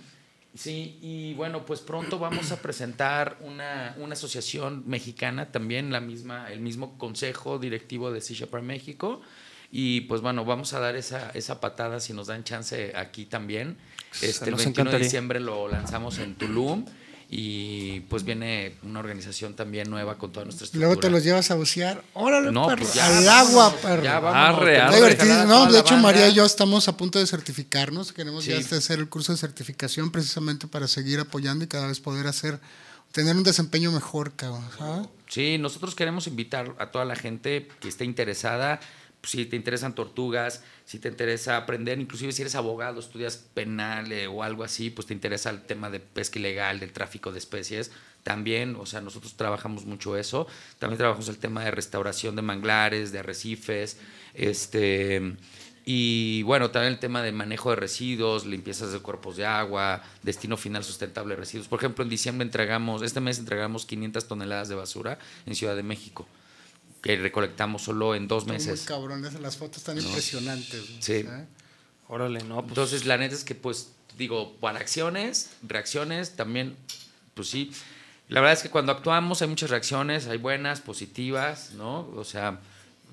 Sí, 0.68 0.98
y 1.02 1.34
bueno, 1.36 1.66
pues 1.66 1.82
pronto 1.82 2.20
vamos 2.20 2.52
a 2.52 2.62
presentar 2.62 3.38
una, 3.42 3.96
una 4.00 4.14
asociación 4.14 4.84
mexicana, 4.88 5.52
también 5.52 5.92
la 5.92 6.02
misma, 6.02 6.52
el 6.52 6.60
mismo 6.60 6.98
consejo 6.98 7.60
directivo 7.60 8.12
de 8.12 8.22
Sea 8.22 8.36
Shepherd 8.36 8.64
México. 8.64 9.22
Y 9.72 10.02
pues 10.02 10.22
bueno, 10.22 10.46
vamos 10.46 10.74
a 10.74 10.80
dar 10.80 10.96
esa, 10.96 11.30
esa 11.32 11.60
patada 11.60 12.00
si 12.00 12.14
nos 12.14 12.28
dan 12.28 12.44
chance 12.44 12.94
aquí 12.96 13.26
también. 13.26 13.78
Este, 14.22 14.46
el 14.46 14.52
Nos 14.52 14.64
21 14.64 14.92
de 14.92 15.00
diciembre 15.00 15.40
lo 15.40 15.68
lanzamos 15.68 16.20
en 16.20 16.36
Tulum 16.36 16.86
y 17.30 18.00
pues 18.02 18.24
viene 18.24 18.76
una 18.84 19.00
organización 19.00 19.54
también 19.54 19.90
nueva 19.90 20.18
con 20.18 20.32
toda 20.32 20.46
nuestra 20.46 20.64
estructura. 20.66 20.88
luego 20.88 21.02
te 21.02 21.10
los 21.10 21.24
llevas 21.24 21.52
a 21.52 21.56
bucear. 21.56 22.02
Órale, 22.14 22.52
No, 22.52 22.68
perro. 22.68 22.82
pues 22.84 22.94
ya, 22.94 23.18
Al 23.18 23.28
agua, 23.28 23.76
perro. 23.82 24.04
ya 24.04 24.20
vámonos, 24.20 24.60
Arre, 24.62 24.80
arre. 24.80 25.46
No, 25.46 25.66
de 25.72 25.80
hecho. 25.80 25.98
María 25.98 26.30
y 26.30 26.34
yo 26.34 26.46
estamos 26.46 26.88
a 26.88 26.96
punto 26.96 27.20
de 27.20 27.28
certificarnos. 27.28 28.14
Queremos 28.14 28.46
ya 28.46 28.56
Sí. 28.56 28.62
este 28.62 28.76
hacer 28.78 29.00
el 29.00 29.10
curso 29.10 29.34
de 29.34 29.38
certificación 29.40 30.10
precisamente 30.12 30.68
para 30.68 30.88
seguir 30.88 31.20
apoyando 31.20 31.66
y 31.66 31.68
cada 31.68 31.88
vez 31.88 32.00
poder 32.00 32.28
hacer, 32.28 32.60
tener 33.12 33.36
un 33.36 33.44
desempeño 33.44 33.92
mejor, 33.92 34.32
cabrón. 34.36 34.64
¿sabes? 34.78 35.08
Sí, 35.28 35.58
nosotros 35.58 35.96
queremos 35.96 36.28
invitar 36.28 36.76
a 36.80 36.92
toda 36.92 37.04
la 37.04 37.16
gente 37.18 37.68
que 37.82 37.90
esté 37.90 38.06
interesada, 38.06 38.80
si 39.28 39.46
te 39.46 39.56
interesan 39.56 39.94
tortugas, 39.94 40.64
si 40.86 41.00
te 41.00 41.10
interesa 41.10 41.58
aprender, 41.58 42.00
inclusive 42.00 42.32
si 42.32 42.42
eres 42.42 42.56
abogado, 42.56 43.00
estudias 43.00 43.38
penal 43.38 44.12
eh, 44.12 44.28
o 44.28 44.42
algo 44.42 44.64
así, 44.64 44.90
pues 44.90 45.08
te 45.08 45.14
interesa 45.14 45.50
el 45.50 45.64
tema 45.64 45.90
de 45.90 46.00
pesca 46.00 46.40
ilegal, 46.40 46.80
del 46.80 46.94
tráfico 46.94 47.32
de 47.32 47.40
especies, 47.40 47.92
también, 48.24 48.76
o 48.76 48.86
sea, 48.86 49.02
nosotros 49.02 49.36
trabajamos 49.36 49.86
mucho 49.86 50.18
eso, 50.18 50.48
también 50.80 50.98
trabajamos 50.98 51.28
el 51.30 51.38
tema 51.38 51.64
de 51.64 51.72
restauración 51.72 52.36
de 52.36 52.42
manglares, 52.42 53.12
de 53.12 53.20
arrecifes, 53.20 53.98
este... 54.34 55.36
Y 55.90 56.44
bueno, 56.44 56.70
también 56.70 56.92
el 56.92 57.00
tema 57.00 57.24
de 57.24 57.32
manejo 57.32 57.70
de 57.70 57.78
residuos, 57.78 58.46
limpiezas 58.46 58.92
de 58.92 59.00
cuerpos 59.00 59.38
de 59.38 59.46
agua, 59.46 60.04
destino 60.22 60.58
final 60.58 60.84
sustentable 60.84 61.36
de 61.36 61.40
residuos. 61.40 61.70
Por 61.70 61.80
ejemplo, 61.80 62.04
en 62.04 62.10
diciembre 62.10 62.44
entregamos, 62.44 63.02
este 63.04 63.22
mes 63.22 63.40
entregamos 63.40 63.86
500 63.86 64.28
toneladas 64.28 64.68
de 64.68 64.76
basura 64.76 65.18
en 65.46 65.56
Ciudad 65.56 65.78
de 65.78 65.84
México, 65.84 66.28
que 67.08 67.16
recolectamos 67.16 67.84
solo 67.84 68.16
en 68.16 68.28
dos 68.28 68.44
Muy 68.46 68.54
meses. 68.54 68.82
cabrones, 68.82 69.40
las 69.40 69.56
fotos 69.56 69.78
están 69.78 69.96
No. 69.96 70.02
impresionantes. 70.02 70.84
Sí. 71.00 71.24
¿sabes? 71.24 71.48
Órale, 72.10 72.44
no, 72.44 72.58
pues. 72.58 72.70
Entonces, 72.72 73.06
la 73.06 73.18
neta 73.18 73.34
es 73.34 73.46
que, 73.46 73.56
pues, 73.56 73.94
digo, 74.18 74.58
para 74.60 74.80
acciones, 74.80 75.52
reacciones, 75.64 76.36
también, 76.36 76.76
pues 77.34 77.50
sí. 77.50 77.72
La 78.28 78.42
verdad 78.42 78.58
es 78.58 78.64
que 78.64 78.70
cuando 78.70 78.92
actuamos 78.92 79.42
hay 79.42 79.48
muchas 79.48 79.70
reacciones, 79.70 80.28
hay 80.28 80.38
buenas, 80.38 80.82
positivas, 80.82 81.72
¿no? 81.76 82.10
O 82.16 82.26
sea, 82.26 82.60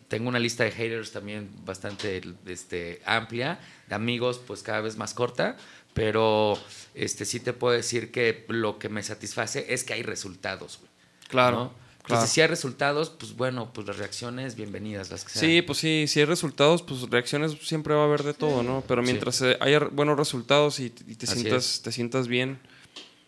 tengo 0.08 0.28
una 0.28 0.40
lista 0.40 0.64
de 0.64 0.73
haters 0.73 1.12
también 1.12 1.48
bastante 1.64 2.20
este, 2.47 3.00
amplia, 3.06 3.60
de 3.89 3.94
amigos, 3.94 4.40
pues 4.44 4.64
cada 4.64 4.81
vez 4.81 4.97
más 4.97 5.14
corta, 5.14 5.56
pero 5.92 6.58
este, 6.94 7.24
sí 7.24 7.39
te 7.39 7.52
puedo 7.52 7.74
decir 7.74 8.10
que 8.10 8.44
lo 8.48 8.81
que 8.81 8.89
me 8.89 9.05
satisface 9.05 9.73
es 9.73 9.84
que 9.84 9.92
hay 9.92 10.02
resultados, 10.02 10.78
güey. 10.81 10.90
Claro, 11.28 11.56
¿no? 11.56 11.84
Claro. 12.05 12.20
Entonces, 12.20 12.31
si 12.34 12.41
hay 12.41 12.47
resultados, 12.47 13.10
pues 13.10 13.34
bueno, 13.34 13.73
pues 13.73 13.86
las 13.86 13.97
reacciones, 13.99 14.55
bienvenidas 14.55 15.10
las 15.10 15.24
que 15.24 15.31
sean. 15.33 15.44
Sí, 15.44 15.62
pues 15.62 15.78
sí, 15.78 16.05
si 16.07 16.20
hay 16.20 16.26
resultados, 16.26 16.83
pues 16.83 17.00
reacciones 17.10 17.57
siempre 17.62 17.94
va 17.94 18.02
a 18.02 18.05
haber 18.05 18.23
de 18.23 18.34
todo, 18.34 18.62
¿no? 18.62 18.84
Pero 18.86 19.02
mientras 19.02 19.41
eh, 19.42 19.57
haya 19.60 19.81
buenos 19.81 20.16
resultados 20.16 20.78
y, 20.81 20.86
y 21.07 21.15
te, 21.16 21.26
Así 21.26 21.41
sientas, 21.41 21.74
es. 21.76 21.83
te 21.83 21.91
sientas 21.92 22.28
bien, 22.28 22.58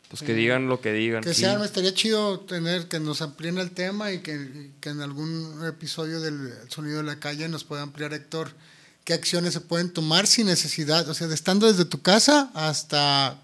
pues 0.09 0.21
que 0.23 0.29
Sí. 0.29 0.33
digan 0.35 0.69
lo 0.69 0.81
que 0.81 0.93
digan. 0.93 1.23
Que 1.25 1.35
Sí. 1.35 1.41
sea, 1.41 1.63
estaría 1.65 1.93
chido 1.93 2.41
tener 2.41 2.87
que 2.87 3.01
nos 3.01 3.23
amplíen 3.23 3.59
el 3.59 3.73
tema 3.73 4.13
y 4.13 4.21
que, 4.21 4.35
y 4.35 4.75
que 4.81 4.91
en 4.91 5.01
algún 5.01 5.65
episodio 5.67 6.21
del 6.21 6.53
Sonido 6.69 6.99
de 6.99 7.03
la 7.03 7.19
Calle 7.19 7.49
nos 7.49 7.65
pueda 7.65 7.83
ampliar 7.83 8.13
Héctor 8.15 8.53
qué 9.05 9.15
acciones 9.15 9.53
se 9.55 9.61
pueden 9.61 9.93
tomar 9.93 10.27
sin 10.27 10.47
necesidad, 10.47 11.09
o 11.09 11.15
sea, 11.15 11.29
de 11.29 11.35
estando 11.35 11.67
desde 11.69 11.85
tu 11.85 12.03
casa 12.03 12.51
hasta 12.55 13.41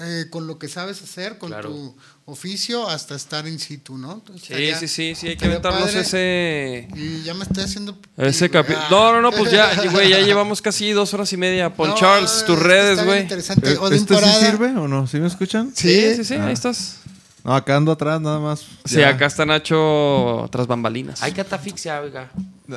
eh, 0.00 0.26
con 0.30 0.46
lo 0.46 0.58
que 0.58 0.68
sabes 0.68 1.02
hacer, 1.02 1.38
con 1.38 1.50
Claro. 1.50 1.70
tu 1.70 1.96
oficio, 2.26 2.88
hasta 2.88 3.14
estar 3.14 3.46
in 3.48 3.58
situ, 3.58 3.96
¿no? 3.98 4.12
Entonces, 4.14 4.46
Sí, 4.46 4.52
estaría- 4.52 4.78
sí, 4.78 4.88
sí, 4.88 5.14
sí, 5.14 5.28
hay 5.28 5.36
que 5.36 5.46
aventarnos 5.46 5.94
ese... 5.94 6.88
Y 6.94 7.22
ya 7.22 7.34
me 7.34 7.42
estoy 7.44 7.64
haciendo... 7.64 7.98
Ese 8.16 8.50
Ah. 8.54 8.88
No, 8.90 9.12
no, 9.12 9.20
no, 9.22 9.32
pues 9.32 9.50
ya, 9.50 9.70
güey, 9.90 10.10
ya 10.10 10.20
llevamos 10.20 10.60
casi 10.62 10.90
dos 10.92 11.14
horas 11.14 11.32
y 11.32 11.36
media. 11.36 11.74
Pon 11.76 11.88
No, 11.90 11.94
Charles, 11.96 12.44
tus 12.46 12.58
redes, 12.58 13.04
güey. 13.04 13.22
interesante. 13.22 13.70
¿E- 13.70 13.78
¿Este 13.94 14.14
sí 14.16 14.24
sirve 14.44 14.66
o 14.76 14.86
no? 14.88 15.06
¿Sí 15.06 15.18
me 15.18 15.26
escuchan? 15.26 15.72
Sí, 15.74 16.14
sí, 16.16 16.24
sí, 16.24 16.34
Ah. 16.34 16.46
ahí 16.46 16.52
estás. 16.52 16.98
No, 17.44 17.54
acá 17.54 17.76
ando 17.76 17.92
atrás 17.92 18.20
nada 18.20 18.40
más. 18.40 18.60
Sí, 18.84 18.96
Ya. 18.96 19.10
acá 19.10 19.26
está 19.26 19.46
Nacho 19.46 20.48
tras 20.50 20.66
bambalinas. 20.66 21.22
Hay 21.22 21.32
catafixia, 21.32 22.00
oiga. 22.00 22.30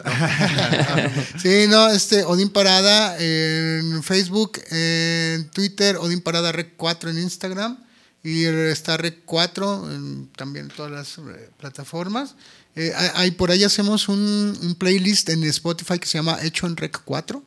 Sí, 1.41 1.65
no, 1.67 1.89
este, 1.89 2.23
Odín 2.23 2.49
Parada 2.49 3.15
en 3.19 4.03
Facebook, 4.03 4.59
en 4.71 5.49
Twitter, 5.49 5.97
Odín 5.97 6.21
Parada 6.21 6.51
Rec 6.51 6.73
4 6.77 7.09
en 7.09 7.17
Instagram 7.19 7.77
y 8.23 8.43
está 8.45 8.97
Rec 8.97 9.19
4 9.25 9.91
en, 9.91 10.27
también 10.37 10.65
en 10.69 10.71
todas 10.75 10.91
las 10.91 11.17
eh, 11.17 11.49
plataformas. 11.59 12.35
Eh, 12.75 12.93
hay- 13.15 13.31
por 13.31 13.51
ahí 13.51 13.63
hacemos 13.63 14.07
un, 14.07 14.57
un 14.61 14.75
playlist 14.75 15.29
en 15.29 15.43
Spotify 15.45 15.99
que 15.99 16.07
se 16.07 16.17
llama 16.17 16.37
Hecho 16.41 16.67
en 16.67 16.77
Rec 16.77 17.01
4, 17.03 17.43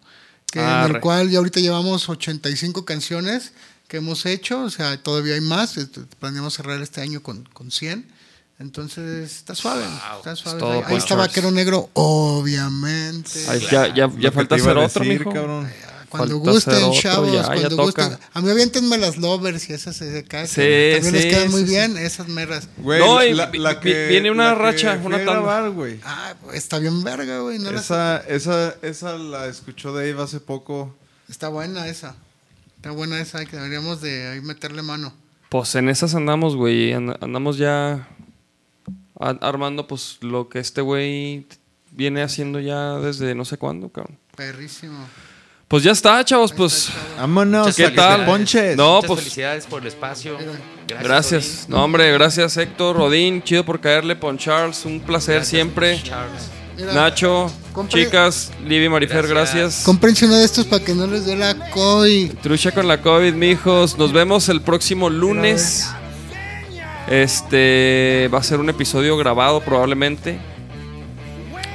que 0.51 0.59
en 0.59 0.65
Arre. 0.67 0.94
el 0.97 1.01
cual 1.01 1.31
ya 1.31 1.39
ahorita 1.39 1.60
llevamos 1.60 2.09
85 2.09 2.84
canciones 2.84 3.52
que 3.94 3.98
hemos 3.98 4.26
hecho, 4.26 4.60
o 4.64 4.70
sea, 4.70 5.00
todavía 5.00 5.34
hay 5.34 5.40
más, 5.40 5.76
este, 5.76 6.00
planeamos 6.18 6.55
cerrar 6.55 6.82
este 6.82 7.00
año 7.00 7.23
con, 7.23 7.44
con 7.52 7.70
100. 7.70 8.05
Entonces, 8.58 9.31
está 9.36 9.55
suave, 9.55 9.84
está 10.16 10.34
suave. 10.34 10.58
todo 10.58 10.73
ahí 10.73 10.82
ahí 10.84 10.97
está. 10.97 11.14
Vaquero 11.14 11.52
Negro, 11.52 11.90
obviamente. 11.92 13.31
Ay, 13.48 13.60
ya, 13.70 13.86
ya, 13.94 14.10
ya 14.18 14.31
que 14.31 14.31
falta 14.32 14.56
hacer 14.56 14.76
otro, 14.76 15.05
decir, 15.05 15.20
mijo. 15.20 15.32
cabrón. 15.32 15.70
Cuando 16.08 16.34
Falta 16.40 16.50
gusten, 16.50 16.74
otro, 16.74 17.00
chavos, 17.00 17.32
ya, 17.32 17.42
ya 17.42 17.47
cuando 17.47 17.68
toca. 17.76 18.08
gusten. 18.08 18.28
A 18.32 18.40
mí 18.40 18.50
aviéntenme 18.50 18.98
las 18.98 19.16
lovers 19.16 19.70
y 19.70 19.74
esas 19.74 20.00
de 20.00 20.18
acá. 20.18 20.44
Sí, 20.48 20.55
que 20.56 20.92
también 21.00 21.14
les 21.14 21.23
sí, 21.23 21.28
quedan 21.31 21.50
muy 21.52 21.60
sí, 21.60 21.66
sí. 21.68 21.73
bien, 21.73 21.97
esas 21.98 22.26
merras. 22.26 22.68
Güey, 22.78 22.98
No, 23.00 23.24
y 23.24 23.32
la, 23.32 23.50
la 23.55 23.78
que, 23.78 24.08
viene 24.08 24.32
una 24.32 24.48
la 24.50 24.56
que 24.56 24.62
racha, 24.62 24.97
fui 24.98 25.06
una 25.06 25.24
tanda. 25.24 25.68
güey. 25.68 26.00
Ah, 26.02 26.34
pues, 26.42 26.56
está 26.56 26.81
bien 26.81 27.05
verga, 27.05 27.39
güey. 27.39 27.60
No 27.60 27.70
Esa, 27.70 28.18
esa, 28.26 28.74
esa 28.82 29.12
la 29.18 29.47
escuchó 29.47 29.92
Dave 29.92 30.20
hace 30.20 30.40
poco. 30.40 30.97
Está 31.28 31.48
buena 31.48 31.86
esa. 31.86 32.16
Está 32.84 32.92
buena 32.94 33.18
esa, 33.18 33.42
que 33.46 33.56
deberíamos 33.56 34.02
de 34.02 34.28
ahí 34.28 34.42
meterle 34.42 34.82
mano. 34.82 35.10
Pues 35.48 35.74
en 35.74 35.88
esas 35.88 36.14
andamos, 36.14 36.54
güey. 36.54 36.92
and- 36.92 37.16
Andamos 37.22 37.56
ya 37.56 38.06
armando, 39.40 39.86
pues, 39.86 40.18
lo 40.20 40.50
que 40.50 40.58
este 40.58 40.82
güey 40.82 41.46
viene 41.92 42.22
haciendo 42.22 42.60
ya 42.60 42.98
desde 42.98 43.34
no 43.34 43.46
sé 43.46 43.56
cuándo, 43.56 43.88
cabrón. 43.88 44.18
Perrísimo. 44.36 44.98
Pues 45.66 45.82
ya 45.82 45.92
está, 45.92 46.22
chavos, 46.26 46.52
pues. 46.52 46.90
Vámonos, 47.16 47.74
¿Qué 47.74 47.84
a 47.84 47.86
que 47.86 47.90
te 47.92 47.96
tal? 47.96 48.26
ponches. 48.26 48.76
No, 48.76 48.96
Muchas 48.96 49.08
pues. 49.08 49.20
felicidades 49.20 49.64
por 49.64 49.80
el 49.80 49.88
espacio. 49.88 50.36
Gracias. 50.86 51.02
Gracias. 51.08 51.66
No, 51.70 51.82
hombre, 51.84 52.12
gracias, 52.12 52.54
Héctor, 52.58 52.96
Rodín. 52.96 53.42
Chido 53.42 53.64
por 53.64 53.80
caerle, 53.80 54.14
Pon 54.14 54.36
Charles. 54.36 54.84
Un 54.84 55.00
placer 55.00 55.36
Gracias, 55.36 55.48
siempre. 55.48 56.02
Charles. 56.02 56.50
Mira, 56.77 56.93
Nacho, 56.93 57.51
compre- 57.73 58.05
chicas, 58.05 58.51
Libby, 58.67 58.89
Marifer, 58.89 59.27
Gracias. 59.28 59.85
gracias. 59.86 60.23
Uno 60.23 60.36
de 60.36 60.44
estos 60.44 60.67
para 60.67 60.85
que 60.85 60.94
no 60.94 61.07
les 61.07 61.25
dé 61.27 61.36
la 61.36 61.55
COI. 61.70 62.28
Trucha 62.43 62.73
con 62.73 62.89
la 62.89 63.01
COVID, 63.01 63.33
mijos. 63.35 63.97
Nos 63.99 64.12
vemos 64.12 64.49
el 64.49 64.61
próximo 64.61 65.09
lunes. 65.11 65.89
Este 67.09 68.28
va 68.33 68.39
a 68.39 68.43
ser 68.43 68.61
un 68.61 68.69
episodio 68.70 69.17
grabado 69.17 69.61
probablemente. 69.61 70.39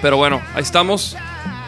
Pero 0.01 0.17
bueno, 0.17 0.41
ahí 0.55 0.63
estamos. 0.63 1.15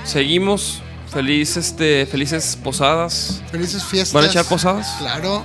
Seguimos. 0.03 0.81
Feliz, 1.11 1.57
este, 1.57 2.05
felices 2.05 2.57
posadas. 2.63 3.41
Felices 3.51 3.83
fiestas. 3.83 4.13
¿Van 4.13 4.23
a 4.23 4.27
echar 4.27 4.45
posadas? 4.45 4.95
Claro. 4.99 5.43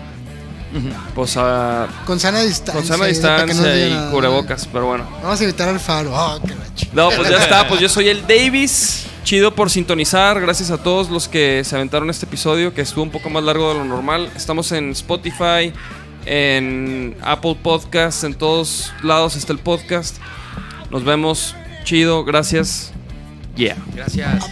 Posa, 1.15 1.87
Con 2.05 2.21
sana 2.21 2.41
distancia. 2.43 2.75
con 2.75 2.85
sana 2.85 2.99
para 2.99 3.13
que 3.47 3.55
no 3.55 3.63
distancia 3.63 3.87
y 3.89 4.11
cubrebocas, 4.11 4.69
pero 4.71 4.87
bueno. 4.87 5.09
Vamos 5.23 5.41
a 5.41 5.45
invitar 5.45 5.69
al 5.69 5.81
faro. 5.81 6.11
Oh, 6.15 6.39
qué 6.47 6.53
ch- 6.77 6.89
No, 6.93 7.09
pues 7.11 7.29
ya 7.31 7.39
está. 7.39 7.67
Pues 7.69 7.81
yo 7.81 7.89
soy 7.89 8.09
el 8.09 8.23
Davis. 8.27 9.07
Chido 9.25 9.55
por 9.55 9.71
sintonizar. 9.71 10.41
Gracias 10.41 10.71
a 10.71 10.79
todos 10.79 11.09
los 11.11 11.29
que 11.29 11.63
se 11.65 11.75
aventaron 11.77 12.11
este 12.11 12.27
episodio, 12.27 12.73
que 12.75 12.83
estuvo 12.83 13.03
un 13.03 13.11
poco 13.11 13.29
más 13.31 13.43
largo 13.43 13.69
de 13.73 13.79
lo 13.79 13.85
normal. 13.85 14.31
Estamos 14.37 14.71
en 14.73 14.91
Spotify, 14.93 15.73
en 16.27 17.17
Apple 17.23 17.57
Podcasts, 17.63 18.23
en 18.25 18.35
todos 18.35 18.93
lados 19.03 19.35
está 19.37 19.53
el 19.53 19.59
podcast. 19.59 20.17
Nos 20.91 21.05
vemos. 21.05 21.55
Chido. 21.85 22.25
Gracias. 22.25 22.93
Yeah. 23.57 23.77
Gracias. 23.95 24.45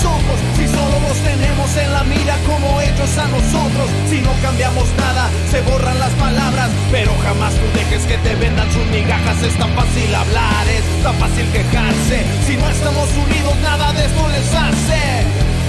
Si 0.00 0.66
solo 0.66 0.98
los 1.00 1.18
tenemos 1.18 1.76
en 1.76 1.92
la 1.92 2.02
mira 2.04 2.36
como 2.46 2.80
ellos 2.80 3.18
a 3.18 3.28
nosotros. 3.28 3.90
Si 4.08 4.20
no 4.22 4.32
cambiamos 4.40 4.88
nada, 4.96 5.28
se 5.50 5.60
borran 5.60 5.98
las 5.98 6.12
palabras. 6.12 6.70
Pero 6.90 7.12
jamás 7.22 7.52
tú 7.52 7.66
dejes 7.74 8.06
que 8.06 8.16
te 8.18 8.34
vendan 8.36 8.70
sus 8.72 8.86
migajas. 8.86 9.42
Es 9.42 9.56
tan 9.58 9.70
fácil 9.74 10.14
hablar, 10.14 10.68
es 10.68 11.02
tan 11.02 11.14
fácil 11.16 11.46
quejarse. 11.52 12.24
Si 12.46 12.56
no 12.56 12.68
estamos 12.70 13.08
unidos 13.12 13.54
nada 13.62 13.92
de 13.92 14.06
esto 14.06 14.28
les 14.28 14.48
hace. 14.54 15.00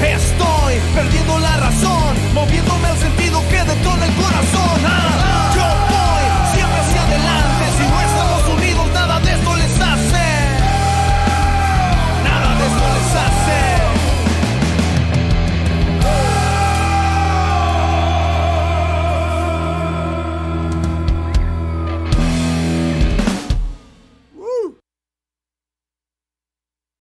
Estoy 0.02 0.80
perdiendo 0.96 1.38
la 1.40 1.58
razón, 1.58 2.16
moviéndome 2.34 2.88
al 2.88 2.98
sentido 2.98 3.44
que 3.50 3.64
detona 3.66 4.06
el 4.06 4.14
corazón. 4.14 4.80
Ah. 4.86 5.26
ah. 5.26 5.41